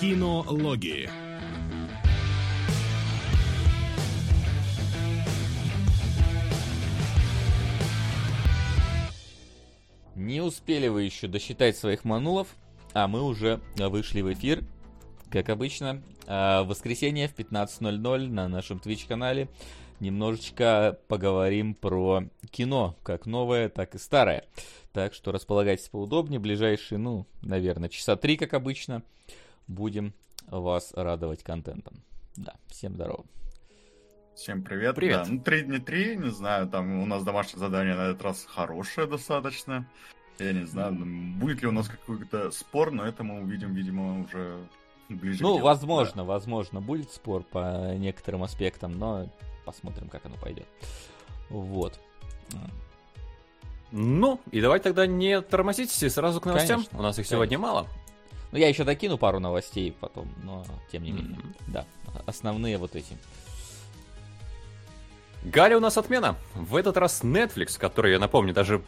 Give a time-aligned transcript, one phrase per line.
[0.00, 1.10] Кинологии.
[10.14, 12.46] Не успели вы еще досчитать своих манулов,
[12.92, 14.62] а мы уже вышли в эфир,
[15.32, 19.48] как обычно, а, в воскресенье в 15.00 на нашем Twitch-канале.
[19.98, 22.22] Немножечко поговорим про
[22.52, 24.44] кино, как новое, так и старое.
[24.92, 26.38] Так что располагайтесь поудобнее.
[26.38, 29.02] Ближайшие, ну, наверное, часа три, как обычно,
[29.68, 30.12] будем
[30.48, 32.02] вас радовать контентом.
[32.36, 33.24] Да, всем здорово.
[34.34, 34.94] Всем привет.
[34.96, 35.24] Привет.
[35.24, 38.44] Да, ну, три дня три, не знаю, там у нас домашнее задание на этот раз
[38.48, 39.86] хорошее достаточно.
[40.38, 40.94] Я не знаю,
[41.38, 44.56] будет ли у нас какой-то спор, но это мы увидим, видимо, уже
[45.08, 45.64] ближе Ну, к делу.
[45.66, 49.28] возможно, возможно, будет спор по некоторым аспектам, но
[49.64, 50.66] посмотрим, как оно пойдет.
[51.50, 51.98] Вот.
[53.90, 56.76] Ну, и давайте тогда не тормозитесь и сразу к новостям.
[56.84, 57.36] Конечно, У нас их конечно.
[57.36, 57.88] сегодня мало.
[58.50, 61.38] Ну, я еще докину пару новостей потом, но тем не менее.
[61.66, 61.84] Да,
[62.26, 63.16] основные вот эти.
[65.44, 66.36] Галя у нас отмена.
[66.54, 68.82] В этот раз Netflix, который, я напомню, даже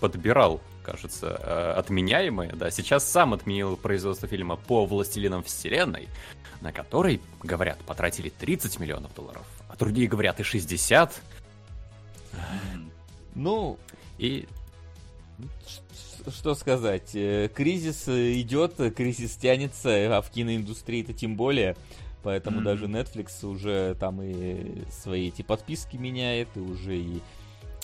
[0.00, 6.08] подбирал, кажется, э, отменяемые, да, сейчас сам отменил производство фильма по «Властелинам вселенной»,
[6.60, 11.20] на который, говорят, потратили 30 миллионов долларов, а другие говорят и 60,
[12.72, 12.92] М,
[13.34, 13.78] Ну,
[14.18, 14.46] и
[16.30, 21.76] что сказать, э, кризис э, идет, э, кризис тянется, а в киноиндустрии-то тем более.
[22.22, 22.64] Поэтому Мгм.
[22.64, 27.20] даже Netflix уже там и свои эти подписки меняет, и уже и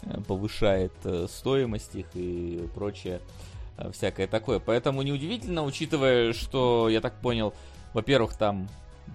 [0.03, 3.21] э, повышает э, стоимость их и прочее
[3.79, 4.59] э, всякое такое.
[4.59, 7.55] Поэтому неудивительно, учитывая, что, я так понял,
[7.95, 8.69] во-первых, там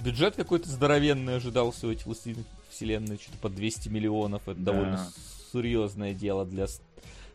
[0.03, 4.43] бюджет какой-то здоровенный ожидался у этих «Властелинов вселенной», что-то по 200 миллионов.
[4.47, 4.71] Это Да.
[4.71, 5.07] довольно
[5.51, 6.67] серьезное дело для,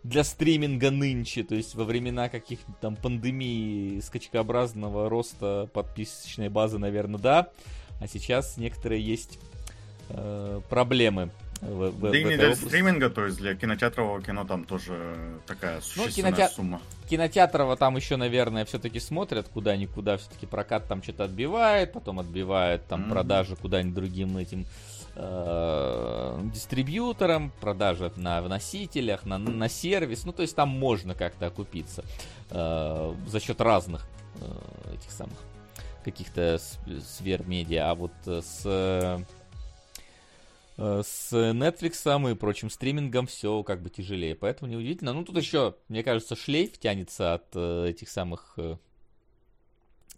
[0.04, 1.42] для стриминга нынче.
[1.42, 7.48] То есть во времена каких-то там пандемии скачкообразного роста подписочной базы, наверное, да.
[8.00, 9.38] А сейчас некоторые есть
[10.10, 11.30] э, проблемы
[11.62, 12.64] в, в- Да и в не этой для области.
[12.66, 15.16] стриминга, то есть для кинотеатрового кино там тоже
[15.46, 16.82] такая существенная кинотеат- сумма.
[17.08, 23.02] Кинотеатрова там еще, наверное, все-таки смотрят куда-никуда, все-таки прокат там что-то отбивает, потом отбивает там
[23.02, 23.10] Мгм.
[23.10, 24.66] продажи куда-нибудь другим этим
[25.14, 32.04] э, дистрибьюторам, продажи на носителях, на, на сервис, ну то есть там можно как-то окупиться
[32.50, 34.06] э, за счет разных
[34.40, 35.38] э, этих самых
[36.04, 39.18] каких-то сфер медиа, а вот э, с э,
[40.76, 45.12] с Netflix и прочим стримингом все как бы тяжелее, поэтому неудивительно.
[45.12, 48.58] Ну, тут еще, мне кажется, шлейф тянется от э, этих самых...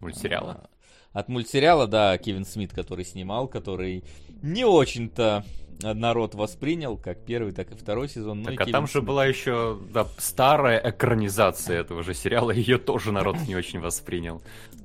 [0.01, 0.71] мультсериала.
[1.17, 4.05] От мультсериала, да, Кевин Смит, который снимал, который
[4.43, 5.47] не очень-то
[5.81, 8.43] народ воспринял, как первый, так и второй сезон.
[8.43, 12.51] Ну, Так, а Кевин там же Смит- была еще да, старая экранизация этого же сериала,
[12.53, 14.43] ее тоже народ не очень воспринял.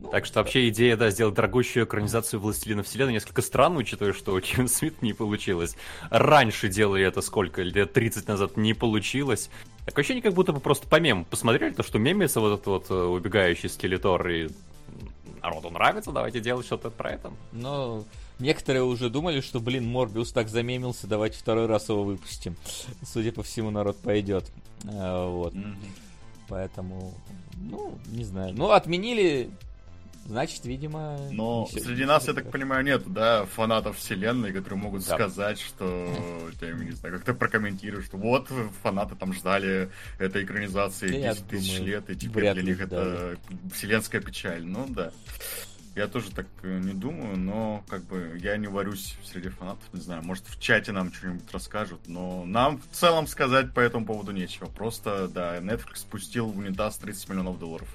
[0.10, 4.40] Так что вообще идея, да, сделать дорогущую экранизацию «Властелина вселенной» несколько странно, учитывая, что у
[4.40, 5.76] Кевин Смит не получилось.
[6.12, 9.50] Раньше делали это сколько, лет 30 назад не получилось.
[9.86, 12.86] Такое ощущение, как будто бы просто по мему посмотрели, то, что мемится вот этот вот
[12.90, 14.48] э, убегающий скелетор, и
[15.42, 17.32] народу нравится, давайте делать что-то про это.
[17.52, 18.04] Но
[18.40, 22.56] некоторые уже думали, что, блин, Морбиус так замемился, давайте второй раз его выпустим.
[23.06, 24.52] Судя по всему, народ пойдет.
[24.86, 25.54] А, Вот.
[26.48, 27.14] Поэтому,
[27.56, 28.54] ну, не знаю.
[28.54, 29.50] Ну, отменили,
[30.26, 31.18] значит, видимо...
[31.32, 35.16] Но всё- среди нас, я так понимаю, нет, да, фанатов вселенной, которые могут Да.
[35.16, 36.14] сказать, что,
[36.62, 38.50] я не знаю, как-то прокомментируют, что вот
[38.84, 39.90] фанаты там ждали
[40.20, 43.38] этой экранизации Да, я 10 тысяч думаю, лет, и теперь для них это
[43.74, 44.66] вселенская печаль.
[44.66, 45.12] Ну да.
[45.94, 50.00] Я тоже так э, не думаю, но как бы я не варюсь среди фанатов, не
[50.00, 54.32] знаю, может в чате нам что-нибудь расскажут, но нам в целом сказать по этому поводу
[54.32, 54.68] нечего.
[54.68, 57.90] Просто, да, Netflix спустил в унитаз 30 миллионов долларов.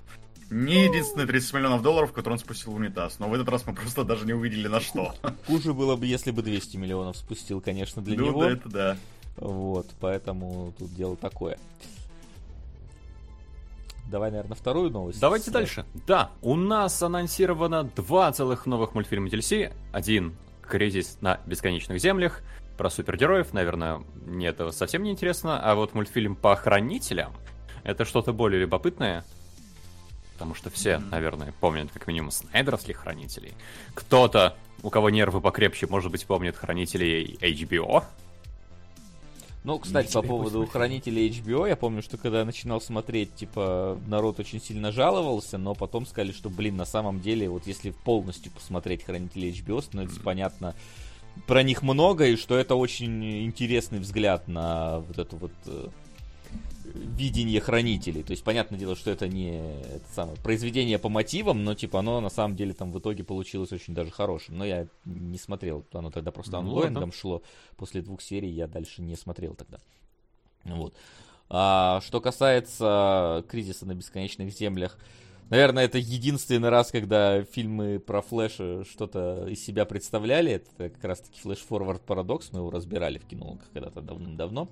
[0.51, 3.75] Не единственные 30 миллионов долларов, которые он спустил в унитаз, но в этот раз мы
[3.75, 5.15] просто даже не увидели на что.
[5.47, 8.45] Хуже было бы, если бы 200 миллионов спустил, конечно, для Ну него.
[8.45, 8.97] да, это да.
[9.37, 11.59] Вот, поэтому тут дело такое.
[14.11, 15.21] Давай, наверное, вторую новость.
[15.21, 15.85] Давайте дальше.
[16.06, 19.73] Да, у нас анонсировано два целых новых мультфильма DLC.
[19.93, 22.43] Один «Кризис на бесконечных землях»,
[22.76, 25.61] про супергероев, наверное, мне это совсем не интересно.
[25.61, 27.32] А вот мультфильм по хранителям—
[27.85, 29.25] это что-то более любопытное.
[30.37, 33.55] Потому что все, наверное, помнят как минимум снайдеровских хранителей.
[33.94, 38.05] Кто-то, у кого нервы покрепче, может быть, помнит хранителей HBO.
[39.65, 40.73] Ну, кстати, по Ничего, поводу господи.
[40.73, 45.75] хранителей HBO, я помню, что когда я начинал смотреть, типа, народ очень сильно жаловался, но
[45.75, 50.75] потом сказали, что, блин, на самом деле, вот если полностью посмотреть хранителей HBO, становится понятно
[51.47, 55.89] про них много, и что это очень интересный взгляд на вот эту вот э,
[56.94, 58.23] видение хранителей.
[58.23, 62.21] То есть, понятное дело, что это не это самое, произведение по мотивам, но типа оно
[62.21, 64.59] на самом деле там в итоге получилось очень даже хорошим.
[64.59, 67.43] Но я не смотрел, оно тогда просто онлайном шло.
[67.77, 69.79] После двух серий я дальше не смотрел тогда.
[70.65, 70.94] Вот.
[71.49, 74.99] А, что касается кризиса на бесконечных землях,
[75.49, 80.53] наверное, это единственный раз, когда фильмы про Флэша что-то из себя представляли.
[80.53, 84.69] Это как раз-таки Forward Paradox, мы его разбирали в кино когда-то давным-давно.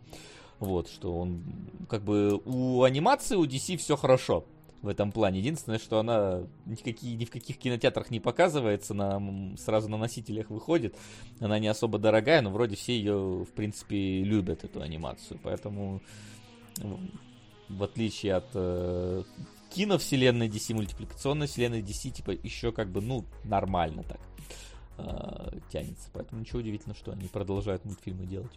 [0.60, 1.42] Вот, что он,
[1.88, 4.44] как бы, у анимации у DC все хорошо
[4.84, 5.38] в этом плане.
[5.38, 10.94] Единственное, что она никакие, ни в каких кинотеатрах не показывается, на, сразу на носителях выходит.
[11.40, 15.40] Она не особо дорогая, но вроде все ее, в принципе, любят, эту анимацию.
[15.42, 16.02] Поэтому,
[17.68, 19.22] в отличие от э,
[19.70, 24.20] киновселенной DC, мультипликационной вселенной DC, типа, еще как бы, ну, нормально так
[24.98, 26.10] э, тянется.
[26.12, 28.52] Поэтому ничего удивительного, что они продолжают мультфильмы делать.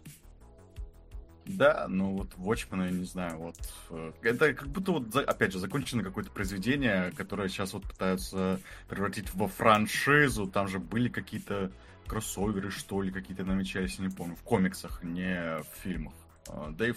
[1.48, 3.56] Да, ну вот Watchmen, я не знаю, вот
[3.90, 9.34] э, это как будто вот, опять же, закончено какое-то произведение, которое сейчас вот пытаются превратить
[9.34, 11.72] во франшизу, там же были какие-то
[12.06, 16.14] кроссоверы, что ли, какие-то намечались, я не помню, в комиксах, не в фильмах.
[16.48, 16.94] А, да и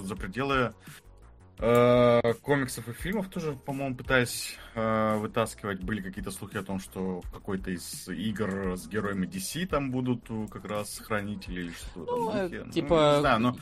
[0.00, 0.72] за пределы
[1.58, 7.20] э, комиксов и фильмов тоже, по-моему, пытаясь э, вытаскивать, были какие-то слухи о том, что
[7.20, 12.16] в какой-то из игр с героями DC там будут как раз хранители или что-то.
[12.16, 13.12] Ну, ну, типа...
[13.16, 13.56] Ну, знаю, но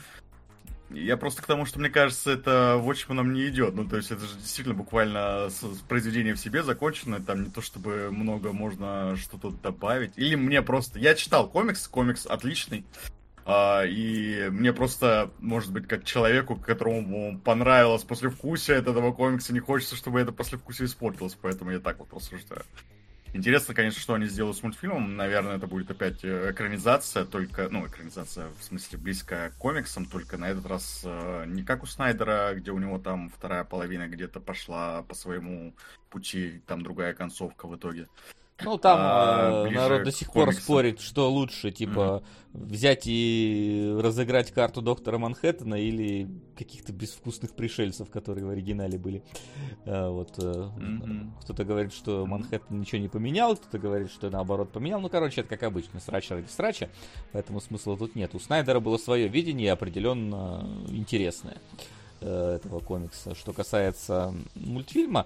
[0.93, 3.73] я просто к тому, что мне кажется, это Watchmen не идет.
[3.73, 5.49] Ну, то есть это же действительно буквально
[5.87, 7.21] произведение в себе закончено.
[7.21, 10.13] Там не то чтобы много можно что-то добавить.
[10.15, 10.99] Или мне просто...
[10.99, 12.85] Я читал комикс, комикс отличный.
[13.45, 19.59] А, и мне просто, может быть, как человеку, которому понравилось послевкусие от этого комикса, не
[19.59, 21.37] хочется, чтобы это послевкусие испортилось.
[21.41, 22.63] Поэтому я так вот рассуждаю.
[23.35, 25.15] Интересно, конечно, что они сделают с мультфильмом.
[25.15, 30.37] Наверное, это будет опять э, экранизация, только, ну, экранизация, в смысле, близкая к комиксам, только
[30.37, 34.39] на этот раз э, не как у Снайдера, где у него там вторая половина где-то
[34.39, 35.73] пошла по своему
[36.11, 38.07] пути, там другая концовка в итоге.
[38.63, 42.23] Ну, там а, э, народ до сих пор спорит, что лучше, типа,
[42.53, 42.65] mm-hmm.
[42.65, 49.23] взять и разыграть карту доктора Манхэттена или каких-то безвкусных пришельцев, которые в оригинале были.
[49.85, 50.37] А, вот.
[50.37, 51.31] Mm-hmm.
[51.41, 54.99] Кто-то говорит, что Манхэттен ничего не поменял, кто-то говорит, что наоборот поменял.
[54.99, 56.89] Ну, короче, это как обычно, срач ради срача,
[57.31, 58.33] поэтому смысла тут нет.
[58.35, 61.57] У Снайдера было свое видение определенно интересное
[62.21, 63.35] э, этого комикса.
[63.35, 65.25] Что касается мультфильма,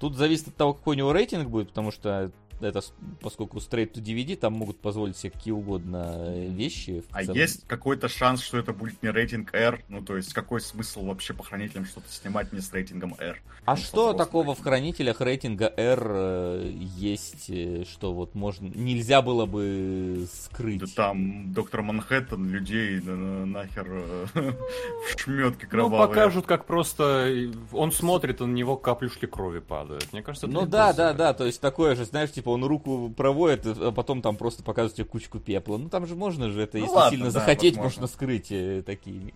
[0.00, 2.80] Тут зависит от того, какой у него рейтинг будет, потому что это,
[3.20, 7.04] поскольку straight to DVD, там могут позволить себе какие угодно э, вещи.
[7.10, 7.36] А целом.
[7.36, 9.82] есть какой-то шанс, что это будет не рейтинг R?
[9.88, 13.40] Ну, то есть, какой смысл вообще по хранителям что-то снимать не с рейтингом R?
[13.64, 19.22] А ну, что такого в хранителях рейтинга R э, есть, э, что вот можно, нельзя
[19.22, 20.80] было бы скрыть?
[20.80, 23.88] Да там доктор Манхэттен людей нахер
[24.34, 26.00] в шметке ну, кровавые.
[26.00, 30.12] Ну, покажут, как просто он смотрит, на него каплюшки крови падают.
[30.12, 33.66] Мне кажется, Ну да, да, да, то есть такое же, знаешь, типа он руку проводит,
[33.66, 35.76] а потом там просто показывает тебе кучку пепла.
[35.76, 38.02] Ну там же можно же это, ну, если ладно, сильно да, захотеть, возможно.
[38.02, 39.32] можно скрыть э, такие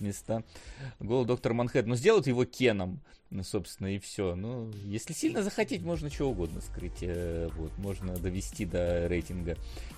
[0.00, 0.42] места.
[1.00, 1.88] Голый доктор Манхэттен.
[1.88, 3.00] Ну сделают его Кеном,
[3.30, 4.34] ну, собственно, и все.
[4.34, 7.02] Ну, если сильно захотеть, можно что угодно скрыть.
[7.02, 9.56] Э, вот, можно довести до рейтинга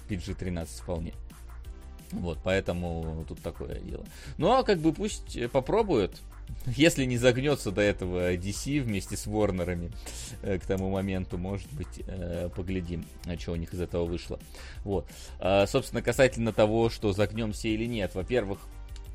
[0.08, 1.14] PG-13 вполне.
[2.12, 4.04] Вот, поэтому тут такое дело.
[4.38, 6.20] Ну, а как бы пусть попробуют.
[6.66, 9.92] Если не загнется до этого DC вместе с Ворнерами
[10.42, 13.04] э, к тому моменту, может быть, э, поглядим,
[13.38, 14.38] что у них из этого вышло.
[14.82, 15.06] Вот.
[15.40, 18.14] А, собственно, касательно того, что загнемся или нет.
[18.14, 18.60] Во-первых,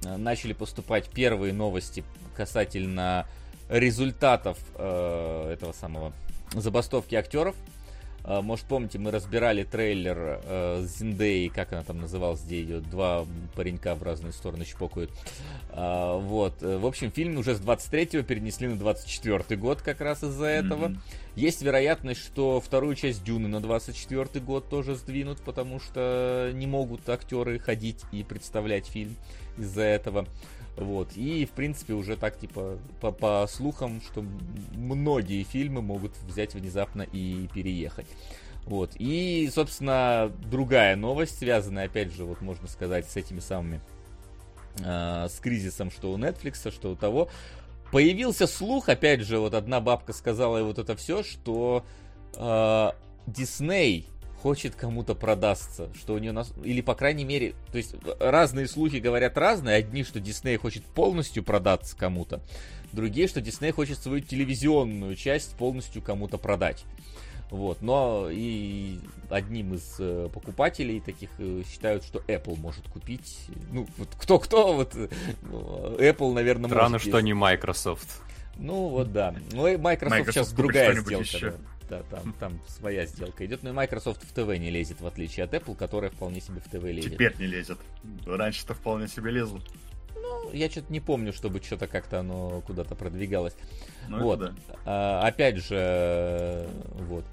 [0.05, 2.03] э, начали поступать первые новости
[2.35, 3.27] касательно
[3.69, 6.11] результатов этого самого
[6.53, 7.78] забастовки актеров а,
[8.41, 13.95] может, помните, мы разбирали трейлер э, Зиндеи, как она там называлась, где ее два паренька
[13.95, 15.09] в разные стороны чпокают.
[15.71, 16.61] А, вот.
[16.61, 20.89] Э, в общем, фильм уже с 23-го перенесли на 24-й год как раз из-за этого.
[20.89, 20.99] Mm-hmm.
[21.37, 27.09] Есть вероятность, что вторую часть Дюны на 24-й год тоже сдвинут, потому что не могут
[27.09, 29.15] актеры ходить и представлять фильм
[29.57, 30.27] из-за этого.
[30.79, 31.17] Вот.
[31.17, 34.23] И, в принципе, уже так, типа, по, по слухам, что
[34.73, 38.07] многие фильмы могут взять внезапно и переехать.
[38.65, 38.91] Вот.
[38.97, 43.81] И, собственно, другая новость, связанная, опять же, вот можно сказать, с этими самыми
[44.79, 47.29] э, с кризисом, что у Netflix, что у того.
[47.91, 51.83] Появился слух, опять же, вот одна бабка сказала и вот это все, что
[52.35, 52.91] э,
[53.27, 54.05] Disney
[54.41, 56.53] хочет кому-то продастся, что у нее нас...
[56.63, 61.43] или по крайней мере, то есть разные слухи говорят разные, одни, что Дисней хочет полностью
[61.43, 62.41] продаться кому-то,
[62.91, 66.83] другие, что Дисней хочет свою телевизионную часть полностью кому-то продать.
[67.51, 68.99] Вот, но и
[69.31, 73.39] одним из э, покупателей таких э, считают, что Apple может купить.
[73.71, 75.07] Ну, вот кто-кто, вот э,
[75.41, 77.07] Apple, наверное, Странно, может.
[77.07, 77.25] что есть.
[77.25, 78.21] не Microsoft.
[78.57, 79.33] Ну вот да.
[79.51, 81.23] Ну и Microsoft, Microsoft сейчас другая сделка.
[81.23, 81.49] еще.
[81.51, 81.57] Да,
[81.89, 83.63] Да, там, там своя сделка идет.
[83.63, 86.69] Но и Microsoft в ТВ не лезет, в отличие от Apple, которая вполне себе в
[86.69, 87.13] ТВ лезет.
[87.13, 87.79] Теперь не лезет.
[88.27, 89.59] Раньше-то вполне себе лезло.
[90.15, 93.55] Ну, я что-то не помню, чтобы что-то как-то оно куда-то продвигалось.
[94.07, 94.39] Ну, вот.
[94.39, 94.53] да.
[94.85, 97.25] А, опять же, вот.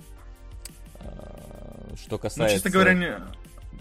[1.00, 2.54] А, что Ну, касается...
[2.54, 3.14] честно говоря, не...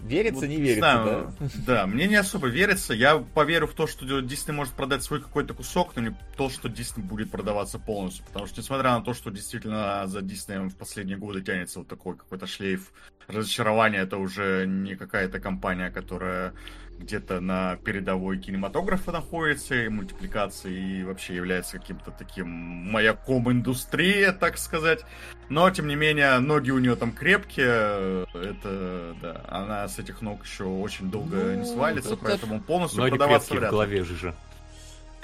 [0.02, 1.48] Верится, вот не верится, знаю, да?
[1.66, 2.94] Да, мне не особо верится.
[2.94, 6.68] Я поверю в то, что Дисней может продать свой какой-то кусок, но не то, что
[6.68, 8.24] Дисней будет продаваться полностью.
[8.26, 12.16] Потому что, несмотря на то, что действительно за Диснеем в последние годы тянется вот такой
[12.16, 12.92] какой-то шлейф
[13.26, 16.54] разочарования, это уже не какая-то компания, которая
[16.98, 24.58] где-то на передовой кинематографа находится, и мультипликации, и вообще является каким-то таким маяком индустрии, так
[24.58, 25.04] сказать.
[25.48, 30.44] Но, тем не менее, ноги у нее там крепкие, это, да, она с этих ног
[30.44, 33.70] еще очень долго Ну, не свалится, это- поэтому полностью Ноги продаваться в вряд ли.
[33.70, 34.34] голове же.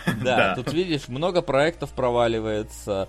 [0.06, 0.54] Да, Да.
[0.56, 3.08] тут видишь, много проектов проваливается.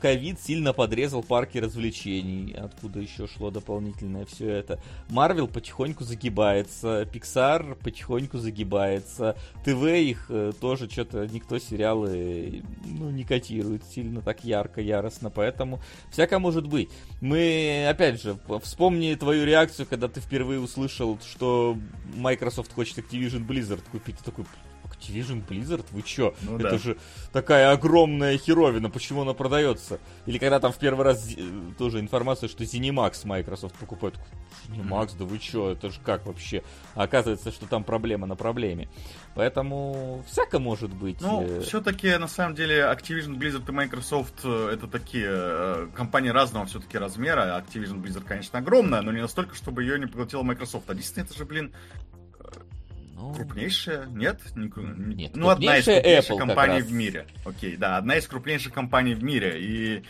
[0.00, 4.80] Ковид сильно подрезал парки развлечений, откуда еще шло дополнительное все это.
[5.10, 13.24] Марвел потихоньку загибается, Pixar потихоньку загибается, ТВ их э, тоже что-то никто сериалы ну, не
[13.24, 16.88] котирует сильно так ярко, яростно, поэтому всяко может быть.
[17.20, 21.76] Мы, опять же, вспомни твою реакцию, когда ты впервые услышал, что
[22.16, 24.18] Microsoft хочет Activision Blizzard купить.
[24.18, 24.46] Такой,
[25.04, 25.84] Activision Blizzard?
[25.90, 26.34] Вы чё?
[26.42, 26.78] Ну Это да.
[26.78, 26.96] же
[27.32, 29.98] такая огромная херовина, почему она продается?
[30.26, 31.28] Или когда там в первый раз
[31.78, 34.14] тоже информация, что ZeniMax Microsoft покупает.
[34.68, 36.62] ZeniMax, да вы чё, это же как вообще?
[36.94, 38.88] А оказывается, что там проблема на проблеме.
[39.34, 41.20] Поэтому всяко может быть.
[41.20, 46.30] Ну, э, все-таки, на самом деле, Activision Blizzard и Microsoft э, это такие э, компании
[46.30, 47.60] разного все-таки размера.
[47.60, 50.88] Activision Blizzard, конечно, огромная, но не настолько, чтобы ее не поглотила Microsoft.
[50.88, 51.72] А Disney это же, блин,
[53.28, 54.40] ну, крупнейшая, нет?
[54.54, 56.86] Не Нет, ну, одна из крупнейшая крупнейших Apple как компаний раз.
[56.86, 57.26] в мире.
[57.44, 59.60] Окей, да, одна из крупнейших компаний в мире.
[59.60, 60.04] И,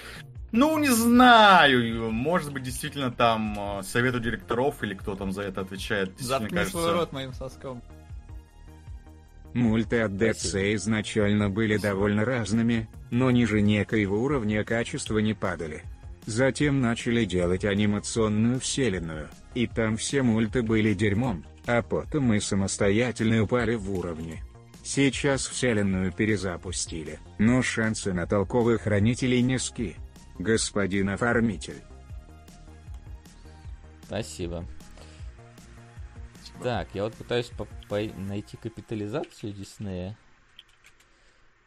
[0.53, 5.61] ну, не знаю, может быть, действительно там э, совету директоров или кто там за это
[5.61, 6.19] отвечает.
[6.19, 6.79] Заткни кажется...
[6.79, 7.83] свой рот моим соском.
[9.55, 10.13] Мульты от.
[10.13, 15.83] Sea изначально были довольно разными, но ниже некоего уровня качества не падали.
[16.27, 23.43] Затем начали делать анимационную вселенную, и там все мульты были дерьмом, а потом мы самостоятельно
[23.43, 24.43] упали в уровне.
[24.83, 29.97] Сейчас вселенную перезапустили, но шансы на толковых хранителей низки.
[30.39, 31.83] Господин оформитель.
[34.03, 34.67] Спасибо.
[36.63, 37.51] Так, я вот пытаюсь
[38.17, 40.17] найти капитализацию Диснея.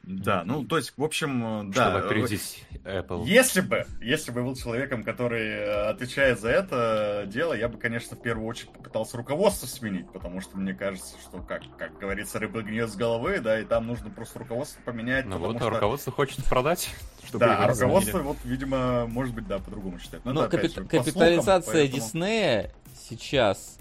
[0.10, 1.84] Да, ну, то есть, в общем, э, да.
[1.92, 3.26] Чтобы э, опередить Apple.
[3.26, 7.78] Если бы, если бы я был человеком, который э, отвечает за это дело, я бы,
[7.78, 12.40] конечно, в первую очередь попытался руководство сменить, потому что мне кажется, что, как, как говорится,
[12.40, 15.26] рыба гниет с головы, да, и там нужно просто руководство поменять.
[15.26, 16.90] Ну потому вот, что- а руководство хочет продать,
[17.28, 20.24] чтобы Да, а руководство, вот, видимо, может быть, да, по-другому считает.
[20.24, 22.72] Но Ну, это, опять капи- же, по слухам, капитализация поэтому- Диснея
[23.10, 23.78] сейчас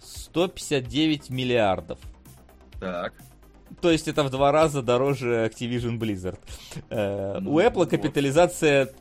[0.00, 1.98] 159 миллиардов.
[2.78, 3.14] Так.
[3.80, 6.38] То есть это в два раза дороже Activision Blizzard.
[6.90, 7.90] Э, Ну, У Apple вот.
[7.90, 8.92] капитализация,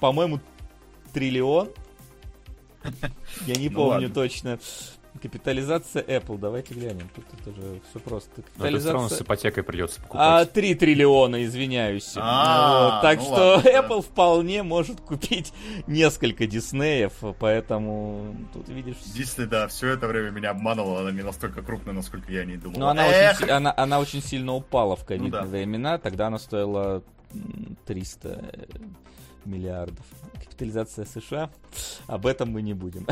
[0.00, 0.40] по-моему,
[1.12, 1.70] триллион.
[3.46, 4.10] Я не Ну помню ладно.
[4.10, 4.58] точно.
[5.18, 7.08] Капитализация Apple, давайте глянем.
[7.14, 8.30] Тут это же все просто.
[8.56, 9.24] Но это все равно с Капитализация...
[9.24, 10.52] ипотекой придется А, покупать.
[10.52, 12.12] 3 триллиона, извиняюсь.
[12.16, 13.80] А, Вот, так ну что ладно, да.
[13.80, 15.52] Apple вполне может купить
[15.86, 18.96] несколько Диснеев, поэтому тут видишь...
[19.14, 22.78] Дисней, да, все это время меня обманывала, она не настолько крупная, насколько я не думал.
[22.78, 23.40] Но Ну, она Эх!
[23.42, 25.44] очень, она, она очень сильно упала в ковидные Ну да.
[25.44, 27.02] времена, тогда она стоила
[27.34, 28.44] м, 300
[29.48, 30.04] миллиардов.
[30.34, 31.50] Капитализация США,
[32.06, 33.06] об этом мы не будем.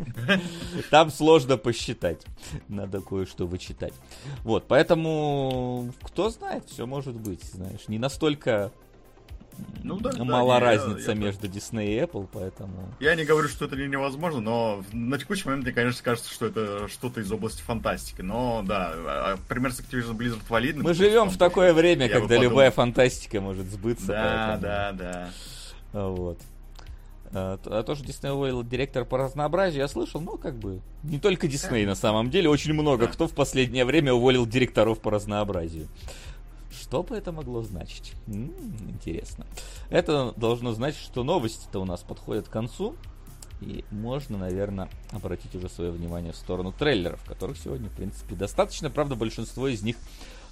[0.90, 2.22] Там сложно посчитать,
[2.68, 3.94] надо кое-что вычитать.
[4.42, 8.70] Вот, поэтому, кто знает, все может быть, знаешь, не настолько
[9.82, 12.92] Ну да, да, мала я- разница я между Disney и Apple, поэтому...
[13.00, 16.46] Я не говорю, что это не невозможно, но на текущий момент мне, конечно, кажется, что
[16.46, 18.20] это что-то из области фантастики.
[18.22, 20.82] Но да, а, пример с Activision Blizzard валидный.
[20.84, 24.06] Мы живем в такое время, я когда любая фантастика может сбыться.
[24.06, 25.30] Да, поэтому- да, да.
[25.96, 26.38] А, Вот.
[27.32, 30.80] А то, а то, что Дисней уволил директор по разнообразию, я слышал, ну, как бы,
[31.02, 35.10] не только Дисней на самом деле, очень много кто в последнее время уволил директоров по
[35.10, 35.88] разнообразию.
[36.70, 38.12] Что бы это могло значить?
[38.28, 38.52] М,
[38.88, 39.46] интересно.
[39.90, 42.94] Это должно значить, что новости-то у нас подходят к концу.
[43.60, 48.90] И можно, наверное, обратить уже свое внимание в сторону трейлеров, которых сегодня, в принципе, достаточно.
[48.90, 49.96] Правда, большинство из них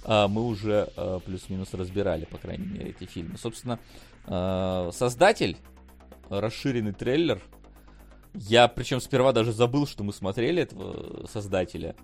[0.03, 3.37] а, мы уже а, плюс-минус разбирали, по крайней мере, эти фильмы.
[3.37, 3.79] Собственно,
[4.27, 5.57] создатель,
[6.29, 7.41] расширенный трейлер,
[8.33, 11.95] я причем сперва даже забыл, что мы смотрели этого создателя,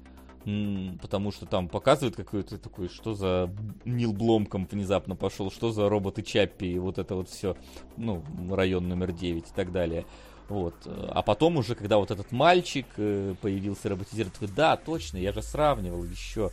[1.01, 3.53] потому что там показывают какой-то такой, что за
[3.85, 7.55] Нил Бломком внезапно пошел, что за роботы Чаппи и вот это вот все,
[7.97, 10.05] ну, район номер 9 и так далее.
[10.47, 10.75] Вот.
[10.85, 16.03] А потом уже, когда вот этот мальчик э, появился роботизированный, да, точно, я же сравнивал
[16.03, 16.51] еще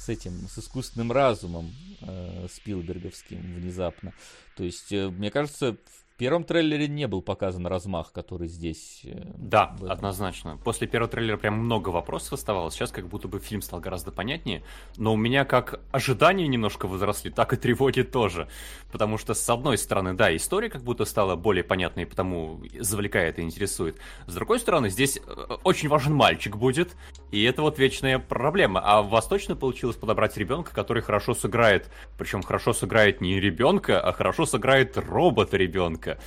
[0.00, 4.14] с этим, с искусственным разумом э, Спилберговским внезапно.
[4.56, 5.76] То есть, э, мне кажется,
[6.20, 9.00] первом трейлере не был показан размах, который здесь.
[9.04, 10.58] Э, да, однозначно.
[10.62, 12.74] После первого трейлера прям много вопросов оставалось.
[12.74, 14.62] Сейчас как будто бы фильм стал гораздо понятнее.
[14.98, 18.48] Но у меня как ожидания немножко возросли, так и тревоги тоже.
[18.92, 23.42] Потому что, с одной стороны, да, история как будто стала более понятной, потому завлекает и
[23.42, 23.96] интересует.
[24.26, 26.96] С другой стороны, здесь э, очень важен мальчик будет,
[27.30, 28.82] и это вот вечная проблема.
[28.84, 31.90] А у вас точно получилось подобрать ребенка, который хорошо сыграет.
[32.18, 36.18] Причем хорошо сыграет не ребенка, а хорошо сыграет робота ребенка немножко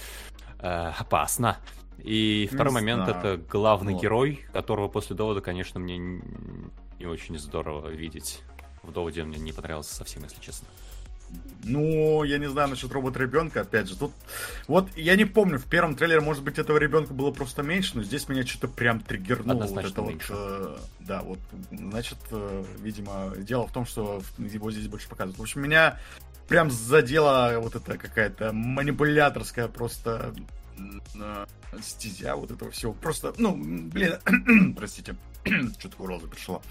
[0.60, 1.58] э, опасно.
[2.00, 3.20] И второй не момент знаю.
[3.20, 4.02] это главный вот.
[4.02, 8.42] герой, которого после довода, конечно, мне не очень здорово видеть.
[8.82, 10.68] В доводе мне не понравился совсем, если честно.
[11.64, 13.98] Ну, я не знаю насчет робот-ребенка, опять же.
[13.98, 14.12] Тут
[14.68, 18.04] вот я не помню, в первом трейлере, может быть, этого ребенка было просто меньше, но
[18.04, 19.54] здесь меня что-то прям триггернуло.
[19.64, 20.34] Однозначно вот это меньше.
[20.34, 21.40] вот, э, да, вот,
[21.72, 25.40] значит, э, видимо, дело в том, что его здесь больше показывают.
[25.40, 25.98] В общем, меня
[26.48, 30.34] прям задела вот эта какая-то манипуляторская просто
[31.82, 32.94] стезя вот этого всего.
[32.94, 34.18] Просто, ну, блин,
[34.76, 35.16] простите,
[35.80, 36.62] что такое роза пришло.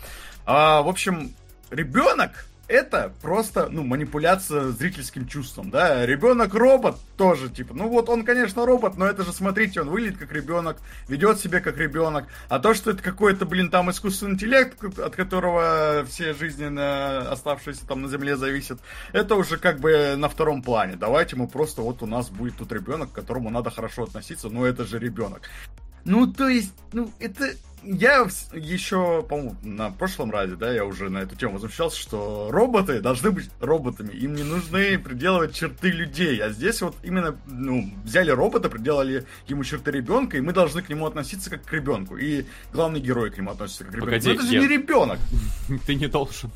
[0.45, 1.35] А, в общем,
[1.71, 6.07] ребенок это просто, ну, манипуляция зрительским чувством, да.
[6.07, 10.33] Ребенок-робот тоже, типа, ну вот он, конечно, робот, но это же, смотрите, он выглядит как
[10.33, 10.79] ребенок,
[11.09, 12.27] ведет себя как ребенок.
[12.49, 18.03] А то, что это какой-то, блин, там искусственный интеллект, от которого все жизненно оставшиеся там
[18.03, 18.81] на Земле зависят,
[19.13, 20.97] это уже как бы на втором плане.
[20.97, 24.67] Давайте мы просто, вот у нас будет тут ребенок, к которому надо хорошо относиться, но
[24.67, 25.43] это же ребенок.
[26.05, 27.53] Ну, то есть, ну, это
[27.85, 33.01] я еще, по-моему, на прошлом разе, да, я уже на эту тему возмущался, что роботы
[33.01, 34.13] должны быть роботами.
[34.13, 36.43] Им не нужны приделывать черты людей.
[36.43, 40.89] А здесь вот именно, ну, взяли робота, приделали ему черты ребенка, и мы должны к
[40.89, 42.17] нему относиться как к ребенку.
[42.17, 44.11] И главный герой к нему относится как к ребенку.
[44.11, 45.19] Погоди, Но это же не ребенок.
[45.87, 46.51] Ты не должен.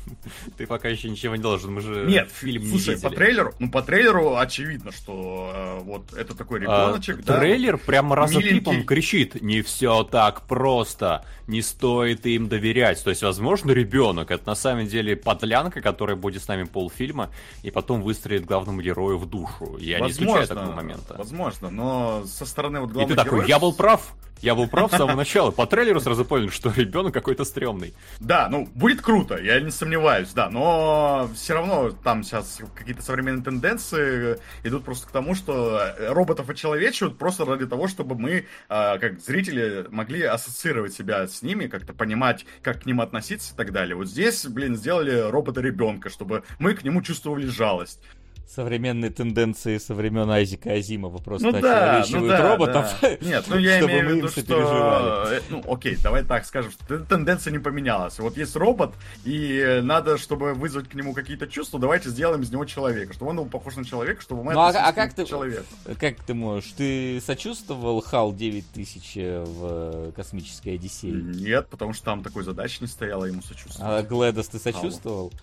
[0.57, 1.73] Ты пока еще ничего не должен.
[1.73, 6.13] Мы же Нет, фильм слушай, не по трейлеру, ну, по трейлеру очевидно, что э, вот
[6.13, 7.39] это такой ребеночек, а, да.
[7.39, 11.16] Трейлер прямо раза кричит, не все так просто
[11.47, 13.03] не стоит им доверять.
[13.03, 17.29] То есть, возможно, ребенок это на самом деле подлянка, которая будет с нами полфильма
[17.63, 19.77] и потом выстрелит главному герою в душу.
[19.79, 21.15] Я возможно, не исключаю такого момента.
[21.17, 23.47] Возможно, но со стороны вот главного И ты такой, героя...
[23.47, 25.51] я был прав, я был прав с самого начала.
[25.51, 27.93] По трейлеру сразу понял, что ребенок какой-то стрёмный.
[28.19, 33.43] Да, ну, будет круто, я не сомневаюсь, да, но все равно там сейчас какие-то современные
[33.43, 39.19] тенденции идут просто к тому, что роботов очеловечивают просто ради того, чтобы мы, а, как
[39.19, 43.95] зрители, могли ассоциировать себя с ними, как-то понимать, как к ним относиться и так далее.
[43.95, 48.01] Вот здесь, блин, сделали робота-ребенка, чтобы мы к нему чувствовали жалость
[48.47, 52.95] современные тенденции со времен Айзека Азимова просто ну, да, ну да, роботов.
[53.01, 53.17] Да.
[53.21, 55.27] Нет, ну я имею в виду, что...
[55.29, 58.17] Э, ну окей, давай так скажем, что тенденция не поменялась.
[58.19, 58.93] Вот есть робот,
[59.25, 63.37] и надо, чтобы вызвать к нему какие-то чувства, давайте сделаем из него человека, чтобы он
[63.37, 65.65] был похож на человека, чтобы мы ну, а, а как ты, человек.
[65.99, 66.71] Как ты можешь?
[66.71, 71.13] Ты сочувствовал ХАЛ 9000 в Космической Одиссее?
[71.13, 74.05] Нет, потому что там такой задачи не стояло ему сочувствовать.
[74.05, 75.33] А Гледос ты сочувствовал?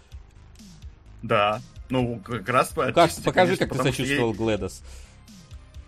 [1.23, 1.61] Да.
[1.95, 4.39] Ну, как раз как, Покажи, конечно, как ты сочувствовал ей...
[4.39, 4.83] Гледос.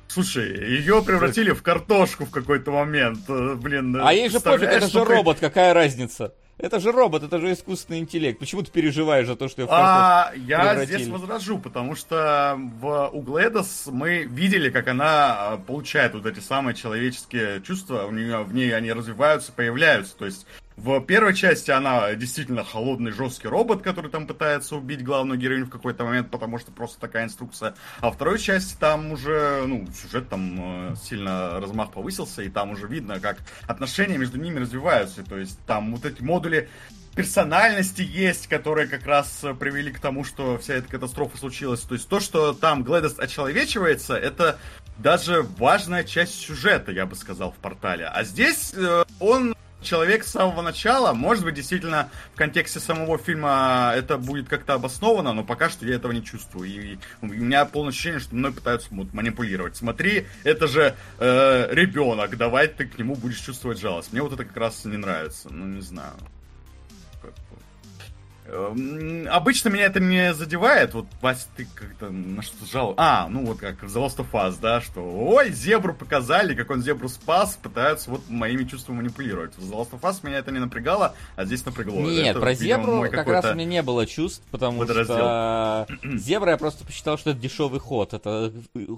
[0.09, 3.19] Слушай, ее превратили в картошку в какой-то момент.
[3.29, 6.33] Э, блин, а ей же пофиг, это же робот, какая разница?
[6.59, 8.39] Это же робот, это же искусственный интеллект.
[8.39, 10.97] Почему ты переживаешь за то, что ее в а, Я превратили?
[10.97, 16.41] здесь возражу, потому что в у Глэдос мы видели, как она а, получает вот эти
[16.41, 20.17] самые человеческие чувства, у нее, в ней они развиваются, появляются.
[20.17, 25.39] То есть в первой части она действительно холодный, жесткий робот, который там пытается убить главную
[25.39, 27.75] героиню в какой-то момент, потому что просто такая инструкция.
[28.01, 32.87] А второй части там уже, ну, сюжет там э, сильно размах повысился, и там уже
[32.87, 35.23] видно, как отношения между ними развиваются.
[35.23, 36.69] То есть там вот эти модули
[37.15, 41.81] персональности есть, которые как раз привели к тому, что вся эта катастрофа случилась.
[41.81, 44.59] То есть то, что там Глэдос очеловечивается, это
[44.99, 48.05] даже важная часть сюжета, я бы сказал, в портале.
[48.05, 51.13] А здесь э, он человек с самого начала.
[51.13, 55.97] Может быть, действительно, в контексте самого фильма это будет как-то обосновано, но пока что я
[55.97, 56.69] этого не чувствую.
[56.69, 59.77] И у меня полное ощущение, что мной пытаются манипулировать.
[59.77, 64.13] Смотри, это же э, ребенок, давай ты к нему будешь чувствовать жалость.
[64.13, 65.49] Мне вот это как раз не нравится.
[65.51, 66.15] Ну, не знаю.
[68.49, 70.95] Эм, Обычно меня это не задевает.
[70.95, 72.95] Вот, Вася, ты как-то на что жал?
[72.97, 76.71] А, ну вот как в The Last of Us, да, что ой, зебру показали, как
[76.71, 79.57] он зебру спас, пытаются вот моими чувствами манипулировать.
[79.57, 82.01] В The Last of Us меня это не напрягало, а здесь напрягло.
[82.01, 86.53] Нет, Это, про видимо, зебру как раз у меня не было чувств, потому что зебра
[86.53, 88.15] я просто посчитал, что это дешевый ход.
[88.15, 88.53] Это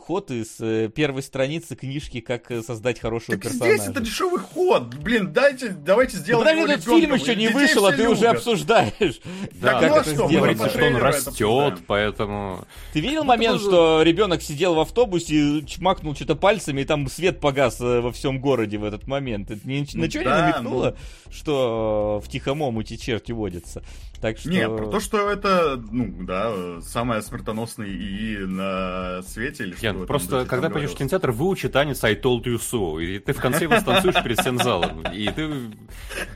[0.06, 3.76] ход из э, первой страницы книжки «Как э, создать хорошего Так персонажа».
[3.76, 4.94] здесь это дешевый ход.
[4.94, 8.36] Блин, дайте, давайте Да сделаем его этот фильм еще не вышел, а ты уже любят.
[8.36, 9.20] обсуждаешь.
[9.60, 10.68] Да, Так, ну, как а это сделано.
[10.68, 12.64] Что он растет, поэтому...
[12.92, 17.40] Ты видел Ну, момент, что ребенок сидел в автобусе, чмакнул что-то пальцами, и там свет
[17.40, 19.50] погас э, во всем городе в этот момент?
[19.50, 20.96] Это ни- Ну на что не намекнуло,
[21.30, 23.82] что э, в тихом омуте черти водятся?
[24.20, 24.48] Так что...
[24.48, 29.96] Не, про то, что это, ну, да, самое смертоносное ии на свете, или что Ян,
[29.96, 33.32] этом просто духе когда пойдешь в кинотеатр, выучи танец I told you so, и ты
[33.32, 35.02] в конце его станцуешь перед всем залом.
[35.12, 35.48] И ты...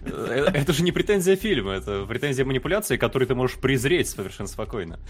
[0.04, 5.00] э, Это же не претензия фильма, это претензия манипуляции, которую ты можешь презреть совершенно спокойно.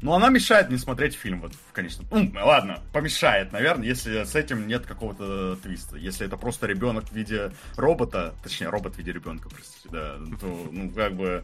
[0.00, 2.04] Ну, она мешает не смотреть фильм, вот, конечно.
[2.10, 5.96] Ну, ладно, помешает, наверное, если с этим нет какого-то твиста.
[5.96, 10.68] Если это просто ребенок в виде робота, точнее, робот в виде ребенка, простите, да, то,
[10.70, 11.42] ну, как бы,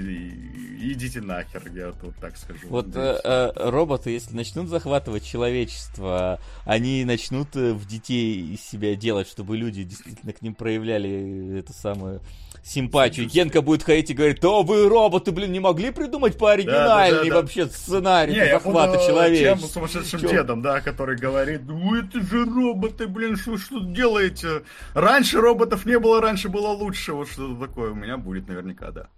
[0.00, 2.60] и- и- идите нахер, я вот так скажу.
[2.68, 8.60] Вот Да, э, э, роботы, если начнут захватывать человечество, они начнут э, в детей из
[8.62, 12.20] себя делать, чтобы люди действительно к ним проявляли эту самую
[12.64, 13.28] симпатию.
[13.28, 17.36] Генка будет ходить и говорить, то вы роботы, блин, не могли придумать пооригинальней да.
[17.36, 20.28] вообще сценарий Не, захвата буду тем сумасшедшим Чё?
[20.28, 24.62] дедом, да, который говорит, ну это же роботы, блин, что что делаете?
[24.94, 29.08] Раньше роботов не было, раньше было лучше, вот что-то такое у меня будет наверняка, да.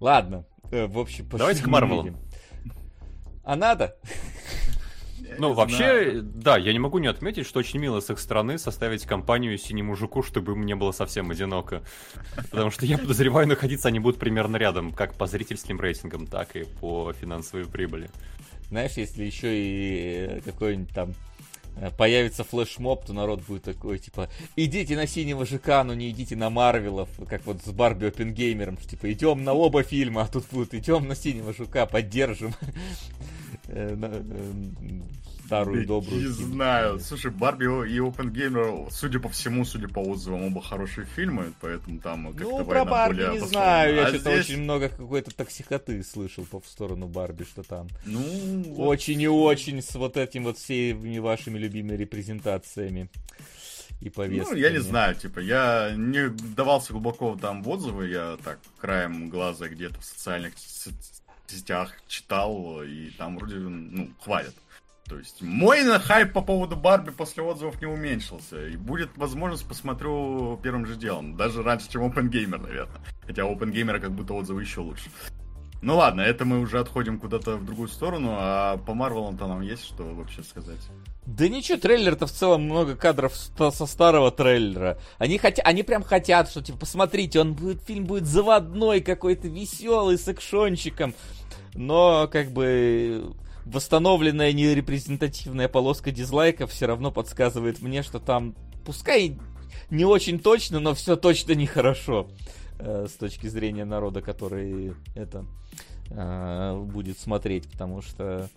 [0.00, 2.06] Ладно, э, в общем, Давайте к Марвелам.
[2.06, 2.20] видим.
[3.44, 3.96] А надо?
[5.38, 9.04] Ну, вообще, да, я не могу не отметить, что очень мило с их стороны составить
[9.04, 11.82] компанию синему жуку, чтобы им не было совсем одиноко.
[12.50, 16.64] Потому что я подозреваю, находиться они будут примерно рядом, как по зрительским рейтингам, так и
[16.64, 18.10] по финансовой прибыли.
[18.68, 21.14] Знаешь, если еще и э, какой-нибудь там
[21.96, 26.50] появится флешмоб, то народ будет такой, типа, идите на синего ЖК, но не идите на
[26.50, 30.74] Марвелов, как вот с Барби Оппенгеймером, что, типа, идем на оба фильма, а тут будут,
[30.74, 32.54] идем на синего жука, поддержим
[33.68, 34.22] э, э,
[35.46, 36.20] старую Да добрую.
[36.22, 37.00] Не знаю.
[37.00, 42.32] Слушай, Барби и Опенгеймер, судя по всему, судя по отзывам, оба хорошие фильмы, поэтому там
[42.32, 46.02] как-то Ну, про Барби более не знаю, я А что-то здесь, очень много какой-то токсикоты
[46.02, 48.20] слышал по в сторону Барби, что там Ну,
[48.68, 53.08] вот очень и очень с вот этим вот всеми вашими любимыми репрезентациями
[54.00, 54.58] и Ну, повестками.
[54.60, 59.68] я не знаю, типа, я не давался глубоко там в отзывы, я так краем глаза
[59.68, 60.54] где-то в социальных
[61.46, 64.54] сетях читал, и там вроде, ну, хвалят.
[65.08, 68.66] То есть мой хайп по поводу Барби после отзывов не уменьшился.
[68.66, 71.36] И будет возможность посмотрю первым же делом.
[71.36, 73.00] Даже раньше, чем OpenGamer, наверное.
[73.24, 75.10] Хотя у OpenGamer как будто отзывы еще лучше.
[75.82, 79.84] Ну ладно, это мы уже отходим куда-то в другую сторону, а по Марвелам-то нам есть
[79.84, 80.80] что вообще сказать?
[81.26, 84.98] Да ничего, трейлер-то в целом много кадров со старого трейлера.
[85.18, 90.18] Они, хотя, они прям хотят, что типа, посмотрите, он будет, фильм будет заводной, какой-то веселый,
[90.18, 91.14] с экшончиком.
[91.74, 93.34] Но, как бы,
[93.66, 99.36] восстановленная нерепрезентативная полоска дизлайков все равно подсказывает мне, что там, пускай
[99.90, 102.28] не очень точно, но все точно нехорошо.
[102.78, 105.44] э, С точки зрения народа, который это
[106.10, 108.48] э, будет смотреть, потому что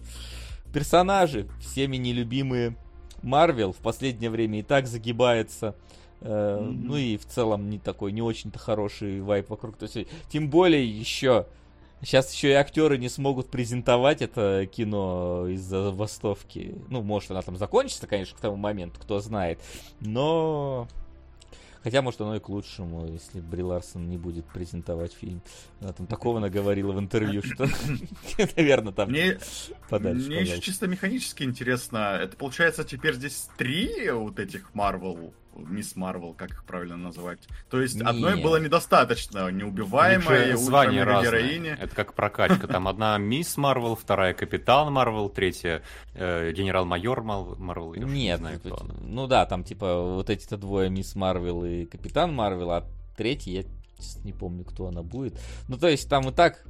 [0.74, 2.76] персонажи, всеми нелюбимые
[3.24, 5.76] Марвел в последнее время и так загибается.
[6.22, 6.86] Э, Мгм.
[6.88, 9.78] Ну и в целом не такой, не очень-то хороший вайп вокруг.
[9.78, 11.48] То есть, тем более еще
[12.02, 16.76] Сейчас еще и актеры не смогут презентовать это кино из-за забастовки.
[16.88, 19.60] Ну, может, она там закончится, конечно, к тому моменту, кто знает.
[20.00, 20.88] Но...
[21.84, 25.42] Хотя, может, оно и к лучшему, если Бри Ларсон не будет презентовать фильм.
[25.80, 27.68] Она там такого наговорила в интервью, что,
[28.58, 29.40] наверное, там Мне,
[29.90, 30.28] подальше.
[30.28, 32.20] мне еще чисто механически интересно.
[32.22, 37.40] Это получается теперь здесь три вот этих Марвел, Мисс Марвел, как их правильно называть.
[37.70, 38.44] То есть одной Нет.
[38.44, 39.50] было недостаточно.
[40.58, 41.32] Звания разные.
[41.32, 41.78] героини.
[41.80, 42.68] Это как прокачка.
[42.68, 45.82] Там одна мисс Марвел, вторая капитан Марвел, третья
[46.14, 47.90] э, генерал-майор Марвел.
[47.90, 48.94] уж не Нет, знаю, ну, кто она.
[49.02, 52.86] ну да, там типа вот эти-то двое, Мисс Марвел и Капитан Марвел, а
[53.18, 53.64] третий, я
[53.98, 55.40] честно не помню, кто она будет.
[55.68, 56.64] Ну, то есть там и так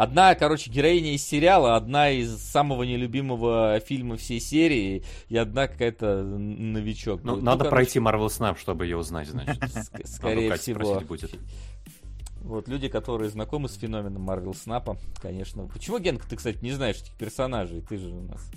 [0.00, 6.22] Одна, короче, героиня из сериала, одна из самого нелюбимого фильма всей серии, и одна какая-то
[6.22, 7.22] новичок.
[7.22, 7.44] Ну, будет.
[7.44, 9.58] надо короче, пройти Марвел Снап, чтобы ее узнать, значит.
[9.62, 11.00] ск- Скорее Кать всего.
[11.00, 11.38] будет.
[12.40, 15.66] Вот люди, которые знакомы с феноменом Марвел Снапа, конечно.
[15.66, 17.82] Почему, Генка, ты, кстати, не знаешь этих персонажей?
[17.82, 18.50] Ты же у нас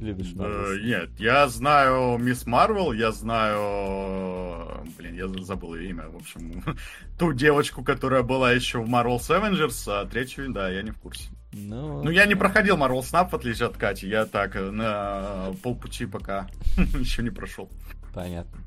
[0.00, 0.84] любишь Э, Марвел?
[0.84, 4.84] Нет, я знаю Мисс Марвел, я знаю...
[4.98, 6.62] Блин, я забыл ее имя, в общем.
[7.18, 11.28] Ту девочку, которая была еще в Marvel's Avengers, а третью, да, я не в курсе.
[11.52, 14.06] Ну, Ну, я не проходил Marvel Snap, в отличие от Кати.
[14.08, 17.68] Я так, э, на полпути пока еще не прошел.
[18.14, 18.60] понятно.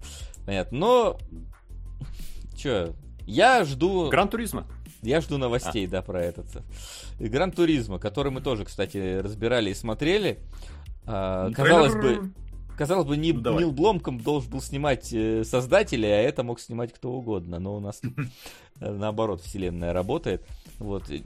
[0.45, 0.77] Понятно.
[0.77, 1.19] Но...
[2.57, 2.93] Чё,
[3.25, 4.09] я жду...
[4.09, 4.67] Гран Туризма.
[5.01, 6.45] Я жду новостей, да, про этот.
[7.19, 10.39] И Гран Туризма, который мы тоже, кстати, разбирали и смотрели.
[11.05, 12.31] А, Ну, казалось бы,
[12.77, 13.59] казалось бы, Ни- Ну, давай.
[13.63, 17.59] Нил Бломком должен был снимать э, создателя, а это мог снимать кто угодно.
[17.59, 18.01] Но у нас
[18.79, 20.45] э, наоборот вселенная работает.
[20.79, 21.09] Вот.
[21.09, 21.21] м,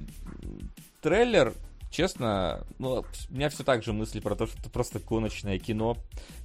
[1.02, 1.54] Трейлер,
[1.98, 5.98] честно, ну, у меня все так же мысли про то, что это просто гоночное кино,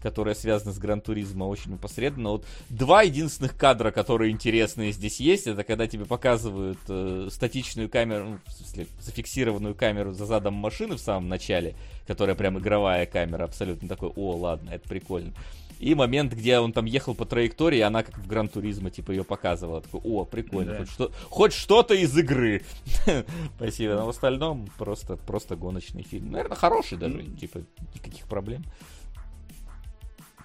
[0.03, 2.31] которое связано с Гран Туризмо очень непосредственно.
[2.31, 8.25] Вот два единственных кадра, которые интересные здесь есть, это когда тебе показывают э, статичную камеру,
[8.25, 11.75] ну, в смысле, зафиксированную камеру за задом машины в самом начале,
[12.07, 15.35] которая прям игровая камера, абсолютно такой, о, ладно, это прикольно.
[15.83, 19.25] И момент, где он там ехал по траектории, она как в Гран Туризмо, типа, ее
[19.25, 19.81] показывала.
[19.81, 20.79] Такой, о, прикольно, Да.
[20.79, 22.63] хоть, что, хоть что-то из игры.
[23.57, 23.95] Спасибо.
[23.95, 26.31] Но в остальном просто, просто гоночный фильм.
[26.31, 27.63] Наверное, хороший даже, типа,
[27.97, 28.63] никаких проблем.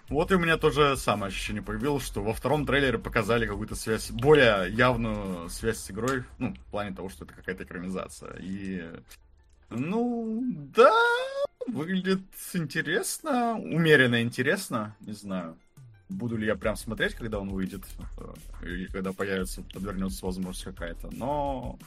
[0.09, 4.09] Вот и у меня тоже самое ощущение появилось, что во втором трейлере показали какую-то связь,
[4.09, 8.33] более явную связь с игрой, ну, в плане того, что это какая-то экранизация.
[8.39, 8.81] И,
[9.69, 10.41] ну,
[10.73, 10.93] да,
[11.67, 12.21] выглядит
[12.53, 15.57] интересно, умеренно интересно, не знаю.
[16.09, 17.83] Буду ли я прям смотреть, когда он выйдет,
[18.17, 21.77] э, или когда появится, подвернется возможность какая-то, но...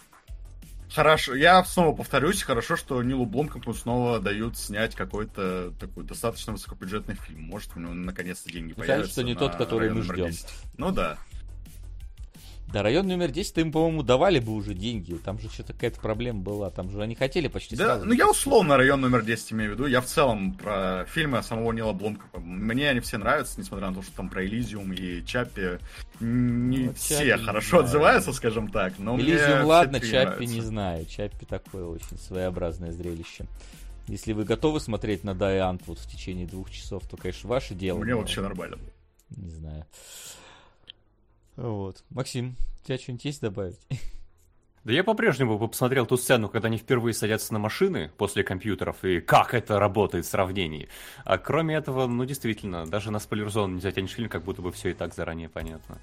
[0.93, 7.15] Хорошо, я снова повторюсь, хорошо, что Нилу Бломкомпу снова дают снять какой-то такой достаточно высокобюджетный
[7.15, 7.43] фильм.
[7.43, 9.13] Может, у него наконец-то деньги Жаль, появятся.
[9.13, 10.27] что не тот, который мы ждем.
[10.27, 10.47] 10.
[10.79, 11.17] Ну да.
[12.73, 15.15] Да, район номер 10, им, по-моему, давали бы уже деньги.
[15.15, 16.71] Там же что-то какая-то проблема была.
[16.71, 18.07] Там же они хотели почти Да, сразу.
[18.07, 19.87] ну я условно район номер 10 имею в виду.
[19.87, 22.39] Я в целом про фильмы самого Нила Бломкопа.
[22.39, 25.79] Мне они все нравятся, несмотря на то, что там про Элизиум и Чаппи
[26.21, 27.85] не Ну, все Чаппи не хорошо знаю.
[27.85, 28.93] отзываются, скажем так.
[28.99, 30.55] Но Элизиум, ладно, Чаппи нравятся.
[30.55, 31.07] не знаю.
[31.07, 33.47] Чаппи такое очень своеобразное зрелище.
[34.07, 37.99] Если вы готовы смотреть на Дай Антвуд в течение двух часов, то, конечно, ваше дело.
[37.99, 38.79] Мне но вообще нормально.
[39.31, 39.87] Не знаю.
[41.61, 42.03] Вот.
[42.09, 43.79] Максим, у тебя что-нибудь есть добавить?
[44.83, 49.05] Да я по-прежнему бы посмотрел ту сцену, когда они впервые садятся на машины после компьютеров,
[49.05, 50.89] и как это работает в сравнении.
[51.27, 54.89] А кроме этого, ну действительно, даже на спойлер-зону не затянешь фильм, как будто бы все
[54.89, 55.99] и так заранее понятно.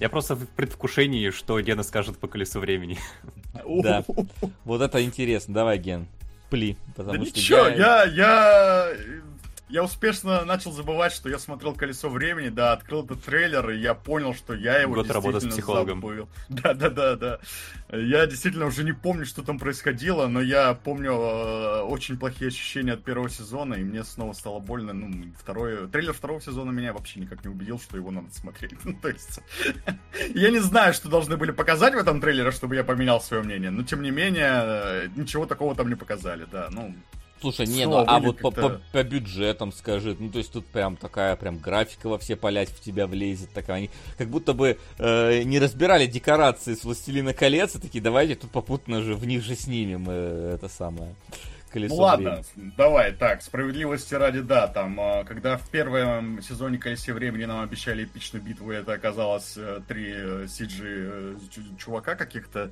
[0.00, 2.98] Я просто в предвкушении, что Гена скажет по колесу времени.
[3.84, 4.02] Да.
[4.64, 5.54] Вот это интересно.
[5.54, 6.08] Давай, Ген,
[6.50, 6.76] пли.
[6.96, 8.92] Да Потому что ничего, я, я, я
[9.82, 14.34] успешно начал забывать, что я смотрел «Колесо времени», да, открыл этот трейлер, и я понял,
[14.34, 16.00] что я его Год работы с действительно психологом.
[16.00, 16.28] забыл.
[16.48, 17.40] Да-да-да, да.
[17.90, 22.92] Я действительно уже не помню, что там происходило, но я помню э, очень плохие ощущения
[22.92, 24.92] от первого сезона, и мне снова стало больно.
[24.92, 28.72] Ну, второй, трейлер второго сезона меня вообще никак не убедил, что его надо смотреть.
[28.84, 29.40] Ну, то есть,
[30.34, 33.70] я не знаю, что должны были показать в этом трейлере, чтобы я поменял свое мнение,
[33.70, 36.68] но тем не менее, э, ничего такого там не показали, да.
[36.70, 36.94] Ну,
[37.42, 40.96] Слушай, не, ну а вот по, по- по бюджетам скажи, ну то есть тут прям
[40.96, 45.42] такая прям графика во все полять в тебя влезет, такая, они как будто бы э,
[45.42, 49.56] не разбирали декорации с «Властелина колец», и такие, давайте тут попутно же в них же
[49.56, 51.14] снимем э, это самое
[51.72, 52.72] колесо Ну ладно, времени».
[52.76, 58.04] давай, так, справедливости ради, да, там, а, когда в первом сезоне «Колесе времени» нам обещали
[58.04, 62.70] эпичную битву, это оказалось э, три э, CG э, чу- чувака каких-то, э,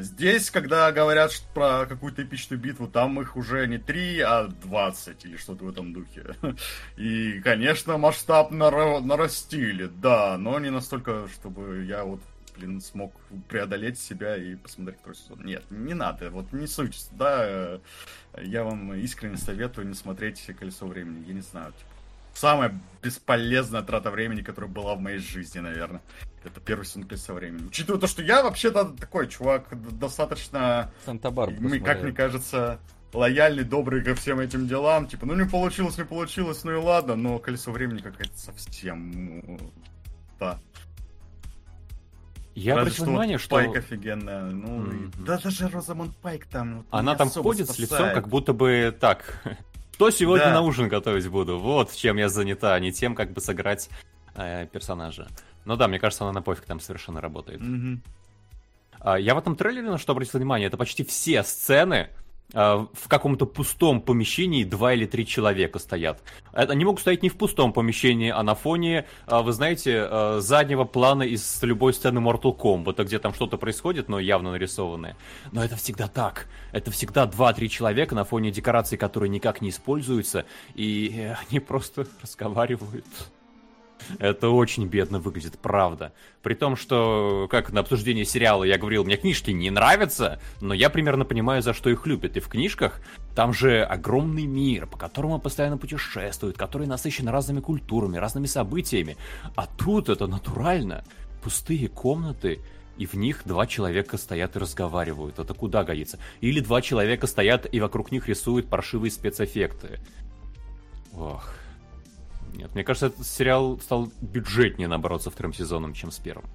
[0.00, 5.36] здесь, когда говорят про какую-то эпичную битву, там их уже не три, а 20 или
[5.36, 6.34] что-то в этом духе.
[6.96, 12.20] И, конечно, масштаб нарастили, да, но не настолько, чтобы я вот
[12.56, 13.12] блин, смог
[13.48, 15.44] преодолеть себя и посмотреть второй сезон.
[15.44, 17.78] Нет, не надо, вот не суйтесь, да, э,
[18.42, 21.90] я вам искренне советую не смотреть «Колесо времени», я не знаю, типа,
[22.34, 26.02] самая бесполезная трата времени, которая была в моей жизни, наверное.
[26.44, 27.66] Это первый сезон «Колеса времени».
[27.66, 32.78] Учитывая то, что я вообще-то такой чувак достаточно, мы- как мне кажется,
[33.12, 35.06] лояльный, добрый ко всем этим делам.
[35.06, 39.10] Типа, ну не получилось, не получилось, ну и ладно, но «Колесо времени» какая-то совсем...
[39.46, 39.58] ну,
[40.40, 40.58] Да.
[42.54, 44.42] Я Разве обратил внимание, вот что Пайк офигенная.
[44.42, 45.12] Ну, и- Мгм.
[45.24, 46.78] да даже Розамонд Пайк там...
[46.78, 48.14] вот она там ходит с лицом, спасает.
[48.14, 49.42] как будто бы так.
[49.94, 50.54] Что сегодня Да.
[50.54, 51.58] на ужин готовить буду?
[51.60, 53.88] Вот чем я занята, а не тем, как бы сыграть
[54.34, 55.28] э, персонажа.
[55.64, 57.60] Ну да, мне кажется, она на пофиг там совершенно работает.
[59.00, 62.08] А, Я в этом трейлере на что обратил внимание, это почти все сцены
[62.54, 66.22] а, в каком-то пустом помещении два или три человека стоят.
[66.52, 71.22] Они могут стоять не в пустом помещении, а на фоне, а, вы знаете, заднего плана
[71.22, 75.16] из любой сцены Mortal Kombat, где там что-то происходит, но явно нарисованное.
[75.52, 76.46] Но это всегда так.
[76.72, 80.44] Это всегда два-три человека на фоне декораций, которые никак не используются,
[80.74, 83.06] и э, они просто разговаривают.
[84.18, 86.12] Это очень бедно выглядит, правда.
[86.42, 90.90] При том, что, как на обсуждении сериала я говорил, мне книжки не нравятся, но я
[90.90, 92.36] примерно понимаю, за что их любят.
[92.36, 93.00] И в книжках
[93.34, 99.16] там же огромный мир, по которому постоянно путешествуют, который насыщен разными культурами, разными событиями.
[99.56, 101.04] А тут это натурально.
[101.42, 102.60] Пустые комнаты,
[102.98, 105.38] и в них два человека стоят и разговаривают.
[105.38, 106.18] Это куда годится?
[106.40, 109.98] Или два человека стоят и вокруг них рисуют паршивые спецэффекты.
[111.14, 111.54] Ох.
[112.52, 116.50] Нет, мне кажется, этот сериал стал бюджетнее, наоборот, со вторым сезоном, чем с первым.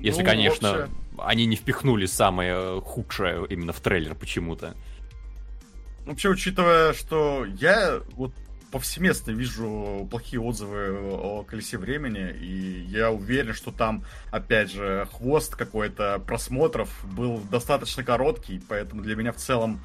[0.00, 0.92] Если, ну, конечно, вообще...
[1.18, 4.74] они не впихнули самое худшее именно в трейлер почему-то.
[6.04, 8.32] Вообще, учитывая, что я вот
[8.70, 15.56] повсеместно вижу плохие отзывы о колесе времени, и я уверен, что там, опять же, хвост
[15.56, 19.82] какой-то просмотров был достаточно короткий, поэтому для меня в целом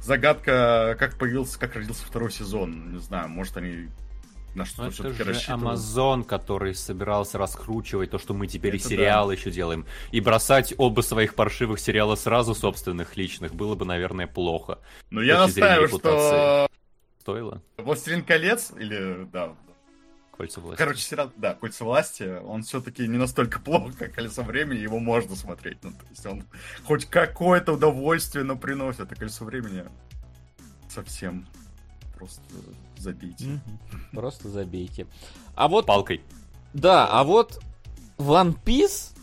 [0.00, 2.92] загадка, как появился, как родился второй сезон.
[2.92, 3.88] Не знаю, может они
[4.54, 8.88] на что это все-таки же Amazon, который собирался раскручивать то, что мы теперь это и
[8.88, 9.40] сериалы да.
[9.40, 9.86] еще делаем.
[10.10, 14.78] И бросать оба своих паршивых сериала сразу собственных личных было бы, наверное, плохо.
[15.10, 16.68] Но я настаиваю, что...
[17.20, 17.62] Стоило?
[17.76, 19.54] «Властелин колец» или, да,
[20.40, 20.78] Кольца власти.
[20.78, 25.36] Короче, сериал, да, Кольца власти, он все-таки не настолько плохо, как Колесо времени, его можно
[25.36, 25.76] смотреть.
[25.82, 26.44] Ну, то есть он
[26.84, 29.84] хоть какое-то удовольствие, но приносит, а Колесо времени
[30.88, 31.46] совсем
[32.16, 32.40] просто
[33.00, 33.60] забейте.
[34.12, 35.06] Просто забейте.
[35.54, 35.86] А вот...
[35.86, 36.20] Палкой.
[36.72, 37.60] Да, а вот
[38.18, 39.16] One Piece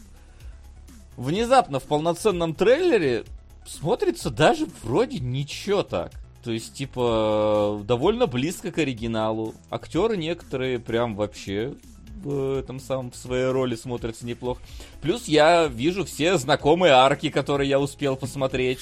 [1.15, 3.23] внезапно в полноценном трейлере
[3.65, 6.11] смотрится даже вроде ничего так.
[6.43, 9.53] То есть, типа, довольно близко к оригиналу.
[9.69, 11.75] Актеры некоторые прям вообще
[12.23, 14.61] в этом самом в своей роли смотрятся неплохо.
[15.01, 18.79] Плюс я вижу все знакомые арки, которые я успел посмотреть.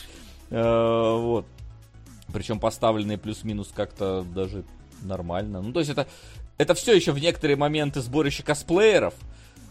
[0.49, 1.45] Э, вот.
[2.31, 4.63] Причем поставленные плюс-минус как-то даже
[5.05, 5.61] нормально.
[5.61, 6.07] Ну, то есть это,
[6.57, 9.13] это все еще в некоторые моменты сборище косплееров.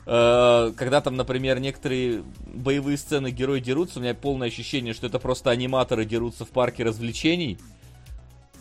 [0.06, 5.18] Э, когда там, например, некоторые боевые сцены герои дерутся, у меня полное ощущение, что это
[5.18, 7.58] просто аниматоры дерутся в парке развлечений.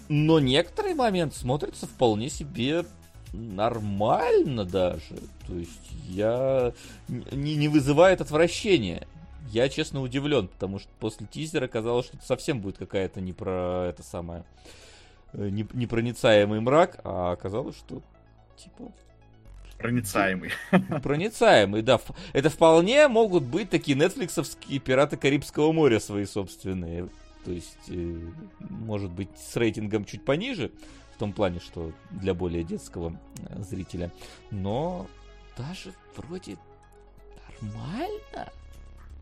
[0.09, 2.85] Но некоторые моменты смотрятся вполне себе
[3.33, 5.15] нормально даже.
[5.47, 6.73] То есть я
[7.07, 9.07] не, не вызывает отвращения.
[9.49, 13.87] Я, честно, удивлен, потому что после тизера казалось, что это совсем будет какая-то не про
[13.89, 14.45] это самое
[15.33, 18.01] непроницаемый мрак, а оказалось, что
[18.55, 18.91] типа
[19.83, 20.51] Проницаемый.
[21.03, 21.99] Проницаемый, да.
[22.31, 27.09] Это вполне могут быть такие нетфликсовские пираты Карибского моря свои собственные.
[27.43, 30.71] То есть, э, может быть, с рейтингом чуть пониже,
[31.15, 34.09] в том плане, что для более детского э, зрителя.
[34.51, 35.05] Но
[35.57, 36.55] даже вроде
[37.61, 38.51] нормально.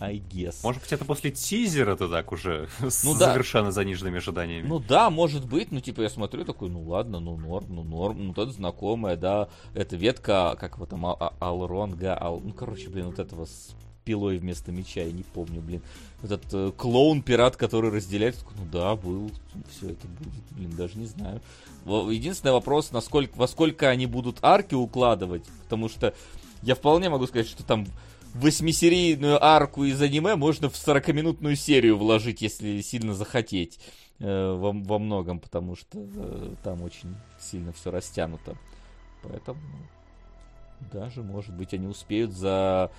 [0.02, 0.56] I guess.
[0.64, 3.32] Может быть, это после тизера то так уже ну, с да.
[3.32, 4.68] совершенно заниженными ожиданиями.
[4.68, 5.72] Ну да, может быть.
[5.72, 8.28] Ну, типа, я смотрю такой, ну ладно, ну норм, ну норм.
[8.28, 9.48] Ну, это знакомая, да.
[9.76, 12.42] Это ветка, как его там, а, а, Алронга, Ал...
[12.44, 15.84] ну, короче, блин, вот этого с пилой вместо меча, я не помню, блин.
[16.24, 19.30] Этот э, клоун-пират, который разделяет, ну да, был,
[19.70, 21.42] все это будет, блин, даже не знаю.
[21.86, 26.16] Единственный вопрос, насколько, во сколько они будут арки укладывать, потому что
[26.64, 27.86] я вполне могу сказать, что там
[28.34, 33.80] восьмисерийную арку из аниме можно в 40-минутную серию вложить, если сильно захотеть.
[34.24, 38.56] Э, во, во многом, потому что э, там очень сильно все растянуто.
[39.24, 39.60] Поэтому
[40.92, 42.92] даже, может быть, они успеют за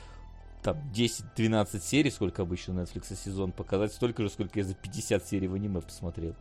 [0.65, 5.47] там 10-12 серий, сколько обычно Netflix сезон, показать столько же, сколько я за 50 серий
[5.47, 6.35] в аниме посмотрел.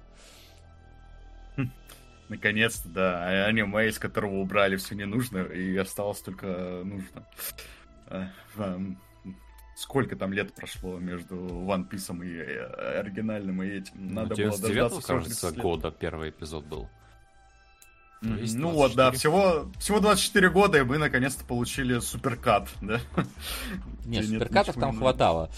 [2.30, 3.28] Наконец-то, да.
[3.28, 7.28] А аниме, из которого убрали все ненужное, и осталось только нужно.
[8.12, 8.78] Э,
[9.76, 14.14] сколько там лет прошло между One Piece и э, оригинальным и этим.
[14.14, 15.58] Надо было дождаться кажется, лет.
[15.58, 16.88] года первый эпизод был.
[18.22, 23.00] Ну вот, да, всего, всего 24 года, и мы наконец-то получили суперкат, да?
[24.06, 25.50] Не, суперкатов там хватало.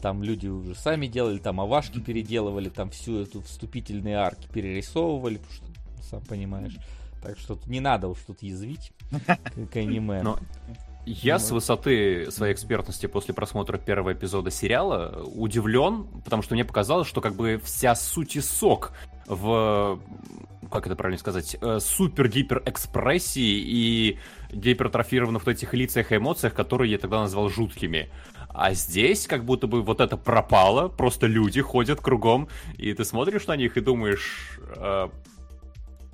[0.00, 5.64] Там люди уже сами делали, там авашки переделывали, там всю эту вступительные арки перерисовывали, что,
[6.02, 6.76] сам понимаешь.
[7.22, 8.92] Так что не надо уж тут язвить
[9.72, 10.22] к аниме.
[10.22, 10.38] Но
[11.04, 17.08] я с высоты своей экспертности после просмотра первого эпизода сериала удивлен, потому что мне показалось,
[17.08, 18.92] что как бы вся суть и сок
[19.26, 20.00] в
[20.70, 24.18] как это правильно сказать, э, супер-гипер экспрессии и
[24.52, 28.10] гипертрофированных вот этих лицах и эмоциях, которые я тогда назвал жуткими.
[28.48, 32.48] А здесь как будто бы вот это пропало, просто люди ходят кругом,
[32.78, 35.08] и ты смотришь на них и думаешь, э,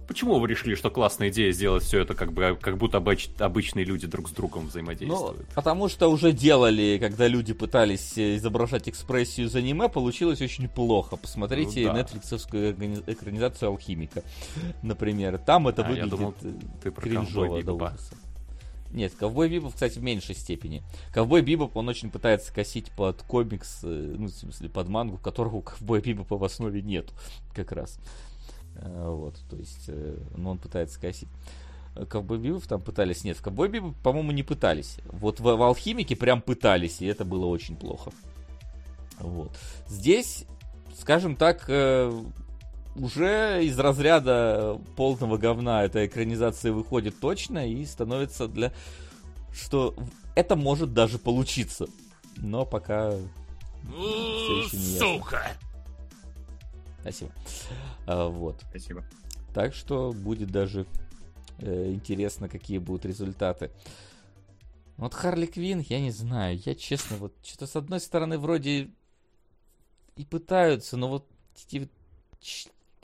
[0.09, 3.85] почему вы решили, что классная идея сделать все это как бы как будто обыч, обычные
[3.85, 5.39] люди друг с другом взаимодействуют?
[5.39, 10.69] Ну, потому что уже делали, когда люди пытались э, изображать экспрессию из аниме, получилось очень
[10.69, 11.17] плохо.
[11.17, 11.99] Посмотрите Ну да.
[12.01, 12.73] нетфликсовскую
[13.07, 14.25] экранизацию Алхимика,
[14.83, 15.39] например.
[15.39, 16.53] Там это А, выглядит думал, э,
[16.83, 18.17] ты про кринжово Ковбой до ужаса.
[18.91, 20.83] Нет, Ковбой Бибоп, кстати, в меньшей степени.
[21.13, 25.57] Ковбой Бибоп, он очень пытается косить под комикс, э, ну, в смысле, под мангу, которого
[25.57, 27.13] у Ковбоя Бибопа в основе нет,
[27.55, 27.99] как раз.
[28.79, 31.29] Э, Вот, то есть, э, ну, он пытается косить.
[31.95, 34.99] Э, Ковбой Бибоп там пытались, нет, в Ковбой Бибоп, по-моему, не пытались.
[35.07, 38.11] Вот в, в Алхимике прям пытались, и это было очень плохо.
[39.19, 39.51] Вот.
[39.89, 40.45] Здесь,
[40.97, 41.69] скажем так,
[42.95, 48.73] уже из разряда полного говна эта экранизация выходит точно и становится для...
[49.53, 49.95] Что
[50.37, 51.87] это может даже получиться.
[52.37, 53.15] Но пока...
[53.83, 54.63] Не
[54.95, 55.68] ясно.
[57.01, 57.33] Спасибо.
[58.07, 58.63] А, вот.
[58.69, 59.05] Спасибо.
[59.55, 60.87] Так что будет даже
[61.59, 63.71] э, интересно, какие будут результаты.
[64.97, 68.91] Вот Харли Квин, я не знаю, я честно, вот что-то с одной стороны вроде
[70.17, 71.27] и пытаются, но вот
[71.57, 71.89] эти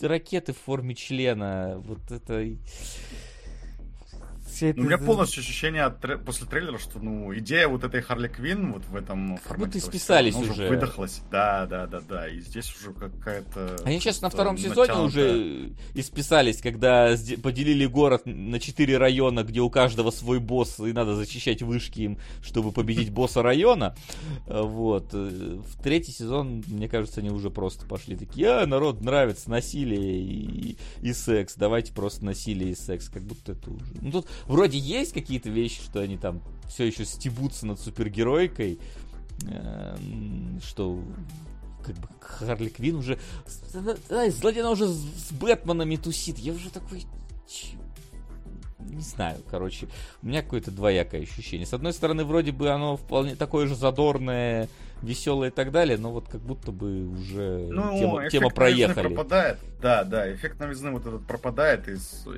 [0.00, 2.44] ракеты в форме члена, вот это...
[4.54, 7.66] и- Всё это Ну, у меня полностью ощущение от тре- после трейлера, что, ну, идея
[7.68, 10.68] вот этой Харли Квин вот в этом Как формате будто сериала, она уже.
[10.68, 11.22] выдохлась.
[11.30, 12.28] Да, да, да, да.
[12.28, 13.76] И здесь уже какая-то...
[13.84, 15.06] Они сейчас на втором сезоне натянутая.
[15.06, 21.14] уже исписались, когда поделили город на четыре района, где у каждого свой босс, и надо
[21.16, 23.96] зачищать вышки им, чтобы победить босса района.
[24.46, 25.10] Э, Вот.
[25.12, 30.20] Э, В третий сезон, мне кажется, они уже просто пошли такие, а, народ нравится насилие
[30.22, 33.08] и, и секс, давайте просто насилие и секс.
[33.08, 33.84] Как будто это уже...
[34.00, 38.78] Ну, тут вроде есть какие-то вещи, что они там все еще стебутся над супергеройкой,
[39.46, 41.02] э, м, что
[41.84, 43.18] как бы Харли Квин уже...
[43.46, 46.38] Злодей она уже с Бэтменами тусит.
[46.38, 47.04] Я уже такой...
[48.80, 49.88] Не знаю, короче.
[50.22, 51.66] У меня какое-то двоякое ощущение.
[51.66, 54.68] С одной стороны, вроде бы оно вполне такое же задорное,
[55.02, 59.08] веселое и так далее, но вот как будто бы уже Ну, тема, эффект тема проехали.
[59.08, 59.58] пропадает.
[59.82, 61.96] Да, да, эффект новизны вот этот пропадает, и,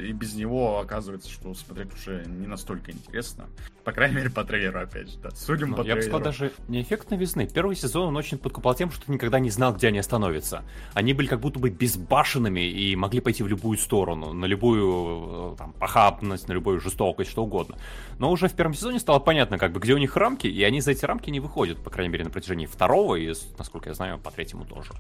[0.09, 3.45] и без него оказывается, что смотреть уже не настолько интересно.
[3.85, 5.31] По крайней мере, по трейлеру, опять же, да.
[5.31, 6.19] Судим Ну, по я бы трейлеру.
[6.19, 7.47] сказал, даже не эффект новизны.
[7.47, 10.65] Первый сезон он очень подкупал тем, что ты никогда не знал, где они остановятся.
[10.93, 15.57] Они были как будто бы безбашенными и могли пойти в любую сторону, на любую э,
[15.57, 17.77] там, похабность, на любую жестокость, что угодно.
[18.19, 20.81] Но уже в первом сезоне стало понятно, как бы, где у них рамки, и они
[20.81, 24.19] за эти рамки не выходят, по крайней мере, на протяжении второго и, насколько я знаю,
[24.19, 24.93] по третьему тоже.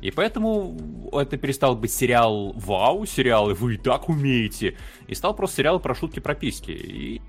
[0.00, 4.76] И поэтому это перестал быть сериал «Вау», сериал «Вы и так умеете»,
[5.06, 6.72] и стал просто сериал про шутки про письки.
[6.72, 7.22] И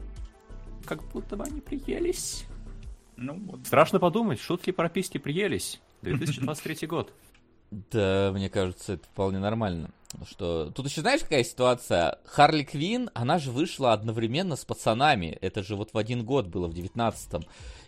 [0.86, 2.46] как будто бы они приелись.
[3.16, 3.66] Ну, вот.
[3.66, 5.80] Страшно подумать, шутки про письки приелись.
[6.02, 7.14] 2023 год.
[7.72, 9.92] Да, мне кажется, это вполне нормально.
[10.28, 10.72] Что...
[10.72, 12.20] Тут еще знаешь, какая ситуация?
[12.26, 15.38] Харли Квин, она же вышла одновременно с пацанами.
[15.40, 17.44] Это же вот в один год было, в девятнадцатом.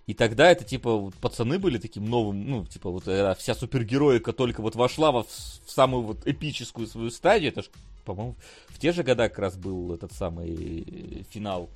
[0.06, 4.34] И тогда это, типа, вот пацаны были таким новым, ну, типа, вот э, вся супергероика
[4.34, 7.52] только вот вошла во, в, в самую вот эпическую свою стадию.
[7.52, 7.70] Это ж,
[8.04, 8.36] по-моему,
[8.68, 11.70] в те же года как раз был этот самый э, финал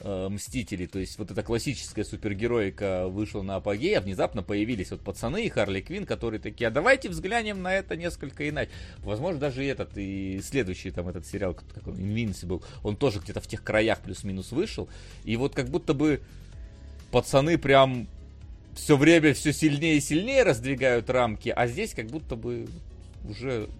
[0.00, 5.00] э, Мстителей, то есть вот эта классическая супергероика вышла на апогей, а внезапно появились вот
[5.00, 8.70] пацаны и Харли Квин, которые такие, а давайте взглянем на это несколько иначе.
[8.98, 13.40] Возможно, даже и этот, и следующий там этот сериал, как он, Invincible, он тоже где-то
[13.40, 14.90] в тех краях плюс-минус вышел,
[15.24, 16.20] и вот как будто бы
[17.16, 18.08] пацаны прям
[18.74, 22.68] все время все сильнее и сильнее раздвигают рамки, а здесь как будто бы
[23.26, 23.70] уже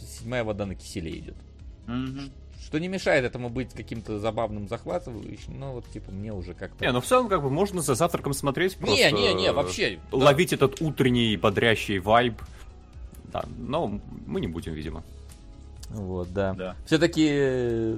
[0.00, 1.34] седьмая вода на киселе идет.
[1.88, 2.30] Мгм.
[2.62, 6.84] Что не мешает этому быть каким-то забавным, захватывающим, но вот типа мне уже как-то...
[6.84, 9.10] Не, ну в целом, как бы, можно за завтраком смотреть, просто...
[9.10, 9.98] не, не, не, вообще.
[10.12, 10.18] да.
[10.18, 12.40] Ловить этот утренний бодрящий вайб.
[13.32, 15.02] Да, но мы не будем, видимо.
[15.88, 16.52] Вот, да.
[16.52, 16.76] Да.
[16.86, 17.96] Все-таки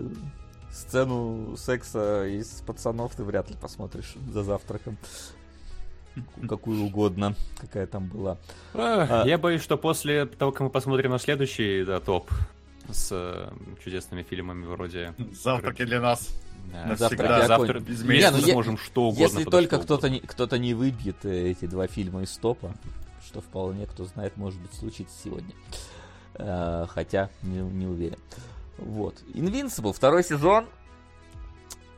[0.73, 4.97] сцену секса из пацанов ты вряд ли посмотришь за завтраком.
[6.49, 8.37] Какую угодно, какая там была.
[8.75, 12.31] А- Я боюсь, что после того, как мы посмотрим на следующий да, топ
[12.91, 13.49] с э,
[13.85, 15.15] чудесными фильмами вроде...
[15.33, 16.29] Завтраки для нас.
[16.73, 17.79] Да, завтра окончены.
[17.79, 18.35] без мы месяца.
[18.35, 19.23] Не, ну, я- сможем что угодно.
[19.23, 22.75] Если только кто-то не, кто-то не выбьет э, эти два фильма из топа,
[23.25, 25.55] что вполне, кто знает, может быть, случится сегодня.
[26.35, 28.19] Э, Хотя, не, не уверен.
[28.81, 29.15] Вот.
[29.35, 30.67] Invincible, второй сезон.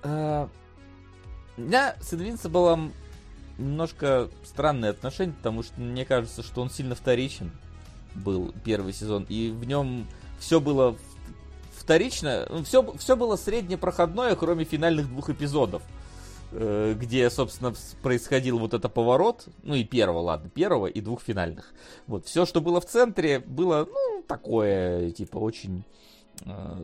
[0.03, 0.47] Э,
[1.57, 2.91] У меня с Invincible
[3.59, 7.51] немножко странные отношения, потому что мне кажется, что он сильно вторичен
[8.15, 10.07] был первый сезон, и в нем
[10.39, 10.97] все было
[11.75, 15.83] вторично, все, все было среднепроходное, кроме финальных двух эпизодов.
[16.53, 17.73] э, где, собственно,
[18.03, 21.73] происходил вот это поворот, ну и первого, ладно, первого и двух финальных.
[22.07, 25.85] Вот, все, что было в центре, было, ну, такое, типа, очень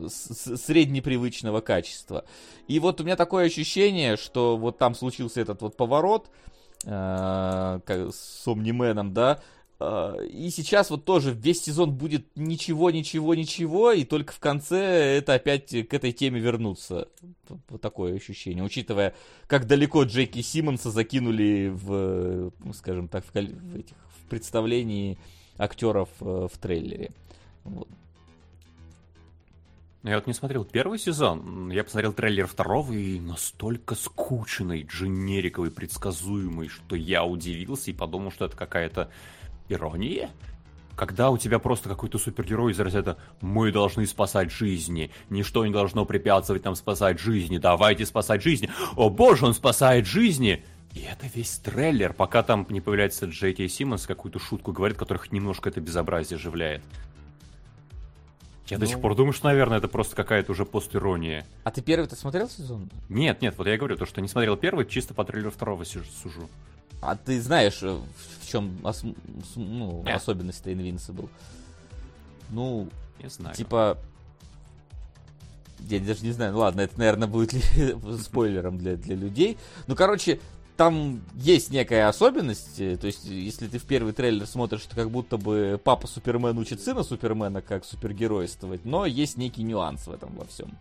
[0.07, 2.25] среднепривычного качества.
[2.67, 6.29] И вот у меня такое ощущение, что вот там случился этот вот поворот
[6.85, 9.39] э, с Омнименом, да,
[9.81, 14.77] а, и сейчас вот тоже весь сезон будет ничего, ничего, ничего, и только в конце
[15.17, 17.07] это опять к этой теме вернуться.
[17.69, 18.63] Вот такое ощущение.
[18.63, 19.15] Учитывая,
[19.47, 25.17] как далеко Джеки Симмонса закинули в, ну, скажем так, в, в, этих, в представлении
[25.57, 27.11] актеров э, в трейлере.
[27.63, 27.87] Вот.
[30.03, 36.69] Я вот не смотрел первый сезон, я посмотрел трейлер второго и настолько скучный, дженериковый, предсказуемый,
[36.69, 39.11] что я удивился и подумал, что это какая-то
[39.67, 40.29] Ирония?
[40.95, 46.05] Когда у тебя просто какой-то супергерой из разряда «Мы должны спасать жизни, ничто не должно
[46.05, 51.57] препятствовать нам спасать жизни, давайте спасать жизни, о боже, он спасает жизни!» И это весь
[51.57, 56.37] трейлер, пока там не появляется Джей Кей Симмонс, какую-то шутку говорит, которых немножко это безобразие
[56.37, 56.83] оживляет.
[58.69, 58.85] Я ну...
[58.85, 61.45] до сих пор думаю, что, наверное, это просто какая-то уже постирония.
[61.63, 62.89] А ты первый-то смотрел сезон?
[63.09, 66.49] Нет, нет, вот я говорю, то, что не смотрел первый, чисто по трейлеру второго сужу.
[67.01, 67.97] А ты знаешь, э,
[68.41, 69.03] в чем ос-
[69.55, 70.13] ну, yeah.
[70.13, 71.29] особенность-то Invincible?
[72.49, 72.89] Ну,
[73.21, 73.55] не знаю.
[73.55, 73.97] Типа,
[75.79, 79.57] я даже не знаю, ну ладно, это, наверное, будет ли спойлером для, для людей.
[79.87, 80.39] Ну, короче,
[80.79, 85.11] там есть некая особенность, э, то есть если ты в первый трейлер смотришь, то как
[85.11, 90.33] будто бы папа Супермен учит сына Супермена как супергеройствовать, но есть некий нюанс в этом
[90.37, 90.71] во всем.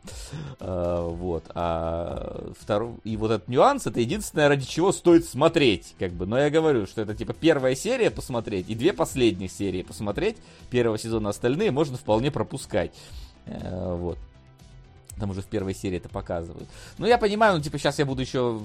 [0.61, 1.51] А, вот.
[1.53, 6.26] А второй, и вот этот нюанс, это единственное, ради чего стоит смотреть, как бы.
[6.26, 10.36] Но я говорю, что это типа первая серия посмотреть и две последних серии посмотреть
[10.70, 12.92] первого сезона, остальные можно вполне пропускать.
[13.46, 14.18] Э, вот.
[15.18, 16.68] Там уже в первой серии это показывают.
[16.98, 18.60] Ну, я понимаю, ну, типа, сейчас я буду еще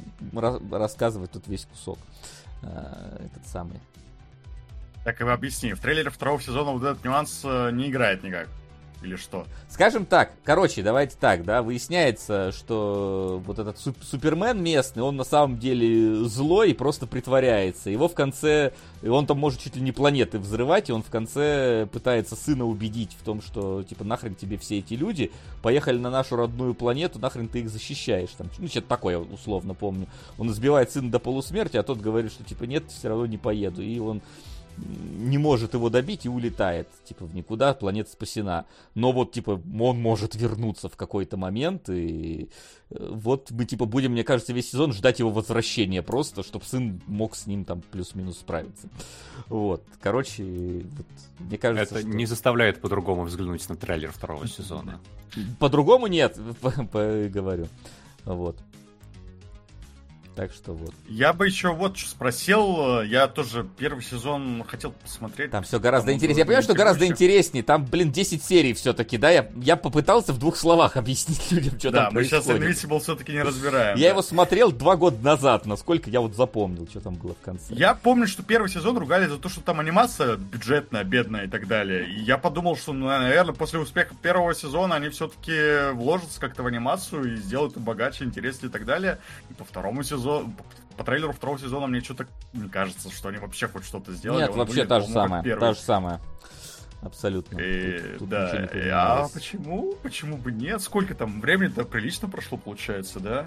[0.71, 1.97] рассказывать тут весь кусок.
[2.61, 3.79] Э, этот самый.
[5.03, 5.73] Так и объясни.
[5.73, 8.47] В трейлере второго сезона вот этот нюанс э, не играет никак.
[9.03, 9.45] Или что?
[9.69, 15.25] Скажем так, короче, давайте так, да, выясняется, что вот этот суп- Супермен местный, он на
[15.25, 17.89] самом деле злой и просто притворяется.
[17.89, 18.71] Его в конце,
[19.05, 23.17] он там может чуть ли не планеты взрывать, и он в конце пытается сына убедить
[23.19, 25.31] в том, что, типа, нахрен тебе все эти люди,
[25.61, 28.29] поехали на нашу родную планету, нахрен ты их защищаешь.
[28.37, 30.07] Там, ну, что-то такое, условно помню.
[30.37, 33.81] Он избивает сына до полусмерти, а тот говорит, что, типа, нет, все равно не поеду.
[33.81, 34.21] И он
[34.77, 38.65] не может его добить и улетает, типа, в никуда, планета спасена.
[38.95, 42.49] Но вот, типа, он может вернуться в какой-то момент, и
[42.89, 47.01] э, вот мы, типа, будем, мне кажется, весь сезон ждать его возвращения просто, чтобы сын
[47.07, 48.87] мог с ним там плюс-минус справиться.
[49.47, 51.07] Вот, короче, вот,
[51.39, 52.15] мне кажется, Это что...
[52.15, 54.99] не заставляет по-другому взглянуть на трейлер второго сезона.
[55.59, 57.67] По-другому нет, говорю.
[58.25, 58.57] Вот.
[60.35, 60.93] Так что вот.
[61.07, 63.01] Я бы еще вот что спросил.
[63.01, 65.51] Я тоже первый сезон хотел посмотреть.
[65.51, 66.39] Там все гораздо интереснее.
[66.39, 67.63] Я понимаю, что гораздо интереснее.
[67.63, 69.29] Там, блин, 10 серий все-таки, да?
[69.29, 72.47] Я, я попытался в двух словах объяснить людям, что да, там происходит.
[72.47, 73.97] Да, мы сейчас Invincible все-таки не разбираем.
[73.97, 74.09] Я да.
[74.09, 77.73] его смотрел два года назад, насколько я вот запомнил, что там было в конце.
[77.73, 81.67] Я помню, что первый сезон ругали за то, что там анимация бюджетная, бедная и так
[81.67, 82.09] далее.
[82.09, 86.67] И я подумал, что, ну, наверное, после успеха первого сезона они все-таки вложатся как-то в
[86.67, 89.19] анимацию и сделают богаче, интереснее и так далее.
[89.51, 90.55] И по второму сезону сезон,
[90.97, 94.41] по трейлеру второго сезона мне что-то не кажется, что они вообще хоть что-то сделали.
[94.41, 96.21] Нет, Он вообще та же самая, та же самая.
[97.01, 97.59] Абсолютно.
[97.59, 98.65] И, тут, тут да.
[98.65, 99.93] И, а почему?
[100.01, 100.81] Почему бы нет?
[100.81, 103.45] Сколько там времени-то прилично прошло, получается, да?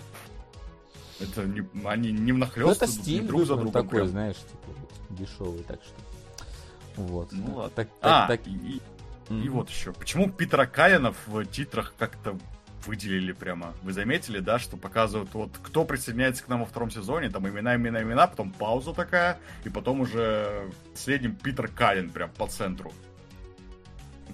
[1.21, 3.73] Это не, они не внахлёст, ну, это стиль друг за другом.
[3.73, 4.09] такой, прям.
[4.09, 7.03] знаешь, типа, дешевый, так что.
[7.03, 7.33] Вот.
[7.33, 7.73] Ну ладно.
[7.75, 8.47] Так, так, а, так...
[8.47, 8.83] И, и,
[9.29, 9.43] mm-hmm.
[9.43, 9.95] и вот еще.
[9.95, 12.39] Почему Питера Калина в титрах как-то
[12.87, 13.75] выделили прямо.
[13.83, 17.77] Вы заметили, да, что показывают вот кто присоединяется к нам во втором сезоне, там имена,
[17.77, 22.93] имена, имена, потом пауза такая, и потом уже в среднем Питер Каллен прям по центру.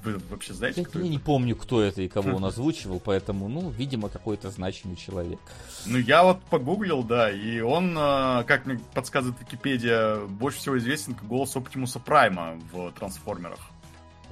[0.05, 1.13] Вы вообще знаете, я, кто я это?
[1.13, 5.39] не помню, кто это и кого он озвучивал, поэтому, ну, видимо, какой-то значимый человек.
[5.87, 11.15] Ну, я вот погуглил, да, и он, а, как мне подсказывает Википедия, больше всего известен
[11.15, 13.61] как голос Оптимуса Прайма в Трансформерах.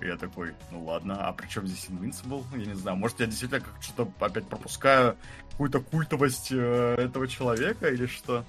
[0.03, 2.45] Я такой, ну ладно, а при чем здесь Invincible?
[2.57, 5.17] Я не знаю, может я действительно как что-то опять пропускаю
[5.51, 8.45] какую-то культовость э, этого человека или что?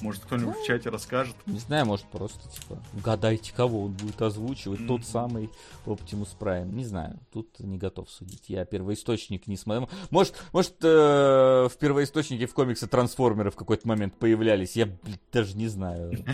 [0.00, 1.34] Может, кто-нибудь ну, в чате расскажет?
[1.46, 4.80] Не знаю, может, просто, типа, угадайте, кого он будет озвучивать.
[4.80, 4.86] Mm-hmm.
[4.88, 5.50] Тот самый
[5.86, 6.70] Optimus Prime.
[6.72, 8.44] Не знаю, тут не готов судить.
[8.48, 9.88] Я первоисточник не смотрю.
[10.10, 14.76] Может, может э, в первоисточнике в комиксе трансформеры в какой-то момент появлялись.
[14.76, 16.12] Я, блин, даже не знаю.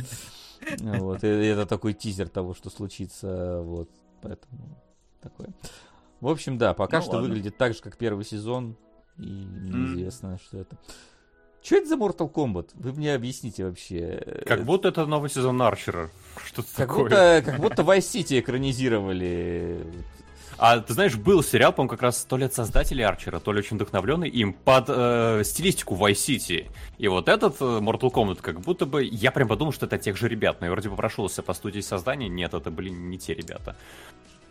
[0.78, 3.62] Вот, это такой тизер того, что случится.
[3.62, 3.90] Вот.
[4.22, 4.82] Поэтому
[5.20, 5.48] такое.
[6.20, 7.28] В общем, да, пока ну, что ладно.
[7.28, 8.76] выглядит так же, как первый сезон.
[9.18, 10.42] И неизвестно, mm.
[10.42, 10.78] что это.
[11.62, 12.70] Что это за Mortal Kombat?
[12.74, 14.42] Вы мне объясните вообще.
[14.46, 16.10] Как будто это новый сезон Арчера.
[16.44, 17.02] Что-то Как такое.
[17.04, 19.86] будто, как будто Vice City экранизировали.
[20.58, 23.58] А ты знаешь, был сериал, по-моему, как раз то ли от создателей Арчера, то ли
[23.58, 26.70] очень вдохновленный им под э, стилистику Vice City.
[26.98, 30.16] И вот этот э, Mortal Kombat, как будто бы, я прям подумал, что это тех
[30.16, 33.34] же ребят, но я вроде бы прошелся по студии создания, нет, это были не те
[33.34, 33.76] ребята.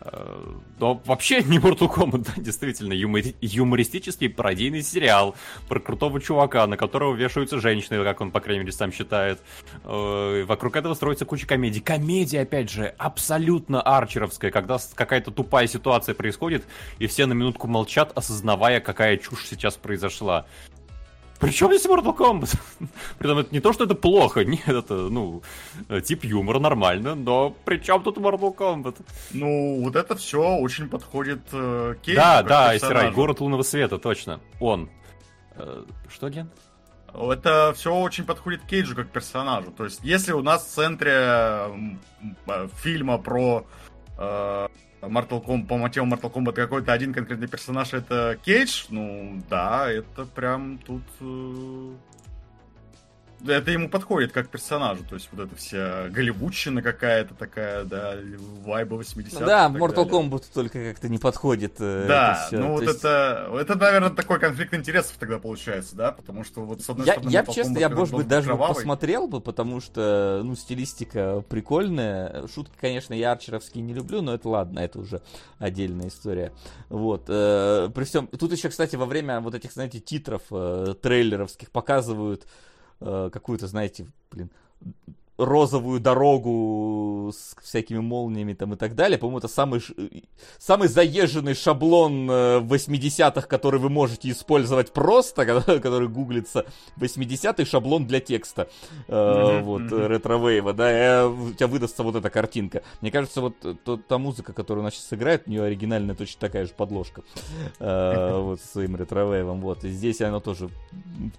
[0.04, 0.44] Э,
[0.78, 5.34] Но вообще не Mortal Kombat, да, действительно, юмори- юмористический пародийный сериал
[5.68, 9.40] про крутого чувака, на которого вешаются женщины, как он, по крайней мере, сам считает.
[9.84, 11.80] Э, Вокруг этого строится куча комедий.
[11.80, 16.64] Комедия, опять же, абсолютно арчеровская, когда какая-то тупая ситуация происходит,
[16.98, 20.46] и все на минутку молчат, осознавая, какая чушь сейчас произошла.
[21.42, 22.56] Причем здесь Mortal Kombat?
[23.18, 25.42] Притом это не то, что это плохо, нет, это, ну,
[25.88, 28.96] э, тип юмора нормально, но при чем тут Mortal Kombat?
[29.32, 32.68] Ну, вот это все очень подходит э, Кейджу да, да.
[32.68, 34.38] Айсерай, город лунного света, точно.
[34.60, 34.88] Он.
[35.56, 36.48] Э, Что, Ген?
[37.12, 39.72] Это все очень подходит Кейджу как персонажу.
[39.72, 42.00] То есть, если у нас в центре м,
[42.76, 43.66] фильма про
[44.16, 44.68] э,
[45.02, 50.24] Mortal Kombat, по мотивам Mortal Kombat какой-то один конкретный персонаж это Кейдж, ну да, это
[50.24, 51.02] прям тут...
[53.46, 58.16] это ему подходит как персонажу, то есть вот эта вся голливудщина какая-то такая, да,
[58.64, 59.40] вайба 80-х.
[59.40, 60.12] Ну да, и так Mortal далее.
[60.12, 61.74] Kombat только как-то не подходит.
[61.80, 66.12] э, Да, это ну вот есть это, это, наверное, такой конфликт интересов тогда получается, да,
[66.12, 67.32] потому что вот с одной Я, стороны...
[67.32, 68.74] я Mortal честно, Kombat, я, может быть, даже кровавый.
[68.74, 72.46] посмотрел бы, потому что, ну, стилистика прикольная.
[72.52, 75.22] Шутки, конечно, я арчеровские не люблю, но это ладно, это уже
[75.58, 76.52] отдельная история.
[76.88, 77.24] Вот.
[77.28, 78.26] э, при всем...
[78.26, 82.46] Тут еще, кстати, во время вот этих, знаете, титров э, трейлеровских показывают
[83.04, 84.50] э, какую-то, знаете, блин,
[85.44, 89.18] розовую дорогу с всякими молниями там и так далее.
[89.18, 89.94] По-моему, это самый, ш-
[90.58, 95.44] самый заезженный шаблон э, 80-х, который вы можете использовать просто,
[95.80, 96.66] который, гуглится
[96.98, 98.68] 80-й шаблон для текста.
[99.08, 102.82] Э, вот, э, ретро-вейва, да, и э, у тебя выдастся вот эта картинка.
[103.00, 106.40] Мне кажется, вот э, то- та музыка, которую она сейчас играет, у нее оригинальная точно
[106.40, 107.22] такая же подложка.
[107.78, 109.84] Э, Вот, с своим ретро-вейвом, вот.
[109.84, 110.68] И здесь оно тоже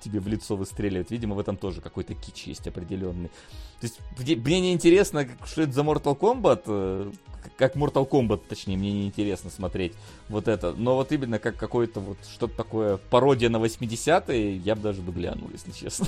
[0.01, 1.11] тебе в лицо выстреливает.
[1.11, 3.27] Видимо, в этом тоже какой-то кич есть определенный.
[3.27, 7.11] То есть, мне, мне не интересно, что это за Mortal Kombat, э,
[7.57, 9.93] как Mortal Kombat, точнее, мне не интересно смотреть
[10.29, 10.73] вот это.
[10.73, 15.11] Но вот именно как какое-то вот что-то такое пародия на 80-е, я бы даже бы
[15.11, 16.07] глянул, если честно.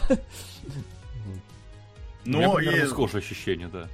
[2.25, 2.87] У меня Ну, примерно и...
[2.87, 3.87] схожее ощущение, да.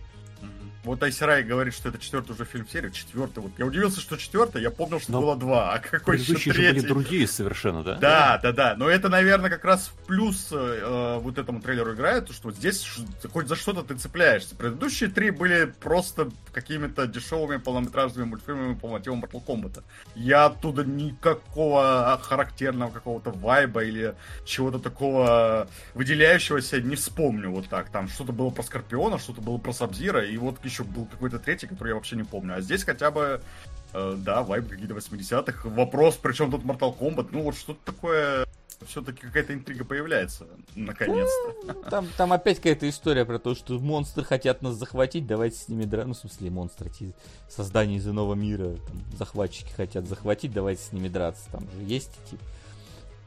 [0.83, 2.89] Вот Айсерай говорит, что это четвертый уже фильм серии.
[2.89, 3.39] Четвертый.
[3.43, 4.61] Вот я удивился, что четвертый.
[4.61, 5.73] Я помнил, что Но было два.
[5.73, 6.87] А какой еще Предыдущие же были третий?
[6.87, 7.95] другие совершенно, да?
[7.95, 8.75] Да, да, да.
[8.75, 12.55] Но это, наверное, как раз в плюс э, вот этому трейлеру играет, то, что вот
[12.57, 12.85] здесь
[13.31, 14.55] хоть за что-то ты цепляешься.
[14.55, 19.83] Предыдущие три были просто какими-то дешевыми полнометражными мультфильмами по мотивам Mortal Kombat.
[20.15, 24.15] Я оттуда никакого характерного какого-то вайба или
[24.45, 27.89] чего-то такого выделяющегося не вспомню вот так.
[27.89, 31.67] Там что-то было про Скорпиона, что-то было про Сабзира, и вот еще был какой-то третий,
[31.67, 32.55] который я вообще не помню.
[32.55, 33.41] А здесь хотя бы
[33.93, 35.69] Э, да, вайб какие-то 80-х.
[35.69, 37.29] Вопрос, причем тут Mortal Kombat.
[37.31, 38.45] Ну, вот что-то такое...
[38.87, 41.53] Все-таки какая-то интрига появляется, наконец-то.
[41.67, 45.67] Ну, Там, там опять какая-то история про то, что монстры хотят нас захватить, давайте с
[45.67, 46.07] ними драться.
[46.07, 47.13] Ну, в смысле, монстры, эти
[47.47, 51.43] создания из иного мира, там, захватчики хотят захватить, давайте с ними драться.
[51.51, 52.39] Там же есть эти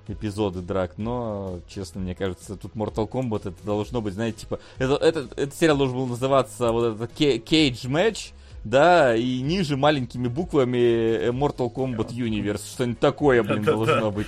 [0.09, 4.95] эпизоды драк, но, честно, мне кажется, тут Mortal Kombat это должно быть, знаете, типа, это,
[4.97, 8.33] это, этот сериал должен был называться вот этот Cage Match,
[8.65, 14.27] да, и ниже маленькими буквами э, Mortal Kombat Universe, что-нибудь такое, блин, должно быть.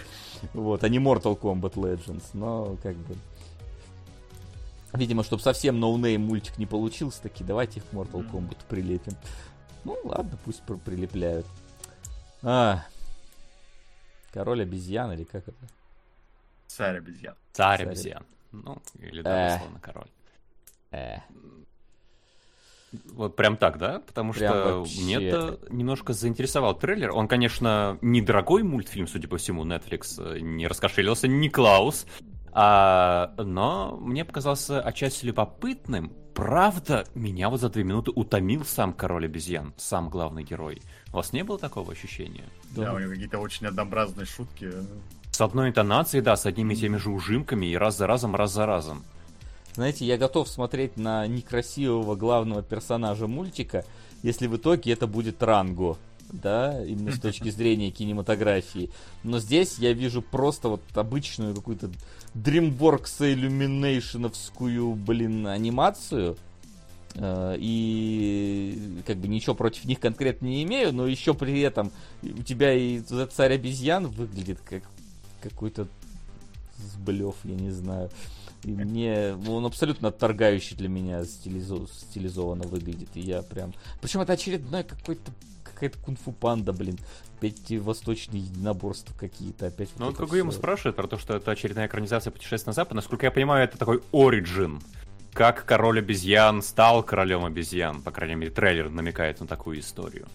[0.52, 3.16] Вот, а не Mortal Kombat Legends, но как бы...
[4.92, 9.14] Видимо, чтобы совсем no-name мультик не получился, таки давайте их Mortal Kombat прилепим.
[9.84, 11.46] Ну ладно, пусть пр- прилепляют.
[12.42, 12.84] А,
[14.36, 15.56] Король обезьян или как это?
[16.66, 17.34] Царь обезьян.
[17.52, 17.86] Царь Царь.
[17.88, 18.22] обезьян.
[18.52, 19.56] Ну, или да, Э.
[19.56, 20.08] условно король.
[20.90, 21.16] Э,
[23.14, 24.00] Вот прям так, да?
[24.00, 25.00] Потому Прям что вообще.
[25.02, 27.10] мне-то немножко заинтересовал трейлер.
[27.12, 32.06] Он, конечно, недорогой мультфильм, судя по всему, Netflix э, не раскошелился, не Клаус.
[32.52, 36.12] А, но мне показался отчасти любопытным.
[36.36, 40.82] Правда, меня вот за две минуты утомил сам король обезьян, сам главный герой.
[41.10, 42.44] У вас не было такого ощущения?
[42.72, 44.70] Да, у него какие-то очень однообразные шутки.
[45.30, 48.52] С одной интонацией, да, с одними и теми же ужимками, и раз за разом, раз
[48.52, 49.02] за разом.
[49.72, 53.86] Знаете, я готов смотреть на некрасивого главного персонажа мультика,
[54.22, 55.96] если в итоге это будет Ранго.
[56.30, 58.90] Да, именно с точки зрения кинематографии.
[59.22, 61.90] Но здесь я вижу просто вот обычную какую-то
[62.36, 66.36] DreamWorks Illuminationовскую, блин, анимацию.
[67.14, 71.90] Э, И как бы ничего против них конкретно не имею, но еще при этом
[72.22, 74.82] у тебя и царь обезьян выглядит как
[75.40, 75.88] какой-то
[76.78, 78.10] сблев, я не знаю.
[78.64, 83.08] И мне он абсолютно отторгающий для меня стилизо, стилизованно выглядит.
[83.14, 83.72] И я прям.
[84.00, 85.30] Причем это очередной какой-то
[85.76, 86.98] какая-то кунг-фу панда, блин.
[87.38, 89.66] Опять восточные единоборства какие-то.
[89.66, 92.94] Опять Ну, вот ему спрашивает про то, что это очередная экранизация путешествия на Запад.
[92.94, 94.80] Насколько я понимаю, это такой оригин.
[95.34, 98.00] Как король обезьян стал королем обезьян.
[98.00, 100.26] По крайней мере, трейлер намекает на такую историю.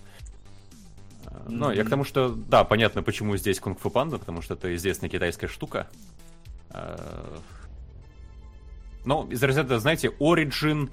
[1.48, 5.10] Ну, я к тому, что, да, понятно, почему здесь кунг-фу панда, потому что это известная
[5.10, 5.88] китайская штука.
[9.04, 10.92] Ну, из разряда, знаете, Origin...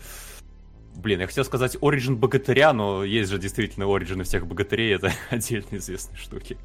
[0.99, 5.69] Блин, я хотел сказать Origin богатыря, но есть же действительно Origin всех богатырей, это отдельно
[5.77, 6.59] известные штуки.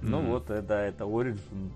[0.00, 0.30] Ну Мгм.
[0.30, 1.70] вот, э, да, это Origin,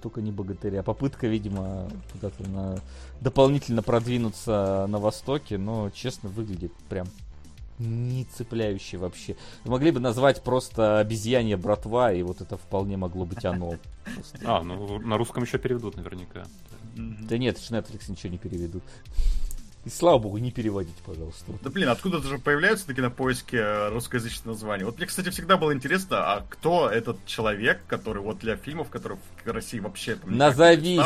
[0.00, 0.82] только не богатыря.
[0.82, 2.78] Попытка, видимо, куда-то на...
[3.20, 7.06] дополнительно продвинуться на востоке, но, честно, выглядит прям
[7.78, 9.36] не цепляюще вообще.
[9.64, 13.74] Вы могли бы назвать просто обезьянья братва, и вот это вполне могло быть оно.
[14.44, 16.44] А, ну на русском еще переведут наверняка.
[16.96, 18.82] Да нет, Netflix ничего не переведут.
[19.84, 21.52] И слава богу, не переводите, пожалуйста.
[21.60, 24.84] Да блин, откуда-то же появляются такие на поиске э, русскоязычные названия.
[24.84, 29.18] Вот мне, кстати, всегда было интересно, а кто этот человек, который вот для фильмов, которые
[29.44, 31.00] в России вообще там Назовись.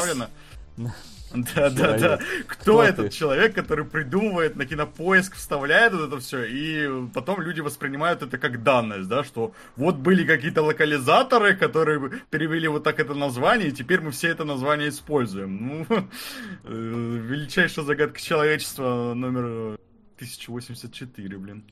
[1.35, 2.19] Да, да, да.
[2.47, 8.23] Кто, этот человек, который придумывает на кинопоиск, вставляет вот это все, и потом люди воспринимают
[8.23, 13.69] это как данность, да, что вот были какие-то локализаторы, которые перевели вот так это название,
[13.69, 15.67] и теперь мы все это название используем.
[15.67, 15.87] Ну,
[16.65, 19.79] э, величайшая загадка человечества номер
[20.17, 21.65] 1084, блин.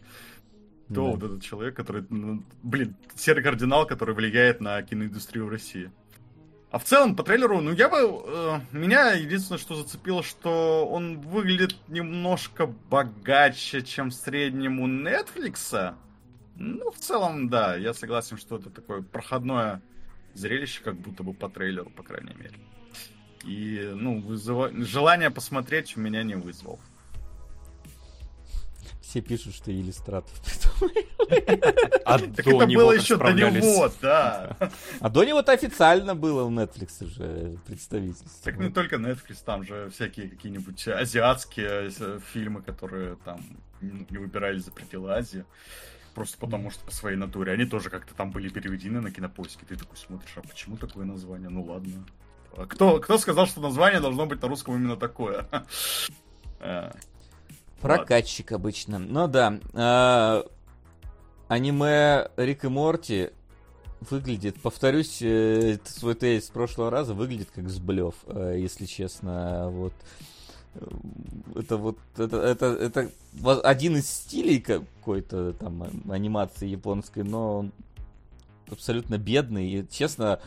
[0.91, 1.11] Кто Да.
[1.13, 5.91] вот этот человек, который, ну, блин, серый кардинал, который влияет на киноиндустрию в России?
[6.75, 7.99] А в целом, по трейлеру, ну я бы...
[8.01, 15.95] э, меня единственное, что зацепило, что он выглядит немножко богаче, чем в среднем у Netflix.
[16.57, 19.83] Ну, в целом, да, я согласен, что это такое проходное
[20.33, 22.59] зрелище, как будто бы по трейлеру, по крайней мере.
[23.45, 26.81] И, ну, вызыва- желание посмотреть у меня не вызвал.
[29.15, 29.71] Все пишут, что.
[32.05, 34.57] А до это него было еще до него, да.
[35.01, 38.29] А до него-то официально было у Netflix уже представительство.
[38.43, 43.41] Так не только Netflix, там же всякие какие-нибудь азиатские э, фильмы, которые там
[43.81, 45.45] не выбирались за пределы Азии.
[46.17, 47.53] Просто потому что по своей натуре.
[47.53, 49.65] Они тоже как-то там были переведены на кинопоиске.
[49.65, 51.51] Ты такой смотришь, а почему такое название?
[51.51, 52.05] Ну ладно.
[52.57, 55.47] А кто, кто сказал, что название должно быть на русском именно такое?
[57.85, 58.99] Прокатчик обычно.
[58.99, 59.61] Ну да.
[59.75, 60.45] а,
[61.49, 63.31] аниме Рик и Морти
[64.01, 69.71] выглядит, повторюсь, э, свой тезис с прошлого раза, выглядит как сблев, э, если честно.
[69.71, 69.93] Вот.
[70.75, 70.87] Э,
[71.57, 73.11] Это вот, это, это, это
[73.63, 77.73] один из стилей какой-то там анимации японской, но он
[78.71, 79.69] абсолютно бедный.
[79.71, 80.41] И, честно,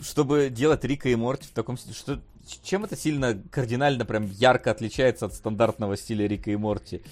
[0.00, 2.20] чтобы делать Рика и Морти в таком стиле, что
[2.62, 7.02] чем это сильно кардинально прям ярко отличается от стандартного стиля Рика и Морти?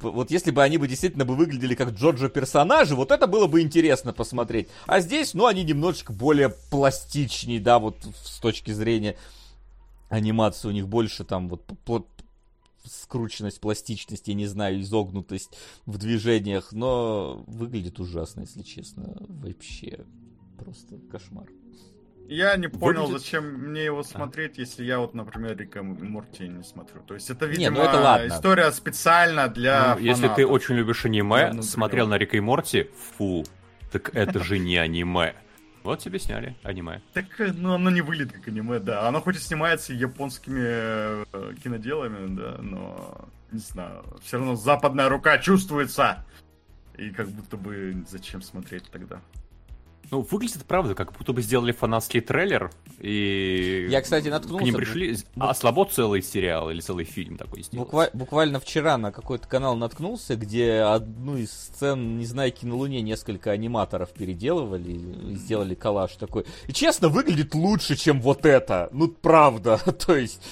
[0.00, 3.60] Вот если бы они бы действительно бы выглядели как Джоджо персонажи, вот это было бы
[3.60, 4.68] интересно посмотреть.
[4.86, 9.16] А здесь, ну, они немножечко более пластичнее, да, вот с точки зрения
[10.08, 12.06] анимации у них больше там вот пл-
[12.84, 15.50] скрученность, пластичность, я не знаю, изогнутость
[15.86, 20.04] в движениях, но выглядит ужасно, если честно, вообще
[20.58, 21.46] просто кошмар.
[22.30, 26.46] Я не понял, Выглядит- зачем мне его смотреть, если я вот, например, Рика и Морти
[26.46, 27.00] не смотрю.
[27.02, 28.28] То есть это, Не, видимо, ну это ладно.
[28.28, 32.40] история специально для Ну, если ты очень любишь аниме, Да, ну, смотрел на Рика и
[32.40, 33.44] Морти, фу,
[33.90, 35.34] так это же не аниме.
[35.82, 37.00] Вот тебе сняли аниме.
[37.14, 39.08] Так, э, ну, оно не выглядит как аниме, да.
[39.08, 45.38] Оно хоть и снимается японскими э, киноделами, да, но, не знаю, все равно западная рука
[45.38, 46.24] чувствуется.
[46.96, 49.20] И как будто бы зачем смотреть тогда?
[50.10, 53.86] Ну, выглядит, правда, как будто бы сделали фанатский трейлер, и...
[53.88, 55.16] Я, кстати, К наткнулся ним бу- пришли...
[55.38, 57.84] А слабо целый сериал или целый фильм такой сделал?
[57.86, 63.02] Буква- буквально вчера на какой-то канал наткнулся, где одну из сцен, не знаю, на Луне
[63.02, 66.44] несколько аниматоров переделывали и сделали коллаж такой.
[66.66, 68.88] И честно, выглядит лучше, чем вот это.
[68.92, 69.78] Ну, правда.
[70.06, 70.42] То есть,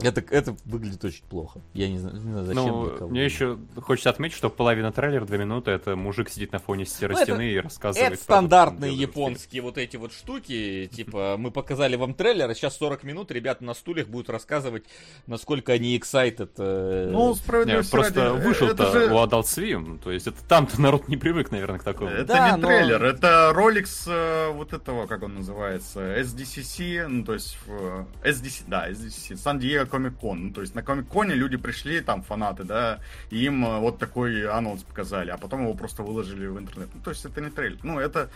[0.00, 1.60] это, это выглядит очень плохо.
[1.74, 2.64] Я не знаю, не знаю, зачем.
[2.66, 6.86] Ну, мне еще хочется отметить, что половина трейлера, две минуты, это мужик сидит на фоне
[6.86, 8.12] серой Ну, это- стены и рассказывает...
[8.14, 13.04] Это стандартные японские вот эти вот штуки, типа, мы показали вам трейлер, а сейчас 40
[13.04, 14.84] минут ребята на стульях будут рассказывать,
[15.26, 16.50] насколько они excited.
[16.58, 20.80] э, Ну, справедливости просто э, вышел-то это же- у Adult Swim, то есть это там-то
[20.80, 22.10] народ не привык, наверное, к такому.
[22.10, 27.06] Это Да, не но- трейлер, это ролик с э, вот этого, как он называется, SDCC,
[27.06, 30.46] ну то есть в SDC, да, SDCC, Сан-Диего Комик-Кон.
[30.46, 34.48] Ну то есть на Комик-Коне люди пришли, там фанаты, да, и им э, вот такой
[34.48, 36.88] анонс показали, а потом его просто выложили в интернет.
[36.94, 38.30] Ну то есть это не трейлер, ну это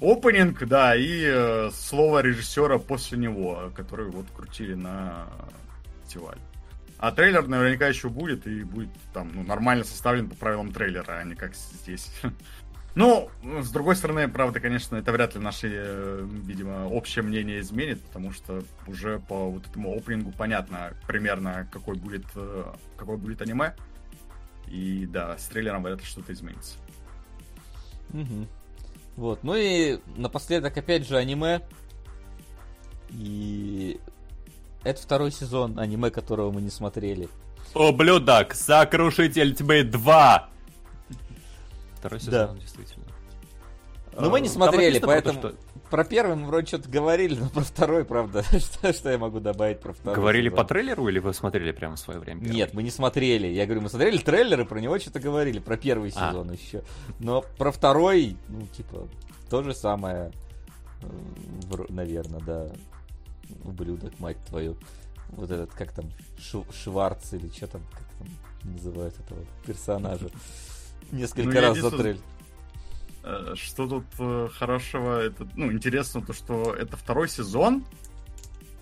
[0.00, 5.26] опенинг, да, и э, слово режиссера после него, который вот крутили на
[6.04, 6.40] фестивале.
[6.98, 11.24] А трейлер наверняка еще будет, и будет там ну, нормально составлен по правилам трейлера, а
[11.24, 12.10] не как здесь.
[12.98, 13.30] Ну,
[13.62, 18.32] с другой стороны, правда, конечно, это вряд ли наше, э, видимо, общее мнение изменит, потому
[18.32, 22.64] что уже по вот этому опенингу понятно примерно, какой будет, э,
[22.96, 23.76] какой будет аниме.
[24.66, 26.76] И да, с трейлером вряд ли что-то изменится.
[28.12, 28.48] Угу.
[29.14, 31.60] Вот, ну и напоследок опять же аниме.
[33.10, 34.00] И
[34.82, 37.28] это второй сезон аниме, которого мы не смотрели.
[37.74, 40.57] Ублюдок, Сокрушитель Тьмы 2!
[41.98, 42.54] Второй сезон, Да.
[42.60, 43.04] действительно.
[44.18, 45.58] Но мы не смотрели, поэтому просто,
[45.90, 49.80] про первый мы вроде что-то говорили, но про второй, правда, что, что я могу добавить
[49.80, 50.16] про что- второй?
[50.16, 50.56] Говорили сезон?
[50.56, 52.40] по трейлеру или вы смотрели прямо в свое время?
[52.40, 52.56] первый?
[52.56, 53.46] Нет, мы не смотрели.
[53.46, 56.30] Я говорю, мы смотрели трейлеры, про него что-то говорили, про первый А.
[56.30, 56.82] сезон еще.
[57.20, 59.06] Но про второй, ну, типа,
[59.50, 60.32] то же самое,
[61.88, 62.66] наверное, да.
[63.64, 64.76] Ублюдок, мать твою.
[65.30, 66.06] Вот этот, как там,
[66.72, 70.28] Шварц или что там, как там называют этого персонажа.
[71.12, 72.20] Несколько Ну, раз затрель.
[73.24, 75.20] Э, Что тут э, хорошего?
[75.22, 77.84] Это, ну, интересно то, что это второй сезон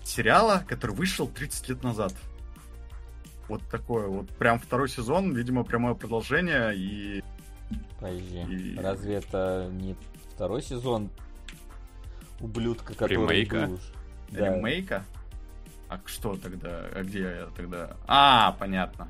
[0.03, 2.13] сериала, который вышел 30 лет назад.
[3.47, 4.29] Вот такое вот.
[4.31, 6.75] Прям второй сезон, видимо, прямое продолжение.
[6.75, 7.23] И
[7.99, 8.41] Подожди,
[8.73, 9.95] И- разве это не
[10.33, 11.09] второй сезон
[12.39, 13.65] ублюдка, который Ремейка?
[13.67, 13.79] был?
[14.29, 14.53] Да.
[14.55, 15.05] ремейка.
[15.89, 16.85] А что тогда?
[16.93, 17.95] А где я тогда?
[18.07, 19.07] А, понятно.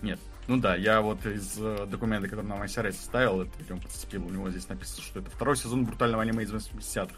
[0.00, 0.18] Нет.
[0.48, 4.26] Ну да, я вот из э, документа, который нам ICRS составил, это видимо подцепил.
[4.26, 7.14] У него здесь написано, что это второй сезон брутального аниме из 80-х.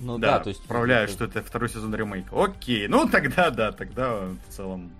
[0.00, 0.60] Ну да, да, то есть...
[0.62, 2.30] отправляю, это- что это второй сезон ремейка.
[2.42, 4.92] Окей, ну тогда, да, тогда в целом...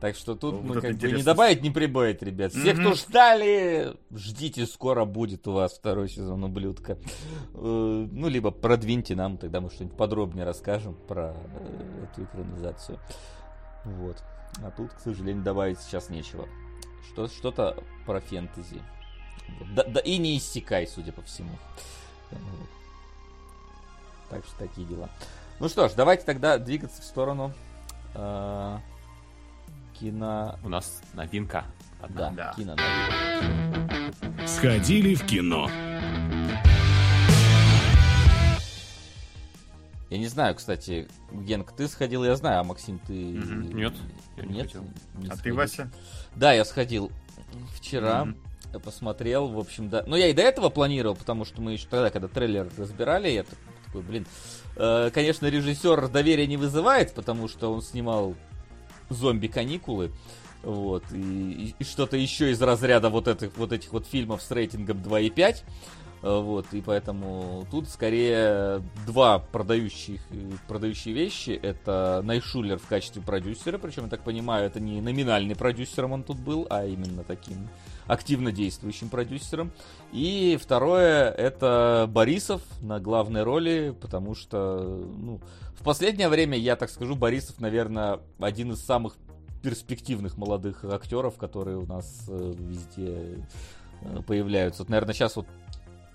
[0.00, 2.52] Так что тут Вот мы как бы не добавить, не прибавить, ребят.
[2.52, 2.80] Все, Мгм.
[2.86, 6.94] кто ждали, ждите, скоро будет у вас второй сезон ублюдка.
[7.52, 12.98] Э, Ну, либо продвиньте нам, тогда мы что-нибудь подробнее расскажем про э, эту экранизацию.
[13.84, 14.16] Вот.
[14.64, 16.48] А тут, к сожалению, добавить сейчас нечего.
[17.08, 17.76] Что, что-то
[18.06, 18.82] про фэнтези.
[19.74, 21.50] Да, да и не иссякай, судя по всему.
[24.28, 25.08] Так что такие дела.
[25.58, 27.52] Ну что ж, давайте тогда двигаться в сторону
[28.14, 28.78] э,
[29.98, 30.58] кино...
[30.62, 31.64] У нас новинка.
[32.08, 32.54] Да, Да.
[32.56, 32.76] кино.
[34.46, 35.68] Сходили в кино.
[40.10, 43.12] Я не знаю, кстати, Генк, ты сходил, я знаю, а Максим, ты...
[43.12, 43.76] Мгм.
[43.76, 43.94] Нет,
[44.36, 44.66] я не Нет?
[44.66, 44.82] хотел.
[45.14, 45.56] Не А ты, сходил.
[45.56, 45.90] Вася?
[46.34, 47.12] Да, я сходил
[47.76, 48.80] вчера, Мгм.
[48.82, 50.02] посмотрел, в общем, да.
[50.06, 53.44] Ну, я и до этого планировал, потому что мы еще тогда, когда трейлер разбирали, я
[53.44, 54.26] так- такой, блин,
[54.76, 58.34] э, конечно, режиссер доверия не вызывает, потому что он снимал
[59.10, 60.10] зомби-каникулы,
[60.62, 64.50] вот, и, и- и что-то еще из разряда вот этих вот этих вот фильмов с
[64.50, 65.64] рейтингом 2,5, э,
[66.22, 73.78] вот, и поэтому тут скорее два продающих, э, продающие вещи, это Найшулер в качестве продюсера,
[73.78, 77.68] причем, я так понимаю, это не номинальный продюсером он тут был, а именно таким
[78.06, 79.72] активно действующим продюсером.
[80.12, 84.78] И второе, это Борисов на главной роли, потому что,
[85.16, 85.40] ну,
[85.78, 89.16] в последнее время, я так скажу, Борисов, наверное, один из самых
[89.62, 93.46] перспективных молодых актеров, которые у нас э, везде
[94.02, 94.82] э, появляются.
[94.82, 95.46] Вот, наверное, сейчас вот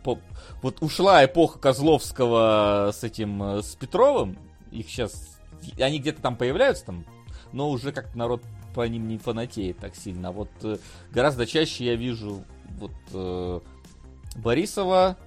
[0.06, 0.20] по-
[0.62, 4.38] вот ушла эпоха Козловского с этим, э, с Петровым,
[4.72, 5.40] их сейчас,
[5.80, 7.06] они где-то там появляются, там,
[7.52, 8.44] но уже как-то народ
[8.76, 10.30] по ним не фанатеет так сильно.
[10.30, 10.78] А Вот э,
[11.12, 12.44] гораздо чаще я вижу
[12.78, 13.60] вот э,
[14.36, 15.18] Борисова,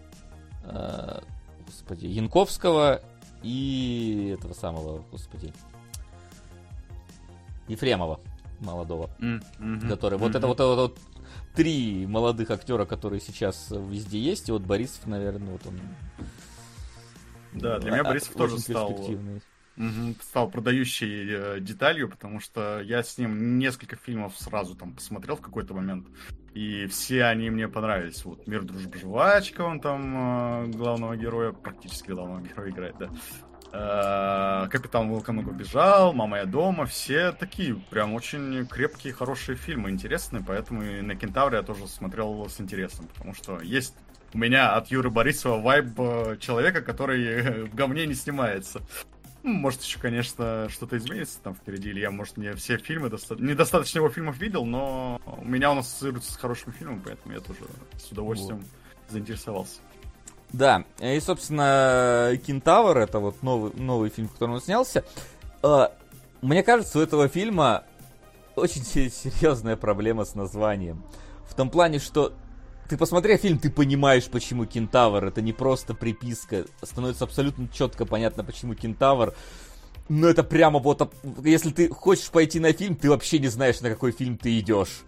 [0.64, 1.20] э,
[1.66, 3.00] господи, Янковского
[3.42, 5.52] и этого самого, господи,
[7.68, 8.20] Ефремова
[8.60, 10.98] молодого, мгм, который вот это вот, это вот
[11.54, 15.80] три молодых актера, которые сейчас везде есть, и вот Борисов, наверное, вот он.
[17.52, 18.98] Да, для меня а- Борисов тоже стал
[20.22, 25.40] стал продающей э, деталью, потому что я с ним несколько фильмов сразу там посмотрел в
[25.40, 26.08] какой-то момент,
[26.52, 28.24] и все они мне понравились.
[28.24, 33.10] Вот «Мир, дружба, жвачка», он там э, главного героя, практически главного героя играет, да.
[33.72, 40.42] Э, «Капитан Волконог убежал», «Мама, я дома», все такие прям очень крепкие, хорошие фильмы, интересные,
[40.46, 43.94] поэтому и на «Кентавре» я тоже смотрел с интересом, потому что есть
[44.34, 48.82] у меня от Юры Борисова вайб э, человека, который э, в говне не снимается.
[49.42, 53.36] Ну, Может, еще, конечно, что-то изменится там впереди, или я, может, не все фильмы, доста...
[53.36, 57.60] недостаточно его фильмов видел, но у меня он ассоциируется с хорошими фильмами, поэтому я тоже
[57.96, 58.64] с удовольствием
[59.08, 59.80] заинтересовался.
[60.52, 65.04] Да, и, собственно, Кентавр, это вот новый, новый фильм, в котором он снялся.
[65.62, 65.88] Э,
[66.40, 67.84] Мне кажется, у этого фильма
[68.56, 71.02] очень се- серьезная проблема с названием.
[71.48, 72.32] В том плане, что
[72.88, 75.24] ты посмотрев фильм, ты понимаешь, почему Кентавр.
[75.26, 76.64] Это не просто приписка.
[76.82, 79.34] Становится абсолютно четко понятно, почему Кентавр.
[80.08, 81.12] Но это прямо вот...
[81.44, 85.02] Если ты хочешь пойти на фильм, ты вообще не знаешь, на какой фильм ты идешь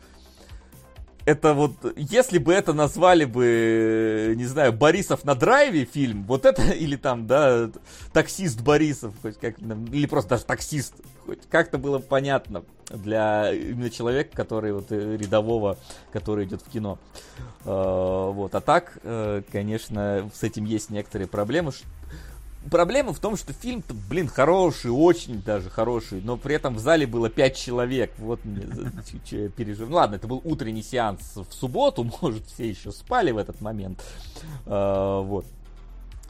[1.25, 6.63] это вот, если бы это назвали бы, не знаю, Борисов на драйве фильм, вот это,
[6.73, 7.71] или там, да,
[8.13, 10.95] таксист Борисов, хоть как, или просто даже таксист,
[11.27, 15.79] хоть как-то было понятно для именно человека, который вот э, рядового,
[16.13, 16.99] который идет в кино.
[17.65, 21.73] А, вот, а так, э, конечно, с этим есть некоторые проблемы,
[22.69, 27.07] Проблема в том, что фильм, блин, хороший, очень даже хороший, но при этом в зале
[27.07, 28.13] было 5 человек.
[28.19, 28.67] Вот мне
[29.31, 29.89] я пережил.
[29.89, 34.05] Ну ладно, это был утренний сеанс в субботу, может, все еще спали в этот момент.
[34.67, 35.47] А, вот.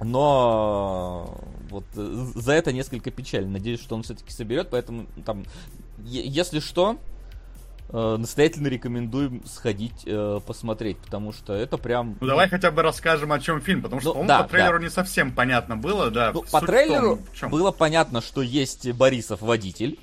[0.00, 1.36] Но
[1.68, 3.50] вот за это несколько печально.
[3.50, 5.44] Надеюсь, что он все-таки соберет, поэтому там,
[5.98, 6.96] если что, э,
[7.92, 12.16] настоятельно рекомендуем сходить э, посмотреть, потому что это прям...
[12.20, 14.84] Ну давай хотя бы расскажем, о чем фильм, потому что, ну, да, по трейлеру да.
[14.84, 16.30] не совсем понятно было, да.
[16.32, 19.98] Ну, по трейлеру том, было понятно, что есть Борисов водитель,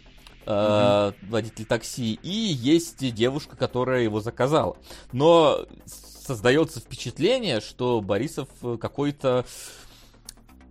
[0.45, 1.31] э, угу.
[1.31, 4.75] водитель такси, и есть девушка, которая его заказала.
[5.13, 8.49] Но создается впечатление, что Борисов
[8.81, 9.45] какой-то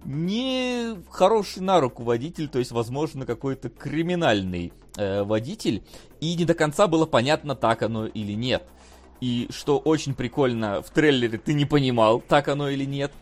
[0.07, 5.83] не хороший на руку водитель, то есть, возможно, какой-то криминальный э, водитель,
[6.21, 8.63] и не до конца было понятно, так оно или нет.
[9.21, 13.13] И что очень прикольно, в трейлере ты не понимал, так оно или нет.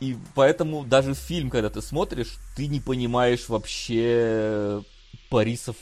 [0.00, 4.82] И поэтому даже фильм, когда ты смотришь, ты не понимаешь вообще
[5.30, 5.76] Борисов,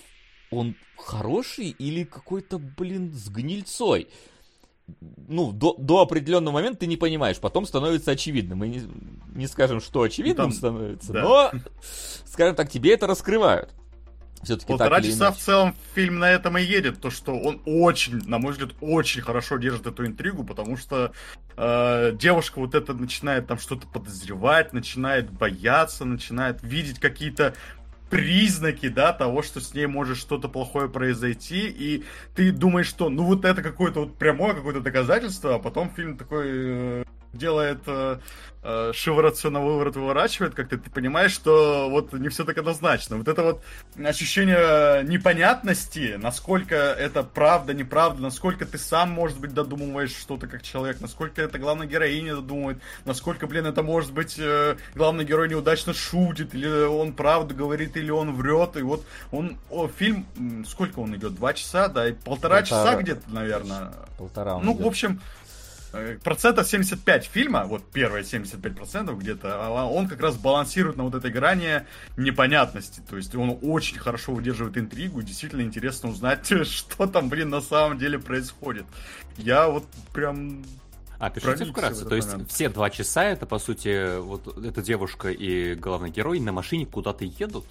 [0.50, 4.08] он хороший или какой-то, блин, с гнильцой
[5.28, 8.56] ну, до, до определенного момента ты не понимаешь, потом становится очевидно.
[8.56, 8.82] Мы не,
[9.34, 11.22] не скажем, что очевидным Там, становится, да.
[11.22, 11.52] но,
[12.26, 13.70] скажем так, тебе это раскрывают.
[14.42, 18.16] Все-таки Полтора так часа в целом фильм на этом и едет, то что он очень,
[18.26, 21.12] на мой взгляд, очень хорошо держит эту интригу, потому что
[21.56, 27.54] э, девушка вот это начинает там что-то подозревать, начинает бояться, начинает видеть какие-то
[28.12, 32.04] признаки, да, того, что с ней может что-то плохое произойти, и
[32.34, 36.46] ты думаешь, что, ну, вот это какое-то вот прямое какое-то доказательство, а потом фильм такой
[36.46, 38.18] э, делает э,
[38.62, 43.16] э, шиворот все на выворот выворачивает, как-то ты понимаешь, что вот не все так однозначно.
[43.16, 43.62] Вот это вот
[43.98, 51.00] ощущение непонятности, насколько это правда, неправда, насколько ты сам, может быть, додумываешь что-то как человек,
[51.00, 56.54] насколько это главная героиня додумывает, насколько, блин, это может быть э, главный герой неудачно шутит,
[56.54, 60.26] или он правду говорит, или он врет, и вот он, о, фильм,
[60.66, 63.92] сколько он идет, два часа, да, и полтора, полтора часа где-то, наверное.
[64.18, 64.58] Полтора.
[64.58, 64.84] Ну, идет.
[64.84, 65.41] в общем, Э,
[66.22, 71.14] процентов 75 фильма, вот первые 75 процентов где-то, а он как раз балансирует на вот
[71.14, 71.86] этой грани
[72.16, 73.02] непонятности.
[73.08, 77.98] То есть он очень хорошо удерживает интригу, действительно интересно узнать, что там, блин, на самом
[77.98, 78.84] деле происходит.
[79.36, 80.64] Я вот прям
[81.18, 82.04] а, пишите вкратце.
[82.04, 82.50] То есть момент.
[82.50, 87.24] все два часа это, по сути, вот эта девушка и главный герой на машине куда-то
[87.24, 87.66] едут.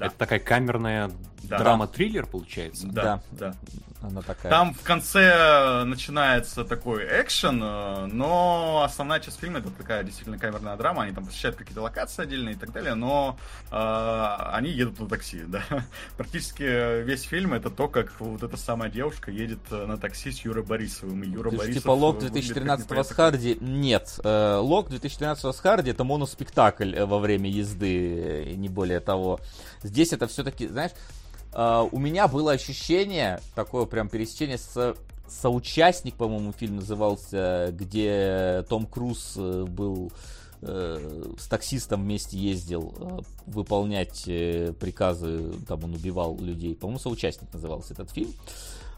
[0.00, 0.06] Да.
[0.06, 1.12] Это такая камерная
[1.44, 1.58] да.
[1.58, 2.86] драма-триллер, получается.
[2.86, 3.54] Да, да.
[4.02, 4.50] Она такая.
[4.50, 10.76] Там в конце начинается такой экшен, э, но основная часть фильма это такая действительно камерная
[10.76, 11.04] драма.
[11.04, 13.38] Они там посещают какие-то локации отдельные и так далее, но
[13.70, 15.62] э, они едут на такси, да.
[16.16, 20.40] Практически весь фильм это то, как вот эта самая девушка едет э, на такси с
[20.40, 21.22] Юрой Борисовым.
[21.22, 24.18] И Юра То Борисов типа Лок 2013 с Харди нет.
[24.24, 29.38] Э, Лок 2013 с Харди это моноспектакль во время езды, не более того.
[29.82, 30.92] Здесь это все-таки, знаешь,
[31.52, 34.96] Uh, у меня было ощущение, такое прям пересечение с
[35.32, 40.12] соучастник, по-моему, фильм назывался, где Том Круз э, был
[40.60, 46.74] э, с таксистом вместе ездил э, выполнять приказы, там он убивал людей.
[46.74, 48.32] По-моему, соучастник назывался этот фильм.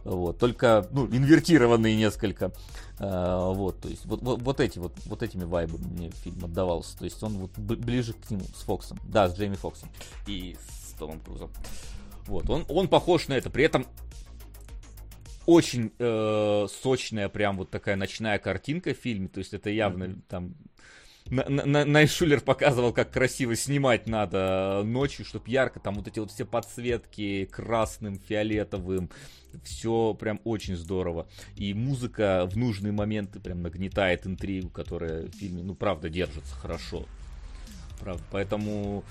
[0.05, 2.53] Вот, только, ну, инвертированные несколько.
[2.99, 6.99] Э, вот, то есть, вот, вот, вот эти вот, вот этими вайбами мне фильм отдавался.
[6.99, 8.99] То есть он вот ближе к нему, с Фоксом.
[9.07, 9.89] Да, с Джейми Фоксом.
[10.27, 11.51] И с Томом Крузом.
[12.27, 13.87] Вот, он, он похож на это, при этом
[15.47, 20.23] очень э, сочная, прям вот такая ночная картинка в фильме, то есть это явно mm-hmm.
[20.29, 20.55] там
[21.31, 27.49] Найшулер показывал, как красиво снимать надо ночью, чтобы ярко, там вот эти вот все подсветки
[27.51, 29.09] красным, фиолетовым,
[29.63, 31.27] все прям очень здорово.
[31.57, 37.07] И музыка в нужные моменты прям нагнетает интригу, которая в фильме, ну, правда, держится хорошо.
[38.01, 39.03] Правда, поэтому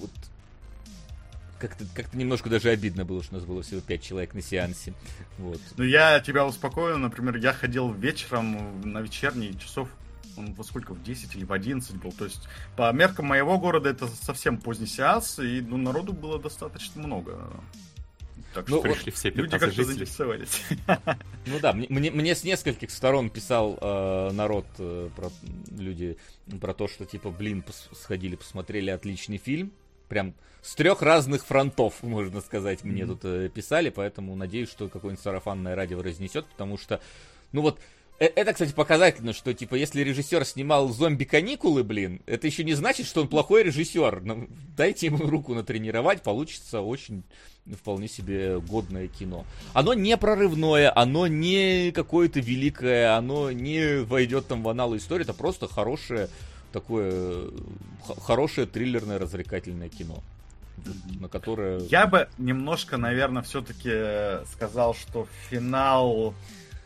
[0.00, 0.10] вот
[1.58, 4.94] как-то как немножко даже обидно было, что у нас было всего 5 человек на сеансе.
[5.38, 5.60] Вот.
[5.76, 9.88] Ну, я тебя успокою, например, я ходил вечером на вечерний часов
[10.36, 12.12] он во сколько, в 10 или в 11 был.
[12.12, 17.02] То есть, по меркам моего города это совсем поздний сеанс, и ну, народу было достаточно
[17.02, 17.50] много.
[18.54, 20.06] Так Ну, что вот Пришли все люди 15 как-то жителей.
[20.06, 20.62] заинтересовались.
[21.46, 25.30] Ну да, мне, мне, мне с нескольких сторон писал э, народ, э, про,
[25.76, 26.16] люди,
[26.60, 29.72] про то, что типа, блин, пос- сходили, посмотрели отличный фильм.
[30.08, 33.14] Прям с трех разных фронтов, можно сказать, мне Мгм.
[33.18, 37.00] тут э, писали, поэтому надеюсь, что какое-нибудь сарафанное радио разнесет, потому что,
[37.52, 37.78] ну вот,
[38.18, 43.06] э- это, кстати, показательно, что, типа, если режиссер снимал зомби-каникулы, блин, это еще не значит,
[43.06, 44.22] что он плохой режиссер.
[44.22, 47.22] Ну, дайте ему руку натренировать, получится очень
[47.80, 49.44] вполне себе годное кино.
[49.74, 55.34] Оно не прорывное, оно не какое-то великое, оно не войдет там в аналы истории, это
[55.34, 56.28] просто хорошее
[56.72, 57.50] такое э,
[58.20, 60.22] хорошее триллерное развлекательное кино,
[61.20, 66.34] на которое Я бы немножко, наверное, все-таки сказал, что финал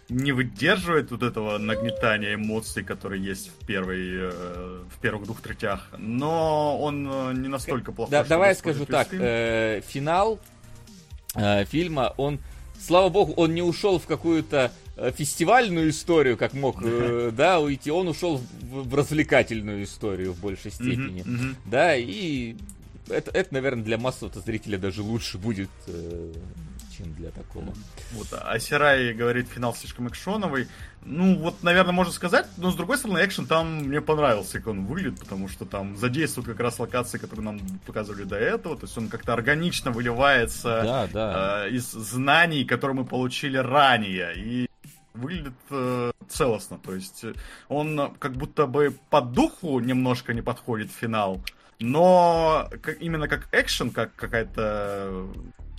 [0.09, 5.89] не выдерживает вот этого нагнетания эмоций, которые есть в первой, э, в первых двух третях,
[5.97, 8.11] но он э, не настолько плохой.
[8.11, 10.39] Да, давай я скажу так, э, финал
[11.35, 12.41] э, фильма, он,
[12.79, 17.91] слава богу, он не ушел в какую-то э, фестивальную историю, как мог, э, да, уйти,
[17.91, 21.25] он ушел в, в развлекательную историю в большей степени,
[21.65, 22.57] да, и
[23.09, 26.33] это, это, наверное, для массового зрителя даже лучше будет, э,
[26.97, 27.73] чем для такого.
[28.13, 30.69] Вот, а Сирай говорит, финал слишком экшоновый.
[31.05, 34.85] Ну, вот, наверное, можно сказать, но с другой стороны, экшен там мне понравился, как он
[34.85, 38.97] выглядит, потому что там задействуют как раз локации, которые нам показывали до этого, то есть
[38.97, 41.67] он как-то органично выливается Да, да.
[41.67, 44.69] э, из знаний, которые мы получили ранее, и
[45.15, 47.35] выглядит э, целостно, то есть э,
[47.69, 51.41] он э, как будто бы по духу немножко не подходит финал,
[51.79, 55.27] но как- именно как экшен, как какая-то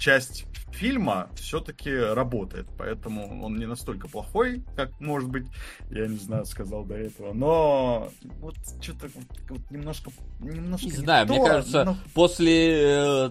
[0.03, 5.45] часть фильма все-таки работает, поэтому он не настолько плохой, как, может быть,
[5.91, 8.09] я не знаю, сказал до этого, но
[8.41, 9.07] вот что-то
[9.49, 13.29] вот, немножко, немножко Не знаю, мне то, кажется, но- после э,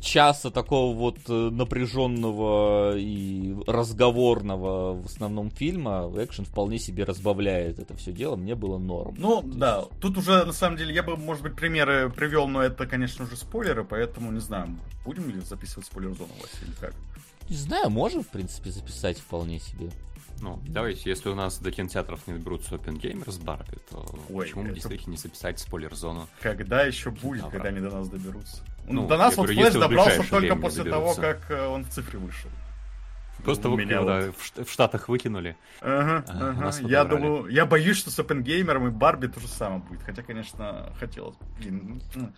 [0.00, 8.12] часа такого вот напряженного и разговорного в основном фильма, экшен вполне себе разбавляет это все
[8.12, 8.36] дело.
[8.36, 9.14] Мне было норм.
[9.18, 12.86] Ну, да, тут уже, на самом деле, я бы, может быть, примеры привел, но это,
[12.86, 16.94] конечно же, спойлеры, поэтому, не знаю, будем ли записывать спойлер-зону, Василий, или как?
[17.48, 19.90] Не знаю, можем, в принципе, записать вполне себе.
[20.40, 24.62] Ну, давайте, если у нас до кинотеатров не доберутся Open Gamers Барби, то Ой, почему
[24.62, 26.28] бы это- действительно не записать спойлер-зону?
[26.40, 27.50] Когда еще будет, Добро.
[27.52, 28.62] когда они до нас доберутся?
[28.86, 30.90] Ну, Ну, до нас вот говорю, Флэш добрался только после доберутся.
[30.90, 32.50] того, как э, он в цифре вышел.
[33.44, 34.26] Просто У его меня когда
[34.56, 34.66] вот.
[34.68, 35.56] в Штатах выкинули.
[35.80, 36.72] Ага, ага.
[36.88, 40.02] Я думаю, я боюсь, что с Gamer и Барби то же самое будет.
[40.02, 41.44] Хотя, конечно, хотелось бы.
[41.58, 42.28] Блин, ну,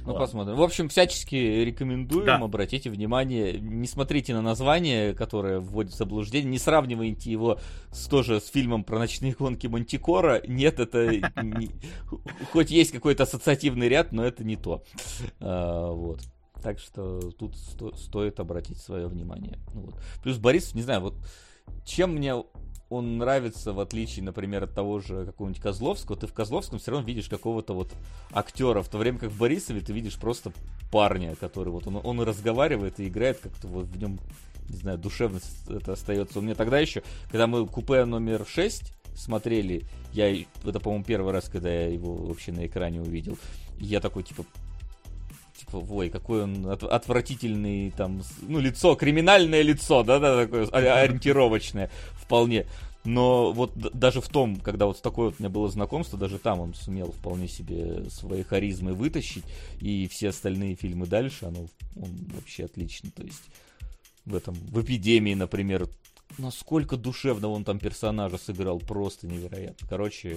[0.00, 0.20] Ну, ладно.
[0.20, 0.56] посмотрим.
[0.56, 2.26] В общем, всячески рекомендуем.
[2.26, 2.36] Да.
[2.36, 6.50] Обратите внимание, не смотрите на название, которое вводит в заблуждение.
[6.50, 7.58] Не сравнивайте его
[7.92, 10.42] с, тоже с фильмом про ночные гонки Мантикора.
[10.46, 11.08] Нет, это
[11.42, 11.70] не-
[12.52, 14.82] хоть есть какой-то ассоциативный ряд, но это не то.
[15.40, 16.20] А, вот.
[16.62, 19.58] Так что тут сто- стоит обратить свое внимание.
[19.74, 19.94] Ну вот.
[20.22, 21.14] Плюс Борис, не знаю, вот
[21.84, 22.34] чем мне
[22.90, 27.06] он нравится, в отличие, например, от того же какого-нибудь Козловского, ты в Козловском все равно
[27.06, 27.92] видишь какого-то вот
[28.32, 30.52] актера, в то время как в Борисове ты видишь просто
[30.90, 34.18] парня, который вот он, он разговаривает, и играет, как-то вот в нем,
[34.68, 36.38] не знаю, душевность это остается.
[36.38, 39.84] У меня тогда еще, когда мы купе номер 6 смотрели,
[40.14, 40.32] я,
[40.64, 43.38] это, по-моему, первый раз, когда я его вообще на экране увидел,
[43.78, 44.44] я такой, типа,
[45.70, 51.90] типа, ой, какой он от- отвратительный, там, ну, лицо, криминальное лицо, да-да, такое ори- ориентировочное
[52.14, 52.66] вполне.
[53.04, 56.38] Но вот даже в том, когда вот с такой вот у меня было знакомство, даже
[56.38, 59.44] там он сумел вполне себе свои харизмы вытащить,
[59.80, 61.66] и все остальные фильмы дальше, оно,
[61.96, 63.42] он вообще отлично, то есть
[64.26, 65.88] в этом, в «Эпидемии», например,
[66.36, 69.86] насколько душевно он там персонажа сыграл, просто невероятно.
[69.88, 70.36] Короче,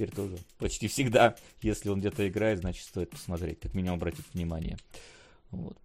[0.00, 4.78] теперь тоже почти всегда, если он где-то играет, значит, стоит посмотреть, как минимум обратить внимание.
[5.50, 5.76] Вот.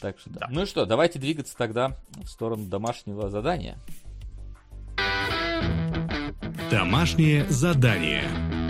[0.00, 0.40] Так что да.
[0.40, 0.48] Да.
[0.50, 3.78] Ну и что, давайте двигаться тогда в сторону домашнего задания.
[6.70, 8.65] Домашнее задание.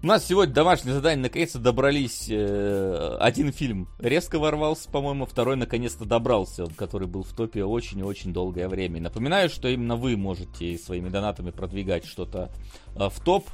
[0.00, 2.28] У нас сегодня домашнее задание, наконец-то добрались.
[2.30, 8.02] э, один фильм резко ворвался, по-моему, второй наконец-то добрался, который был в топе очень и
[8.04, 9.00] очень долгое время.
[9.00, 12.52] Напоминаю, что именно вы можете своими донатами продвигать что-то
[12.94, 13.48] э, в топ.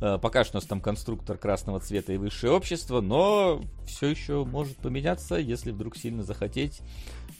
[0.00, 4.44] Э, Пока что у нас там конструктор красного цвета и высшее общество, но все еще
[4.44, 6.82] может поменяться, если вдруг сильно захотеть.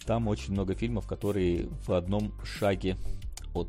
[0.06, 2.96] Там очень много фильмов, которые в одном шаге
[3.54, 3.68] от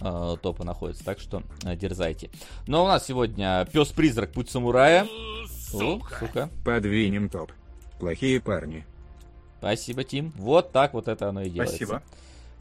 [0.00, 2.30] э, топа находятся, так что э, дерзайте.
[2.66, 5.04] Но у нас сегодня пес-призрак, путь самурая.
[5.04, 6.50] О, сука.
[6.64, 7.52] Подвинем топ.
[7.98, 8.84] Плохие парни.
[9.58, 10.32] Спасибо, Тим.
[10.36, 11.76] Вот так вот это оно и делается.
[11.76, 12.02] Спасибо.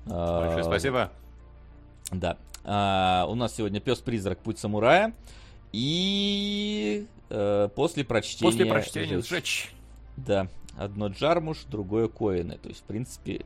[0.08, 1.12] А, Большое спасибо.
[2.12, 2.38] Да.
[2.64, 5.14] А, у нас сегодня пес-призрак, путь самурая.
[5.72, 8.52] И э, после прочтения...
[8.52, 9.72] После прочтения сжечь.
[10.16, 10.48] Да,
[10.78, 12.58] одно Джармуш, другое Коэны.
[12.58, 13.46] То есть, в принципе,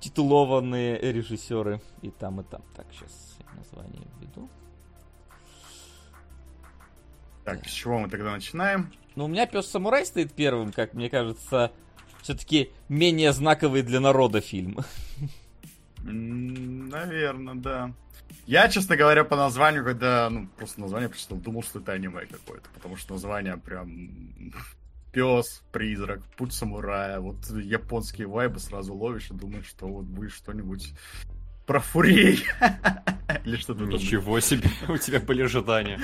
[0.00, 2.62] титулованные режиссеры и там, и там.
[2.74, 4.48] Так, сейчас название введу.
[7.44, 8.92] Так, с чего мы тогда начинаем?
[9.16, 11.72] Ну, у меня пес самурай стоит первым, как мне кажется,
[12.22, 14.78] все-таки менее знаковый для народа фильм.
[16.02, 17.92] Наверное, да.
[18.46, 22.68] Я, честно говоря, по названию, когда, ну, просто название прочитал, думал, что это аниме какое-то,
[22.74, 24.52] потому что название прям
[25.12, 30.92] пес, призрак, путь самурая, вот японские вайбы сразу ловишь и думаешь, что вот будет что-нибудь
[31.66, 32.44] про фурей.
[33.44, 33.84] Или что-то.
[33.84, 36.00] Ничего себе, у тебя были ожидания.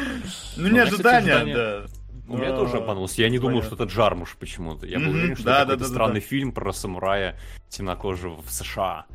[0.57, 1.87] Ну, не ожидания, да.
[2.27, 3.23] У меня тоже обманулся.
[3.23, 4.87] Я не думал, что это Джармуш почему-то.
[4.87, 6.27] Я был уверен, что да, это да, какой-то да, да, странный да.
[6.27, 9.07] фильм про самурая темнокожего в США.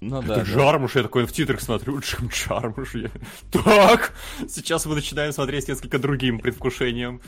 [0.00, 0.36] Ну Это да.
[0.36, 0.42] да.
[0.42, 2.94] Джармуш, я такой в титрах смотрю, Джим Джармуш.
[2.94, 3.10] Я...
[3.50, 4.14] Так,
[4.48, 7.20] сейчас мы начинаем смотреть с несколько другим предвкушением.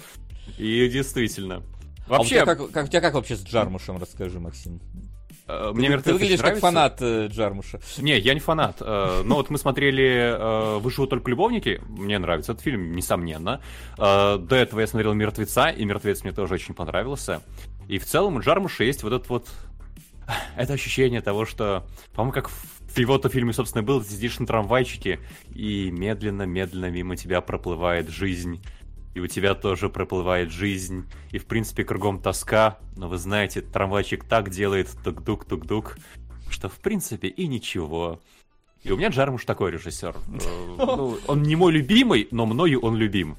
[0.57, 1.63] И действительно.
[2.09, 4.81] А у Вообще, тебя как, как- у тебя как вообще с Джармушем, расскажи, Максим?
[5.47, 7.81] э, мне Ты выглядишь как фанат э, Джармуша.
[7.99, 8.77] Не, я не фанат.
[8.81, 11.81] Э, Но вот мы смотрели э, «Выживут только любовники».
[11.89, 13.61] Мне нравится этот фильм, несомненно.
[13.99, 17.43] Э, До этого я смотрел «Мертвеца», и «Мертвец» мне тоже очень понравился.
[17.89, 19.49] И в целом у Джармуша есть вот это вот...
[20.57, 21.87] Это ощущение того, что...
[22.15, 25.21] По-моему, как в его-то фильме, собственно, был, ты сидишь на трамвайчике,
[25.55, 28.63] и медленно-медленно мимо тебя проплывает жизнь.
[29.19, 31.05] И у тебя тоже проплывает жизнь.
[31.33, 32.79] И, в принципе, кругом тоска.
[32.95, 35.99] Но вы знаете, трамвайчик так делает тук-дук-тук-дук,
[36.49, 38.21] что, в принципе, и ничего.
[38.85, 40.15] И у меня Джармуш такой режиссер.
[40.15, 43.37] Э, ну, Он не мой любимый, но мною он любим.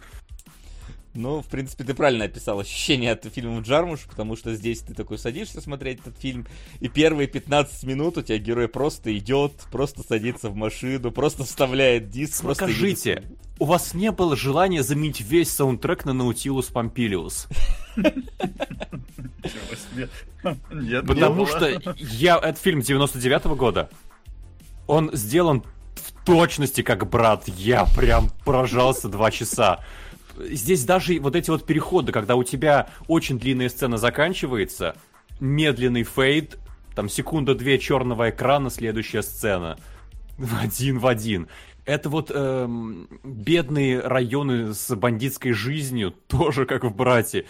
[1.13, 5.17] Ну, в принципе, ты правильно описал ощущение от фильма Джармуш, потому что здесь ты такой
[5.17, 6.45] садишься смотреть этот фильм,
[6.81, 12.09] и первые 15 минут у тебя герой просто идет, просто садится в машину, просто вставляет
[12.09, 13.25] диск, просто Скажите, едет.
[13.59, 17.47] У вас не было желания заменить весь саундтрек на Наутилус Помпилиус?
[19.93, 20.09] Нет,
[20.71, 21.67] не Потому что
[21.97, 23.89] я этот фильм 99 года.
[24.87, 25.63] Он сделан
[25.95, 27.47] в точности как брат.
[27.47, 29.83] Я прям поражался два часа.
[30.37, 34.95] Здесь даже вот эти вот переходы, когда у тебя очень длинная сцена заканчивается,
[35.41, 36.57] медленный фейд,
[36.95, 39.77] там секунда-две черного экрана, следующая сцена.
[40.61, 41.49] Один в один.
[41.85, 47.45] Это вот эм, бедные районы с бандитской жизнью, тоже как в «Брате».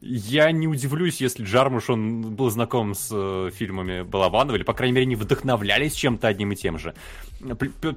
[0.00, 4.94] Я не удивлюсь, если Джармуш, он был знаком с э, фильмами Балабанова, или, по крайней
[4.94, 6.94] мере, не вдохновлялись чем-то одним и тем же.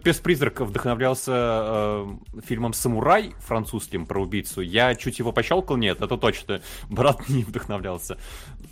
[0.04, 2.08] Пес-призрак вдохновлялся э,
[2.46, 4.62] фильмом «Самурай» французским про убийцу.
[4.62, 6.62] Я чуть его пощелкал, нет, это точно.
[6.90, 8.18] Брат не вдохновлялся.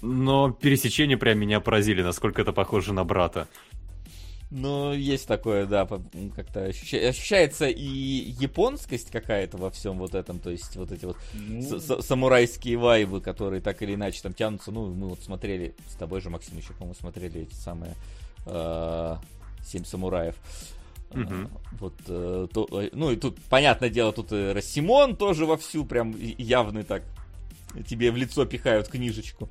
[0.01, 3.47] Но пересечения прям меня поразили, насколько это похоже на брата.
[4.51, 5.85] Ну, есть такое, да,
[6.35, 11.15] как-то ощуща- ощущается и японскость какая-то во всем вот этом, то есть вот эти вот
[11.33, 14.71] Ну, с- самурайские вайбы, которые так или иначе там тянутся.
[14.71, 17.95] Ну, мы вот смотрели с тобой же, Максим, еще, по-моему, смотрели эти самые
[18.45, 19.15] э,
[19.65, 20.35] «Семь самураев».
[21.11, 21.17] Э,
[21.79, 26.83] Вот, э, то- ну и тут, понятное дело, тут и Рассимон тоже вовсю, прям явный
[26.83, 27.03] так,
[27.87, 29.49] тебе в лицо пихают книжечку,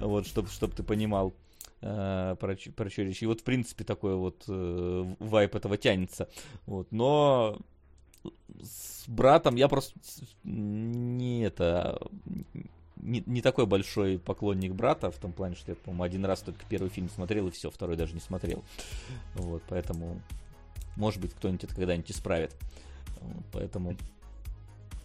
[0.00, 1.32] вот, чтобы чтоб ты понимал
[1.80, 3.22] про, чё- про речь.
[3.22, 6.28] И вот, в принципе, такой вот э, вайп этого тянется.
[6.66, 7.58] Вот, но
[8.62, 9.98] с братом я просто
[10.44, 11.98] не это
[13.02, 16.64] не, не такой большой поклонник брата в том плане, что я, по-моему, один раз только
[16.68, 18.62] первый фильм смотрел и все, второй даже не смотрел.
[19.34, 20.20] Вот, поэтому,
[20.96, 22.54] может быть, кто-нибудь это когда-нибудь исправит.
[23.52, 23.96] Поэтому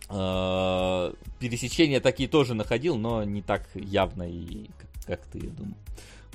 [0.10, 5.76] э, пересечения такие тоже находил, но не так явно и как, как ты, я думаю.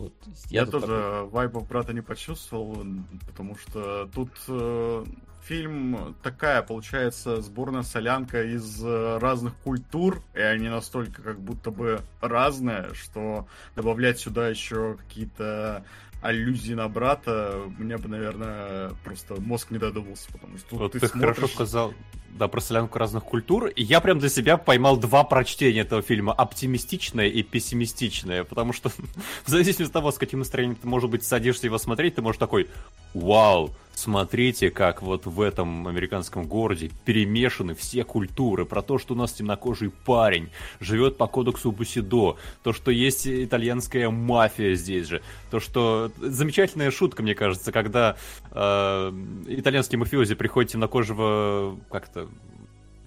[0.01, 0.15] Вот,
[0.49, 2.85] Я, тут тоже такой- вайбов брата не почувствовал,
[3.27, 5.05] потому что тут э,
[5.43, 12.01] фильм такая, получается, сборная солянка из э, разных культур, и они настолько как будто бы
[12.23, 13.47] разные, что
[13.77, 15.85] добавлять сюда еще какие-то
[16.23, 21.09] аллюзии на брата, мне бы, наверное, просто мозг не додумался, потому что Вот ты, ты,
[21.09, 21.55] хорошо смотришь...
[21.55, 21.95] сказал,
[22.31, 23.67] да, про солянку разных культур.
[23.67, 26.33] И я прям для себя поймал два прочтения этого фильма.
[26.33, 28.45] Оптимистичное и пессимистичное.
[28.45, 28.89] Потому что
[29.45, 32.39] в зависимости от того, с каким настроением ты, может быть, садишься его смотреть, ты можешь
[32.39, 32.69] такой,
[33.15, 38.65] вау, смотрите, как вот в этом американском городе перемешаны все культуры.
[38.65, 40.51] Про то, что у нас темнокожий парень
[40.81, 42.37] живет по кодексу Бусидо.
[42.63, 45.23] То, что есть итальянская мафия здесь же.
[45.51, 46.11] То, что...
[46.19, 48.17] Замечательная шутка, мне кажется, когда
[48.51, 49.13] э,
[49.49, 52.20] итальянский мафиози приходит темнокожего как-то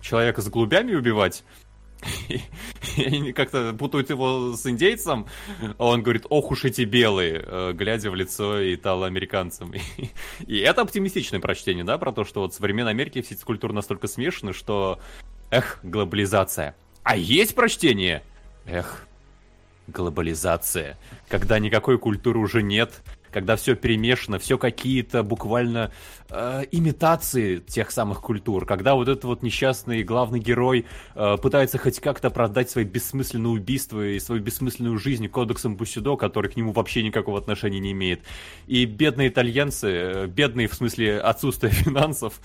[0.01, 1.43] человека с голубями убивать.
[2.97, 5.25] И они как-то путают его с индейцем,
[5.77, 9.73] а он говорит, ох уж эти белые, э, глядя в лицо итало-американцам.
[10.45, 14.07] И, это оптимистичное прочтение, да, про то, что вот современной Америке все эти культуры настолько
[14.07, 14.99] смешаны, что
[15.53, 16.75] Эх, глобализация.
[17.03, 18.23] А есть прочтение?
[18.65, 19.05] Эх,
[19.85, 20.97] глобализация.
[21.27, 23.03] Когда никакой культуры уже нет,
[23.33, 25.91] когда все перемешано, все какие-то буквально
[26.29, 30.85] э, имитации тех самых культур, когда вот этот вот несчастный главный герой
[31.15, 36.51] э, пытается хоть как-то продать свои бессмысленные убийства и свою бессмысленную жизнь кодексом Бусидо, который
[36.51, 38.21] к нему вообще никакого отношения не имеет.
[38.67, 42.39] И бедные итальянцы, э, бедные в смысле отсутствия финансов,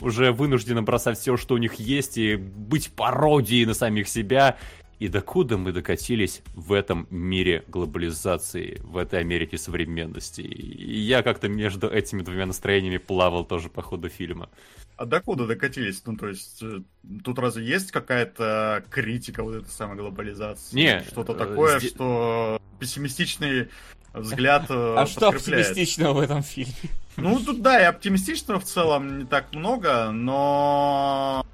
[0.00, 4.56] уже вынуждены бросать все, что у них есть, и быть пародией на самих себя,
[5.02, 10.42] и докуда мы докатились в этом мире глобализации, в этой Америке современности.
[10.42, 14.48] И я как-то между этими двумя настроениями плавал тоже по ходу фильма.
[14.96, 16.04] А докуда докатились?
[16.06, 16.82] Ну, то есть, э,
[17.24, 20.76] тут разве есть какая-то критика вот этой самой глобализации?
[20.76, 23.70] Не, Что-то э, такое, сде- что пессимистичный
[24.14, 26.74] взгляд э, А что оптимистичного в этом фильме?
[27.16, 31.44] Ну, тут, да, и оптимистичного в целом не так много, но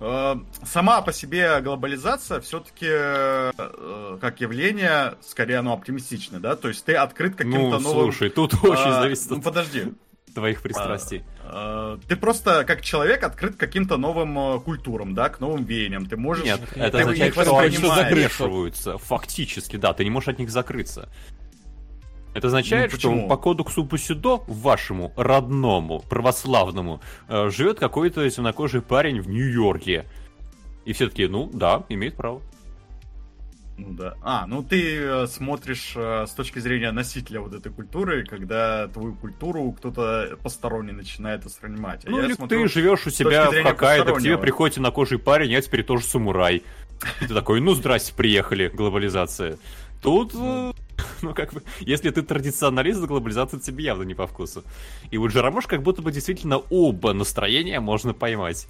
[0.00, 2.88] сама по себе глобализация все-таки
[4.18, 6.56] как явление, скорее оно оптимистичное, да?
[6.56, 8.12] То есть ты открыт каким-то Ну, новым...
[8.12, 9.92] слушай, тут очень а, зависит ну, от подожди.
[10.34, 11.22] твоих пристрастий.
[11.44, 16.06] А, ты просто как человек открыт к каким-то новым э, культурам, да, к новым веяниям.
[16.06, 16.44] Ты можешь...
[16.44, 18.98] Нет, Ты это их означает, что они замешиваются.
[18.98, 21.10] Фактически, да, ты не можешь от них закрыться.
[22.34, 29.20] Это означает, Ну, что по кодексу Бусидо, вашему родному, православному, э, живет какой-то темнокожий парень
[29.20, 30.06] в Нью-Йорке.
[30.84, 32.40] И все таки ну да, имеет право.
[33.80, 34.14] Ну да.
[34.22, 39.14] А, ну ты э, смотришь э, с точки зрения носителя вот этой культуры, когда твою
[39.14, 42.04] культуру кто-то посторонний начинает воспринимать.
[42.06, 45.50] А Ну или смотрю ты живешь у себя в Хоккайдо, к тебе приходит темнокожий парень,
[45.50, 46.62] я теперь тоже самурай.
[47.22, 49.58] И ты такой, ну здрасте, приехали, глобализация.
[50.02, 50.34] Тут,
[51.22, 54.64] ну как бы, если ты традиционалист, глобализация тебе явно не по вкусу.
[55.10, 58.66] И у Джарамош как будто бы действительно оба настроения можно поймать.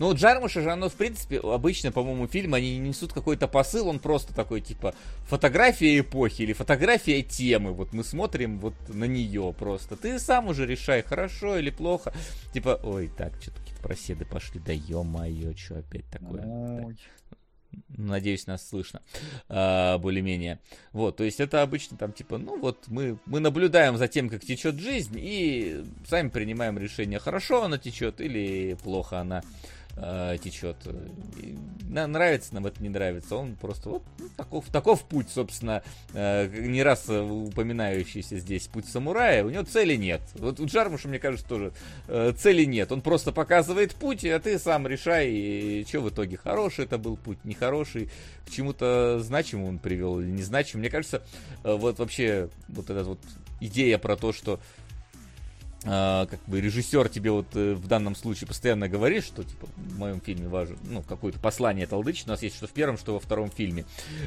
[0.00, 3.86] Ну, вот Джармуша же, оно, в принципе, обычно, по-моему, фильм, они не несут какой-то посыл,
[3.86, 4.94] он просто такой, типа,
[5.26, 7.72] фотография эпохи или фотография темы.
[7.72, 9.96] Вот мы смотрим вот на нее просто.
[9.96, 12.14] Ты сам уже решай, хорошо или плохо.
[12.54, 16.46] Типа, ой, так, что-то какие-то проседы пошли, да ё-моё, что опять такое?
[16.46, 16.96] Ой.
[17.88, 19.02] Надеюсь, нас слышно
[19.48, 20.58] а, более-менее.
[20.92, 24.42] Вот, то есть это обычно там типа, ну вот мы, мы наблюдаем за тем, как
[24.42, 29.42] течет жизнь, и сами принимаем решение, хорошо она течет или плохо она
[30.02, 30.76] а, течет.
[31.38, 31.58] И
[31.90, 33.36] нравится нам это, не нравится.
[33.36, 35.82] Он просто вот ну, таков, таков путь, собственно,
[36.14, 39.44] э, не раз э, упоминающийся здесь путь самурая.
[39.44, 40.22] У него цели нет.
[40.36, 41.72] Вот у Джармуша, мне кажется, тоже
[42.08, 42.90] э, цели нет.
[42.92, 47.44] Он просто показывает путь, а ты сам решай, что в итоге, хороший это был путь,
[47.44, 48.08] нехороший,
[48.46, 50.80] к чему-то значимому он привел или незначимому.
[50.80, 51.22] Мне кажется,
[51.62, 53.20] э, вот вообще вот эта вот
[53.60, 54.60] идея про то, что
[55.86, 59.98] а, как бы режиссер тебе вот э, в данном случае постоянно говорит, что типа в
[59.98, 62.26] моем фильме важно, ну, какое-то послание толдычит.
[62.26, 63.86] У нас есть что в первом, что во втором фильме.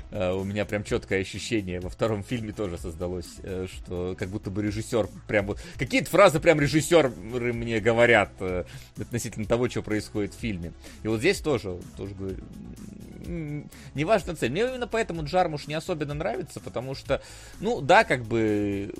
[0.09, 4.49] А, у меня прям четкое ощущение во втором фильме тоже создалось, э, что как будто
[4.49, 5.61] бы режиссер прям вот...
[5.77, 8.63] Какие-то фразы прям режиссеры мне говорят э,
[8.97, 10.73] относительно того, что происходит в фильме.
[11.03, 12.43] И вот здесь тоже, тоже говорю,
[13.93, 14.49] неважно цель.
[14.49, 17.21] Мне именно поэтому Джармуш не особенно нравится, потому что,
[17.59, 18.91] ну, да, как бы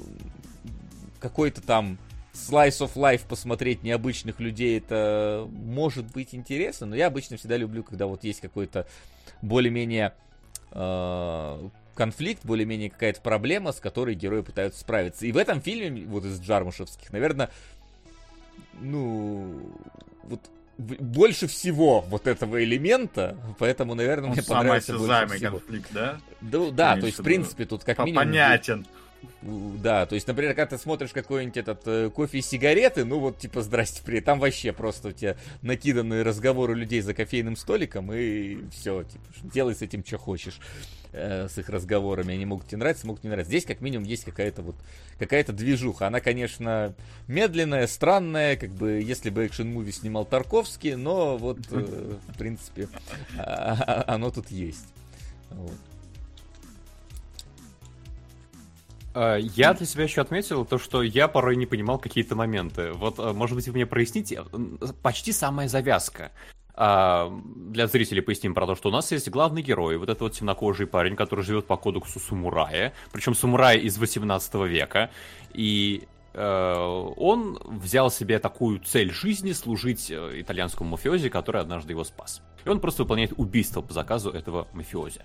[1.19, 1.97] какой-то там
[2.33, 7.83] slice of life посмотреть необычных людей, это может быть интересно, но я обычно всегда люблю,
[7.83, 8.87] когда вот есть какой-то
[9.41, 10.13] более-менее
[10.71, 15.25] э, конфликт, более-менее какая-то проблема, с которой герои пытаются справиться.
[15.25, 17.49] И в этом фильме, вот из Джармушевских, наверное,
[18.79, 19.71] ну,
[20.23, 20.41] вот
[20.77, 25.59] больше всего вот этого элемента, поэтому, наверное, Он мне понравился больше всего.
[25.59, 26.19] конфликт, да?
[26.41, 28.25] Да, да, то есть, в принципе, тут как минимум...
[28.25, 28.87] Понятен.
[29.41, 33.37] Да, то есть, например, когда ты смотришь какой-нибудь этот э, кофе и сигареты, ну вот
[33.39, 38.57] типа здрасте, привет, там вообще просто у тебя накиданы разговоры людей за кофейным столиком, и
[38.71, 40.59] все, типа, делай с этим, что хочешь
[41.11, 42.33] э, с их разговорами.
[42.33, 43.49] Они могут тебе нравиться, могут не нравиться.
[43.49, 44.75] Здесь, как минимум, есть какая-то вот
[45.19, 46.07] какая-то движуха.
[46.07, 46.93] Она, конечно,
[47.27, 52.87] медленная, странная, как бы если бы экшен-муви снимал Тарковский, но вот, э, в принципе,
[53.37, 53.77] а-
[54.07, 54.87] а- оно тут есть.
[55.51, 55.77] Вот.
[59.15, 62.91] Я для себя еще отметил то, что я порой не понимал какие-то моменты.
[62.93, 66.31] Вот, э, может быть, вы мне проясните, э, почти самая завязка.
[66.75, 70.33] А, Для зрителей поясним про то, что у нас есть главный герой, вот этот вот
[70.33, 75.11] темнокожий парень, который живет по кодексу самурая, причем самурая из 18 века,
[75.53, 82.03] и э, он взял себе такую цель жизни служить э, итальянскому мафиози, который однажды его
[82.03, 82.41] спас.
[82.65, 85.21] И он просто выполняет убийство по заказу этого мафиози.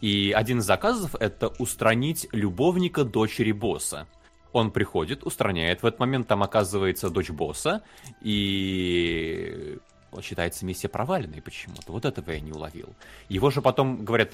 [0.00, 4.06] И один из заказов это устранить любовника дочери босса.
[4.52, 5.82] Он приходит, устраняет.
[5.82, 7.82] В этот момент там оказывается дочь босса.
[8.20, 9.78] И
[10.22, 11.92] считается миссия проваленной почему-то.
[11.92, 12.88] Вот этого я не уловил.
[13.28, 14.32] Его же потом говорят,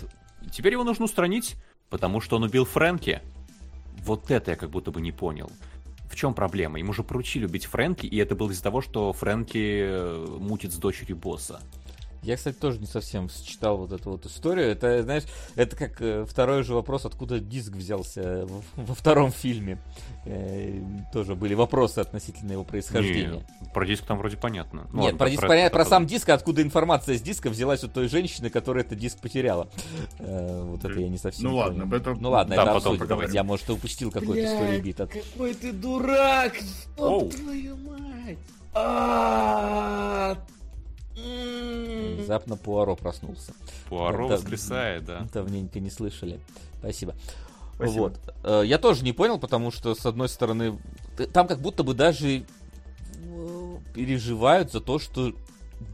[0.51, 1.57] теперь его нужно устранить,
[1.91, 3.21] потому что он убил Фрэнки.
[3.99, 5.51] Вот это я как будто бы не понял.
[6.11, 6.79] В чем проблема?
[6.79, 10.77] Ему же поручили убить Фрэнки, и это было из-за того, что Фрэнки э, мутит с
[10.77, 11.61] дочерью босса.
[12.27, 14.67] Я, кстати, тоже не совсем считал вот эту вот историю.
[14.67, 15.23] Это, знаешь,
[15.55, 19.79] это как э, второй же вопрос, откуда диск взялся во втором фильме.
[20.25, 20.77] Э,
[21.13, 23.45] тоже были вопросы относительно его происхождения.
[23.61, 24.89] Не, про диск там вроде понятно.
[24.93, 25.91] Ну, Нет, ладно, про, диск понятно, про потом.
[25.91, 29.69] сам диск, откуда информация с диска взялась у той женщины, которая этот диск потеряла.
[30.19, 33.33] Э, вот это я не совсем Ну ладно, этом- Ну ладно, это потом обсудим.
[33.33, 35.01] Я, может, упустил какой-то сторибит.
[35.01, 36.55] от- Какой ты дурак!
[36.97, 38.39] Твою мать!
[41.17, 43.53] Внезапно Пуаро проснулся.
[43.89, 45.27] Пуаро Да, воскресает, да.
[45.33, 46.41] Давненько не слышали.
[46.79, 47.15] Спасибо.
[47.77, 48.01] Спасибо.
[48.03, 48.21] Вот.
[48.45, 50.79] Э, Я тоже не понял, потому что, с одной стороны,
[51.17, 55.33] т- там как будто бы даже э, переживают за то, что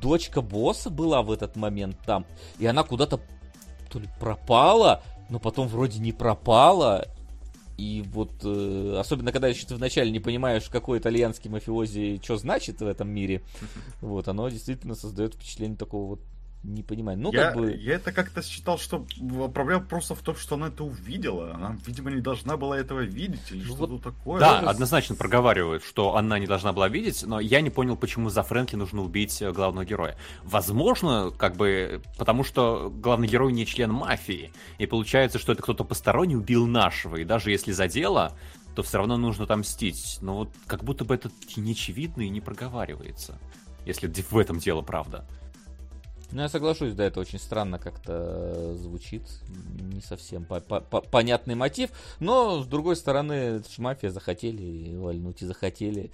[0.01, 2.25] дочка босса была в этот момент там,
[2.59, 3.21] и она куда-то
[3.91, 7.07] то ли пропала, но потом вроде не пропала.
[7.77, 12.81] И вот, э, особенно когда еще ты вначале не понимаешь, какой итальянский мафиози что значит
[12.81, 13.43] в этом мире,
[14.01, 16.21] вот, оно действительно создает впечатление такого вот
[16.63, 17.23] непонимания.
[17.23, 17.73] Ну, я, как бы...
[17.73, 19.07] я это как-то считал, что
[19.53, 21.55] проблема просто в том, что она это увидела.
[21.55, 24.41] Она, видимо, не должна была этого видеть или Ну что-то вот такое.
[24.41, 27.97] Да, Тоже с- однозначно проговаривают, что она не должна была видеть, но я не понял,
[27.97, 30.17] почему за Фрэнки нужно убить э, главного героя.
[30.45, 35.85] Возможно, как бы, потому что главный герой не член мафии, и получается, что это кто-то
[35.85, 38.37] посторонний убил нашего, и даже если за дело,
[38.75, 40.19] то все равно нужно там мстить.
[40.21, 43.39] Но вот как будто бы это и не очевидно и не проговаривается.
[43.85, 45.27] Если в этом дело правда.
[46.33, 48.13] Ну, я соглашусь, да, это очень странно как-то
[48.55, 49.23] э, звучит.
[49.93, 51.91] Не совсем по- по- по- понятный мотив.
[52.21, 56.11] Но, с другой стороны, это ж мафия захотели вальнуть и захотели.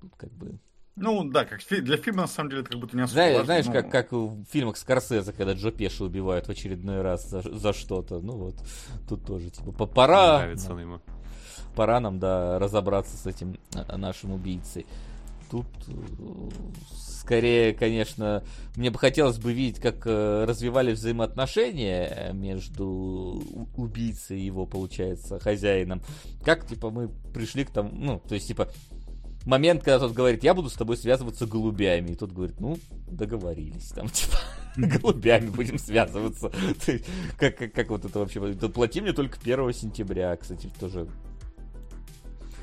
[0.00, 0.58] Тут как бы...
[0.96, 3.44] Ну да, как для фильма на самом деле это как будто не особо Знаешь, важно,
[3.46, 7.42] знаешь но- как, как в фильмах Скорсезе, когда Джо Пеши убивают в очередной раз за,
[7.42, 8.18] за что-то.
[8.18, 8.56] Ну вот,
[9.08, 11.00] тут тоже, типа, по- пора, Нравится он ему.
[11.76, 14.84] пора нам, да, разобраться с этим э, нашим убийцей.
[15.52, 15.92] Тут э,
[17.28, 18.42] скорее, конечно,
[18.74, 23.42] мне бы хотелось бы видеть, как э, развивали взаимоотношения между
[23.76, 26.00] убийцей и его, получается, хозяином.
[26.42, 28.70] Как, типа, мы пришли к тому, ну, то есть, типа,
[29.44, 32.12] момент, когда тот говорит, я буду с тобой связываться голубями.
[32.12, 32.78] И тот говорит, ну,
[33.10, 34.38] договорились, там, типа,
[34.76, 36.50] голубями будем связываться.
[37.38, 38.40] Как, как, как вот это вообще?
[38.54, 41.08] Плати мне только 1 сентября, кстати, тоже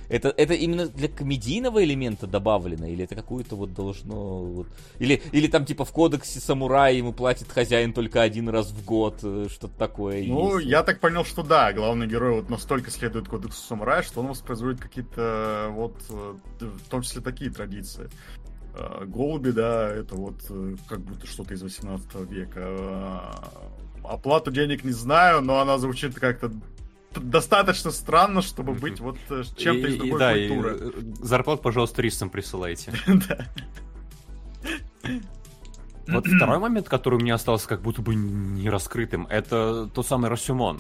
[0.10, 4.44] это, это именно для комедийного элемента добавлено, или это какое-то вот должно...
[4.44, 4.68] Вот...
[5.00, 9.20] Или, или там типа в кодексе самурая ему платит хозяин только один раз в год,
[9.24, 10.70] э, что-то такое Ну, есть.
[10.70, 14.82] я так понял, что да, главный герой вот настолько следует кодексу самурая, что он воспроизводит
[14.82, 18.10] какие-то вот, э, в том числе такие традиции.
[18.78, 22.60] Э, Голуби, да, это вот э, как будто что-то из 18 века.
[22.60, 23.20] Э,
[24.04, 26.52] Оплату денег не знаю, но она звучит как-то
[27.20, 30.78] достаточно странно, чтобы быть вот э, чем-то И- из и- другой да, и, культуры.
[30.80, 32.92] э, зарплат, пожалуйста, рисом присылайте.
[36.08, 40.30] Вот второй момент, который у меня остался как будто бы не раскрытым, это тот самый
[40.30, 40.80] Расюмон.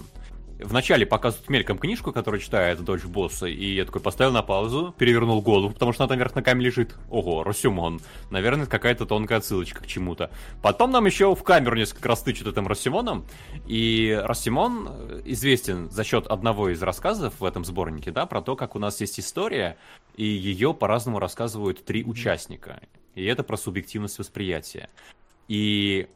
[0.60, 5.42] Вначале показывают мельком книжку, которую читает дочь босса, и я такой поставил на паузу, перевернул
[5.42, 6.96] голову, потому что она там вверх ногами лежит.
[7.10, 8.00] Ого, Расюмон.
[8.30, 10.32] Наверное, какая-то тонкая отсылочка к чему-то.
[10.62, 13.26] Потом нам еще в камеру несколько раз тычут этим Расимоном,
[13.68, 18.56] и Расимон э, известен за счет одного из рассказов в этом сборнике, да, про то,
[18.56, 19.78] как у нас есть история,
[20.16, 22.80] и ее по-разному рассказывают три участника.
[23.14, 24.90] И это про субъективность восприятия.
[25.50, 26.08] И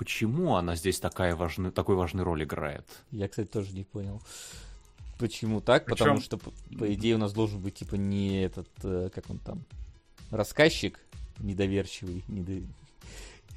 [0.00, 2.86] почему она здесь такая важны, такой важную роль играет?
[3.10, 4.22] Я, кстати, тоже не понял.
[5.18, 5.84] Почему так?
[5.84, 9.28] Причем- Потому что, по, по идее, у нас должен быть, типа, не этот, э, как
[9.28, 9.62] он там,
[10.30, 10.98] рассказчик
[11.38, 12.66] недоверчивый, недо-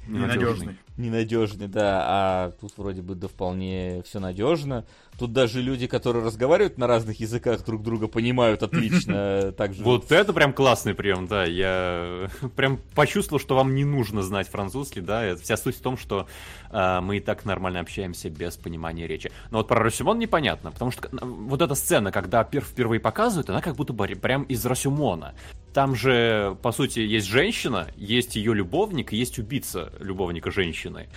[0.06, 0.76] Ненадежный.
[0.98, 4.84] ненадежный, да, а тут вроде бы да вполне все надежно.
[5.18, 9.52] Тут даже люди, которые разговаривают на разных языках, друг друга понимают отлично.
[9.56, 11.44] Также Вот это прям классный прием, да.
[11.44, 15.36] Я прям почувствовал, что вам не нужно знать французский, да.
[15.36, 16.26] Вся суть в том, что
[16.70, 19.30] а, мы и так нормально общаемся без понимания речи.
[19.50, 23.48] Но вот про Расюмон непонятно, потому что э, вот эта сцена, когда пер- впервые показывают,
[23.50, 25.34] она как будто бы прям из Расюмона.
[25.72, 31.08] Там же, по сути, есть женщина, есть ее любовник, есть убийца любовника женщины.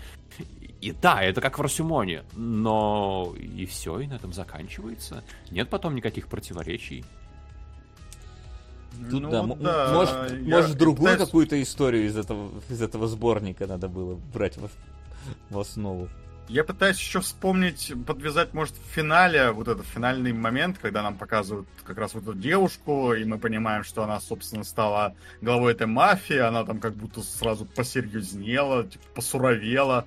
[0.82, 5.24] И да, это как в Расюмоне, но и все, и на этом заканчивается.
[5.50, 7.04] Нет потом никаких противоречий.
[9.10, 13.08] Тут, Ну да, да, может, я может другую пытаюсь- какую-то историю из этого, из этого
[13.08, 14.70] сборника надо было брать в,
[15.50, 16.10] в основу.
[16.50, 21.68] Я пытаюсь еще вспомнить, подвязать, может, в финале, вот этот финальный момент, когда нам показывают
[21.84, 26.38] как раз вот эту девушку, и мы понимаем, что она, собственно, стала главой этой мафии,
[26.38, 30.06] она там как будто сразу посерьезнела, типа, посуровела.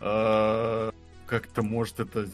[0.00, 0.90] Э,
[1.26, 2.28] Как-то, может, это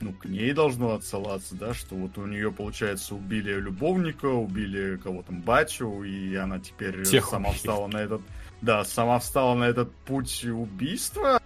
[0.00, 5.22] ну, к ней должно отсылаться, да, что вот у нее, получается, убили любовника, убили кого
[5.22, 7.58] там, батю, и она теперь Всех сама убили.
[7.58, 8.20] встала на этот,
[8.60, 11.40] да, сама встала на этот путь убийства.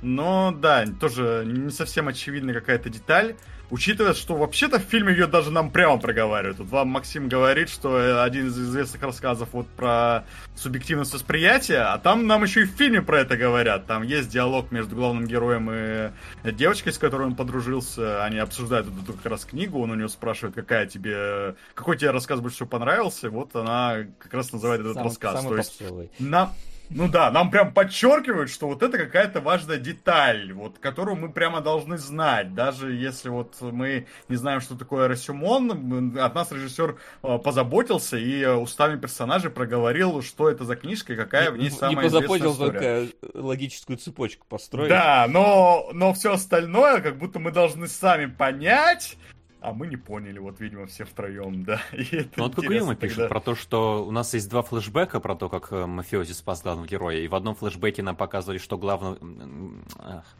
[0.00, 3.36] Но, да, тоже не совсем очевидная какая-то деталь.
[3.72, 6.58] Учитывая, что вообще-то в фильме ее даже нам прямо проговаривают.
[6.58, 10.24] Вот вам Максим говорит, что э, один из известных рассказов вот про
[10.54, 13.86] субъективность восприятия, а там нам еще и в фильме про это говорят.
[13.86, 16.10] Там есть диалог между главным героем и
[16.52, 18.22] девочкой, с которой он подружился.
[18.22, 22.40] Они обсуждают эту как раз книгу, он у нее спрашивает, какая тебе, какой тебе рассказ
[22.40, 23.30] больше всего понравился.
[23.30, 25.32] Вот она как раз называет этот Самый- рассказ.
[25.40, 26.10] самый То есть попсовый.
[26.18, 26.52] нам,
[26.94, 31.60] ну да, нам прям подчеркивают, что вот это какая-то важная деталь, вот, которую мы прямо
[31.60, 37.38] должны знать, даже если вот мы не знаем, что такое Расюмон, от нас режиссер э,
[37.38, 41.70] позаботился и э, устами персонажей проговорил, что это за книжка и какая в ней Не
[41.70, 43.06] самая известная позапомнил история.
[43.22, 44.90] только логическую цепочку построить.
[44.90, 49.16] Да, но, но все остальное, как будто мы должны сами понять,
[49.62, 51.80] а мы не поняли, вот, видимо, все втроем, да.
[52.36, 53.28] Ну, вот Кокуюма пишет тогда.
[53.28, 56.86] про то, что у нас есть два флешбека про то, как э, мафиози спас главного
[56.88, 57.18] героя.
[57.18, 58.76] И в одном флешбеке нам показывали, что
[59.20, 59.84] м,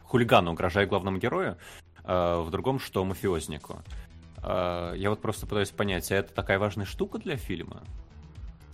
[0.03, 1.57] хулигану угрожает главному герою,
[2.03, 3.81] а в другом, что мафиознику.
[4.37, 7.81] А, Я вот просто пытаюсь понять, а это такая важная штука для фильма?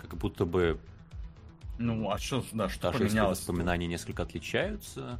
[0.02, 0.80] Как будто бы
[1.78, 3.38] Ну, а что, да, что даже поменялось?
[3.40, 5.20] воспоминания несколько отличаются.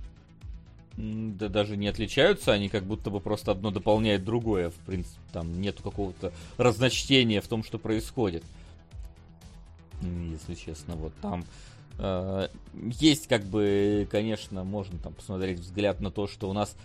[1.00, 4.70] Да даже не отличаются, они как будто бы просто одно дополняет другое.
[4.70, 8.44] В принципе, там нету какого-то разночтения в том, что происходит.
[10.02, 11.46] Если честно, вот там
[12.00, 12.50] э,
[13.00, 16.76] есть как бы, конечно, можно там посмотреть взгляд на то, что у нас,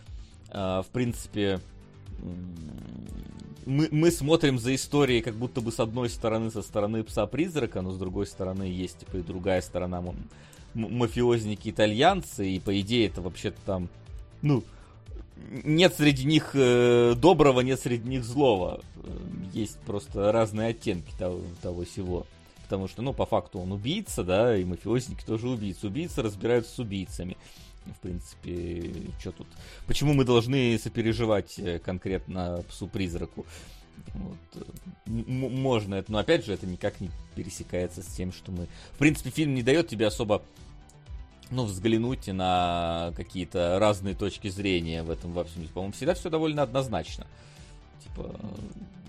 [0.51, 1.59] э, в принципе,
[3.67, 7.91] мы, мы смотрим за историей как будто бы с одной стороны, со стороны пса-призрака, но
[7.91, 10.05] с другой стороны есть типа и другая сторона
[10.75, 13.89] мафиозники итальянцы, и по идее это вообще-то там,
[14.45, 14.63] ну,
[15.65, 18.81] нет среди них э, доброго, нет среди них злого.
[18.97, 19.09] Э,
[19.53, 22.27] Есть просто разные оттенки того, того всего.
[22.65, 25.87] Потому что, ну, по факту он убийца, да, и мафиозники тоже убийцы.
[25.87, 27.37] Убийцы разбираются с убийцами.
[27.85, 29.47] В принципе, что тут?
[29.87, 33.45] Почему мы должны сопереживать э, конкретно псу-призраку?
[34.15, 34.63] Вот, э,
[35.07, 38.67] можно это, но опять же, это никак не пересекается с тем, что мы...
[38.93, 40.43] В принципе, фильм не дает тебе особо
[41.51, 45.67] ну, взглянуть на какие-то разные точки зрения в этом во всем.
[45.69, 47.27] По-моему, всегда все довольно однозначно.
[48.03, 48.35] Типа,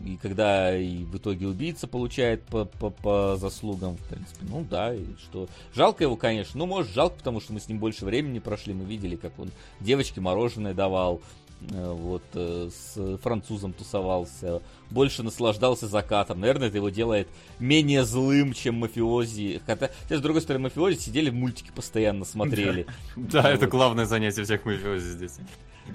[0.06, 4.94] и когда и в итоге убийца получает по, по, по заслугам, в принципе, ну да,
[4.94, 5.48] и что.
[5.74, 6.60] Жалко его, конечно.
[6.60, 9.50] Ну, может, жалко, потому что мы с ним больше времени прошли, мы видели, как он
[9.80, 11.22] девочке мороженое давал,
[11.70, 16.40] вот, э, с французом тусовался, больше наслаждался закатом.
[16.40, 17.28] Наверное, это его делает
[17.60, 19.62] менее злым, чем мафиози.
[19.66, 22.86] Хотя, хотя, с другой стороны, мафиози сидели в мультике постоянно смотрели.
[23.16, 25.38] Да, это главное занятие всех мафиози здесь.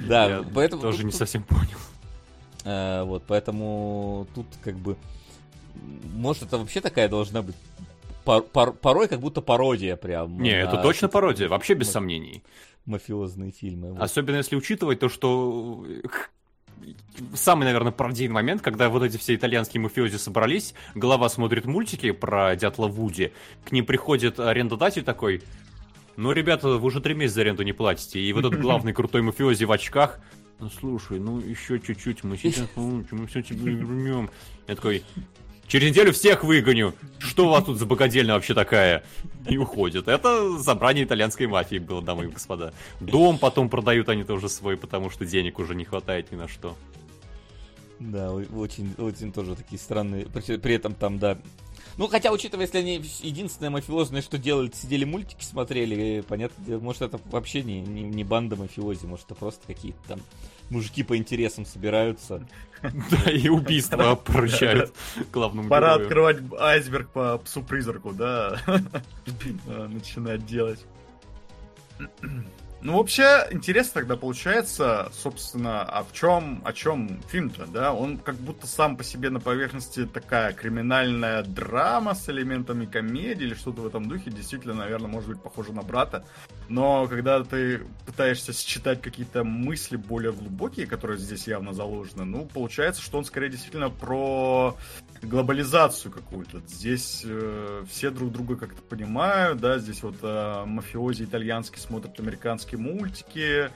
[0.09, 1.79] Да, Я поэтому тоже тут- не тут- совсем понял.
[2.65, 4.97] Э, вот, поэтому тут как бы...
[6.15, 7.55] Может, это вообще такая должна быть...
[8.25, 10.41] пор- пор- порой как будто пародия прям.
[10.43, 12.43] Не, на это точно пародия, вообще без сомнений.
[12.91, 13.93] Мафиозные фильмы.
[13.93, 14.03] вот.
[14.03, 16.03] Особенно если учитывать то, что э,
[17.35, 22.57] самый, наверное, правдивый момент, когда вот эти все итальянские мафиози собрались, голова смотрит мультики про
[22.57, 23.33] дятла Вуди,
[23.65, 25.43] к ним приходит арендодатель такой,
[26.17, 29.23] ну, ребята, вы уже три месяца за аренду не платите, и вот этот главный крутой
[29.23, 30.21] мафиози в очках,
[30.59, 34.29] ну, слушай, ну, еще чуть-чуть, мы сейчас получим, мы все тебе вернем.
[34.69, 35.03] Я такой,
[35.71, 39.05] через неделю всех выгоню, что у вас тут за богадельня вообще такая?
[39.49, 40.09] И уходит.
[40.09, 42.75] Это собрание итальянской мафии было, дамы и господа.
[43.01, 46.77] Дом потом продают они тоже свой, потому что денег уже не хватает ни на что.
[48.01, 50.27] Да, очень, очень тоже такие странные.
[50.27, 51.39] При, при этом там, да.
[51.97, 57.03] Ну, хотя, учитывая, если они единственное мафиозное, что делали, сидели мультики, смотрели, э, понятно, может,
[57.03, 60.21] это вообще не, не, не банда мафиози, может, это просто какие-то там
[60.71, 62.47] мужики по интересам собираются.
[62.83, 64.95] Да, и убийство поручают
[65.33, 66.03] главному Пора герою.
[66.07, 68.59] открывать айсберг по псу-призраку, да.
[69.67, 70.85] Начинать делать.
[72.83, 77.93] Ну, вообще, интересно тогда получается, собственно, а в чем, о чем фильм-то, да?
[77.93, 83.55] Он как будто сам по себе на поверхности такая криминальная драма с элементами комедии или
[83.55, 84.31] что-то в этом духе.
[84.31, 86.25] Действительно, наверное, может быть похоже на брата.
[86.71, 93.03] Но когда ты пытаешься считать какие-то мысли более глубокие, которые здесь явно заложены, ну, получается,
[93.03, 94.75] что он скорее действительно про
[95.23, 96.63] глобализацию какую-то.
[96.67, 102.70] Здесь э, все друг друга как-то понимают, да, здесь вот э, мафиози итальянский смотрят американских
[102.71, 103.71] самурайские мультики.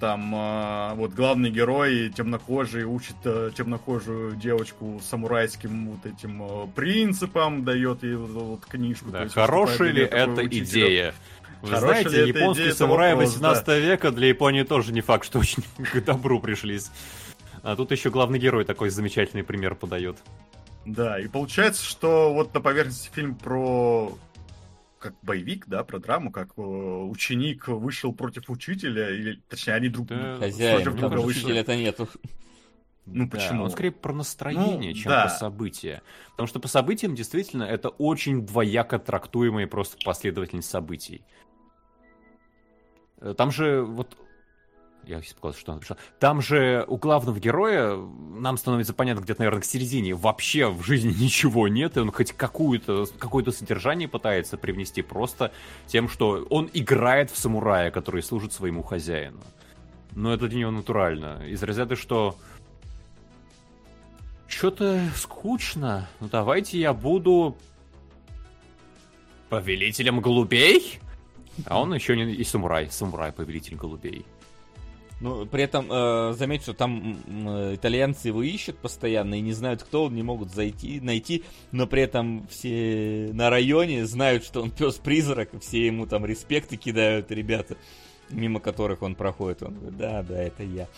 [0.00, 7.64] Там а, вот главный герой темнокожий учит а, темнокожую девочку самурайским вот этим а, принципам,
[7.64, 9.10] дает ей вот, вот книжку.
[9.10, 10.64] Да, есть хорошая ли это учителем.
[10.64, 11.14] идея?
[11.62, 15.62] Вы Хорошая знаете, японские самураи вопрос, 18 века для Японии тоже не факт, что очень
[15.92, 16.90] к добру пришлись.
[17.62, 20.18] А тут еще главный герой такой замечательный пример подает.
[20.84, 24.16] Да, и получается, что вот на поверхности фильм про
[25.02, 30.06] как боевик, да, про драму, как э, ученик вышел против учителя, или точнее они друг
[30.06, 31.40] Да, Хозяин, против друга вышли.
[31.40, 32.08] учителя-то нету.
[33.04, 33.64] Ну, Да, почему?
[33.64, 35.22] Он скорее про настроение, Ну, чем да.
[35.22, 36.02] про события.
[36.30, 41.24] Потому что по событиям действительно это очень двояко трактуемая просто последовательность событий.
[43.20, 44.16] Э, Там же вот
[45.06, 45.96] я показал, что он написал.
[46.18, 50.14] Там же у главного героя нам становится понятно где-то, наверное, к середине.
[50.14, 55.52] Вообще в жизни ничего нет, и он хоть какую-то, какое-то содержание пытается привнести просто
[55.86, 59.40] тем, что он играет в самурая, который служит своему хозяину.
[60.14, 61.42] Но это для него натурально.
[61.46, 62.36] Из разряда, что
[64.46, 66.08] что-то скучно.
[66.20, 67.56] Ну давайте я буду
[69.48, 71.00] повелителем голубей.
[71.66, 74.24] А он еще не и самурай, самурай, повелитель голубей.
[75.22, 77.16] Ну, при этом, э, заметь, что там
[77.46, 81.86] э, итальянцы его ищут постоянно и не знают, кто он, не могут зайти, найти, но
[81.86, 87.76] при этом все на районе знают, что он пес-призрак, все ему там респекты кидают, ребята,
[88.30, 89.62] мимо которых он проходит.
[89.62, 90.88] Он говорит, да, да, это я.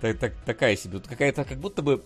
[0.00, 2.02] Так, так- такая себе, вот какая-то, как будто бы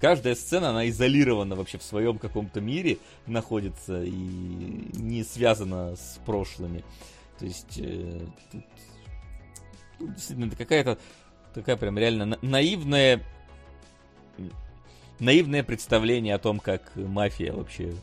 [0.00, 6.84] каждая сцена, она изолирована вообще в своем каком-то мире находится и не связана с прошлыми.
[7.40, 8.20] То есть э,
[8.52, 8.62] тут,
[10.00, 10.98] действительно это какая-то
[11.54, 13.22] такая прям реально на- наивная
[15.20, 17.94] наивное представление о том, как мафия вообще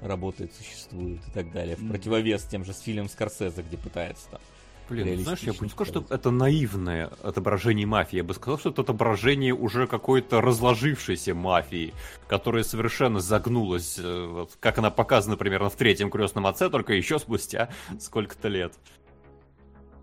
[0.00, 1.76] работает, существует и так далее.
[1.76, 4.40] В противовес тем же с фильмом Скорсезе, где пытается там.
[4.88, 8.16] Блин, ну, знаешь, я бы не сказал, что это наивное отображение мафии.
[8.16, 11.92] Я бы сказал, что это отображение уже какой-то разложившейся мафии,
[12.26, 17.18] которая совершенно загнулась, э, вот, как она показана примерно в третьем крестном отце, только еще
[17.18, 17.68] спустя
[18.00, 18.72] сколько-то лет.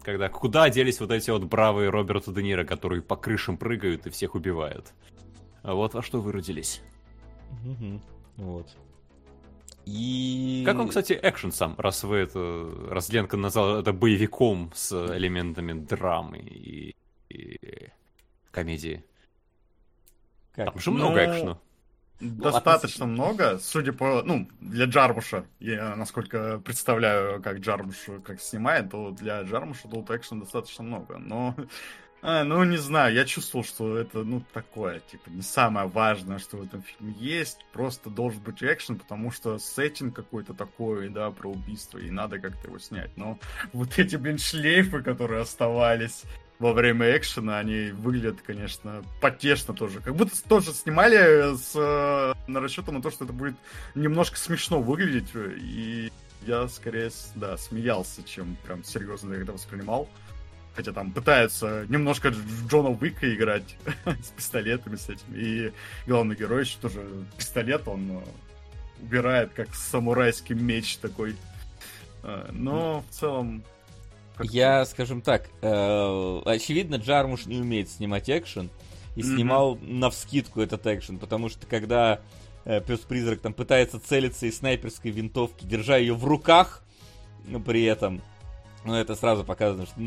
[0.05, 4.11] Когда куда делись вот эти вот бравые Роберта Де Ниро, которые по крышам прыгают и
[4.11, 4.93] всех убивают.
[5.63, 6.83] А вот во что выродились.
[7.63, 7.99] Мгм.
[8.37, 8.67] Вот.
[9.85, 10.61] И...
[10.63, 15.73] Как он, кстати, экшен сам, раз вы это, раз Ленка назвал это боевиком с элементами
[15.73, 16.95] драмы и,
[17.29, 17.57] и
[18.51, 19.03] комедии.
[20.53, 20.65] Как?
[20.71, 21.59] Там же много Ну, экшена.
[22.19, 29.11] Достаточно много, судя по, ну, для Джармуша, я насколько представляю, как Джармуш как снимает, то
[29.11, 31.55] для Джармуша тут экшена достаточно много, но,
[32.21, 36.57] а, ну, не знаю, я чувствовал, что это, ну, такое, типа, не самое важное, что
[36.57, 41.51] в этом фильме есть, просто должен быть экшен, потому что сеттинг какой-то такой, да, про
[41.51, 43.37] убийство, и надо как-то его снять, но
[43.73, 46.23] вот эти, блин, шлейфы, которые оставались,
[46.59, 49.99] во время экшена они выглядят, конечно, потешно тоже.
[49.99, 53.55] Как будто тоже снимали с э, на расчетом на то, что это будет
[53.93, 55.29] немножко смешно выглядеть.
[55.35, 56.11] И
[56.45, 60.07] я скорее, да, смеялся, чем прям серьезно это воспринимал.
[60.75, 65.27] Хотя там пытаются немножко Дж- Джона Уика играть с пистолетами, с этим.
[65.33, 65.71] И
[66.05, 67.01] главный герой еще тоже
[67.37, 68.21] пистолет, он э,
[69.01, 71.35] убирает как самурайский меч такой.
[72.23, 73.63] Э, Но в целом...
[74.41, 78.69] Я, скажем так, э, очевидно, Джармуш не умеет снимать экшен
[79.15, 79.35] и Мгм.
[79.35, 82.19] снимал навскидку этот экшен, потому что когда
[82.65, 86.81] э, пес-призрак там пытается целиться из снайперской винтовки, держа ее в руках,
[87.45, 88.21] но при этом,
[88.83, 90.01] ну, это сразу показано, что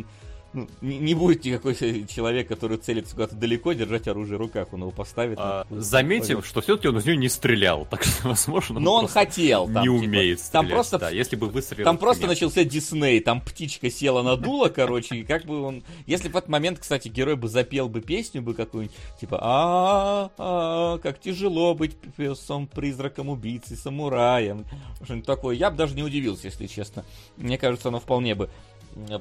[0.53, 1.75] ну, не, не будет никакой
[2.09, 5.39] человек, который целится куда-то далеко, держать оружие в руках, он его поставит.
[5.39, 6.47] А, заметим, пойдет.
[6.47, 9.67] что все-таки он из нее не стрелял, так что, возможно, Но он хотел.
[9.67, 10.71] Там, не типа, умеет там стрелять.
[10.71, 11.85] просто да, если бы выстрелил...
[11.85, 12.31] Там просто нет.
[12.31, 15.83] начался Дисней, там птичка села на дуло, короче, и как бы он...
[16.07, 20.99] Если в этот момент, кстати, герой бы запел бы песню бы какую-нибудь, типа а а
[20.99, 24.65] как тяжело быть песом, призраком, убийцей, самураем,
[25.05, 27.05] что-нибудь такое, я бы даже не удивился, если честно.
[27.37, 28.49] Мне кажется, оно вполне бы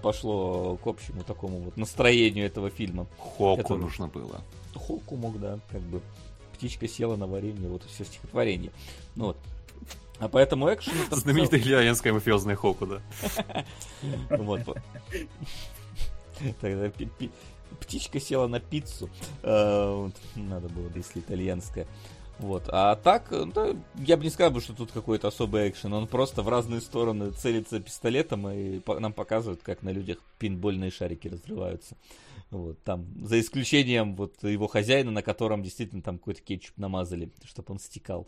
[0.02, 3.08] пошло к общему такому вот настроению этого фильма.
[3.18, 4.42] Хоку Это- нужно было.
[4.76, 6.02] Хоку мог, да, как бы
[6.54, 8.72] птичка села на варенье, вот и все стихотворение.
[9.16, 9.38] Ну вот.
[10.20, 10.94] А поэтому экшен...
[11.12, 13.02] Знаменитая итальянская мафиозная Хоку, да.
[14.30, 14.62] Вот.
[16.62, 16.92] Тогда
[17.80, 19.10] птичка села на пиццу.
[19.44, 20.14] Вот.
[20.36, 21.88] Надо было, бы, если итальянская.
[22.40, 22.66] Вот.
[22.70, 25.92] А так, э, да, я бы не сказал, бы, что тут какой-то особый экшен.
[25.94, 31.28] Он просто в разные стороны целится пистолетом и нам показывают, как на людях пинбольные шарики
[31.28, 31.98] разрываются.
[32.52, 37.74] Вот, там, за исключением вот его хозяина, на котором действительно там какой-то кетчуп намазали, чтобы
[37.74, 38.28] он стекал.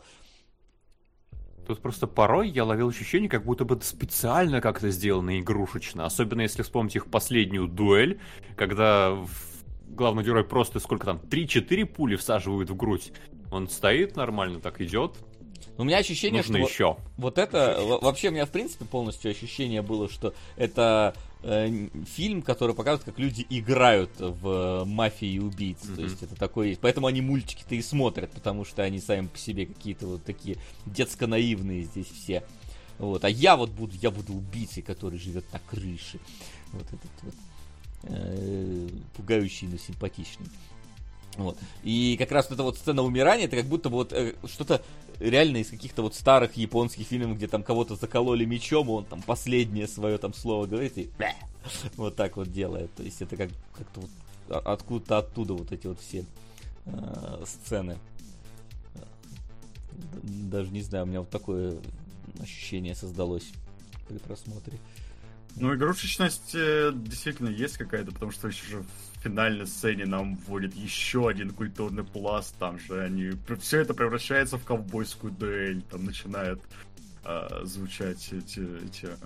[1.66, 6.04] Тут просто порой я ловил ощущение, как будто бы специально как-то сделано игрушечно.
[6.04, 8.18] Особенно если вспомнить их последнюю дуэль,
[8.56, 9.16] когда
[9.88, 13.12] главный герой просто сколько там, 3-4 пули всаживают в грудь.
[13.50, 15.12] Он стоит нормально, так идет.
[15.76, 16.96] У меня ощущение, Нужно что еще.
[17.16, 17.78] вот это...
[17.82, 23.04] во- Вообще, у меня, в принципе, полностью ощущение было, что это э, фильм, который показывает,
[23.04, 25.78] как люди играют в мафии и убийц.
[25.80, 26.02] То Мгм.
[26.04, 26.80] есть это такое есть.
[26.80, 31.84] Поэтому они мультики-то и смотрят, потому что они сами по себе какие-то вот такие детско-наивные
[31.84, 32.42] здесь все.
[32.98, 33.24] Вот.
[33.24, 36.20] А я вот буду, я буду убийцей, который живет на крыше.
[36.72, 37.34] Вот этот вот
[38.04, 40.46] э, пугающий, но симпатичный.
[41.36, 41.56] Вот.
[41.82, 44.82] И как раз вот эта вот сцена умирания, это как будто бы вот э, что-то
[45.20, 49.86] реально из каких-то вот старых японских фильмов, где там кого-то закололи мечом, он там последнее
[49.86, 51.34] свое там слово говорит и «Бля!»
[51.96, 52.92] вот так вот делает.
[52.94, 54.10] То есть это как как-то вот
[54.48, 56.24] а- откуда-то оттуда вот эти вот все
[56.86, 57.98] э, сцены.
[60.22, 61.76] Даже не знаю, у меня вот такое
[62.40, 63.52] ощущение создалось
[64.08, 64.78] при просмотре.
[65.56, 70.74] Ну, игрушечность э, действительно есть какая-то, потому что еще же в финальной сцене нам вводят
[70.74, 73.32] еще один культурный пласт, там же они...
[73.60, 76.60] Все это превращается в ковбойскую дуэль, там начинают
[77.24, 78.60] э, звучать эти...
[78.86, 79.16] эти э,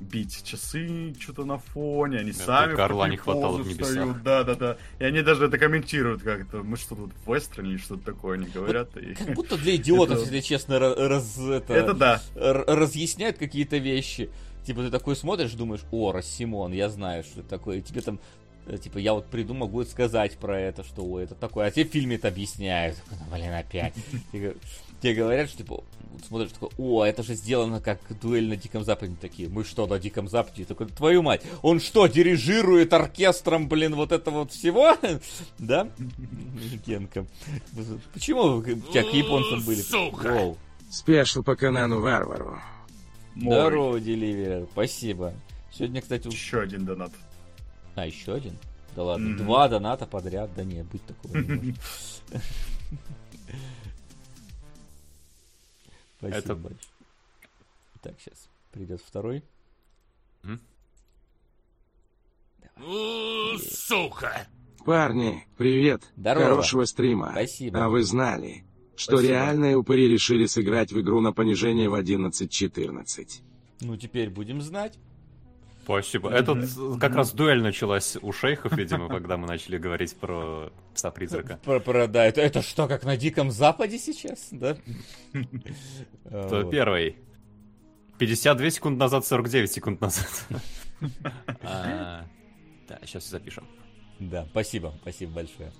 [0.00, 3.86] бить часы что-то на фоне, они Да, сами орла не хватало в позу небесах.
[3.88, 4.76] встают, да-да-да.
[4.98, 6.62] И они даже это комментируют как-то.
[6.62, 8.96] Мы что тут, в или что-то такое, они говорят.
[8.96, 12.22] и- Как будто для идиотов, Это- если честно, ра- раз, это, Это да.
[12.34, 14.30] разъясняют какие-то вещи.
[14.64, 17.78] Типа ты такой смотришь, думаешь, о, Рассимон, я знаю, что это такое.
[17.78, 18.18] И тебе там,
[18.82, 21.66] типа, я вот приду, могу сказать про это, что ой, это такое.
[21.66, 22.96] А тебе в фильме это объясняют.
[22.96, 23.94] Такой, Блин, опять.
[25.00, 28.84] Тебе говорят, что типа, вот смотришь, такой, о, это же сделано как дуэль на Диком
[28.84, 29.16] Западе.
[29.18, 30.64] Такие, мы что, на Диком Западе?
[30.64, 34.96] Такой, твою мать, он что, дирижирует оркестром, блин, вот это вот всего?
[35.58, 35.88] Да?
[36.86, 37.26] Генка.
[38.12, 39.82] Почему вы у тебя к японцам были?
[40.12, 40.56] Воу.
[40.90, 42.58] Спешл по канану варвару.
[43.36, 45.32] Здорово, Деливер, спасибо.
[45.72, 47.12] Сегодня, кстати, Еще один донат.
[48.00, 48.56] А, еще один?
[48.96, 49.36] Да ладно, Мгм.
[49.44, 51.76] два доната подряд, да не, быть такого не может.
[56.18, 56.80] Спасибо Это- большое.
[58.00, 59.44] Так, сейчас придет второй.
[64.86, 66.02] Парни, привет.
[66.16, 66.44] Здорово.
[66.46, 67.32] Хорошего стрима.
[67.32, 67.84] Спасибо.
[67.84, 68.64] А вы знали,
[68.96, 69.32] что Спасибо.
[69.34, 73.42] реальные упыри решили сыграть в игру на понижение в 11-14?
[73.82, 74.98] Ну, теперь будем знать.
[75.90, 76.30] Спасибо.
[76.30, 76.56] Это
[77.00, 81.58] как раз дуэль началась у шейхов, видимо, когда мы начали говорить про пса призрака.
[81.64, 84.76] Про, про- да, это, это что, как на Диком Западе сейчас, да?
[86.30, 86.70] То вот.
[86.70, 87.16] первый.
[88.18, 90.28] 52 секунд назад, 49 секунд назад.
[91.62, 92.26] А,
[92.88, 93.66] Да, сейчас запишем.
[94.18, 95.72] Да, спасибо, спасибо большое.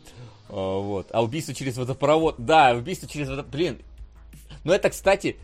[0.49, 1.09] А, вот.
[1.13, 2.37] А убийство через водопровод.
[2.39, 3.53] Да, убийство через водопровод.
[3.53, 3.79] Блин.
[4.65, 5.37] Ну это, кстати.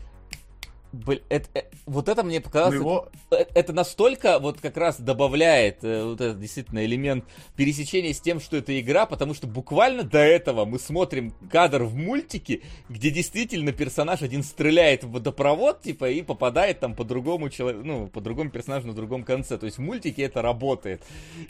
[0.93, 2.75] Блин, это, э, вот это мне Ну, показалось.
[2.75, 3.09] его...
[3.31, 8.39] э, это настолько вот как раз добавляет э, вот этот действительно элемент пересечения с тем,
[8.39, 13.73] что это игра, потому что буквально до этого мы смотрим кадр в мультике, где действительно
[13.73, 18.49] персонаж один стреляет в водопровод, типа, и попадает там по другому человеку, ну, по другому
[18.49, 19.57] персонажу на другом конце.
[19.57, 21.01] То есть в мультике это работает.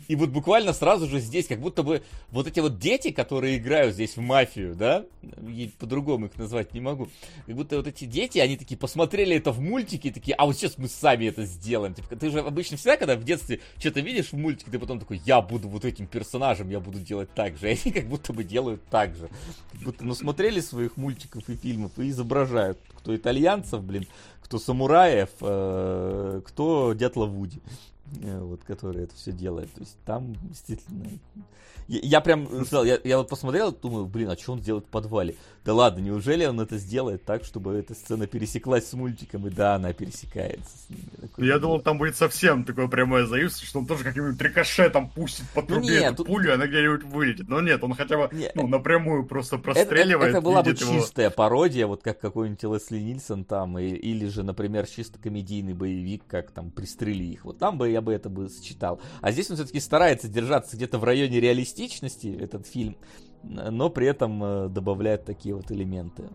[0.08, 3.94] И вот буквально сразу же здесь, как будто бы вот эти вот дети, которые играют
[3.94, 5.06] здесь в мафию, да,
[5.80, 7.08] по-другому их назвать не могу,
[7.46, 10.78] как будто вот эти дети, они такие посмотрели это в мультике, такие, а вот сейчас
[10.78, 11.94] мы сами это сделаем.
[11.94, 15.22] Типа, ты же обычно всегда, когда в детстве что-то видишь в мультике, ты потом такой,
[15.26, 17.68] я буду вот этим персонажем, я буду делать так же.
[17.74, 19.30] И они как будто бы делают так же.
[19.74, 22.80] Как будто насмотрели своих мультиков и фильмов и изображают.
[22.98, 24.06] Кто итальянцев, блин,
[24.42, 27.60] кто самураев, э, кто дятла Вуди.
[28.22, 29.72] Э, Вот, который это все делает.
[29.74, 31.06] То есть там действительно...
[31.88, 34.90] Я, я прям сказал, я, я вот посмотрел, думаю, блин, а что он делает в
[34.90, 35.36] подвале?
[35.64, 39.48] Да ладно, неужели он это сделает так, чтобы эта сцена пересеклась с мультиком?
[39.48, 41.00] И да, она пересекается с ним.
[41.16, 44.42] Я такой, Я ну, думал, там будет совсем такое прямое заимство, что он тоже каким-нибудь
[44.42, 47.48] рикошетом пустит по Ну трубе нет, эту тут- пулю, она где-нибудь вылетит.
[47.48, 50.30] Но нет, он хотя бы Не, ну, напрямую просто Это, это- простреливает.
[50.32, 50.94] это была бы видит его.
[51.00, 56.24] чистая пародия, вот как какой-нибудь Лесли Нильсон там, и- или же, например, чисто комедийный боевик,
[56.28, 57.46] как там «Пристрели их».
[57.46, 59.00] Вот там бы я бы это бы сочетал.
[59.22, 62.96] А здесь он все-таки старается держаться где-то в районе реалистичности, этот фильм,
[63.44, 66.30] но при этом э, добавляет такие вот элементы.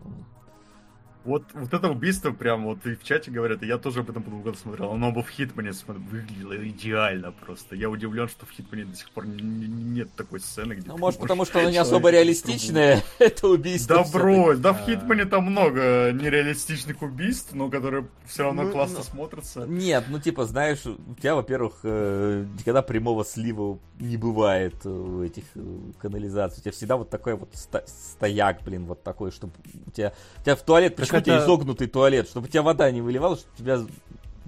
[1.25, 4.23] Вот, вот это убийство прям вот и в чате говорят, и я тоже об этом
[4.23, 4.91] подумал, когда смотрел.
[4.91, 7.75] Оно бы в Хитмане выглядело идеально просто.
[7.75, 11.45] Я удивлен, что в Хитмане до сих пор нет такой сцены, где Ну, может, потому
[11.45, 13.97] что оно не особо реалистичное, это убийство.
[13.97, 14.83] Да брось, да в.
[14.83, 19.65] Хитмане там много нереалистичных убийств, но которые все равно Ну, классно ну, смотрятся.
[19.65, 25.45] Нет, ну типа, знаешь, у тебя, во-первых, э, никогда прямого слива не бывает у этих
[25.55, 25.61] э,
[25.99, 26.59] канализаций.
[26.59, 27.49] У тебя всегда вот такой вот
[27.85, 29.53] стояк, блин, вот такой, чтобы
[29.85, 32.61] у тебя, у тебя в туалет Причем у тебя это- изогнутый туалет, чтобы у тебя
[32.61, 33.93] вода не выливалась, чтобы у тебя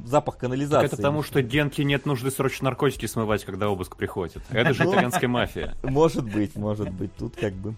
[0.06, 0.88] запах канализации.
[0.88, 4.44] Так это потому, что Генке нет нужды срочно наркотики смывать, когда обыск приходит.
[4.50, 5.76] Это же итальянская мафия.
[5.84, 7.76] Может быть, может быть, тут как бы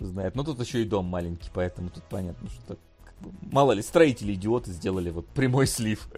[0.00, 0.34] знает.
[0.34, 2.76] Но тут еще и дом маленький, поэтому тут понятно, что
[3.50, 6.08] мало ли строители идиоты сделали вот прямой слив.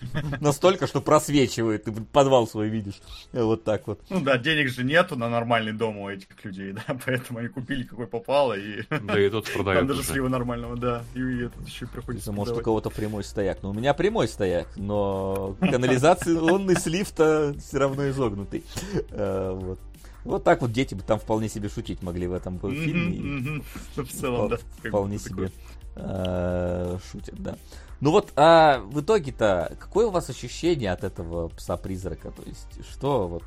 [0.40, 3.00] Настолько, что просвечивает, ты подвал свой видишь.
[3.32, 4.00] Вот так вот.
[4.10, 7.84] Ну да, денег же нету на нормальный дом у этих людей, да, поэтому они купили
[7.84, 10.10] какой попало, и Да и тут там продают даже уже.
[10.10, 13.62] слива нормального, да, и этот еще приходится Может, у кого-то прямой стояк.
[13.62, 18.64] Но у меня прямой стояк, но канализационный слив-то все равно изогнутый.
[19.10, 19.78] Э, Вот.
[20.24, 23.62] Вот так вот дети бы там вполне себе шутить могли в этом фильме.
[23.94, 24.56] Ну, В целом, да.
[24.88, 25.52] Вполне себе
[25.94, 27.56] э, шутят, да.
[28.00, 32.30] Ну вот, а в итоге-то, какое у вас ощущение от этого пса-призрака?
[32.30, 33.42] То есть, что вот,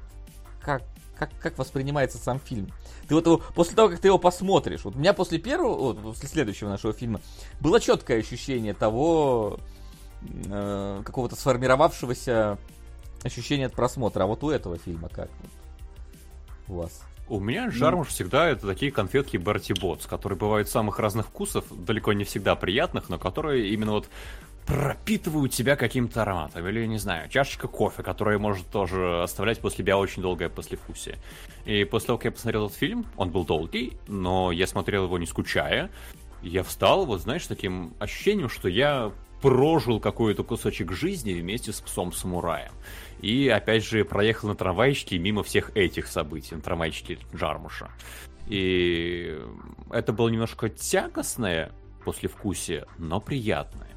[0.61, 0.81] как,
[1.15, 2.71] как, как воспринимается сам фильм?
[3.07, 6.01] Ты вот его, после того, как ты его посмотришь, вот у меня после первого, вот,
[6.01, 7.21] после следующего нашего фильма,
[7.59, 9.59] было четкое ощущение того,
[10.21, 12.57] э, какого-то сформировавшегося
[13.23, 14.23] ощущения от просмотра.
[14.23, 15.51] А вот у этого фильма как вот
[16.69, 17.01] у вас?
[17.29, 22.11] У меня жармуш всегда это такие конфетки Берти Ботс, которые бывают самых разных вкусов, далеко
[22.13, 24.09] не всегда приятных, но которые именно вот
[24.65, 26.67] пропитывают тебя каким-то ароматом.
[26.67, 31.17] Или, не знаю, чашечка кофе, которая может тоже оставлять после себя очень долгое послевкусие.
[31.65, 35.19] И после того, как я посмотрел этот фильм, он был долгий, но я смотрел его
[35.19, 35.91] не скучая.
[36.41, 41.81] Я встал, вот знаешь, с таким ощущением, что я прожил какой-то кусочек жизни вместе с
[41.81, 42.71] псом-самураем.
[43.21, 47.91] И, опять же, проехал на трамвайчике мимо всех этих событий, на трамвайчике Джармуша.
[48.47, 49.39] И
[49.91, 51.71] это было немножко тягостное
[52.03, 53.89] послевкусие, но приятное.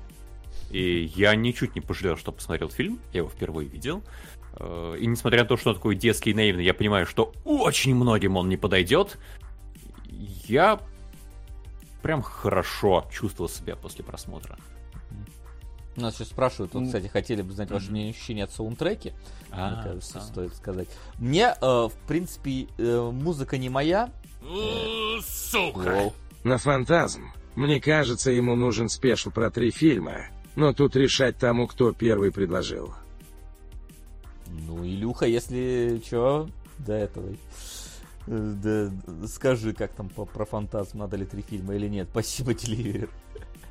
[0.70, 4.02] И я ничуть не пожалел, что посмотрел фильм, я его впервые видел.
[4.58, 7.94] Э, И несмотря на то, что он такой детский и наивный, я понимаю, что очень
[7.94, 9.18] многим он не подойдет.
[10.08, 10.80] Я
[12.02, 14.56] прям хорошо чувствовал себя после просмотра.
[15.96, 19.10] Нас сейчас спрашивают, вот, кстати, хотели бы знать ваше мнение ощущения от саундтреки.
[19.50, 20.22] Мне А, кажется, а.
[20.22, 20.88] стоит сказать.
[21.18, 24.10] Мне, э, в принципе, э, музыка не моя.
[24.42, 26.14] Лол.
[26.44, 27.30] На фантазм.
[27.54, 30.22] Мне кажется, ему нужен спешл про три фильма.
[30.56, 32.94] Но тут решать тому, кто первый предложил.
[34.48, 36.48] Ну, Илюха, если чё,
[36.78, 37.34] до этого.
[38.26, 42.08] э, да, скажи, как там по, про фантазм, надо ли три фильма или нет.
[42.10, 43.08] Спасибо, Деливер.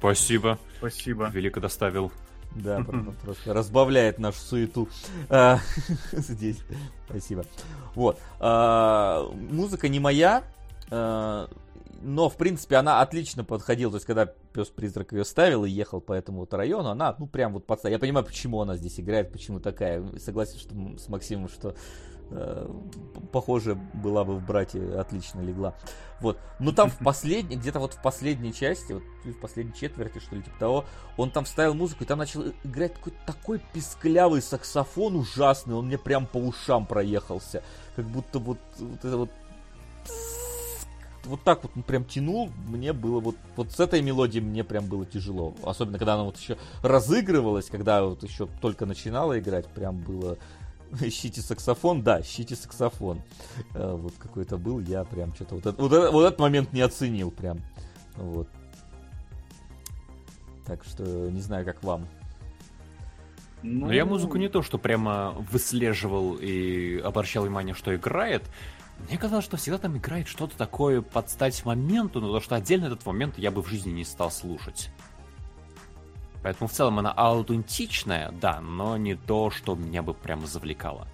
[0.02, 0.58] Спасибо.
[0.80, 1.30] Спасибо.
[1.30, 2.12] Велико доставил.
[2.56, 4.90] Да, про- просто разбавляет нашу суету
[5.30, 5.60] а,
[6.12, 6.58] здесь.
[7.08, 7.46] Спасибо.
[7.94, 8.20] Вот.
[8.40, 10.44] а, Музыка не моя,
[10.90, 11.48] а,
[12.02, 13.92] но, в принципе, она отлично подходила.
[13.92, 17.54] То есть, когда пес-призрак ее ставил и ехал по этому вот району, она, ну, прям
[17.54, 17.98] вот подставила.
[17.98, 20.04] Я понимаю, почему она здесь играет, почему такая.
[20.18, 21.76] Согласен что, с Максимом, что
[23.32, 25.74] похоже была бы в брате отлично легла.
[26.20, 26.38] Вот.
[26.60, 30.44] Но там в последней, где-то вот в последней части, вот в последней четверти, что ли,
[30.44, 30.86] типа того,
[31.18, 35.98] он там вставил музыку, и там начал играть такой, такой писклявый саксофон ужасный, он мне
[35.98, 37.64] прям по ушам проехался.
[37.96, 39.32] Как будто вот, вот это вот
[41.26, 44.86] вот так вот он прям тянул, мне было вот, вот с этой мелодией мне прям
[44.88, 45.54] было тяжело.
[45.64, 50.38] Особенно, когда она вот еще разыгрывалась, когда вот еще только начинала играть, прям было
[51.02, 53.22] ищите саксофон, да, ищите саксофон.
[53.74, 56.82] Э, Вот какой-то был, я прям что-то вот, это- вот, это- вот этот момент не
[56.82, 57.60] оценил прям.
[58.18, 58.48] Вот.
[60.66, 62.08] Так что не знаю, как вам.
[63.64, 68.44] Но я музыку не то, что прямо выслеживал и обращал внимание, что играет.
[69.08, 72.86] Мне казалось, что всегда там играет что-то такое под стать моменту, но то, что отдельно
[72.86, 74.90] этот момент я бы в жизни не стал слушать.
[76.44, 81.08] Поэтому в целом она аутентичная, да, но не то, что меня бы прямо завлекало.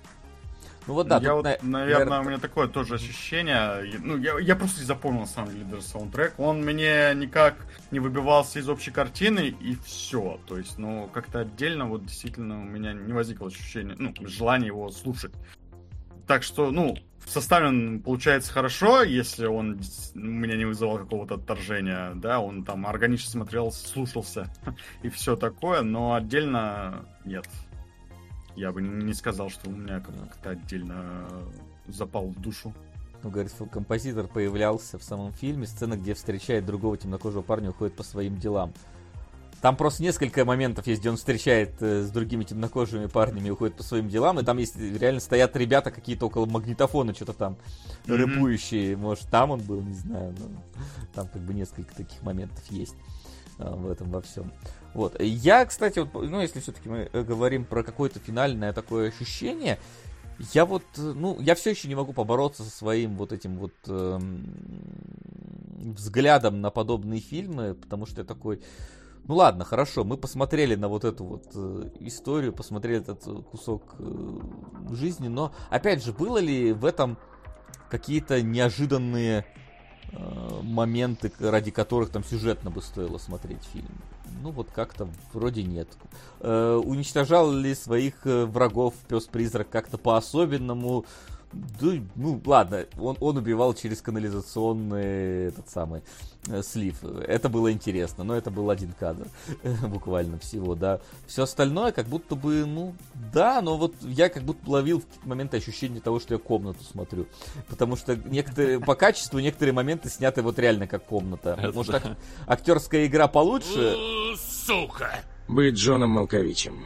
[0.88, 3.99] Ну вот да, я тут, вот, на- наверное, у меня такое тоже ощущение.
[4.02, 6.34] Ну, я, я просто не запомнил, на самом деле, даже саундтрек.
[6.38, 7.56] Он мне никак
[7.91, 10.40] не выбивался из общей картины, и все.
[10.48, 14.90] То есть, ну, как-то отдельно, вот действительно, у меня не возникло ощущения, ну, желания его
[14.90, 15.34] слушать.
[16.26, 16.98] Так что, ну,
[17.28, 22.88] составлен, получается, хорошо, если он дес- у меня не вызывал какого-то отторжения, да, он там
[22.88, 24.48] органично смотрел, слушался
[25.04, 27.48] и все такое, но отдельно нет.
[28.56, 31.28] Я бы не сказал, что у меня как-то отдельно
[31.88, 32.74] запал в душу.
[33.24, 38.04] Ну, говорит, композитор появлялся в самом фильме, сцена, где встречает другого темнокожего парня, уходит по
[38.04, 38.74] своим делам.
[39.61, 43.84] Там просто несколько моментов есть, где он встречает э, с другими темнокожими парнями уходит по
[43.84, 47.57] своим делам, и там есть реально стоят ребята какие-то около магнитофона, что-то там
[48.05, 48.15] Мгм.
[48.17, 48.95] рэпующие.
[48.95, 50.35] Может, там он был, не знаю.
[50.39, 50.47] но
[51.15, 52.95] там как бы несколько таких моментов есть
[53.57, 54.51] а, в этом во всем.
[54.93, 55.19] Вот.
[55.19, 59.79] Я, кстати, вот, ну, если все-таки мы э, говорим про какое-то финальное такое ощущение,
[60.53, 63.73] я вот, э, ну, я все еще не могу побороться со своим вот этим вот
[63.88, 64.45] эм,
[65.95, 68.61] взглядом на подобные фильмы, потому что я такой,
[69.28, 73.84] ну ладно, хорошо, мы посмотрели на вот эту вот э, историю, посмотрели этот э, кусок
[73.99, 74.40] э,
[74.91, 77.18] жизни, но опять же, было ли в этом
[77.90, 79.45] какие-то неожиданные
[80.12, 83.91] э, моменты, ради которых там сюжетно бы стоило смотреть фильм?
[84.41, 85.90] Ну вот как-то вроде нет.
[86.40, 91.06] Э, уничтожал ли своих э, врагов пес-призрак как-то по-особенному?
[91.53, 96.02] Да, ну ладно, он, он убивал через канализационный этот самый
[96.48, 97.03] э, слив.
[97.03, 99.28] Это было интересно, но это был один кадр
[99.88, 100.99] буквально всего, да.
[101.26, 102.95] Все остальное как будто бы, ну,
[103.34, 107.28] да, но вот я как будто ловил в моменты ощущение того, что я комнату смотрю.
[107.69, 111.72] Потому что некоторые, по качеству некоторые моменты сняты вот реально как комната.
[111.74, 113.95] Может, ак- актерская игра получше?
[114.38, 115.19] Сука!
[115.48, 116.84] Быть Джоном Малковичем.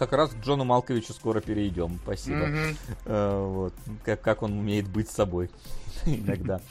[0.00, 2.00] Как раз к Джону Малковичу скоро перейдем.
[2.02, 2.46] Спасибо.
[2.46, 2.76] Мгм.
[3.04, 3.74] Э, вот.
[4.02, 5.50] как, как он умеет быть собой
[6.06, 6.62] иногда.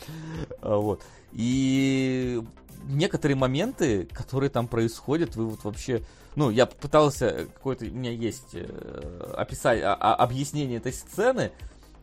[0.63, 1.03] А, Вот.
[1.33, 2.41] И
[2.87, 6.01] некоторые моменты, которые там происходят, вы вот вообще...
[6.35, 7.85] Ну, я пытался какое-то...
[7.85, 11.51] У меня есть э, описать, а- а- объяснение этой сцены,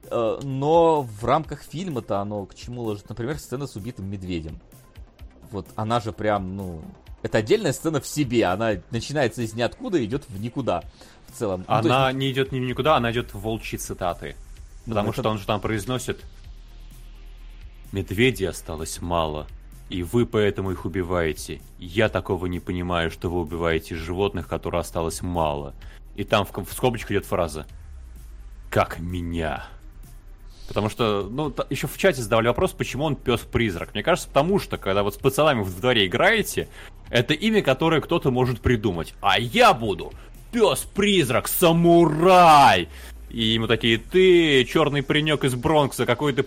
[0.05, 3.09] э, но в рамках фильма-то оно к чему ложит?
[3.09, 4.61] Например, сцена с убитым медведем.
[5.51, 6.83] Вот она же прям, ну...
[7.23, 8.45] Это отдельная сцена в себе.
[8.45, 10.85] Она начинается из ниоткуда и идет в никуда.
[11.37, 11.61] Целом.
[11.61, 14.37] Ну, то есть, Она не идет ни никуда, она идет в волчьи цитаты.
[14.87, 16.25] Ну, Потому это- что он же там произносит
[17.93, 19.47] «Медведей осталось мало,
[19.89, 21.61] и вы поэтому их убиваете.
[21.79, 25.75] Я такого не понимаю, что вы убиваете животных, которых осталось мало».
[26.17, 27.67] И там в, в скобочках идет фраза
[28.71, 29.67] «Как меня».
[30.69, 33.95] Потому что, ну, еще в чате задавали вопрос, почему он пес-призрак.
[33.95, 36.69] Мне кажется, потому что, когда вот с пацанами в дворе играете,
[37.09, 39.15] это имя, которое кто-то может придумать.
[39.21, 40.13] А я буду
[40.57, 42.89] пес-призрак, самурай!
[43.29, 46.43] И ему такие, ты, черный паренек из Бронкса, какой ты...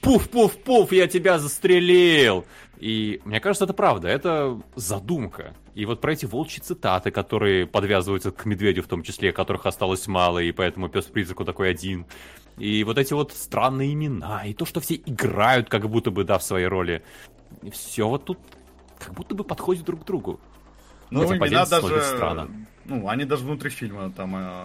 [0.00, 2.44] Пуф-пуф-пуф, я тебя застрелил!
[2.78, 5.56] И мне кажется, это правда, это задумка.
[5.74, 10.06] И вот про эти волчьи цитаты, которые подвязываются к медведю в том числе, которых осталось
[10.06, 12.06] мало, и поэтому пес-призрак он такой один.
[12.56, 16.38] И вот эти вот странные имена, и то, что все играют, как будто бы, да,
[16.38, 17.02] в своей роли.
[17.62, 18.38] И все вот тут
[18.96, 20.38] как будто бы подходит друг к другу.
[21.10, 22.48] Ну, Хотя имена даже, странно.
[22.84, 24.64] ну, они даже внутри фильма там э,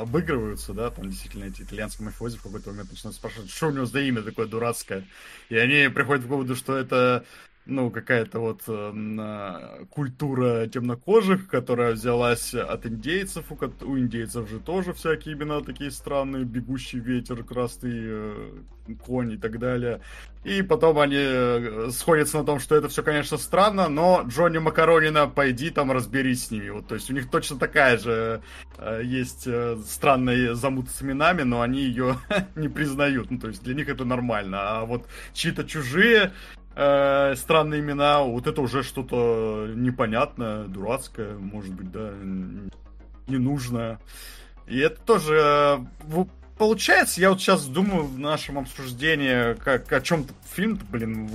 [0.00, 3.86] обыгрываются, да, там действительно эти итальянские мафиози в какой-то момент начинают спрашивать, что у него
[3.86, 5.04] за имя такое дурацкое.
[5.48, 7.24] И они приходят к выводу, что это,
[7.66, 14.92] ну, какая-то вот э, культура темнокожих, которая взялась от индейцев, у, у индейцев же тоже
[14.92, 18.50] всякие имена такие странные, бегущий ветер, красный э,
[19.06, 20.00] конь и так далее.
[20.44, 25.26] И потом они э, сходятся на том, что это все, конечно, странно, но Джонни Макаронина,
[25.26, 26.68] пойди там разберись с ними.
[26.68, 28.42] Вот, то есть у них точно такая же
[28.76, 32.18] э, есть э, странная замута с именами, но они ее
[32.56, 33.30] не признают.
[33.30, 34.58] Ну, то есть для них это нормально.
[34.60, 36.32] А вот чьи-то чужие
[36.74, 42.12] э, странные имена, вот это уже что-то непонятное, дурацкое, может быть, да,
[43.26, 43.98] ненужное.
[44.66, 46.24] И это тоже э,
[46.58, 51.28] Получается, я вот сейчас думаю в нашем обсуждении, как о чем-то фильм, блин,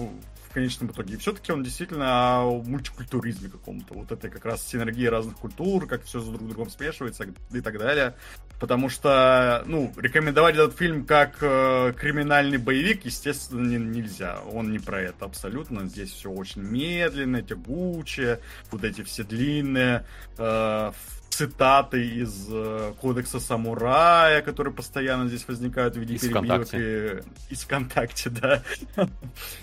[0.49, 1.13] в, конечном итоге.
[1.13, 3.93] И все-таки он действительно о мультикультуризме каком-то.
[3.93, 8.15] Вот этой как раз синергии разных культур, как все друг другом смешивается и так далее.
[8.59, 14.41] Потому что, ну, рекомендовать этот фильм как э, криминальный боевик, естественно, не- нельзя.
[14.51, 15.87] Он не про это абсолютно.
[15.87, 20.05] Здесь все очень медленно, тягуче, вот эти все длинные
[20.37, 20.91] э,
[21.29, 27.23] цитаты из э, Кодекса Самурая, которые постоянно здесь возникают в виде Из перебивок ВКонтакте.
[27.49, 28.63] и- из ВКонтакте, да,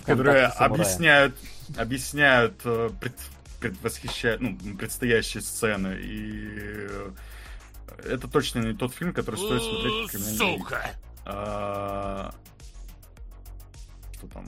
[0.05, 1.35] которые объясняют,
[1.77, 3.29] объясняют, э, пред-
[3.59, 5.97] предвосхищают, ну, предстоящие сцены.
[6.01, 6.47] И
[6.89, 7.11] э,
[8.05, 10.37] это точно не тот фильм, который стоит смотреть.
[10.37, 10.91] Сука!
[11.25, 12.33] А,
[14.13, 14.45] Что там?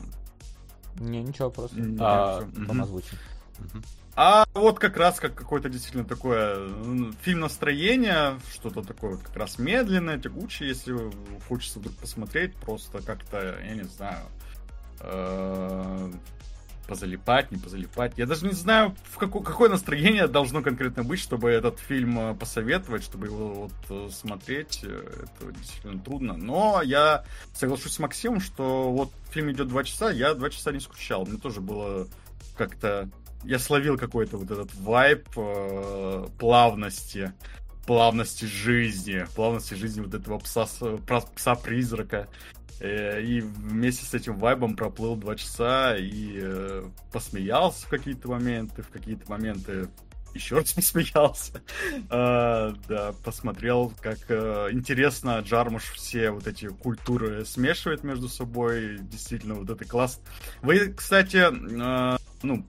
[0.95, 3.17] Не, ничего, просто А, потом озвучим.
[4.21, 6.67] А вот как раз как какое-то действительно такое
[7.21, 10.93] фильм настроения, что-то такое вот как раз медленное, тягучее, если
[11.47, 14.25] хочется вдруг посмотреть, просто как-то, я не знаю,
[14.99, 16.11] э,
[16.85, 18.17] позалипать, не позалипать.
[18.17, 22.35] Я даже не знаю, в како- какое настроение должно конкретно быть, чтобы этот фильм э,
[22.35, 24.83] посоветовать, чтобы его вот э, смотреть.
[24.83, 26.35] Это действительно трудно.
[26.35, 27.23] Но я
[27.53, 31.25] соглашусь с Максимом, что вот фильм идет два часа, я два часа не скучал.
[31.25, 32.05] Мне тоже было
[32.57, 33.09] как-то
[33.43, 37.33] я словил какой-то вот этот вайб э, плавности,
[37.85, 40.67] плавности жизни, плавности жизни вот этого пса,
[41.35, 42.27] пса-призрака.
[42.79, 48.81] Э, и вместе с этим вайбом проплыл два часа и э, посмеялся в какие-то моменты,
[48.81, 49.89] в какие-то моменты
[50.33, 51.61] еще раз посмеялся.
[52.09, 58.99] А, да, посмотрел, как э, интересно Джармуш все вот эти культуры смешивает между собой.
[58.99, 60.21] Действительно, вот это класс.
[60.61, 62.65] Вы, кстати, э, ну,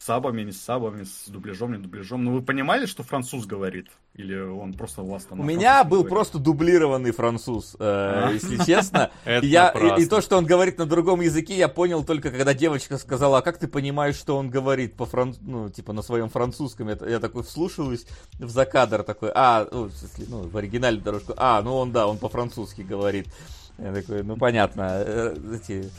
[0.00, 2.24] сабами, не с сабами, с дубляжом, не дубляжом.
[2.24, 3.88] Но вы понимали, что француз говорит?
[4.14, 5.40] Или он просто у вас там...
[5.40, 6.10] У меня был говорит?
[6.10, 8.30] просто дублированный француз, э, А.
[8.32, 9.10] если честно.
[9.26, 9.68] Я,
[9.98, 13.42] и, то, что он говорит на другом языке, я понял только, когда девочка сказала, а
[13.42, 15.34] как ты понимаешь, что он говорит по фран...
[15.42, 16.88] ну, типа, на своем французском?
[16.88, 18.06] Я, я такой вслушиваюсь
[18.38, 22.06] в закадр, такой, а, ну, в смысле, ну, в оригинальную дорожку, а, ну он, да,
[22.06, 23.28] он по-французски говорит.
[23.76, 25.90] Я такой, ну, понятно, э, эти,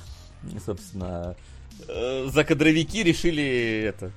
[0.65, 1.35] собственно,
[2.27, 4.11] закадровики решили это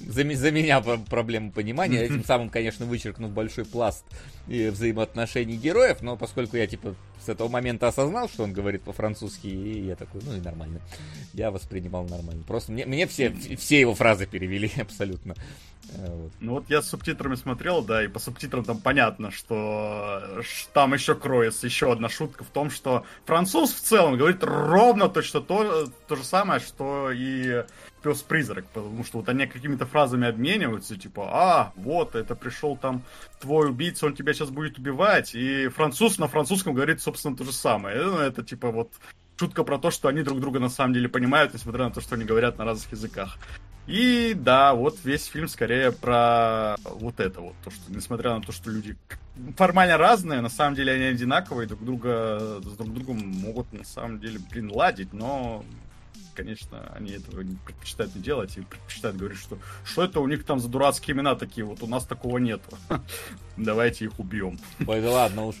[0.00, 4.04] за, за меня проблему понимания, этим самым, конечно, вычеркнув большой пласт
[4.48, 6.94] э, взаимоотношений героев, но поскольку я, типа,
[7.24, 10.80] с этого момента осознал, что он говорит по-французски, и я такой, ну и нормально.
[11.34, 12.42] Я воспринимал нормально.
[12.46, 15.34] Просто мне, мне все, все его фразы перевели абсолютно.
[15.94, 16.32] Э, вот.
[16.40, 20.94] Ну вот я с субтитрами смотрел, да, и по субтитрам там понятно, что ш- там
[20.94, 25.88] еще кроется еще одна шутка в том, что француз в целом говорит ровно точно то,
[26.06, 27.64] то же самое, что и
[28.02, 33.02] пес-призрак, потому что вот они какими-то фразами обмениваются, типа, а, вот, это пришел там
[33.40, 37.52] твой убийца, он тебя сейчас будет убивать, и француз на французском говорит, собственно, то же
[37.52, 38.02] самое.
[38.02, 38.90] Ну, Это типа вот
[39.38, 42.14] шутка про то, что они друг друга на самом деле понимают, несмотря на то, что
[42.14, 43.38] они говорят на разных языках.
[43.88, 48.52] И да, вот весь фильм скорее про вот это вот, то, что несмотря на то,
[48.52, 48.96] что люди
[49.56, 54.20] формально разные, на самом деле они одинаковые, друг друга с друг другом могут на самом
[54.20, 55.64] деле, блин, ладить, но
[56.38, 60.44] конечно, они этого не предпочитают не делать и предпочитают говорить, что что это у них
[60.44, 62.78] там за дурацкие имена такие, вот у нас такого нету.
[63.56, 64.58] Давайте их убьем.
[64.86, 65.56] Ой, да ладно уж.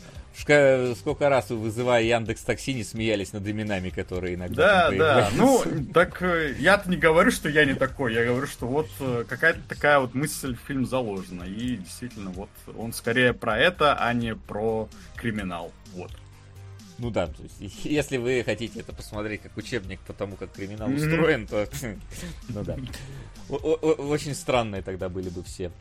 [0.46, 5.30] Ка- Сколько раз вы, вызывая Яндекс Такси, не смеялись над именами, которые иногда Да, да.
[5.34, 8.14] Ну, так э, я-то не говорю, что я не такой.
[8.14, 11.42] Я говорю, что вот э, какая-то такая вот мысль в фильм заложена.
[11.42, 15.72] И действительно, вот он скорее про это, а не про криминал.
[15.92, 16.12] Вот.
[16.98, 20.90] Ну да, то есть, если вы хотите это посмотреть как учебник по тому, как криминал
[20.90, 21.68] устроен, то
[22.48, 22.76] ну да.
[23.48, 25.72] Очень странные тогда были бы все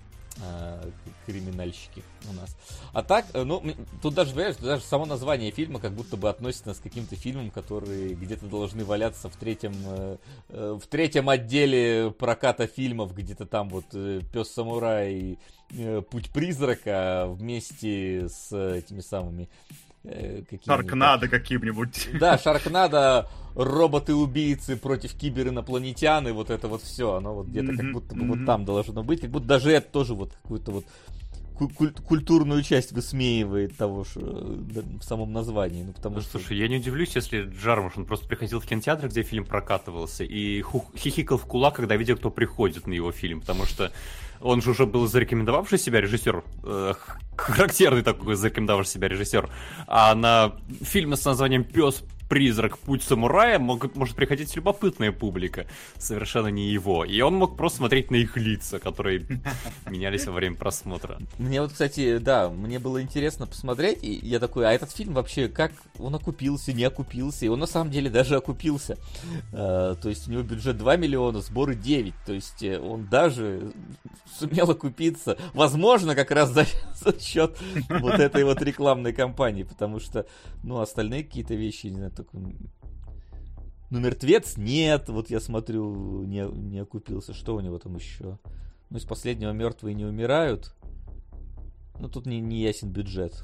[0.41, 0.79] а,
[1.25, 2.55] криминальщики у нас.
[2.93, 3.63] А так, э, ну,
[4.01, 8.13] тут даже, понимаешь, даже само название фильма как будто бы относится к каким-то фильмам, которые
[8.13, 10.17] где-то должны валяться в третьем, э,
[10.49, 13.85] э, в третьем отделе проката фильмов, где-то там вот
[14.31, 15.39] Пес Самурай и
[16.09, 19.49] Путь призрака вместе с этими самыми
[20.07, 22.09] э, какими-нибудь- Шаркнадо каким-нибудь.
[22.19, 27.93] да, Шаркнадо, роботы-убийцы против киберинопланетян, и вот это вот все, оно вот где-то как Мгм,
[27.93, 30.85] будто бы вот там должно быть, как будто даже это тоже вот какую-то вот
[31.57, 36.21] ку- куль- культурную часть высмеивает того, что э, да, в самом названии, ну потому Ну,
[36.21, 36.31] что...
[36.39, 40.61] слушай, я не удивлюсь, если Джармуш, он просто приходил в кинотеатр, где фильм прокатывался, и
[40.61, 43.91] ху- хихикал в кулак, когда видел, кто приходит на его фильм, потому что
[44.41, 46.93] он же уже был зарекомендовавший себя режиссер, э,
[47.35, 49.49] характерный такой зарекомендовавший себя режиссер,
[49.87, 55.65] а на фильмы с названием «Пес призрак, путь самурая могут, может приходить любопытная публика,
[55.97, 57.05] совершенно не его.
[57.05, 59.25] И он мог просто смотреть на их лица, которые
[59.89, 61.19] менялись во время просмотра.
[61.37, 65.47] Мне вот, кстати, да, мне было интересно посмотреть, и я такой, а этот фильм вообще,
[65.47, 68.97] как он окупился, не окупился, и он на самом деле даже окупился.
[69.51, 73.71] Э, то есть у него бюджет 2 миллиона, сборы 9, то есть э, он даже
[74.37, 77.57] сумел окупиться, возможно, как раз за, за счет
[77.89, 80.25] вот этой вот рекламной кампании, потому что,
[80.63, 82.37] ну, остальные какие-то вещи, не знаю, только...
[83.89, 87.33] Ну, мертвец нет, вот я смотрю, не, не окупился.
[87.33, 88.37] Что у него там еще?
[88.89, 90.75] Ну, из последнего мертвые не умирают.
[91.99, 93.43] Ну, тут не, не ясен бюджет.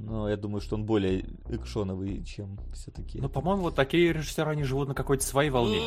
[0.00, 3.20] Но я думаю, что он более экшоновый, чем все-таки.
[3.20, 5.78] Ну, по-моему, вот такие режиссеры, они живут на какой-то своей волне.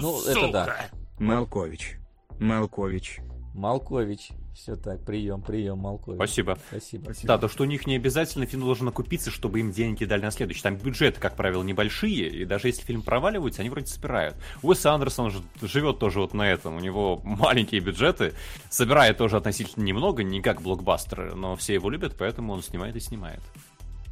[0.00, 0.76] Ну, это да.
[1.18, 1.98] Малкович.
[2.38, 3.20] Малкович.
[3.54, 4.30] Малкович.
[4.54, 6.16] Все так, прием, прием, Малкович.
[6.16, 6.58] Спасибо.
[6.68, 7.12] Спасибо.
[7.22, 10.30] Да, то, что у них не обязательно фильм должен окупиться, чтобы им деньги дали на
[10.30, 10.62] следующий.
[10.62, 14.36] Там бюджеты, как правило, небольшие, и даже если фильм проваливается, они вроде собирают.
[14.62, 16.76] Уэс Андерсон же живет тоже вот на этом.
[16.76, 18.34] У него маленькие бюджеты,
[18.68, 23.00] собирает тоже относительно немного, не как блокбастеры, но все его любят, поэтому он снимает и
[23.00, 23.40] снимает.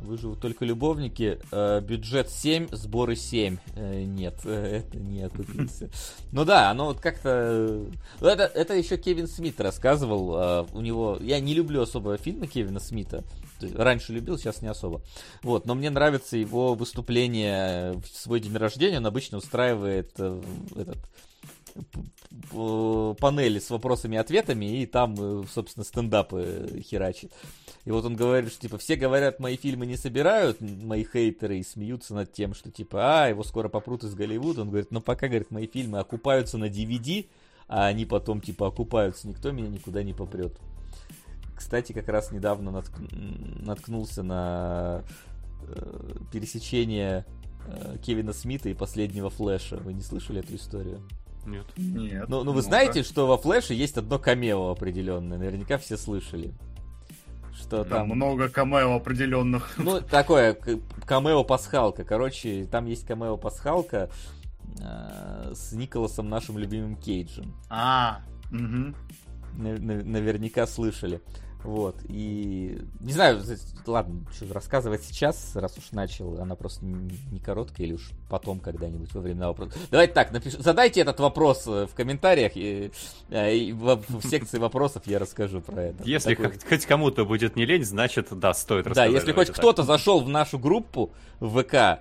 [0.02, 1.38] Выживут только любовники.
[1.52, 3.58] Э, бюджет 7, сборы 7.
[3.76, 5.90] Э, нет, это не окупился.
[6.32, 7.28] Ну да, оно вот как-то...
[8.20, 10.66] э, Это, это еще Кевин Смит рассказывал.
[10.72, 11.18] у него...
[11.20, 13.24] Я не люблю особо фильмы Кевина Смита.
[13.74, 15.02] Раньше любил, сейчас не особо.
[15.42, 18.98] Вот, но мне нравится его выступление в свой день рождения.
[18.98, 20.98] Он обычно устраивает этот
[22.50, 27.32] панели с вопросами и ответами, и там, э, собственно, стендапы херачит.
[27.84, 31.64] И вот он говорит, что, типа, все говорят, мои фильмы не собирают, мои хейтеры, и
[31.64, 34.62] смеются над тем, что, типа, а, его скоро попрут из Голливуда.
[34.62, 37.26] Он говорит, ну, пока, говорит, мои фильмы окупаются на DVD,
[37.70, 40.58] а они потом типа окупаются, никто меня никуда не попрет.
[41.56, 45.04] Кстати, как раз недавно натк- наткнулся на
[45.62, 47.24] э, пересечение
[47.68, 49.76] э, Кевина Смита и последнего Флэша.
[49.76, 51.00] Вы не слышали эту историю?
[51.50, 51.66] Нет.
[51.76, 52.28] Нет.
[52.28, 52.62] Ну, ну вы Ну-ка.
[52.62, 55.38] знаете, что во Флэше есть одно камео определенное.
[55.38, 56.52] Наверняка все слышали.
[57.54, 58.16] Что Там там...
[58.16, 59.74] много камео определенных.
[59.78, 60.54] Ну, такое,
[61.06, 62.04] камео-пасхалка.
[62.04, 64.08] Короче, там есть камео-пасхалка
[64.80, 67.54] э, с Николасом, нашим любимым Кейджем.
[67.68, 68.20] А,
[68.50, 68.94] нав-
[69.58, 71.20] Наверняка слышали.
[71.64, 72.80] Вот, и...
[73.00, 73.42] Не знаю,
[73.86, 79.12] ладно, что рассказывать сейчас, раз уж начал, она просто не короткая, или уж потом когда-нибудь
[79.14, 79.78] во время вопроса.
[79.90, 80.54] Давайте так, напиш...
[80.54, 82.92] задайте этот вопрос э, в комментариях, и,
[83.30, 86.04] э, и в, в секции вопросов я расскажу про это.
[86.04, 89.12] Если Такой- хоть, хоть кому-то будет не лень, значит, да, стоит Да, рассказать.
[89.12, 92.00] если хоть кто-то зашел в нашу группу в ВК,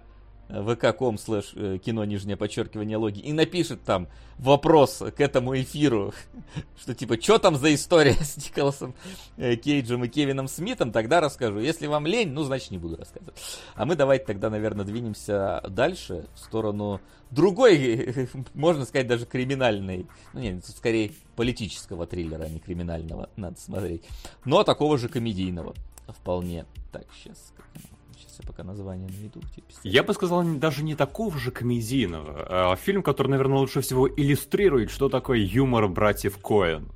[0.50, 4.08] vk.com слэш э, кино нижнее подчеркивание логи и напишет там
[4.38, 6.14] вопрос к этому эфиру,
[6.82, 8.96] что типа, что там за история с Николасом
[9.38, 11.60] э, Кейджем и Кевином Смитом, тогда расскажу.
[11.60, 13.36] Если вам лень, ну, значит, не буду рассказывать.
[13.76, 17.00] А мы давайте тогда, наверное, двинемся дальше в сторону
[17.30, 24.04] другой, можно сказать, даже криминальной, ну, нет, скорее политического триллера, а не криминального, надо смотреть.
[24.46, 25.76] Но такого же комедийного
[26.08, 26.66] вполне.
[26.92, 27.54] Так, сейчас,
[28.40, 29.82] сейчас я пока название где писать.
[29.84, 32.72] Я бы сказал, даже не такого же комедийного.
[32.72, 36.90] а фильм, который, наверное, лучше всего иллюстрирует, что такое юмор братьев Коэн.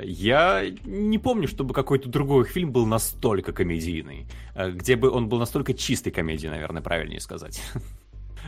[0.00, 4.26] Я не помню, чтобы какой-то другой фильм был настолько комедийный.
[4.54, 7.60] э, Где бы он был настолько чистой комедией, наверное, правильнее сказать.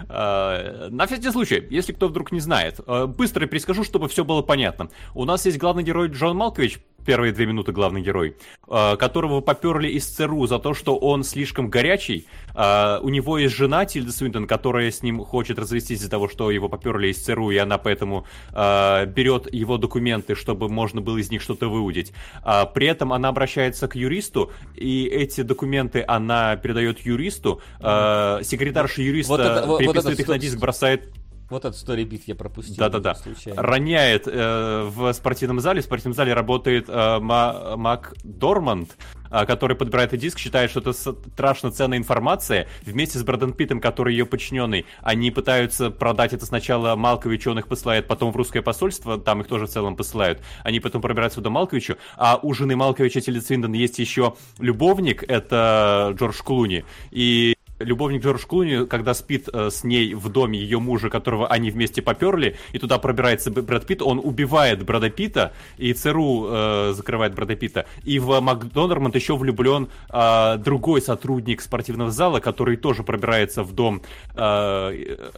[0.08, 4.42] Э, На всякий случай, если кто вдруг не знает, э, быстро перескажу, чтобы все было
[4.42, 4.88] понятно.
[5.14, 8.36] У нас есть главный герой Джон Малкович, первые две минуты главный герой,
[8.68, 12.26] э, которого поперли из ЦРУ за то, что он слишком горячий.
[12.54, 16.50] Э, У него есть жена Тильда Свинтон, которая с ним хочет развестись из-за того, что
[16.50, 21.30] его поперли из ЦРУ, и она поэтому э, берет его документы, чтобы можно было из
[21.30, 22.12] них что-то выудить.
[22.42, 27.60] А При этом она обращается к юристу, и эти документы она передает юристу.
[27.80, 31.10] Секретарша юриста Вот это- вот- вот переписывает это их на диск, бросает
[31.52, 32.76] Вот этот сторибит я пропустил.
[32.78, 33.14] да-да-да.
[33.56, 35.82] Роняет э, в спортивном зале.
[35.82, 38.96] В спортивном зале работает э, Ма- Мак Дорманд,
[39.30, 42.68] э, который подбирает диск, считает, что это страшно ценная информация.
[42.86, 47.68] Вместе с Брэдом Питтом, который ее подчиненный, они пытаются продать это сначала Малковичу, он их
[47.68, 50.40] посылает, потом в русское посольство, там их тоже в целом посылают.
[50.64, 51.96] Они потом пробираются до Малковичу.
[52.16, 56.86] А у жены Малковича Тильды Свиндон есть еще любовник, это Джордж Клуни.
[57.10, 61.70] И любовник Джордж Клуни, когда спит э, с ней в доме ее мужа, которого они
[61.70, 67.34] вместе поперли, и туда пробирается Брэд Питт, он убивает Брэда Питта, и ЦРУ э, закрывает
[67.34, 67.86] Брэда Питта.
[68.04, 74.02] И в Макдональд еще влюблен э, другой сотрудник спортивного зала, который тоже пробирается в дом
[74.34, 75.30] э,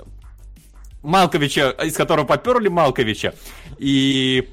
[1.02, 3.34] Малковича, из которого поперли Малковича.
[3.78, 4.48] И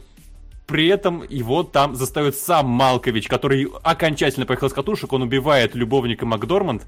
[0.71, 6.25] при этом его там застает сам Малкович, который окончательно поехал с катушек, он убивает любовника
[6.25, 6.83] Макдорманд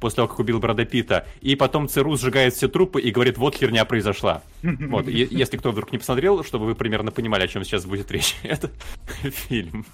[0.00, 3.54] после того, как убил Брэда Питта, и потом ЦРУ сжигает все трупы и говорит, вот
[3.54, 4.42] херня произошла.
[4.96, 8.36] Вот, если кто вдруг не посмотрел, чтобы вы примерно понимали, о чем сейчас будет речь,
[8.42, 8.70] это
[9.22, 9.84] фильм.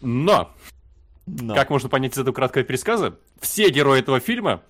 [0.00, 0.50] Но,
[1.26, 1.54] Но.
[1.54, 4.62] как можно понять из этого краткого пересказа, все герои этого фильма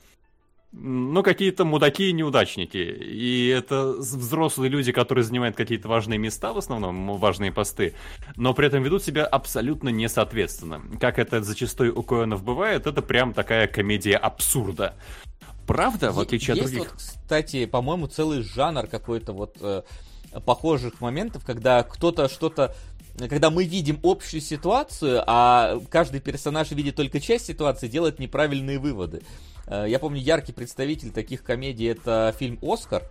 [0.77, 2.79] ну, какие-то мудаки и неудачники.
[2.79, 7.95] И это взрослые люди, которые занимают какие-то важные места, в основном важные посты,
[8.37, 10.83] но при этом ведут себя абсолютно несоответственно.
[11.01, 14.95] Как это зачастую у Коэнов бывает, это прям такая комедия абсурда.
[15.67, 16.91] Правда, в отличие от есть других...
[16.91, 19.83] вот, кстати, по-моему, целый жанр какой-то вот э,
[20.45, 22.75] похожих моментов, когда кто-то что-то
[23.17, 29.23] когда мы видим общую ситуацию, а каждый персонаж видит только часть ситуации, делает неправильные выводы.
[29.67, 33.03] Э, Я помню, яркий представитель таких комедий это фильм «Оскар»,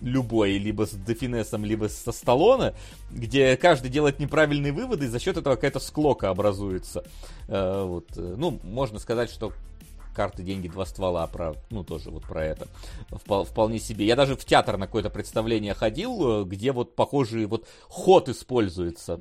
[0.00, 2.74] любой, либо с Дефинесом, либо со Сталлоне,
[3.10, 7.04] где каждый делает неправильные выводы, и за счет этого какая-то склока образуется.
[7.48, 8.06] Э, Вот.
[8.16, 9.52] э, Ну, можно сказать, что
[10.16, 12.66] карты, деньги, два ствола, про, ну, тоже вот про это.
[13.10, 14.06] Впол- вполне себе.
[14.06, 19.20] Я даже в театр на какое-то представление ходил, э, где вот похожий вот ход используется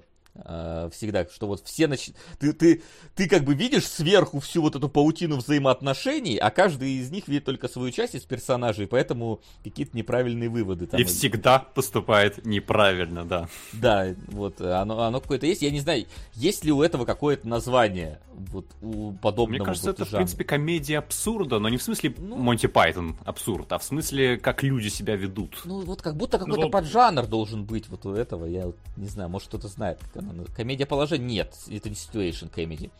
[0.91, 2.10] всегда, что вот все нач...
[2.40, 2.82] ты, ты,
[3.16, 7.45] ты как бы видишь сверху всю вот эту паутину взаимоотношений, а каждый из них видит
[7.45, 10.99] только свою часть из персонажей, поэтому какие-то неправильные выводы там.
[10.99, 13.48] И всегда поступает неправильно, да.
[13.74, 15.62] Да, вот, оно, оно какое-то есть.
[15.62, 19.95] Я не знаю, есть ли у этого какое-то название, вот, у подобного Мне кажется, вот
[19.95, 20.24] это, в жанра?
[20.26, 22.36] принципе, комедия абсурда, но не в смысле Ну.
[22.36, 25.62] Монти Пайтон абсурд, а в смысле, как люди себя ведут.
[25.64, 28.45] Ну, вот как будто какой-то Ну, поджанр должен быть вот у этого.
[28.45, 29.99] Я вот не знаю, может кто-то знает.
[30.14, 30.43] Как она...
[30.56, 31.26] Комедия положения?
[31.26, 32.91] Нет, это не situation comedy.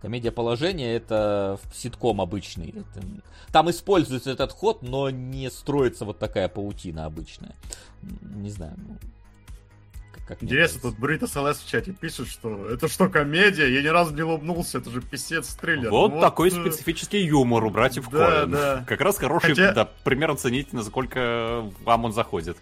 [0.00, 2.70] Комедия положения это ситком обычный.
[2.70, 3.06] Это...
[3.52, 7.54] Там используется этот ход, но не строится вот такая паутина обычная.
[8.22, 8.74] Не знаю.
[8.78, 8.96] Ну,
[10.12, 13.66] как, как Интересно, тут Бритас ЛС в чате пишет, что это что, комедия?
[13.66, 15.90] Я ни разу не улыбнулся, это же писец триллер.
[15.90, 18.50] Вот, Ну такой э, специфический юмор у братьев да, Коэн.
[18.50, 18.84] да.
[18.88, 22.56] Как раз хороший Хотя- да, пример оценить, насколько вам он заходит.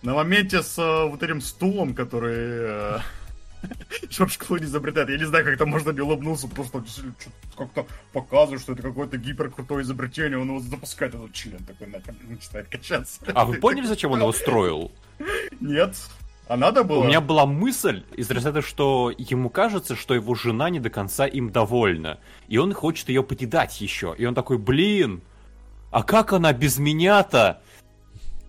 [0.00, 2.98] На моменте с э, вот этим стулом, который э,
[4.08, 5.08] Джордж Клуни изобретает.
[5.08, 6.82] Я не знаю, как это можно не улыбнуться, просто
[7.56, 12.68] как-то показывает, что это какое-то гиперкрутое изобретение, он его запускает, этот член такой нахер начинает
[12.68, 13.20] качаться.
[13.34, 14.90] А вы поняли, зачем он его строил?
[15.60, 15.96] Нет.
[16.48, 17.00] А надо было?
[17.00, 21.26] У меня была мысль из разряда, что ему кажется, что его жена не до конца
[21.26, 22.18] им довольна.
[22.48, 24.14] И он хочет ее покидать еще.
[24.18, 25.22] И он такой, блин,
[25.90, 27.62] а как она без меня-то?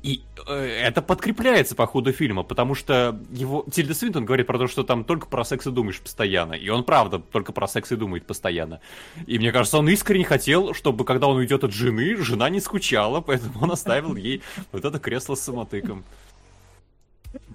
[0.04, 0.54] И э,
[0.84, 5.06] это подкрепляется по ходу фильма, потому что его Тильда Свинтон говорит про то, что там
[5.06, 6.54] только про секс и думаешь постоянно.
[6.54, 8.82] И он, правда, только про секс и думает постоянно.
[9.28, 13.22] И мне кажется, он искренне хотел, чтобы когда он уйдет от жены, жена не скучала,
[13.22, 14.42] поэтому он оставил ей
[14.74, 16.04] вот это кресло с самотыком.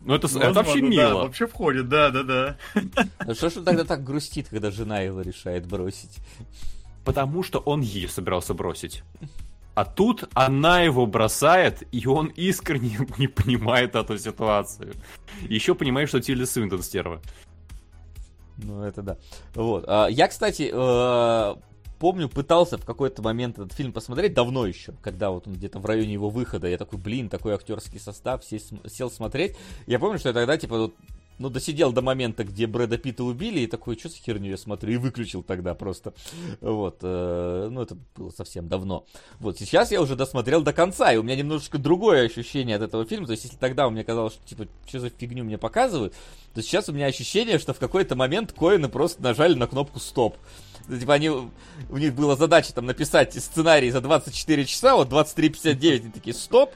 [0.07, 1.23] Ну это, с- это Возможно, вообще да, мило.
[1.25, 2.57] вообще входит, да, да, да.
[3.19, 6.17] А Что ж он тогда так грустит, когда жена его решает бросить?
[7.05, 9.03] Потому что он ее собирался бросить.
[9.79, 14.93] А тут она его бросает, и он искренне не понимает эту ситуацию.
[15.43, 17.23] Еще понимает, что Тильда Свинтон стерва.
[18.57, 19.19] Ну, это да.
[19.55, 19.85] Вот.
[19.87, 21.55] А, Я, кстати, э,
[22.01, 25.87] помню, пытался в какой-то момент этот фильм посмотреть, давно еще, когда вот он где-то в
[25.87, 29.57] районе его выхода, я такой, блин, такой актерский состав, сел, сел смотреть.
[29.87, 30.95] Я помню, что я тогда, типа, вот,
[31.39, 34.93] ну, досидел до момента, где Брэда Питта убили, и такой, что за херню я смотрю,
[34.93, 36.15] и выключил тогда просто.
[36.61, 39.07] Вот, э, ну, это было совсем давно.
[39.39, 43.05] Вот, сейчас я уже досмотрел до конца, и у меня немножечко другое ощущение от этого
[43.05, 46.15] фильма, то есть, если тогда у меня казалось, что, типа, что за фигню мне показывают,
[46.55, 50.37] то сейчас у меня ощущение, что в какой-то момент Коины просто нажали на кнопку «Стоп».
[50.89, 56.01] Ну, Типа они, у них была задача там написать сценарий за 24 часа, вот 23.59,
[56.01, 56.75] они такие «Стоп!»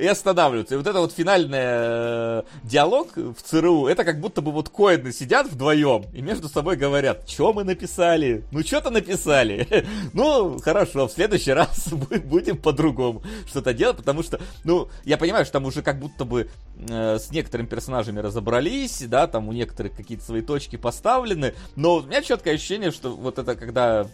[0.00, 0.74] И останавливаются.
[0.74, 5.12] И вот это вот финальный э, диалог в ЦРУ, это как будто бы вот коины
[5.12, 8.44] сидят вдвоем и между собой говорят, что мы написали?
[8.50, 9.66] Ну, что-то написали.
[10.14, 15.44] ну, хорошо, в следующий раз бу- будем по-другому что-то делать, потому что, ну, я понимаю,
[15.44, 16.48] что там уже как будто бы
[16.78, 22.02] э, с некоторыми персонажами разобрались, да, там у некоторых какие-то свои точки поставлены, но у
[22.02, 24.06] меня четкое ощущение, что вот это когда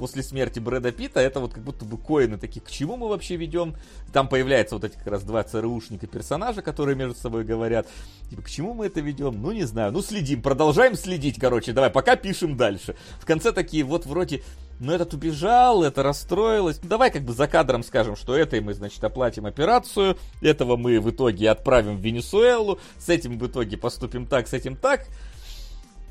[0.00, 3.36] после смерти Брэда Питта, это вот как будто бы коины такие, к чему мы вообще
[3.36, 3.76] ведем?
[4.14, 7.86] Там появляются вот эти как раз два ЦРУшника персонажа, которые между собой говорят.
[8.30, 9.42] Типа, к чему мы это ведем?
[9.42, 9.92] Ну, не знаю.
[9.92, 11.72] Ну, следим, продолжаем следить, короче.
[11.72, 12.96] Давай, пока пишем дальше.
[13.18, 14.42] В конце такие, вот вроде,
[14.78, 16.80] ну, этот убежал, это расстроилось.
[16.82, 20.98] Ну, давай как бы за кадром скажем, что этой мы, значит, оплатим операцию, этого мы
[20.98, 25.08] в итоге отправим в Венесуэлу, с этим в итоге поступим так, с этим так.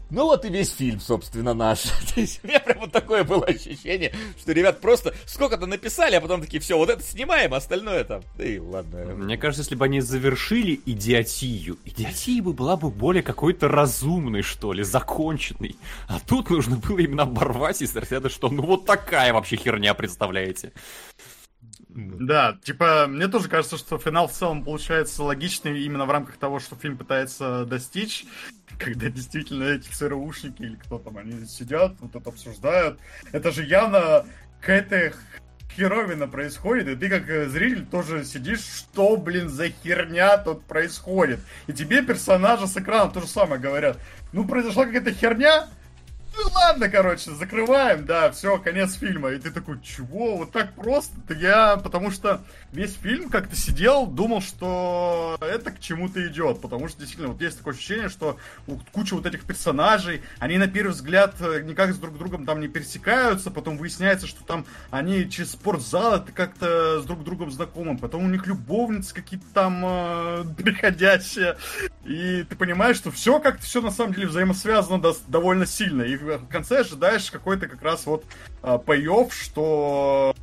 [0.10, 1.82] Ну вот и весь фильм, собственно, наш.
[2.16, 6.22] То есть у меня прям вот такое было ощущение, что ребят просто сколько-то написали, а
[6.22, 9.06] потом такие, все, вот это снимаем, а остальное там, да и ладно.
[9.16, 14.74] Мне кажется, если бы они завершили идиотию, идиотия бы была бы более какой-то разумной, что
[14.74, 15.76] ли, законченной.
[16.08, 20.74] А тут нужно было именно оборвать из разряда, что ну вот такая вообще херня, представляете?
[21.90, 26.60] Да, типа, мне тоже кажется, что финал в целом получается логичный именно в рамках того,
[26.60, 28.26] что фильм пытается достичь,
[28.80, 33.00] когда действительно эти ЦРУшники или кто там, они сидят, вот это обсуждают.
[33.32, 34.26] Это же явно
[34.62, 35.14] какая-то
[35.76, 41.40] херовина происходит, и ты как э, зритель тоже сидишь, что, блин, за херня тут происходит.
[41.68, 44.00] И тебе персонажи с экрана то же самое говорят.
[44.32, 45.68] Ну, произошла какая-то херня,
[46.42, 49.32] ну ладно, короче, закрываем, да, все, конец фильма.
[49.32, 51.16] И ты такой, чего, вот так просто?
[51.28, 52.42] Да я, потому что
[52.72, 56.62] весь фильм как-то сидел, думал, что это к чему-то идет.
[56.62, 58.38] Потому что действительно, вот есть такое ощущение, что
[58.92, 62.68] куча вот этих персонажей, они на первый взгляд э, никак с друг другом там не
[62.68, 68.26] пересекаются, потом выясняется, что там они через спортзал это как-то с друг другом знакомы, потом
[68.26, 71.58] у них любовницы какие-то там э, приходящие.
[72.06, 76.04] И ты понимаешь, что все как-то все на самом деле взаимосвязано довольно сильно.
[76.04, 78.24] И в конце ожидаешь какой-то как раз вот
[78.62, 80.36] а, payoff, что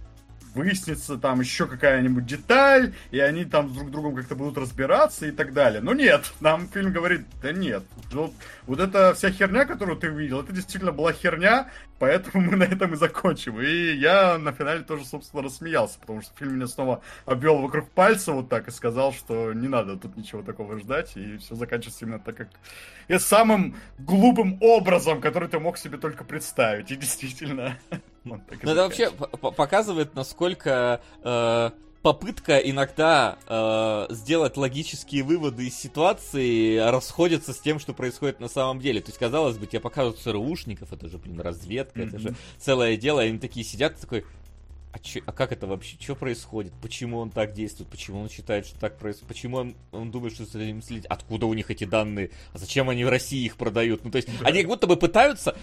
[0.57, 5.53] выяснится там еще какая-нибудь деталь, и они там друг другом как-то будут разбираться и так
[5.53, 5.83] далее.
[5.83, 7.85] Но нет, нам фильм говорит, да нет.
[8.11, 8.33] Вот,
[8.67, 12.95] вот эта вся херня, которую ты увидел, это действительно была херня, поэтому мы на этом
[12.95, 13.61] и закончим.
[13.61, 18.33] И я на финале тоже, собственно, рассмеялся, потому что фильм меня снова обвел вокруг пальца
[18.33, 22.19] вот так и сказал, что не надо тут ничего такого ждать, и все заканчивается именно
[22.19, 22.49] так, как
[23.09, 26.91] и самым глупым образом, который ты мог себе только представить.
[26.91, 27.79] И действительно,
[28.27, 28.41] Ну,
[28.73, 31.71] это вообще показывает, насколько э,
[32.03, 38.81] попытка иногда э, сделать логические выводы из ситуации расходится с тем, что происходит на самом
[38.81, 39.01] деле.
[39.01, 43.25] То есть, казалось бы, тебе показывают ЦРУшников, это же, блин, разведка, это же целое дело,
[43.25, 44.25] и они такие сидят, такой,
[44.93, 46.73] а, чё- а как это вообще, что происходит?
[46.81, 47.91] Почему он так действует?
[47.91, 49.29] Почему он считает, что так происходит?
[49.29, 51.07] Почему он, он думает, что за ним следить?
[51.07, 52.31] Откуда у них эти данные?
[52.53, 54.05] А зачем они в России их продают?
[54.05, 55.57] Ну, то есть, они как будто бы пытаются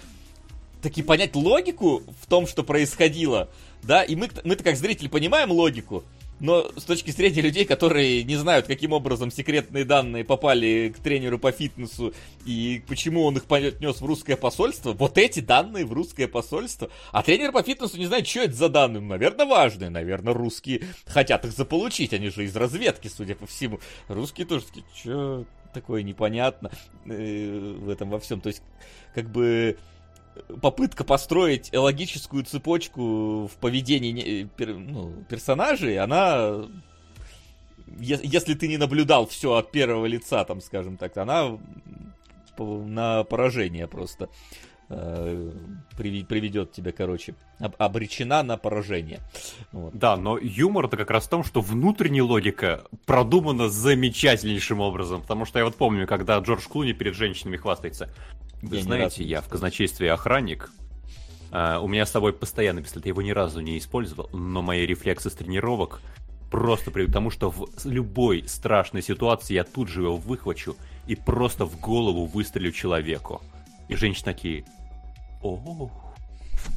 [0.83, 3.49] таки понять логику в том, что происходило,
[3.81, 6.03] да, и мы, мы-то как зрители понимаем логику,
[6.39, 11.39] но с точки зрения людей, которые не знают, каким образом секретные данные попали к тренеру
[11.39, 12.13] по фитнесу
[12.45, 17.23] и почему он их понес в русское посольство, вот эти данные в русское посольство, а
[17.23, 21.45] тренер по фитнесу не знает, что это за данные, ну, наверное, важные, наверное, русские хотят
[21.45, 23.79] их заполучить, они же из разведки, судя по всему.
[24.09, 26.71] Русские тоже такие, что такое непонятно
[27.05, 28.61] э, в этом во всем, то есть,
[29.15, 29.77] как бы
[30.61, 36.65] попытка построить логическую цепочку в поведении ну, персонажей, она,
[37.99, 41.57] если ты не наблюдал все от первого лица, там, скажем так, она
[42.55, 44.29] по- на поражение просто
[45.97, 49.19] приведет тебя, короче, об- обречена на поражение.
[49.71, 49.95] Вот.
[49.97, 55.21] Да, но юмор-то как раз в том, что внутренняя логика продумана замечательнейшим образом.
[55.21, 58.09] Потому что я вот помню, когда Джордж Клуни перед женщинами хвастается.
[58.61, 60.71] Вы Я знаете, я в казначействе охранник.
[61.51, 64.85] а, у меня с собой постоянно пистолет, я его ни разу не использовал, но мои
[64.85, 66.01] рефлексы с тренировок
[66.49, 70.75] просто приведут к тому, что в любой страшной ситуации я тут же его выхвачу
[71.07, 73.41] и просто в голову выстрелю человеку.
[73.87, 74.65] И женщины такие,
[75.41, 75.89] о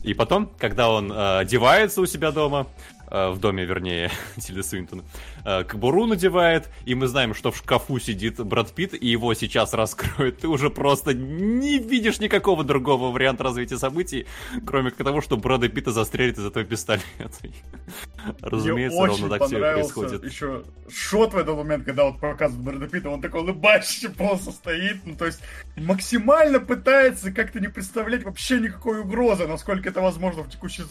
[0.03, 2.67] И потом, когда он э, одевается у себя дома,
[3.11, 5.05] в доме, вернее, Тильды Свинтон,
[5.45, 9.75] э, кобуру надевает, и мы знаем, что в шкафу сидит Брэд Питт, и его сейчас
[9.75, 14.27] раскроют, ты уже просто не видишь никакого другого варианта развития событий,
[14.67, 17.07] кроме того, что Брэда Питта застрелит из этого пистолета.
[18.41, 20.25] Разумеется, Мне ровно так все и происходит.
[20.25, 25.05] еще шот в этот момент, когда вот показывают Брэда Питта, он такой улыбающийся просто стоит,
[25.05, 25.41] ну то есть
[25.77, 30.83] максимально пытается как-то не представлять вообще никакой угрозы, насколько это возможно в текущей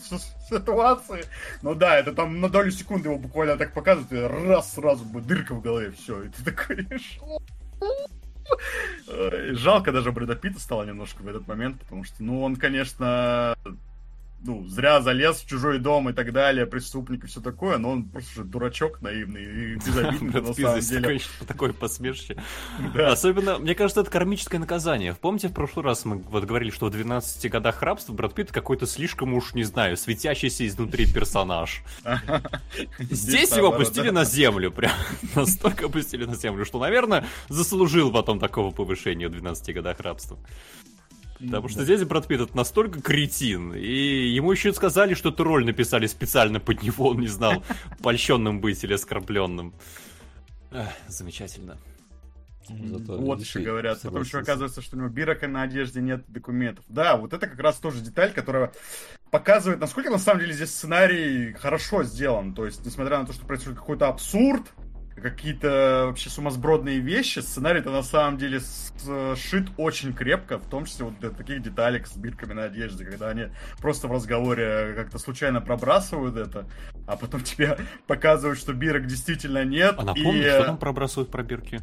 [0.49, 1.25] ситуации.
[1.61, 5.25] Ну да, это там на долю секунды его буквально так показывают, и раз сразу будет
[5.25, 6.87] дырка в голове, все, и ты такой,
[9.55, 13.57] Жалко даже Брэда Питта стало немножко в этот момент, потому что, ну, он, конечно,
[14.45, 18.09] ну, зря залез в чужой дом и так далее, преступник и все такое, но он
[18.09, 21.01] просто же дурачок наивный и безобидный на самом деле.
[21.01, 22.37] такое, такое посмешище.
[22.93, 23.11] Да.
[23.11, 25.15] Особенно, мне кажется, это кармическое наказание.
[25.19, 28.85] Помните, в прошлый раз мы вот говорили, что в 12 годах рабства Брэд Питт какой-то
[28.85, 31.83] слишком уж, не знаю, светящийся изнутри персонаж.
[32.99, 34.93] Здесь его опустили на землю, прям
[35.35, 40.37] настолько опустили на землю, что, наверное, заслужил потом такого повышения в 12 годах рабства.
[41.39, 46.07] Потому что здесь Брэд Питт настолько кретин, и ему еще сказали, что эту роль написали
[46.07, 47.63] специально под него, он не знал,
[48.01, 49.73] польщенным быть или оскорбленным.
[50.71, 51.77] Эх, замечательно.
[52.67, 54.01] Зато, Вот еще говорят.
[54.01, 56.83] Потом еще оказывается, что у него бирок на одежде нет документов.
[56.87, 58.71] Да, вот это как раз тоже деталь, которая
[59.29, 62.53] показывает, насколько на самом деле здесь сценарий хорошо сделан.
[62.53, 64.63] То есть, несмотря на то, что происходит какой-то абсурд,
[65.21, 68.59] какие-то вообще сумасбродные вещи, сценарий-то на самом деле
[69.35, 73.29] сшит очень крепко, в том числе вот для таких деталек с бирками на одежде, когда
[73.29, 73.47] они
[73.79, 76.65] просто в разговоре как-то случайно пробрасывают это,
[77.07, 77.77] а потом тебе
[78.07, 79.95] показывают, что бирок действительно нет.
[79.97, 81.81] А и, напомни, э, что там пробрасывают пробирки?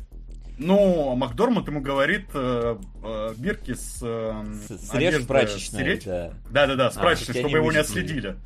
[0.58, 3.98] ну, Макдорманд ему говорит э, э, бирки с...
[4.02, 6.32] э, Срежь одежды прачечной, да.
[6.50, 8.36] Да-да-да, с А, прачечной, чтобы его не они выжгли.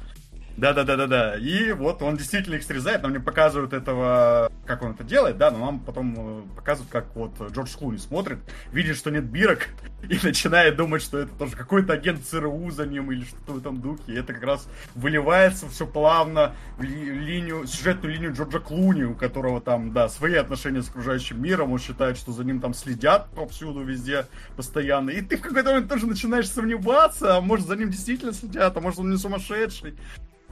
[0.57, 1.37] Да-да-да-да-да.
[1.37, 5.51] И вот он действительно их срезает, нам не показывают этого, как он это делает, да,
[5.51, 8.39] но нам потом э, показывают, как вот Джордж Клуни смотрит,
[8.73, 9.69] видит, что нет бирок,
[10.09, 13.81] и начинает думать, что это тоже какой-то агент ЦРУ за ним или что-то в этом
[13.83, 14.03] духе.
[14.07, 19.15] И это как раз выливается все плавно в ли- линию, сюжетную линию Джорджа Клуни, у
[19.15, 23.28] которого там, да, свои отношения с окружающим миром, он считает, что за ним там следят
[23.35, 24.27] повсюду, везде,
[24.57, 25.11] постоянно.
[25.11, 28.81] И ты в какой-то момент тоже начинаешь сомневаться, а может за ним действительно следят, а
[28.81, 29.97] может он не сумасшедший.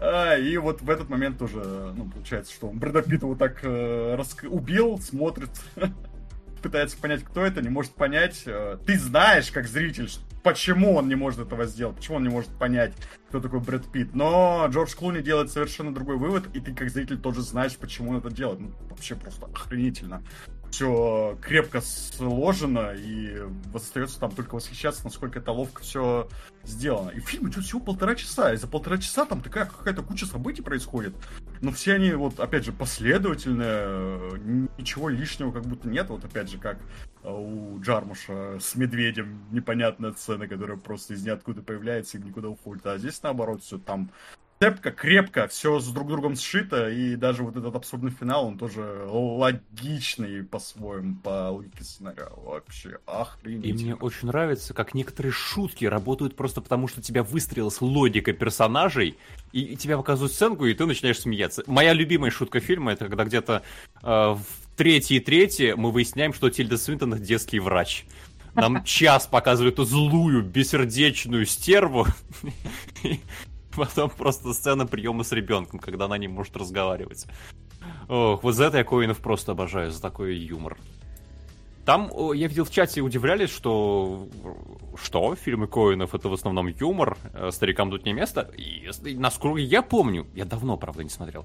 [0.01, 1.59] А, и вот в этот момент тоже,
[1.97, 5.51] ну, получается, что он Брэда Питта вот так э, раск- убил, смотрит,
[6.63, 8.43] пытается понять, кто это, не может понять.
[8.47, 10.11] Э, Ты знаешь, как зритель,
[10.43, 12.93] почему он не может этого сделать, почему он не может понять,
[13.29, 14.15] кто такой Брэд Питт.
[14.15, 18.17] Но Джордж Клуни делает совершенно другой вывод, и ты как зритель тоже знаешь, почему он
[18.19, 18.61] это делает.
[18.61, 20.23] Ну, вообще просто охренительно.
[20.75, 23.41] Все крепко сложено, и
[23.73, 26.29] остается там только восхищаться, насколько это ловко все
[26.65, 27.11] сделано.
[27.11, 30.63] И фильм идет всего полтора часа, и за полтора часа там такая какая-то куча событий
[30.63, 31.15] происходит.
[31.61, 36.09] Но все они, вот, опять же, последовательные, э, ничего лишнего как будто нет.
[36.09, 36.79] Вот, опять же, как
[37.23, 42.85] э, у Джармуша с медведем непонятная сцена, которая просто из ниоткуда появляется и никуда уходит.
[42.87, 44.11] А здесь, наоборот, все там
[44.65, 49.05] цепко, крепко, все с друг другом сшито, и даже вот этот абсурдный финал, он тоже
[49.07, 52.29] логичный по-своему, по логике сценария.
[52.37, 53.65] Вообще, охренеть.
[53.67, 59.19] И мне очень нравится, как некоторые шутки работают просто потому, что тебя выстроилась логика персонажей,
[59.53, 61.63] и, и тебя показывают сценку, и ты начинаешь смеяться.
[61.67, 63.63] Моя любимая шутка фильма, это когда где-то
[64.03, 64.47] э, в
[64.77, 68.07] третьей трети мы выясняем, что Тильда Свинтон детский врач.
[68.55, 72.07] Нам час показывают эту злую, бессердечную стерву.
[73.77, 77.27] Потом просто сцена приема с ребенком, когда она не может разговаривать.
[78.09, 80.77] Ох, вот за это я Коинов просто обожаю, за такой юмор.
[81.85, 84.27] Там, я видел в чате, удивлялись, что
[84.97, 88.51] что, фильмы Коинов это в основном юмор, э, старикам тут не место.
[88.57, 91.45] И, насколько я помню, я давно, правда, не смотрел,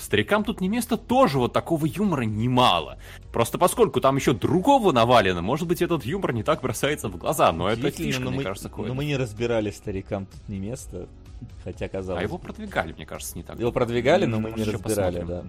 [0.00, 2.98] старикам тут не место тоже вот такого юмора немало.
[3.32, 7.50] Просто поскольку там еще другого навалено, может быть, этот юмор не так бросается в глаза,
[7.52, 8.88] но это фишка, но мне мы, кажется, Коинов.
[8.88, 11.08] Но мы не разбирали старикам тут не место,
[11.64, 12.20] хотя казалось.
[12.20, 13.58] А его продвигали, мне кажется, не так.
[13.58, 15.44] Его продвигали, но мы не разбирали, да.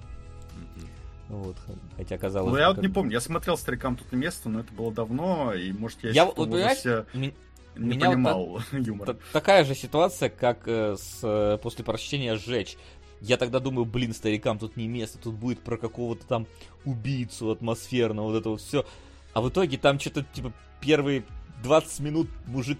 [1.29, 1.57] Вот,
[1.95, 2.51] хотя казалось.
[2.51, 5.53] Ну, я вот не помню, я смотрел «Старикам тут не место», но это было давно,
[5.53, 7.35] и, может, я, Я вот, возрасте не
[7.75, 9.13] меня вот понимал юмора.
[9.13, 12.77] Т- такая же ситуация, как э, с э, после прочтения «Сжечь».
[13.21, 16.47] Я тогда думаю, блин, старикам тут не место, тут будет про какого-то там
[16.85, 18.85] убийцу атмосферного, вот это вот все.
[19.33, 21.25] А в итоге там что-то, типа, первые
[21.61, 22.79] 20 минут мужик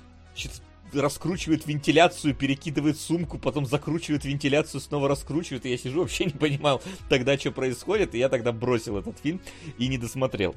[0.93, 6.81] раскручивает вентиляцию, перекидывает сумку, потом закручивает вентиляцию, снова раскручивает, и я сижу, вообще не понимал
[7.09, 9.41] тогда, что происходит, и я тогда бросил этот фильм
[9.77, 10.55] и не досмотрел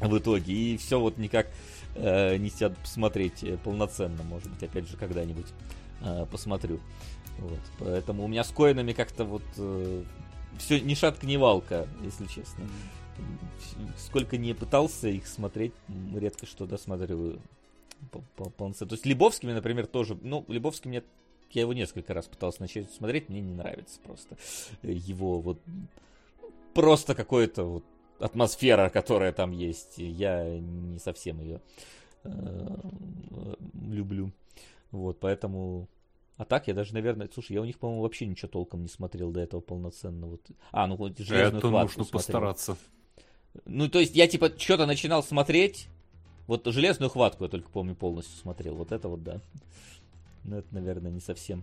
[0.00, 0.52] в итоге.
[0.52, 1.48] И все вот никак
[1.94, 5.46] э, не себя посмотреть э, полноценно, может быть, опять же, когда-нибудь
[6.02, 6.80] э, посмотрю.
[7.38, 7.60] Вот.
[7.78, 9.42] Поэтому у меня с коинами как-то вот
[10.58, 12.64] все ни шатка, ни валка, если честно.
[13.96, 15.72] Сколько не пытался их смотреть,
[16.14, 17.40] редко что досматриваю
[18.56, 18.88] полноценно.
[18.88, 20.18] То есть Лебовскими, например, тоже.
[20.22, 21.02] Ну, Лебовский мне
[21.50, 24.36] я его несколько раз пытался начать смотреть, мне не нравится просто
[24.82, 25.58] э, его вот
[26.74, 27.84] просто какое-то вот
[28.20, 29.94] атмосфера, которая там есть.
[29.96, 31.60] Я не совсем ее
[33.74, 34.32] люблю.
[34.90, 35.88] Вот, поэтому...
[36.36, 37.28] А так, я даже, наверное...
[37.32, 40.26] Слушай, я у них, по-моему, вообще ничего толком не смотрел до этого полноценно.
[40.26, 40.40] Вот.
[40.70, 42.18] А, ну вот «Железную Это хватку» нужно смотрел.
[42.18, 42.76] постараться.
[43.64, 45.88] Ну, то есть, я, типа, что-то начинал смотреть.
[46.48, 48.74] Вот «Железную хватку» я только помню полностью смотрел.
[48.74, 49.40] Вот это вот, да.
[50.44, 51.62] Ну, это, наверное, не совсем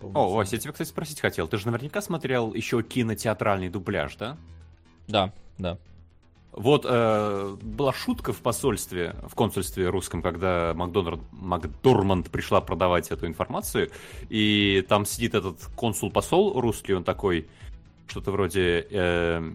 [0.00, 0.30] О.
[0.30, 1.46] Вася, я тебя, кстати, спросить хотел.
[1.46, 4.38] Ты же наверняка смотрел еще кинотеатральный дубляж, да?
[5.08, 5.78] Да, да.
[6.52, 13.26] Вот э, была шутка в посольстве, в консульстве русском, когда Макдональд, Макдорманд пришла продавать эту
[13.26, 13.90] информацию,
[14.30, 17.46] и там сидит этот консул-посол русский, он такой,
[18.06, 18.86] что-то вроде...
[18.90, 19.52] э,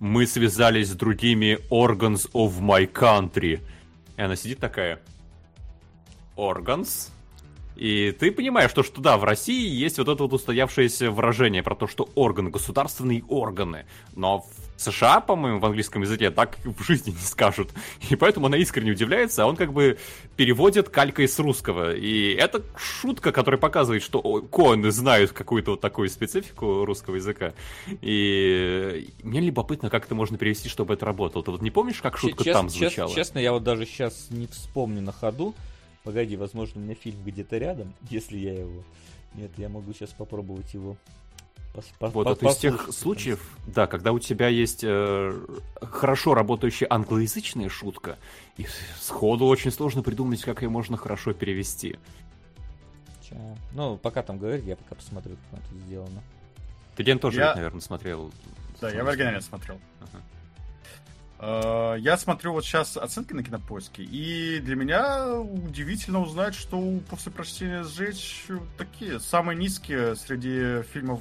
[0.00, 3.60] мы связались с другими organs of my country.
[4.16, 5.00] И она сидит такая...
[6.36, 7.10] Organs?
[7.76, 11.74] И ты понимаешь, что, что да, в России есть вот это вот устоявшееся выражение про
[11.74, 13.86] то, что органы, государственные органы.
[14.14, 17.70] Но в США, по-моему, в английском языке так в жизни не скажут.
[18.10, 19.98] И поэтому она искренне удивляется, а он как бы
[20.36, 21.94] переводит калькой с русского.
[21.94, 27.54] И это шутка, которая показывает, что о, коины знают какую-то вот такую специфику русского языка.
[28.00, 31.44] И мне любопытно, как это можно перевести, чтобы это работало.
[31.44, 33.12] Ты вот не помнишь, как шутка Чес- там звучала?
[33.12, 35.54] Честно, я вот даже сейчас не вспомню на ходу.
[36.04, 38.84] Погоди, возможно, у меня фильм где-то рядом, если я его...
[39.34, 40.96] Нет, я могу сейчас попробовать его...
[41.74, 45.32] пос- по- Вот по- это из тех случаев, да, когда у тебя есть э,
[45.80, 48.18] хорошо работающая англоязычная шутка,
[48.58, 48.66] и
[49.00, 51.98] сходу очень сложно придумать, как ее можно хорошо перевести.
[53.28, 53.36] Ща.
[53.72, 56.22] Ну, пока там говорит, я пока посмотрю, как она тут сделана.
[56.96, 58.30] Ты, Ген, тоже, Я- наверное, смотрел.
[58.80, 59.80] Да, я в оригинале смотрел.
[60.00, 60.22] Ага.
[61.40, 66.80] Э, Я смотрю вот сейчас оценки на кинопоиске, и для меня удивительно узнать, что
[67.10, 68.44] после прочтения сжечь
[68.78, 71.20] такие самые низкие среди фильмов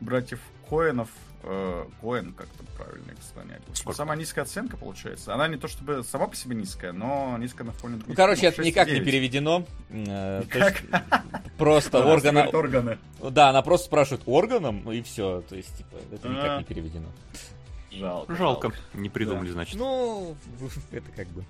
[0.00, 1.08] братьев Коэнов.
[1.46, 3.60] э, Коэн, как это правильно их склонять.
[3.74, 3.96] Сколько?
[3.98, 5.34] Самая низкая оценка получается.
[5.34, 8.40] Она не то чтобы сама по себе низкая, но низкая на фоне Ну, других короче,
[8.50, 9.04] фильмов, это никак не 6,9.
[9.04, 9.66] переведено.
[9.90, 10.82] э, Никак.
[11.58, 12.98] Просто органы.
[13.30, 15.42] Да, она просто спрашивает органом, и все.
[15.48, 16.58] То есть, типа, это никак А.
[16.58, 17.08] не переведено.
[17.98, 18.34] Жалко.
[18.34, 19.52] Жалко, не придумали, Да.
[19.54, 19.76] значит.
[19.76, 20.36] Ну,
[20.90, 21.44] это как бы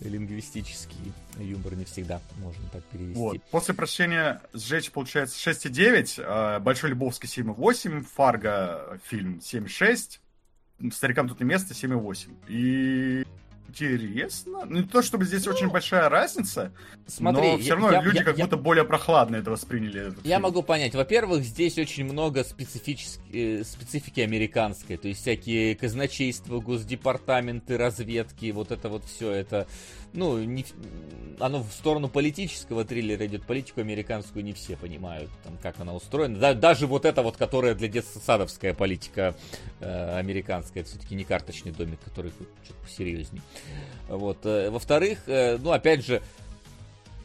[0.00, 3.18] лингвистический юмор не всегда можно так перевести.
[3.18, 3.42] Вот.
[3.50, 10.20] После прочтения «Сжечь» получается 6,9, э, «Большой Любовский» 7,8, «Фарго» фильм 7,6,
[10.92, 12.34] «Старикам тут не место» 7,8.
[12.48, 13.24] И
[13.72, 14.64] интересно.
[14.66, 16.72] Ну, не то, чтобы здесь очень большая разница,
[17.06, 20.08] Смотри, но я- все равно я- люди я- как я- будто более прохладно это восприняли.
[20.08, 20.42] этот Я фильм.
[20.42, 20.94] могу понять.
[20.94, 24.96] Во-первых, здесь очень много специфичес- э, специфики американской.
[24.96, 29.66] То есть всякие казначейства, госдепартаменты, разведки, вот это вот все это
[30.12, 30.64] ну, не,
[31.40, 36.38] оно в сторону политического триллера идет, политику американскую не все понимают, там, как она устроена.
[36.38, 39.34] Да, даже вот эта вот, которая для детсадовская политика
[39.80, 42.32] э, американская, все-таки не карточный домик, который
[42.66, 43.42] чуть посерьезнее.
[44.08, 44.44] Вот.
[44.44, 46.22] Э, во-вторых, э, ну, опять же,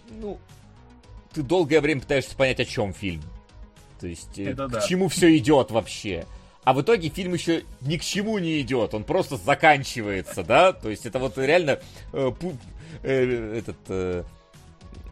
[0.10, 0.40] ну,
[1.34, 3.22] ты долгое время пытаешься понять, о чем фильм.
[4.00, 4.82] То есть, э, к да.
[4.82, 6.26] чему все идет вообще.
[6.64, 10.74] А в итоге фильм еще ни к чему не идет, он просто заканчивается, да?
[10.74, 11.80] То есть это вот реально
[12.12, 12.58] э, пу-
[13.04, 14.24] этот э,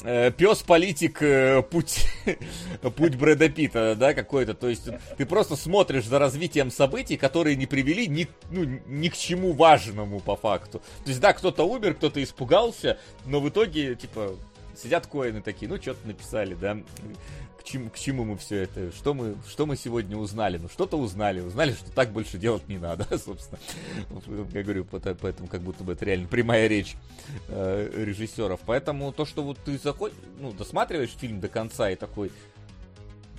[0.03, 2.07] э, пес-политик э, путь,
[2.95, 4.53] путь Брэда Питта, да, какой-то.
[4.53, 4.87] То есть
[5.17, 10.19] ты просто смотришь за развитием событий, которые не привели ни, ну, ни к чему важному
[10.19, 10.79] по факту.
[11.03, 14.35] То есть да, кто-то умер, кто-то испугался, но в итоге, типа,
[14.75, 16.77] сидят коины такие, ну, что-то написали, да,
[17.65, 21.41] чему, к чему мы все это, что мы, что мы сегодня узнали, ну, что-то узнали,
[21.41, 23.59] узнали, что так больше делать не надо, собственно,
[24.53, 26.95] я говорю, поэтому как будто бы это реально прямая речь
[27.49, 32.31] э, режиссеров, поэтому то, что вот ты заходишь, ну, досматриваешь фильм до конца и такой,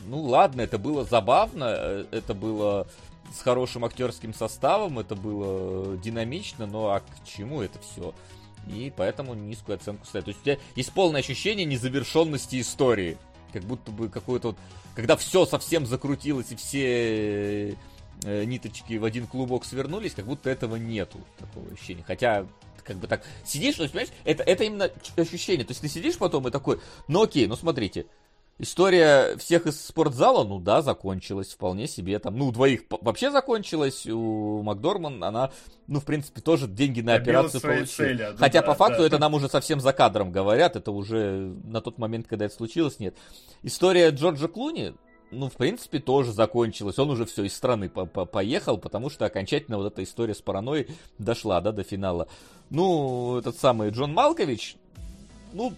[0.06, 2.86] ну, ладно, это было забавно, э, это было
[3.34, 8.14] с хорошим актерским составом, это было динамично, но а к чему это все?
[8.68, 10.26] И поэтому низкую оценку ставят.
[10.26, 13.16] То есть у тебя есть полное ощущение незавершенности истории.
[13.56, 14.58] Как будто бы какое-то вот...
[14.94, 17.78] Когда все совсем закрутилось и все
[18.22, 22.04] э, ниточки в один клубок свернулись, как будто этого нету такого ощущения.
[22.06, 22.46] Хотя
[22.84, 25.64] как бы так сидишь, есть, понимаешь, это, это именно ощущение.
[25.64, 28.04] То есть ты сидишь потом и такой, ну окей, ну смотрите,
[28.58, 32.18] История всех из спортзала, ну да, закончилась вполне себе.
[32.18, 35.50] Там, ну, у двоих вообще закончилась, у Макдорман она,
[35.86, 37.86] ну, в принципе, тоже деньги на Добилась операцию получила.
[37.86, 39.06] цели, да, Хотя да, по факту да.
[39.08, 42.98] это нам уже совсем за кадром говорят, это уже на тот момент, когда это случилось,
[42.98, 43.14] нет.
[43.62, 44.94] История Джорджа Клуни,
[45.30, 46.98] ну, в принципе, тоже закончилась.
[46.98, 50.40] Он уже все из страны по- по- поехал, потому что окончательно вот эта история с
[50.40, 50.88] паранойей
[51.18, 52.26] дошла, да, до финала.
[52.70, 54.76] Ну, этот самый Джон Малкович,
[55.52, 55.74] ну,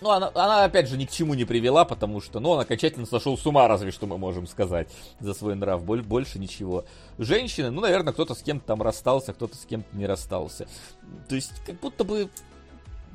[0.00, 3.06] ну, она, она, опять же, ни к чему не привела, потому что, ну, он окончательно
[3.06, 4.88] сошел с ума, разве что мы можем сказать,
[5.20, 5.84] за свой нрав.
[5.84, 6.84] Боль, больше ничего.
[7.18, 10.68] Женщины, ну, наверное, кто-то с кем-то там расстался, кто-то с кем-то не расстался.
[11.28, 12.28] То есть, как будто бы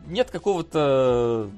[0.08, 1.50] нет какого-то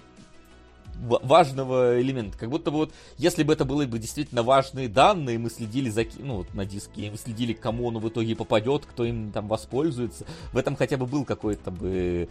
[0.95, 2.37] ва- важного элемента.
[2.37, 6.05] Как будто бы вот, если бы это были бы действительно важные данные, мы следили за,
[6.19, 10.25] ну, вот на диске, мы следили, кому он в итоге попадет, кто им там воспользуется.
[10.51, 12.29] В этом хотя бы был какой-то бы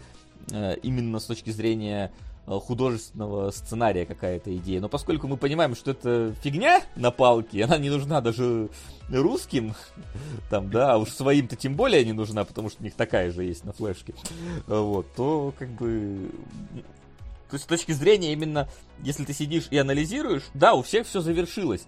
[0.51, 2.11] э, именно с точки зрения
[2.45, 4.81] художественного сценария какая-то идея.
[4.81, 8.69] Но поскольку мы понимаем, что это фигня на палке, она не нужна даже
[9.09, 9.73] русским,
[10.49, 13.43] там, да, а уж своим-то тем более не нужна, потому что у них такая же
[13.43, 14.13] есть на флешке,
[14.67, 16.31] вот, то как бы...
[17.49, 18.67] То есть с точки зрения именно,
[19.03, 21.85] если ты сидишь и анализируешь, да, у всех все завершилось.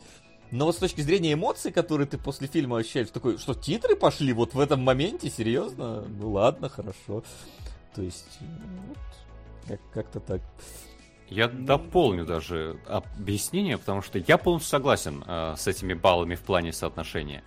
[0.52, 4.32] Но вот с точки зрения эмоций, которые ты после фильма ощущаешь, такой, что титры пошли
[4.32, 6.03] вот в этом моменте, серьезно?
[6.03, 7.23] Ну ладно, хорошо.
[7.95, 8.98] То есть, ну, вот,
[9.68, 10.42] как- как-то так.
[11.30, 16.72] Я дополню даже объяснение, потому что я полностью согласен э, с этими баллами в плане
[16.72, 17.44] соотношения.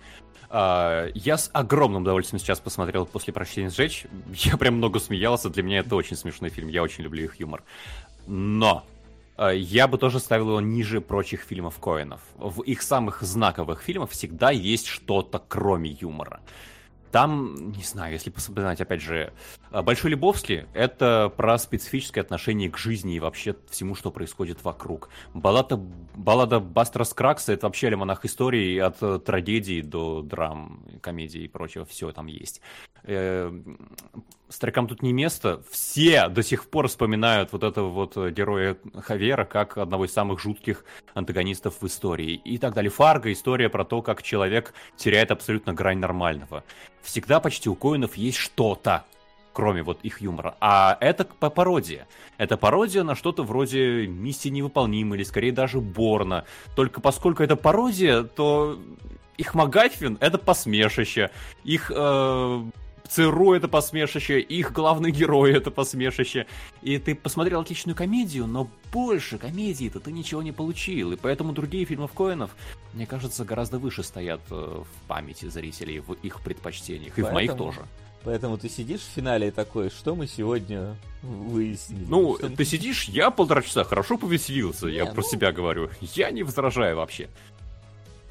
[0.49, 4.05] А, я с огромным удовольствием сейчас посмотрел после прочтения «Сжечь».
[4.33, 7.63] Я прям много смеялся, для меня это очень смешной фильм, я очень люблю их юмор.
[8.25, 8.83] Но
[9.37, 12.21] э, я бы тоже ставил его ниже прочих фильмов Коэнов.
[12.37, 16.41] В их самых знаковых фильмах всегда есть что-то кроме юмора.
[17.11, 19.33] Там, не знаю, если вспоминать, опять же,
[19.71, 25.09] а, Большой Лебовский— это про специфическое отношение к жизни и вообще всему, что происходит вокруг.
[25.33, 31.47] Баллада, баллада Бастера Скракса— это вообще альманах истории от э, трагедии до драм, комедии и
[31.47, 32.61] прочего, все там есть.
[33.03, 33.51] Э,
[34.49, 35.61] Старикам тут не место.
[35.69, 40.39] Все до сих пор вспоминают вот этого вот э, героя Хавера как одного из самых
[40.39, 42.33] жутких антагонистов в истории.
[42.33, 42.89] И так далее.
[42.89, 46.63] Фарго— история про то, как человек теряет абсолютно грань нормального.
[47.01, 49.05] Всегда почти у Коинов есть что-то,
[49.53, 50.55] кроме вот их юмора.
[50.59, 52.07] А это по пародия.
[52.37, 56.45] Это пародия на что-то вроде «Миссии невыполнимы» или скорее даже «Борна».
[56.75, 58.79] Только поскольку это пародия, то
[59.37, 61.31] их Магафин— это посмешище.
[61.63, 62.63] Их э,
[63.09, 64.39] ЦРУ— это посмешище.
[64.39, 66.45] Их главный герой— это посмешище.
[66.81, 71.11] И ты посмотрел отличную комедию, но больше комедии-то ты ничего не получил.
[71.11, 72.55] И поэтому другие фильмы Коинов,
[72.93, 77.17] мне кажется, гораздо выше стоят э, в памяти зрителей, в их предпочтениях.
[77.17, 77.81] И в моих тоже.
[78.23, 82.05] Поэтому ты сидишь в финале и такой, что мы сегодня выяснили?
[82.07, 85.89] Ну, Что- ты сидишь, я полтора часа хорошо повеселился, я Не, про ну- себя говорю.
[86.01, 87.29] Я не возражаю вообще.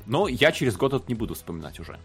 [0.04, 1.98] Но я через год это не буду вспоминать уже.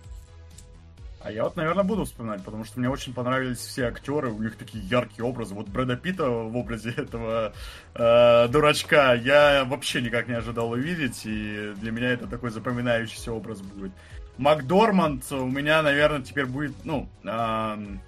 [1.23, 4.57] А я вот, наверное, буду вспоминать, потому что мне очень понравились все актеры, у них
[4.57, 5.55] такие яркие образы.
[5.55, 7.53] Вот Брэда Питта в образе этого
[7.95, 13.61] э, дурачка я вообще никак не ожидал увидеть, и для меня это такой запоминающийся образ
[13.61, 13.93] будет.
[14.37, 18.01] Макдорманд у меня, наверное, теперь будет, ну, эм,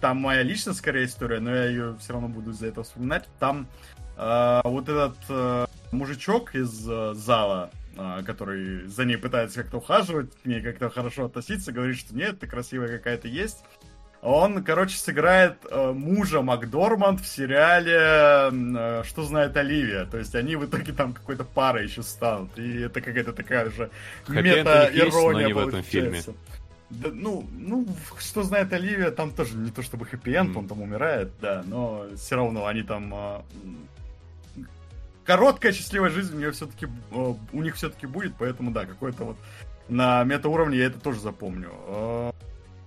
[0.00, 3.28] там моя личная скорее история, но я ее все равно буду из-за этого вспоминать.
[3.38, 3.68] Там
[4.16, 7.75] э, вот этот э, мужичок из э, зала, э,
[8.24, 12.46] который за ней пытается как-то ухаживать, к ней как-то хорошо относиться, говорит, что нет, ты
[12.46, 13.64] красивая какая-то есть.
[14.22, 20.04] Он, короче, сыграет э, мужа Макдорманд в сериале э, «Что знает Оливия».
[20.06, 22.58] То есть они в итоге там какой-то парой еще станут.
[22.58, 23.90] И это какая-то такая же
[24.26, 26.20] мета-ирония в этом фильме.
[26.88, 27.86] Да, ну, ну,
[28.18, 30.56] что знает Оливия, там тоже не то чтобы хэппи-энд, Мгм.
[30.58, 33.12] он там умирает, да, но все равно они там...
[33.12, 33.88] а, м,
[35.26, 39.36] Короткая счастливая жизнь у нее все-таки у них все-таки будет, поэтому да, какой-то вот
[39.88, 41.70] на метауровне я это тоже запомню.
[41.72, 42.32] А,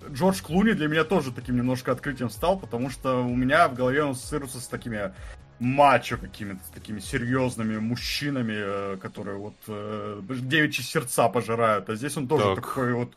[0.09, 4.03] Джордж Клуни для меня тоже таким немножко открытием стал, потому что у меня в голове
[4.03, 5.13] он ассоциируется с такими
[5.59, 12.15] мачо какими-то, с такими серьезными мужчинами, э, которые вот э, девичьи сердца пожирают, а здесь
[12.15, 12.65] он тоже Так.
[12.65, 13.11] такой вот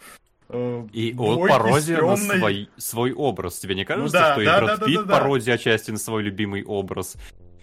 [0.48, 3.58] э, И он пародия на свой, свой образ.
[3.58, 5.18] Тебе не кажется, да, что и да, Брэд да, да, Питт да, да.
[5.18, 7.16] пародия отчасти на свой любимый образ?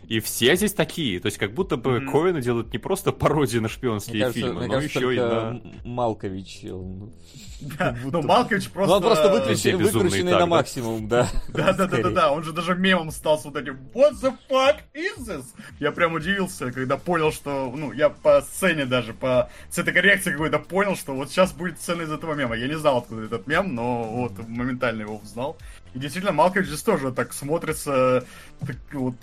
[0.10, 1.20] И все здесь такие.
[1.20, 2.12] То есть как будто бы Мгм.
[2.12, 5.20] Коэны делают не просто пародии на Мне шпионские кажется, фильмы, мне но кажется, еще и
[5.20, 5.62] на...
[5.86, 6.66] Малкович.
[6.66, 7.14] он-
[7.62, 8.96] Да, будто Ну, Малкович Ну, просто...
[8.96, 10.46] он просто выключен- выкрученный так, на да?
[10.48, 11.30] максимум, да.
[11.50, 12.16] Да, да, да, да, Скорее.
[12.16, 15.46] да, он же даже мемом стал с вот этим What the fuck is this?
[15.80, 20.96] Я прям удивился, когда понял, что, ну, я по сцене даже, по цветокоррекции какой-то понял,
[20.96, 22.56] что вот сейчас будет сцена из этого мема.
[22.56, 25.56] Я не знал, откуда этот мем, но вот моментально его узнал.
[25.94, 28.26] И действительно, Малкович здесь тоже так смотрится,
[28.66, 29.16] так вот,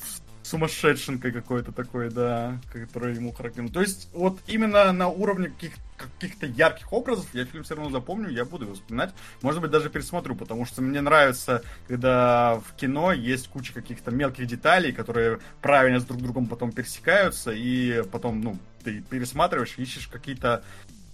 [0.46, 3.68] сумасшедшенкой какой-то такой, да, который ему характерен.
[3.68, 8.28] То есть, вот именно на уровне каких- каких-то ярких образов я фильм все равно запомню,
[8.28, 9.12] я буду его вспоминать.
[9.42, 14.46] Может быть, даже пересмотрю, потому что мне нравится, когда в кино есть куча каких-то мелких
[14.46, 20.62] деталей, которые правильно с друг другом потом пересекаются, и потом, ну, ты пересматриваешь, ищешь какие-то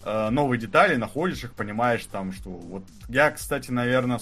[0.05, 4.19] э, новые детали, находишь их, понимаешь там, что вот я, кстати, наверное,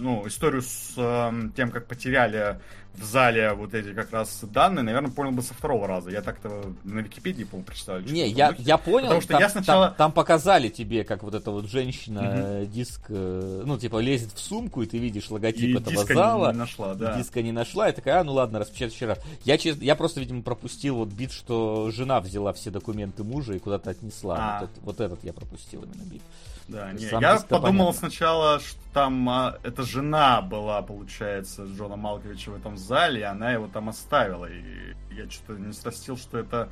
[0.00, 2.58] ну, историю с эм, тем, как потеряли
[2.94, 6.10] в зале вот эти как раз данные, наверное, понял бы со второго раза.
[6.10, 8.00] Я так-то на Википедии, по-моему, прочитал.
[8.00, 8.62] Не, я, духе.
[8.64, 11.66] я понял, Потому что там, я сначала- там, там показали тебе, как вот эта вот
[11.70, 15.90] женщина э, диск, э, ну, типа, лезет в сумку, и ты видишь логотип И этого
[15.92, 16.52] диска не- зала.
[16.52, 17.16] не нашла, да.
[17.16, 19.18] Диска не нашла, и такая, а, ну ладно, распечатай еще раз.
[19.44, 23.60] Я, честно, я просто, видимо, пропустил вот бит, что жена взяла все документы мужа и
[23.60, 24.36] куда-то отнесла.
[24.38, 24.60] А.
[24.62, 26.22] Вот, это- вот этот я пропустил именно бит.
[26.70, 27.92] Да, не, я подумал понятно.
[27.92, 33.52] сначала, что там а, эта жена была, получается, Джона Малковича в этом зале, и она
[33.52, 34.46] его там оставила.
[34.46, 36.68] И я что-то не срастил, что это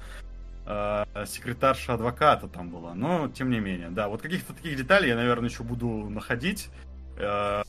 [0.67, 2.94] э, секретарша адвоката там была.
[2.94, 6.68] Но, тем не менее, да, вот каких-то таких деталей я, наверное, еще буду находить
[7.17, 7.62] э,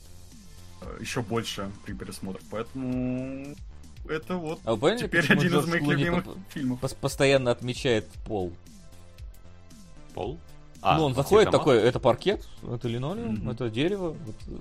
[1.00, 2.40] еще больше при пересмотре.
[2.50, 3.54] Поэтому
[4.08, 6.80] это вот А вы поняли, теперь один из Джордж моих Клуни любимых по- фильмов.
[6.80, 8.52] пос- постоянно отмечает пол?
[10.14, 10.38] Пол?
[10.82, 13.50] А, ну, он в заходит такой, это паркет, это линолеум, Мгм.
[13.50, 14.16] это дерево.
[14.48, 14.52] э,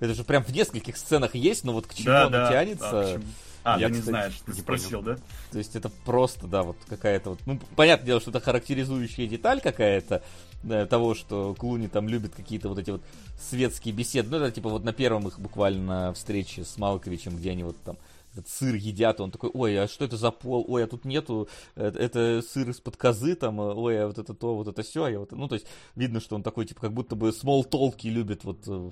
[0.00, 2.50] это же прям в нескольких сценах есть, но вот к чему Да, оно да.
[2.50, 3.00] тянется.
[3.00, 3.24] А, почему?
[3.64, 5.16] А, Я, ты не кстати, знаешь, ты не спросил, да?
[5.50, 7.38] То есть это просто, да, вот какая-то вот...
[7.46, 10.22] Ну, понятное дело, что это характеризующая деталь какая-то
[10.62, 13.02] да, того, что Клуни там любит какие-то вот эти вот
[13.40, 14.28] светские беседы.
[14.30, 17.96] Ну, это типа вот на первом их буквально встрече с Малковичем, где они вот там
[18.34, 20.64] этот сыр едят, он такой, ой, а что это за пол?
[20.68, 24.34] Ой, а тут нету, э, это сыр из-под козы, там, э, ой, а вот это
[24.34, 26.92] то, вот это все, я вот, ну, то есть видно, что он такой, типа, как
[26.92, 28.90] будто бы small толки любит вот э,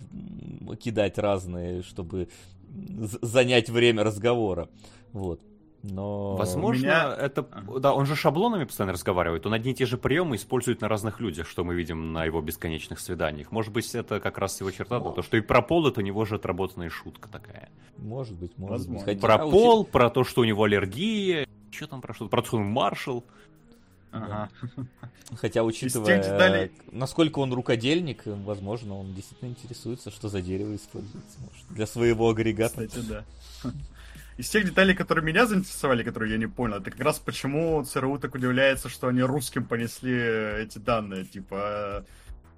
[0.76, 2.28] кидать разные, чтобы
[3.20, 4.68] занять время разговора,
[5.12, 5.40] вот.
[5.82, 6.36] Но...
[6.36, 7.42] Возможно, меня- это...
[7.80, 9.46] Да, он же шаблонами постоянно разговаривает.
[9.46, 12.40] Он одни и те же приемы использует на разных людях, что мы видим на его
[12.40, 13.50] бесконечных свиданиях.
[13.50, 16.02] Может быть, это как раз его черта, да, то, что и про пол это у
[16.04, 17.68] него же отработанная шутка такая.
[17.98, 19.06] Может быть, может Возможно.
[19.06, 19.20] быть.
[19.20, 22.42] Хотя, Про а, пол, про то, что у него аллергия, что там про что про
[22.42, 23.24] то, что он маршал.
[24.12, 24.50] Ага.
[25.36, 31.86] Хотя, учитывая, насколько он рукодельник, возможно, он действительно интересуется, что за дерево используется может, для
[31.86, 32.86] своего агрегата.
[32.86, 33.24] Кстати, да.
[34.42, 38.18] Из тех деталей, которые меня заинтересовали, которые я не понял, это как раз почему ЦРУ
[38.18, 40.12] так удивляется, что они русским понесли
[40.64, 41.24] эти данные.
[41.24, 42.02] Типа,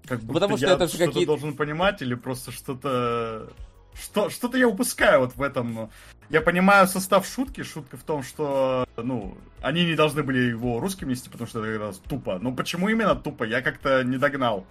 [0.02, 3.50] э, как будто Потому что я это же что-то какие- должен понимать, или просто что-то...
[3.92, 5.90] Что, что-то я упускаю вот в этом.
[6.30, 7.62] Я понимаю состав шутки.
[7.62, 11.78] Шутка в том, что, ну, они не должны были его русским нести, потому что это
[11.78, 12.38] как раз тупо.
[12.40, 14.66] Но почему именно тупо, я как-то не догнал.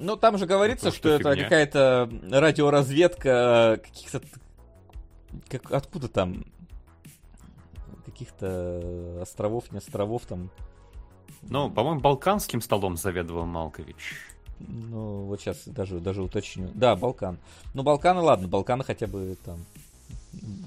[0.00, 4.20] Ну, там же говорится, Ну, что, что это какая-то радиоразведка э, каких-то...
[5.48, 6.44] Как, откуда там?
[8.04, 10.50] Каких-то островов, не островов там.
[11.42, 14.14] Ну, по-моему, балканским столом заведовал Малкович.
[14.58, 16.70] Ну, вот сейчас даже, даже уточню.
[16.74, 17.38] Да, Балкан.
[17.74, 19.66] Ну, Балканы, ладно, Балканы хотя бы там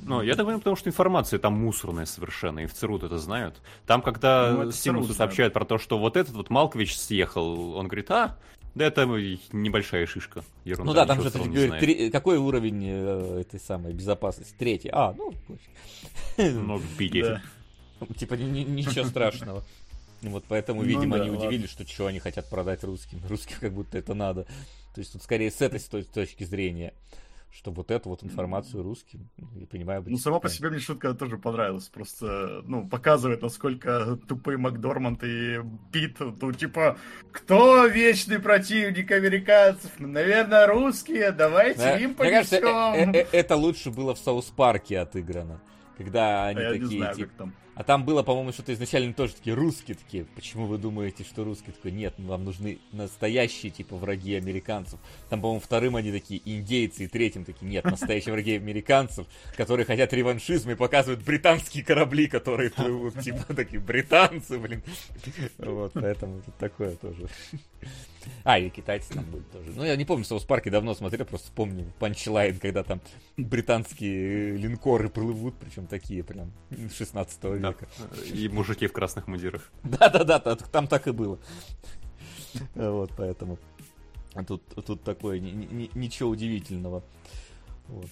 [0.05, 3.61] Ну, я так понимаю, потому что информация там мусорная совершенно, и в ЦРУ это знают.
[3.87, 8.11] Там, когда Ну, ЦРУ сообщают про то, что вот этот вот Малкович съехал, он говорит,
[8.11, 8.37] а,
[8.75, 10.85] да это небольшая шишка, ерунда.
[10.91, 11.81] Ну да, там же говорит, знает».
[11.81, 14.53] три- какой уровень э, этой самой безопасности?
[14.57, 14.89] Третий.
[14.91, 15.33] А, ну.
[16.37, 17.21] Много пить.
[17.21, 17.41] Да.
[18.17, 19.63] типа ни- ни- ничего страшного.
[20.21, 23.21] Вот поэтому, Ну видимо, да, они удивились, что чего они хотят продать русским.
[23.29, 24.43] Русским как будто это надо.
[24.93, 26.93] То есть тут скорее с этой точки зрения,
[27.51, 31.37] что вот эту вот информацию русским, я понимаю, Ну, сама по себе мне шутка тоже
[31.37, 31.87] понравилась.
[31.87, 35.59] Просто, ну, показывает, насколько тупые Макдорманд и
[35.91, 36.17] Пит.
[36.19, 36.97] Ну, типа,
[37.31, 39.91] кто вечный противник американцев?
[39.97, 41.31] Ну, наверное, русские.
[41.31, 43.11] Давайте Да, им Мне кажется, понесем.
[43.13, 45.59] э- э- это лучше было в Саус Парке отыграно.
[45.97, 47.51] Когда они А такие, знаю, типа.
[47.79, 50.25] А там было, по-моему, что-то изначально тоже такие русские такие.
[50.35, 51.73] Почему вы думаете, что русские?
[51.73, 54.99] Такой, нет, вам нужны настоящие, типа, враги американцев.
[55.29, 60.11] Там, по-моему, вторым они такие индейцы, и третьим такие, нет, настоящие враги американцев, которые хотят
[60.11, 64.83] реваншизма и показывают британские корабли, которые плывут, типа, такие, британцы, блин.
[65.57, 67.29] Вот, поэтому такое тоже.
[68.43, 69.71] А, и китайцы там были тоже.
[69.75, 73.01] Ну, я не помню, Соус Парке давно смотрел, просто помню панчлайн, когда там
[73.37, 76.51] британские линкоры плывут, причем такие прям
[76.93, 77.69] 16 Да.
[77.69, 77.87] века.
[78.33, 79.71] И мужики в красных мундирах.
[79.83, 81.39] Да-да-да, та- там так и было.
[82.75, 83.57] Вот, поэтому
[84.47, 87.03] тут, тут такое ни- ни- ничего удивительного.
[87.87, 88.07] Вот.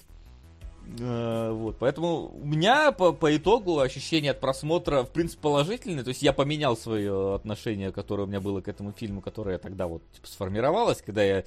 [1.00, 6.04] Э, Вот, поэтому у меня по, по итогу ощущение от просмотра, в принципе, положительное.
[6.04, 9.88] То есть я поменял свое отношение, которое у меня было к этому фильму, которое тогда
[9.88, 11.44] вот типа, сформировалось, когда я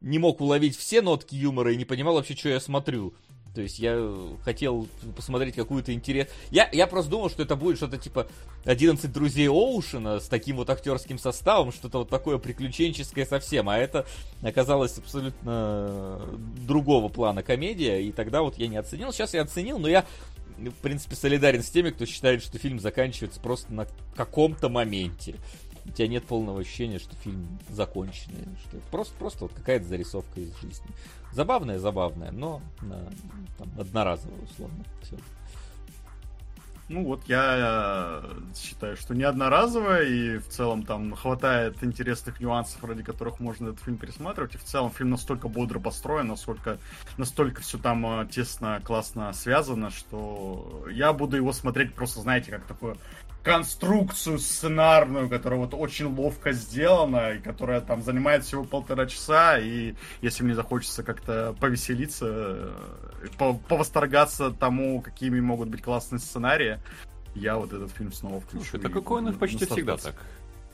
[0.00, 3.14] не мог уловить все нотки юмора и не понимал вообще, что я смотрю.
[3.54, 4.00] То есть я
[4.44, 6.28] хотел посмотреть какую-то интерес.
[6.50, 8.26] Я, я просто думал, что это будет что-то типа
[8.64, 13.68] 11 друзей Оушена с таким вот актерским составом, что-то вот такое приключенческое совсем.
[13.68, 14.06] А это
[14.42, 16.22] оказалось абсолютно
[16.66, 18.00] другого плана комедия.
[18.00, 19.12] И тогда вот я не оценил.
[19.12, 20.06] Сейчас я оценил, но я,
[20.56, 25.36] в принципе, солидарен с теми, кто считает, что фильм заканчивается просто на каком-то моменте.
[25.84, 30.40] У тебя нет полного ощущения, что фильм законченный, что это просто, просто вот какая-то зарисовка
[30.40, 30.86] из жизни.
[31.32, 32.98] Забавная, забавная, но на,
[33.58, 34.84] там, одноразовая, условно.
[35.02, 35.16] Всё.
[36.88, 42.84] Ну вот я э, считаю, что не одноразовая, и в целом там хватает интересных нюансов,
[42.84, 44.56] ради которых можно этот фильм пересматривать.
[44.56, 46.78] И в целом фильм настолько бодро построен, насколько,
[47.16, 52.66] настолько все там э, тесно, классно связано, что я буду его смотреть просто, знаете, как
[52.66, 52.98] такую
[53.42, 59.94] конструкцию сценарную, которая вот очень ловко сделана, и которая там занимает всего полтора часа, и
[60.20, 62.70] если мне захочется как-то повеселиться, э,
[63.38, 66.78] по- повосторгаться тому, какими могут быть классные сценарии,
[67.34, 68.64] я вот этот фильм снова включу.
[68.64, 70.14] Слушай, так и какой них буду почти всегда так.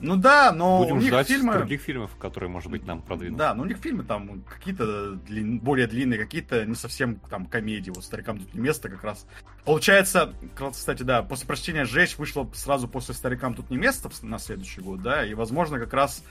[0.00, 1.54] Ну да, но Будем у них ждать фильмы...
[1.54, 3.38] других фильмов, которые, может быть, нам продвинут.
[3.38, 7.90] Да, но у них фильмы там какие-то длин- более длинные, какие-то не совсем там комедии.
[7.90, 9.26] Вот старикам тут не место как раз.
[9.64, 10.32] Получается,
[10.72, 15.02] кстати, да, после прочтения «Жечь» вышло сразу после «Старикам тут не место» на следующий год,
[15.02, 16.24] да, и, возможно, как раз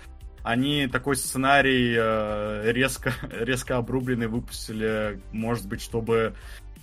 [0.43, 6.35] они такой сценарий э, резко, резко обрубленный выпустили, может быть, чтобы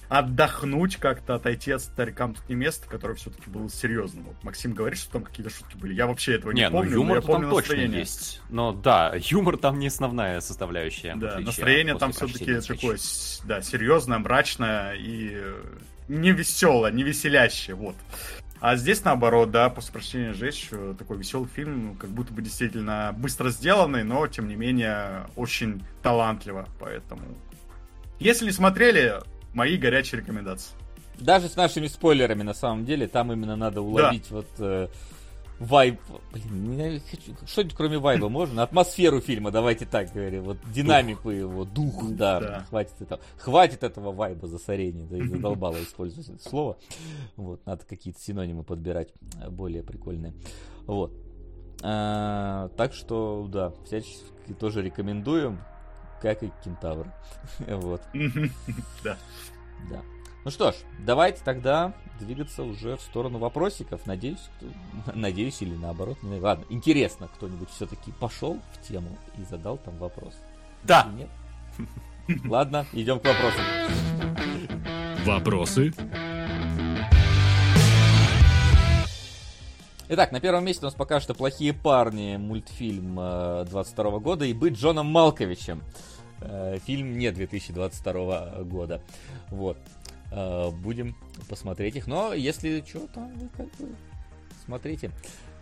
[0.09, 4.25] отдохнуть как-то, отойти от старикам тут не место, который все-таки был серьезным.
[4.25, 5.95] Вот Максим говорит, что там какие-то шутки были.
[5.95, 8.01] Я вообще этого не, Не, ну помню, но юмор я там помню точно настроение.
[8.01, 8.41] есть.
[8.51, 11.15] Но да, юмор там не основная составляющая.
[11.17, 12.99] Да, настроение там все-таки такое,
[13.45, 15.63] да, серьезное, мрачное и э,
[16.09, 17.97] не веселое, не веселящее, вот.
[18.61, 23.51] А здесь наоборот, да, после прочтения «Жечь» такой веселый фильм, как будто бы действительно быстро
[23.51, 27.23] сделанный, но тем не менее очень талантливо, поэтому...
[28.19, 29.21] Если не смотрели,
[29.55, 30.73] мои горячие рекомендации.
[31.19, 34.89] Даже с нашими спойлерами, на самом деле, там именно надо уловить вот э,
[35.61, 36.01] вайб.
[36.33, 38.65] Блин, не хочу- что-нибудь кроме вайба можно?
[38.65, 40.43] Атмосферу фильма, давайте так говорим.
[40.43, 42.67] Вот динамику его, дух, Дух, да, да.
[42.69, 43.21] Хватит этого.
[43.39, 46.77] Хватит этого вайба засорения, да и задолбало использовать это слово.
[47.37, 49.11] Вот, надо какие-то синонимы подбирать
[49.41, 50.35] э, более прикольные.
[50.87, 51.13] Вот.
[51.83, 55.61] А, так что, да, всячески тоже рекомендуем,
[56.25, 57.07] как и Кентавр.
[57.59, 58.01] Вот.
[59.05, 59.19] Да.
[59.91, 60.01] Да.
[60.45, 64.07] Ну что ж, давайте тогда двигаться уже в сторону вопросиков.
[64.07, 65.13] Надеюсь, кто...
[65.15, 66.17] надеюсь или наоборот.
[66.23, 66.43] не знаю.
[66.43, 70.35] Ладно, интересно, кто-нибудь все-таки пошел в тему и задал там вопрос.
[70.83, 71.07] Да.
[71.09, 71.29] Или
[72.29, 72.49] Нет?
[72.51, 73.65] Ладно, идем к вопросам.
[75.27, 75.93] Вопросы?
[80.07, 84.53] Итак, на первом месте у нас пока что «Плохие парни», мультфильм э, 22 года, и
[84.53, 85.83] «Быть Джоном Малковичем».
[86.41, 89.01] Э, Фильм не 2022 года.
[89.51, 89.79] Вот.
[90.33, 91.17] Э, Будем
[91.49, 92.07] посмотреть их.
[92.07, 93.95] Но если что, там вы как бы
[94.65, 95.11] смотрите,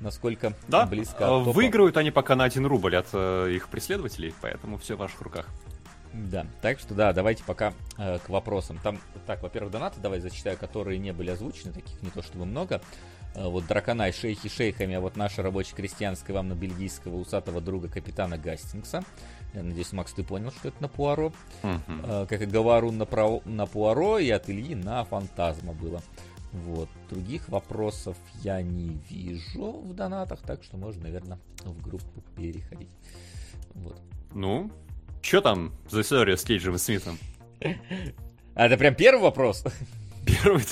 [0.00, 1.52] насколько Да, близко э, от топа.
[1.52, 5.48] выиграют они пока на один рубль от э, их преследователей, поэтому все в ваших руках.
[6.12, 8.78] Да, так что да, давайте пока э, к вопросам.
[8.82, 12.82] Там, так, во-первых, донаты давай зачитаю, которые не были озвучены, таких не то чтобы много.
[13.34, 18.36] Э, вот Драконай, шейхи шейхами, а вот наша рабоче-крестьянская вам на бельгийского усатого друга капитана
[18.36, 19.04] Гастингса.
[19.54, 21.32] Я надеюсь, Макс, ты понял, что это на Пуаро.
[21.62, 26.02] Э, как и Говорун на, Про- на Пуаро и от Ильи на Фантазма было.
[26.52, 26.88] Вот.
[27.10, 32.90] Других вопросов я не вижу в донатах, так что можно, наверное, в группу переходить.
[33.74, 34.00] Вот.
[34.34, 34.70] Ну,
[35.20, 37.18] что там за история с Кейджем и Смитом?
[38.54, 39.64] А это прям первый вопрос?
[40.26, 40.62] Первый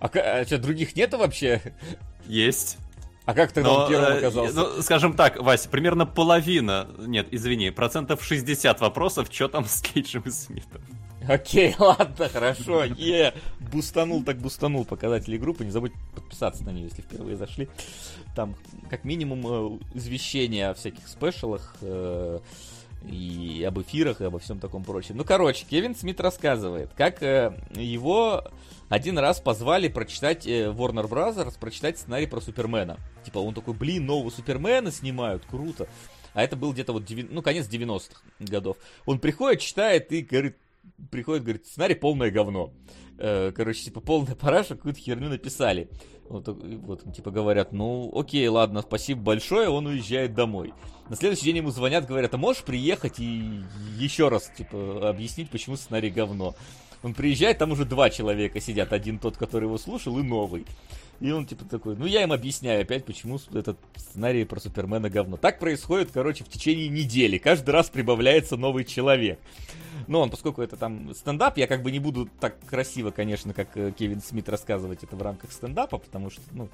[0.00, 1.60] А, что, других нету вообще?
[2.26, 2.78] есть.
[3.24, 4.54] А как ты Но, первым э, оказался?
[4.54, 10.22] ну, скажем так, Вася, примерно половина, нет, извини, процентов 60 вопросов, что там с Кейджем
[10.22, 10.82] и Смитом.
[11.28, 12.84] Окей, ладно, хорошо.
[12.84, 13.32] Е,
[13.72, 15.64] бустанул так бустанул показатели группы.
[15.64, 17.68] Не забудь подписаться на нее, если впервые зашли.
[18.34, 18.56] Там
[18.90, 22.40] как минимум э, извещения о всяких спешалах э,
[23.08, 25.16] и об эфирах и обо всем таком прочем.
[25.16, 28.44] Ну, короче, Кевин Смит рассказывает, как его
[28.92, 32.98] один раз позвали прочитать э, Warner Brothers, прочитать сценарий про Супермена.
[33.24, 35.88] Типа он такой, блин, нового Супермена снимают, круто.
[36.34, 38.76] А это был где-то вот, деви- ну, конец 90-х годов.
[39.06, 40.58] Он приходит, читает и говорит,
[41.10, 42.74] приходит, говорит, сценарий полное говно.
[43.16, 45.88] Э, Короче, типа, полная параша, какую-то херню написали.
[46.28, 50.74] Вот, вот, типа, говорят, ну, окей, ладно, спасибо большое, он уезжает домой.
[51.08, 53.62] На следующий день ему звонят, говорят, а можешь приехать и
[53.96, 56.54] еще раз, типа, объяснить, почему сценарий говно.
[57.02, 60.64] Он приезжает, там уже два человека сидят, один тот, который его слушал, и новый.
[61.20, 65.36] И он типа такой, ну я им объясняю опять, почему этот сценарий про Супермена говно.
[65.36, 67.38] Так происходит, короче, в течение недели.
[67.38, 69.38] Каждый раз прибавляется новый человек.
[70.08, 73.76] Но он, поскольку это там стендап, я как бы не буду так красиво, конечно, как
[73.76, 76.68] э, Кевин Смит рассказывать это в рамках стендапа, потому что, ну,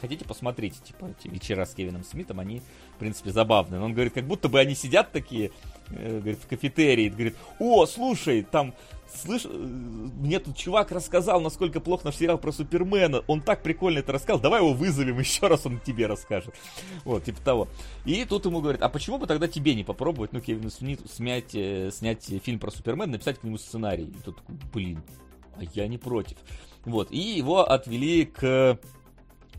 [0.00, 2.62] хотите, посмотрите, типа, вечера с Кевином Смитом, они,
[2.96, 3.80] в принципе, забавные.
[3.80, 5.50] Но он говорит, как будто бы они сидят такие,
[5.90, 8.74] говорит, в кафетерии, говорит, о, слушай, там,
[9.14, 13.98] слышь, э, мне тут чувак рассказал, насколько плох наш сериал про Супермена, он так прикольно
[13.98, 16.54] это рассказал, давай его вызовем еще раз, он тебе расскажет.
[17.04, 17.68] Вот, типа того.
[18.04, 21.54] И тут ему говорят, а почему бы тогда тебе не попробовать, ну, Кевину Смиту снять,
[21.54, 24.04] э, снять фильм про Супермена, написать к нему сценарий?
[24.04, 25.02] И тот такой, блин,
[25.56, 26.36] а я не против.
[26.84, 28.78] Вот, и его отвели к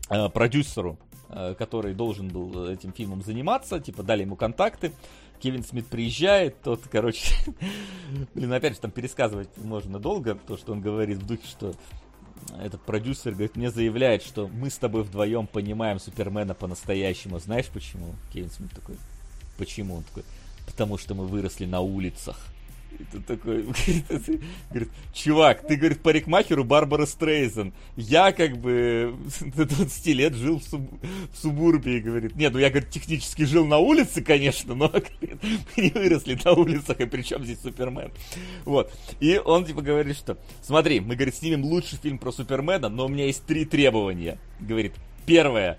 [0.08, 1.09] э, продюсеру, э,
[1.58, 4.92] который должен был этим фильмом заниматься, типа дали ему контакты.
[5.40, 7.34] Кевин Смит приезжает, тот, короче,
[8.34, 11.74] блин, опять же, там пересказывать можно долго, то, что он говорит в духе, что
[12.58, 17.38] этот продюсер, говорит, мне заявляет, что мы с тобой вдвоем понимаем Супермена по-настоящему.
[17.38, 18.14] Знаешь почему?
[18.32, 18.96] Кевин Смит такой,
[19.56, 19.96] почему?
[19.96, 20.24] Он такой,
[20.66, 22.38] потому что мы выросли на улицах.
[22.98, 23.62] И тут такой,
[24.70, 27.72] говорит, чувак, ты, говорит, парикмахеру Барбара Стрейзен.
[27.96, 29.14] Я, как бы,
[29.56, 31.00] до 20 лет жил в, суб-
[31.32, 32.36] в субурбии, говорит.
[32.36, 36.52] Нет, ну я, говорит, технически жил на улице, конечно, но, говорит, мы не выросли на
[36.52, 38.10] улицах, и при чем здесь Супермен?
[38.64, 38.92] Вот.
[39.20, 43.08] И он, типа, говорит, что, смотри, мы, говорит, снимем лучший фильм про Супермена, но у
[43.08, 44.38] меня есть три требования.
[44.58, 44.94] Говорит,
[45.26, 45.78] первое,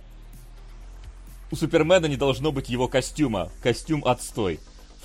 [1.51, 3.51] у Супермена не должно быть его костюма.
[3.61, 4.59] Костюм отстой.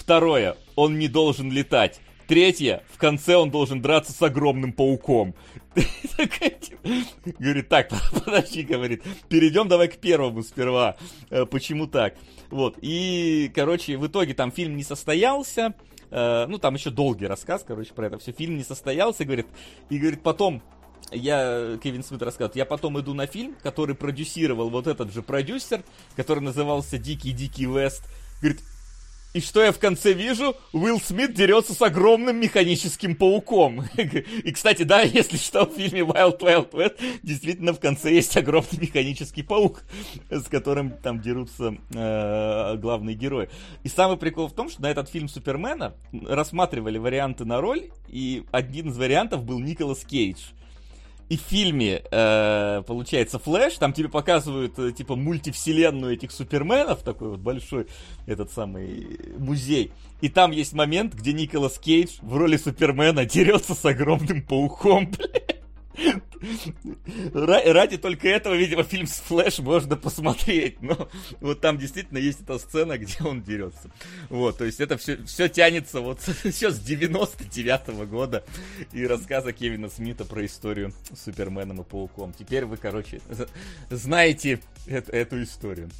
[0.06, 2.00] Второе, он не должен летать.
[2.28, 5.34] Третье, в конце он должен драться с огромным пауком.
[7.40, 7.90] Говорит, так,
[8.24, 10.94] подожди, говорит, перейдем давай к первому сперва.
[11.28, 12.14] Э, Почему так?
[12.50, 15.74] Вот, и, короче, в итоге там фильм не состоялся.
[16.12, 18.30] Э, Ну, там еще долгий рассказ, короче, про это все.
[18.30, 19.48] Фильм не состоялся, говорит,
[19.90, 20.62] и, говорит, потом
[21.10, 25.82] я, Кевин Смит рассказывает, я потом иду на фильм, который продюсировал вот этот же продюсер,
[26.14, 28.04] который назывался Дикий-Дикий Вест.
[28.40, 28.60] Говорит,
[29.36, 30.56] и что я в конце вижу?
[30.72, 33.84] Уилл Смит дерется с огромным механическим пауком.
[33.96, 38.80] И, кстати, да, если что, в фильме Wild Wild West действительно в конце есть огромный
[38.80, 39.82] механический паук,
[40.30, 43.50] с которым там дерутся э, главные герои.
[43.84, 48.46] И самый прикол в том, что на этот фильм Супермена рассматривали варианты на роль, и
[48.52, 50.38] один из вариантов был Николас Кейдж.
[51.28, 57.30] И в фильме, э, получается, Флэш, там тебе показывают, э, типа, мультивселенную этих суперменов, такой
[57.30, 57.88] вот большой,
[58.26, 59.90] этот самый музей.
[60.20, 65.55] И там есть момент, где Николас Кейдж в роли Супермена дерется с огромным пауком, блядь.
[67.32, 70.80] Ра- Ради только этого, видимо, фильм с Флэш можно посмотреть.
[70.82, 71.08] Но
[71.40, 73.90] вот там действительно есть эта сцена, где он дерется.
[74.28, 78.44] Вот, то есть это все, все тянется вот еще с 99 года
[78.92, 82.32] и рассказа Кевина Смита про историю с Суперменом и Пауком.
[82.38, 83.20] Теперь вы, короче,
[83.90, 85.90] знаете эт- эту историю.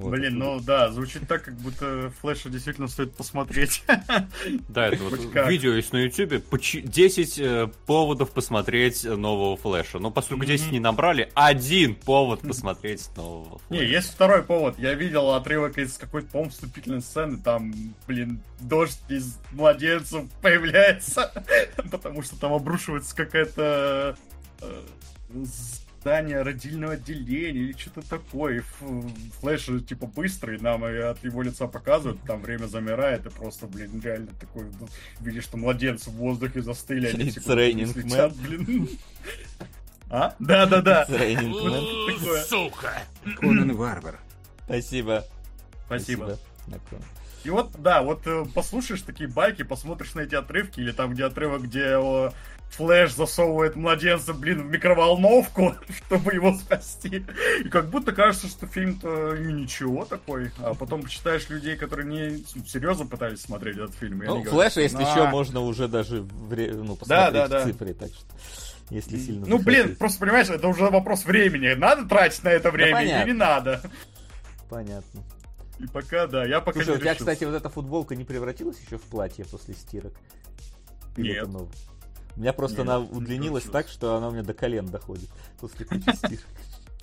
[0.00, 3.82] Вот Блин, ну да, звучит так, как будто Флэша действительно стоит посмотреть.
[4.68, 6.40] Да, это вот видео есть на ютубе.
[6.40, 9.98] поч- 10 э, поводов посмотреть нового флеша.
[9.98, 13.92] Но поскольку 10 не набрали, один повод посмотреть нового Не, флеша.
[13.92, 14.78] есть второй повод.
[14.78, 17.38] Я видел отрывок из какой-то, по-моему, вступительной сцены.
[17.38, 17.72] Там,
[18.06, 21.30] блин, дождь из младенцев появляется.
[21.90, 24.16] Потому что там обрушивается какая-то
[24.62, 24.82] э,
[26.00, 28.64] здание родильного отделения или что-то такое.
[29.40, 33.66] Флэш же, типа быстрый, нам и от его лица показывают, там время замирает, и просто,
[33.66, 34.88] блин, реально такой, ну,
[35.20, 38.88] видишь, что младенцы в воздухе застыли, они It's типа летят, блин.
[40.08, 40.34] А?
[40.38, 41.04] Да-да-да.
[41.04, 42.42] Такое.
[43.38, 44.18] Конан Варвар.
[44.64, 45.24] Спасибо.
[45.86, 46.38] Спасибо.
[46.66, 47.04] Спасибо.
[47.42, 51.24] И вот, да, вот э, послушаешь такие байки, посмотришь на эти отрывки, или там, где
[51.24, 52.34] отрывок, где о,
[52.70, 55.74] Флэш засовывает младенца, блин, в микроволновку,
[56.06, 57.24] чтобы его спасти.
[57.64, 60.52] И как будто кажется, что фильм-то ну, ничего такой.
[60.58, 64.22] А потом почитаешь людей, которые не серьезно пытались смотреть этот фильм.
[64.24, 65.10] Ну, флеша, если «На».
[65.10, 67.60] еще можно уже даже вре- ну, посмотреть да, да.
[67.60, 68.26] в цифре, так что.
[68.90, 71.74] Если сильно Ну, блин, просто понимаешь, это уже вопрос времени.
[71.74, 73.22] Надо тратить на это время понятно.
[73.22, 73.80] или не надо?
[74.68, 75.22] Понятно.
[75.78, 77.32] И пока, да, я пока Слушай, у не тебя, решился.
[77.32, 80.12] кстати, вот эта футболка не превратилась еще в платье после стирок?
[81.16, 81.48] Или Нет.
[82.40, 85.28] У меня просто она не удлинилась так, что она у меня до колен доходит
[85.60, 85.86] после.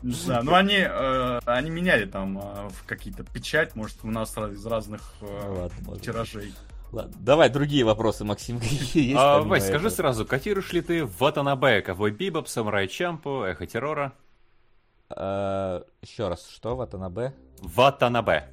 [0.02, 4.36] Не знаю, ну они, э, они меняли там э, в какие-то печать, может, у нас
[4.36, 6.56] из разных э, Ну ладно, тиражей.
[6.92, 9.20] Ладно, давай другие вопросы, Максим, какие есть.
[9.20, 14.14] А, Вась, скажи сразу, котируешь ли ты Ватанабе, Ковбой Бибоп, Самурай Чампу, Эхо Террора?
[15.12, 17.36] А, Еще раз, что, Ватанабе?
[17.62, 18.50] Ватанабе.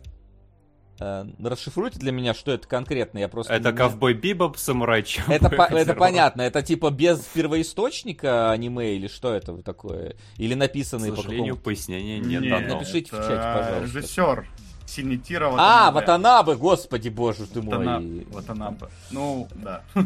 [1.01, 3.53] А, Расшифруйте для меня, что это конкретно, я просто...
[3.53, 8.95] Это не- Ковбой Бибоп, Самурай Чампу, Это, по- это понятно, это типа без первоисточника аниме
[8.95, 10.15] или что это такое?
[10.37, 12.75] Или написанные по какому пояснения не Не, дано.
[12.75, 13.99] напишите в это чате, пожалуйста.
[13.99, 14.47] Режиссер
[14.87, 15.95] Синитира А, Ватанабе.
[15.95, 17.75] Ватанабе, господи боже ты мой.
[17.79, 18.87] Ватана- Ватанабе.
[19.11, 19.83] Ну, да.
[19.95, 20.03] Э,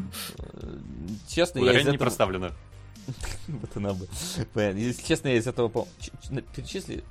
[1.28, 2.06] Честно, я из Ударение не этого...
[2.06, 2.50] проставлено.
[3.48, 4.06] Ватанабе.
[4.54, 4.78] Понятно.
[4.78, 5.86] Если честно, я из этого
[6.54, 7.02] Перечисли...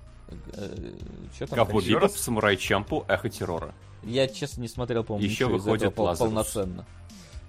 [1.36, 1.68] Что там?
[1.68, 2.16] Бибоп, раз?
[2.18, 3.74] Самурай Чампу, Эхо Террора.
[4.04, 6.30] Я, честно, не смотрел, по-моему, Еще выходит этого Лазарус.
[6.32, 6.86] полноценно.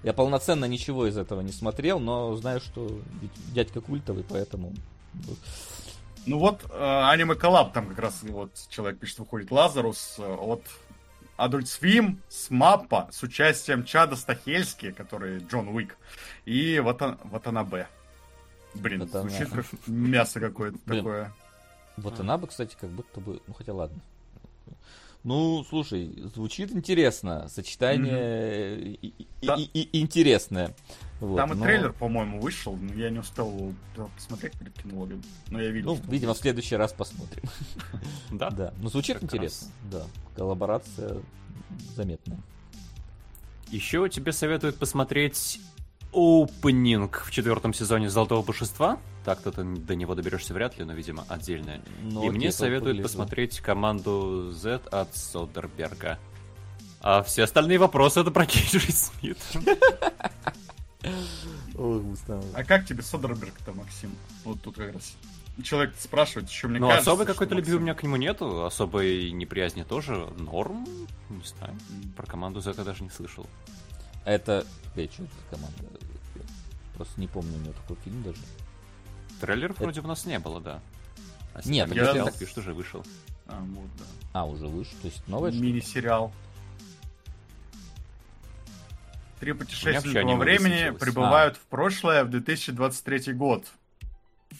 [0.03, 3.01] Я полноценно ничего из этого не смотрел, но знаю, что
[3.53, 4.73] дядька культовый, поэтому...
[6.27, 10.63] Ну вот, э, аниме коллаб там как раз вот человек пишет, выходит Лазарус э, от
[11.39, 15.97] Adult Swim с Маппа с участием Чада Стахельски, который Джон Уик,
[16.45, 17.89] и Вата- Ватанабе.
[18.75, 19.31] Блин, Ватанабе.
[19.31, 20.99] звучит как мясо какое-то Блин.
[21.05, 21.33] такое.
[22.03, 23.41] Вот она бы, кстати, как будто бы...
[23.47, 23.99] Ну, хотя ладно.
[25.25, 27.49] Ну, слушай, звучит интересно.
[27.49, 29.07] Сочетание и-
[29.41, 29.57] и- Да.
[29.57, 30.75] и- и- интересное.
[31.21, 33.49] Вот, Там и но- трейлер, по-моему, вышел, но я не успел
[33.97, 35.21] его посмотреть перед кинологом.
[35.51, 35.91] Но я видел.
[35.91, 37.43] Ну, что- видимо, в следующий раз посмотрим.
[38.31, 38.51] Да?
[38.51, 38.73] Да.
[38.81, 39.69] Ну, звучит интересно.
[39.91, 40.05] Да.
[40.37, 41.17] Коллаборация
[41.97, 42.39] заметная.
[43.71, 45.61] Еще тебе советуют посмотреть
[46.19, 48.99] опенинг в четвертом сезоне Золотого Божества.
[49.25, 51.81] Так-то ты до него доберешься вряд ли, но, видимо, отдельное.
[52.03, 53.03] Ну, И мне советуют погляжу.
[53.09, 56.19] посмотреть команду Z от Содерберга.
[57.01, 59.39] А все остальные вопросы это про Кейджи Смит.
[61.77, 64.11] А как тебе Содерберг-то, Максим?
[64.45, 65.15] Вот тут как раз.
[65.63, 68.65] Человек спрашивает, еще мне Ну, кажется, особой что какой-то любви у меня к нему нету.
[68.65, 70.29] Особой неприязни тоже.
[70.39, 70.87] Норм?
[71.31, 71.75] Не знаю.
[72.17, 73.47] Про команду Z я даже не слышал.
[74.25, 74.65] А это...
[74.95, 75.83] Эй, что это за команда?
[76.99, 78.41] Просто не помню у него такой фильм даже.
[79.41, 80.81] Трейлеров вроде у нас не было, да.
[81.55, 83.05] А Нет, я- сериал, пишут, уже вышел.
[83.47, 84.05] А, вот, да.
[84.33, 85.53] А, уже выше, то есть новое?
[85.53, 85.61] ли?
[85.61, 86.33] Мини-сериал.
[89.39, 93.65] Три путешественника во времени прибывают в прошлое в 2023 год,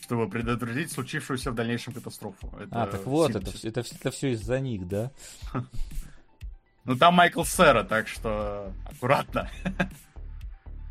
[0.03, 2.55] чтобы предотвратить случившуюся в дальнейшем катастрофу.
[2.61, 5.11] Это А, так вот, это, это, это все из-за них, да?
[6.85, 9.51] Ну там Майкл Сера, так что аккуратно.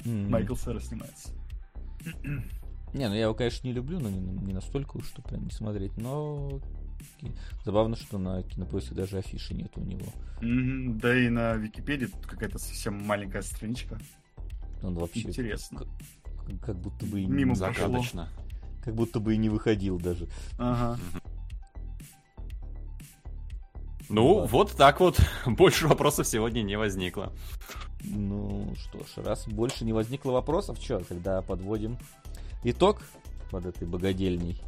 [0.06, 1.30] Майкл Сера снимается.
[2.94, 5.52] Не, ну я его, конечно, не люблю, но не, не настолько уж, что прям не
[5.52, 5.96] смотреть.
[5.98, 6.62] Но
[7.66, 10.08] забавно, что на кинопоиске даже афиши нет у него.
[10.42, 14.00] Мгм, Да и на Википедии тут какая-то совсем маленькая страничка.
[14.82, 15.80] Он вообще Интересно.
[15.80, 17.56] как, как будто бы и не, Мимо.
[17.56, 18.30] Загадочно.
[18.84, 20.28] как будто бы и не выходил даже.
[20.58, 21.00] Ага.
[24.10, 25.20] Ну, вот так вот.
[25.46, 27.34] Больше вопросов сегодня не возникло.
[28.04, 31.98] Ну что ж, раз больше не возникло вопросов, что, тогда подводим
[32.64, 33.02] итог
[33.52, 34.62] под этой богадельней.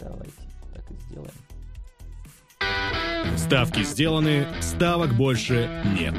[0.00, 0.32] Давайте
[0.74, 1.32] так и сделаем.
[3.36, 6.14] Ставки сделаны, ставок больше нет.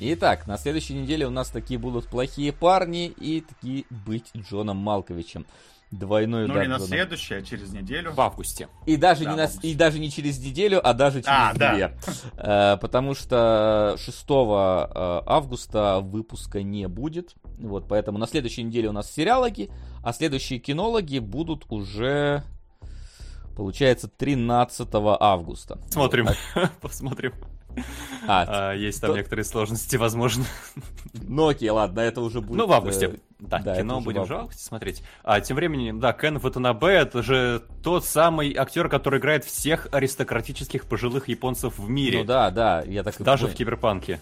[0.00, 5.46] Итак, на следующей неделе у нас такие будут плохие парни и такие быть Джоном Малковичем.
[5.98, 8.12] Двойной Ну, удар не на следующий, а через неделю.
[8.12, 8.68] В августе.
[8.86, 11.74] И даже, Да, не на, и даже не через неделю, а даже через А, да.
[11.74, 11.96] две.
[12.36, 17.34] Э, потому что 6 э, августа выпуска не будет.
[17.58, 19.70] Вот, поэтому на следующей неделе у нас сериалоги,
[20.02, 22.42] а следующие кинологи будут уже,
[23.56, 25.78] получается, 13 августа.
[25.90, 26.28] Смотрим.
[26.80, 27.34] Посмотрим.
[28.26, 30.44] А, А, Есть там то- некоторые сложности, возможно.
[31.22, 32.56] ну окей, ладно, это уже будет...
[32.56, 33.06] Ну, в августе.
[33.06, 35.02] э, Да, да, кино будем в в августе смотреть.
[35.22, 40.86] А тем временем, да, Кен Ватанабе это же тот самый актер, который играет всех аристократических
[40.86, 42.20] пожилых японцев в мире.
[42.20, 44.20] Ну да, да, я так и Даже в киберпанке.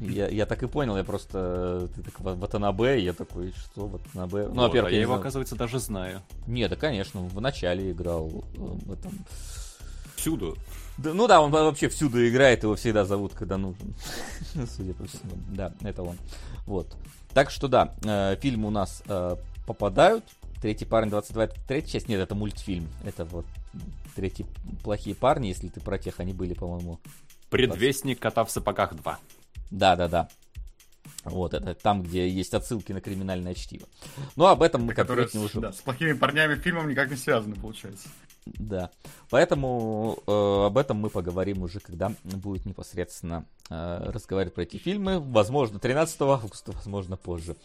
[0.00, 1.88] Я, я так и понял, я просто...
[1.94, 4.44] Ты так Ва- Ватанабе, я такой, что Ватанабе?
[4.48, 5.20] Ну, Вот, во-первых, а я я его, знал.
[5.20, 6.22] оказывается, даже знаю.
[6.46, 9.12] Не, да, конечно, в начале играл э, в этом.
[10.16, 10.56] Всюду.
[10.98, 13.94] Да, ну да, он вообще всюду играет, его всегда зовут, когда нужен.
[14.76, 15.32] Судя по всему.
[15.48, 16.16] Да, это он.
[16.66, 16.94] Вот.
[17.32, 20.24] Так что да, э, фильмы у нас э, попадают.
[20.60, 22.08] Третий парень 22, это третья часть.
[22.08, 22.88] Нет, это мультфильм.
[23.04, 23.46] Это вот
[24.14, 24.46] третий
[24.82, 27.00] плохие парни, если ты про тех, они были, по-моему.
[27.50, 29.18] Предвестник кота в сапогах 2.
[29.70, 30.28] Да, да, да.
[31.24, 33.86] Вот, это там, где есть отсылки на криминальное чтиво.
[34.36, 37.54] Но об этом мы конкретнее с, уже да, с плохими парнями фильмом никак не связаны,
[37.54, 38.08] получается.
[38.46, 38.90] Да.
[39.30, 45.20] Поэтому э, об этом мы поговорим уже, когда будет непосредственно э, разговаривать про эти фильмы.
[45.20, 47.56] Возможно, 13 августа, возможно, позже.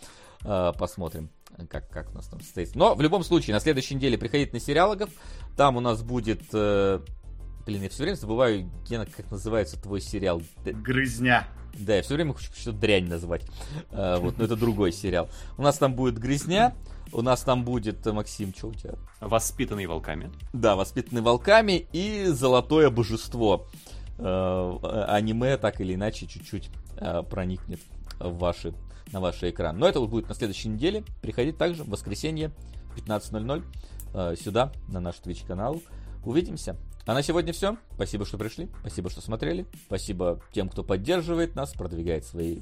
[0.43, 1.29] Э, посмотрим,
[1.69, 2.75] как, как у нас там состоит.
[2.75, 5.09] Но в любом случае, на следующей неделе приходите на сериалогов.
[5.55, 6.41] Там у нас будет...
[6.53, 6.99] э,
[7.65, 10.41] блин, я все время забываю, Гена, как называется твой сериал.
[10.63, 11.47] Грызня.
[11.73, 13.43] да, я все время хочу что-то дрянь назвать.
[13.91, 15.29] Э, вот, но это другой сериал.
[15.57, 16.75] У нас там будет «Грязня»,
[17.11, 18.95] у нас там будет, э, Максим, что у тебя?
[19.19, 20.31] Воспитанный волками.
[20.53, 23.67] Да, воспитанный волками и золотое божество.
[24.17, 26.69] Э, э, аниме так или иначе чуть-чуть
[27.29, 27.79] проникнет
[28.19, 28.73] в ваши,
[29.11, 29.77] на ваш экран.
[29.77, 31.03] Но это будет на следующей неделе.
[31.21, 32.51] Приходите также в воскресенье
[32.97, 33.63] 15.00
[34.13, 35.81] э, сюда, на наш Twitch канал.
[36.25, 36.75] Увидимся.
[37.05, 37.77] А на сегодня все.
[37.93, 38.69] Спасибо, что пришли.
[38.81, 39.65] Спасибо, что смотрели.
[39.85, 42.61] Спасибо тем, кто поддерживает нас, продвигает свои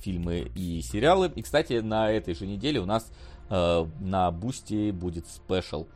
[0.00, 1.32] фильмы и сериалы.
[1.34, 3.10] И, кстати, на этой же неделе у нас
[3.50, 5.86] на Бусти будет special.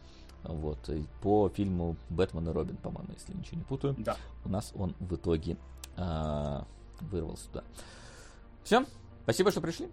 [0.42, 3.94] Вот, и по фильму Бэтмен и Робин, по-моему, если ничего не путаю.
[3.96, 4.16] Да.
[4.44, 5.56] У нас он в итоге
[5.96, 6.66] а,
[7.00, 7.64] вырвался туда.
[8.62, 8.84] Все.
[9.22, 9.90] Спасибо, что пришли.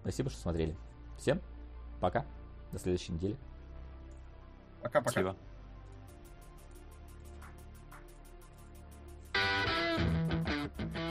[0.00, 0.76] Спасибо, что смотрели.
[1.18, 1.42] Всем
[2.00, 2.24] пока.
[2.72, 3.36] До следующей недели.
[4.82, 5.10] Пока-пока.
[5.10, 5.36] Спасибо.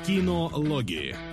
[0.05, 1.30] Кинологии.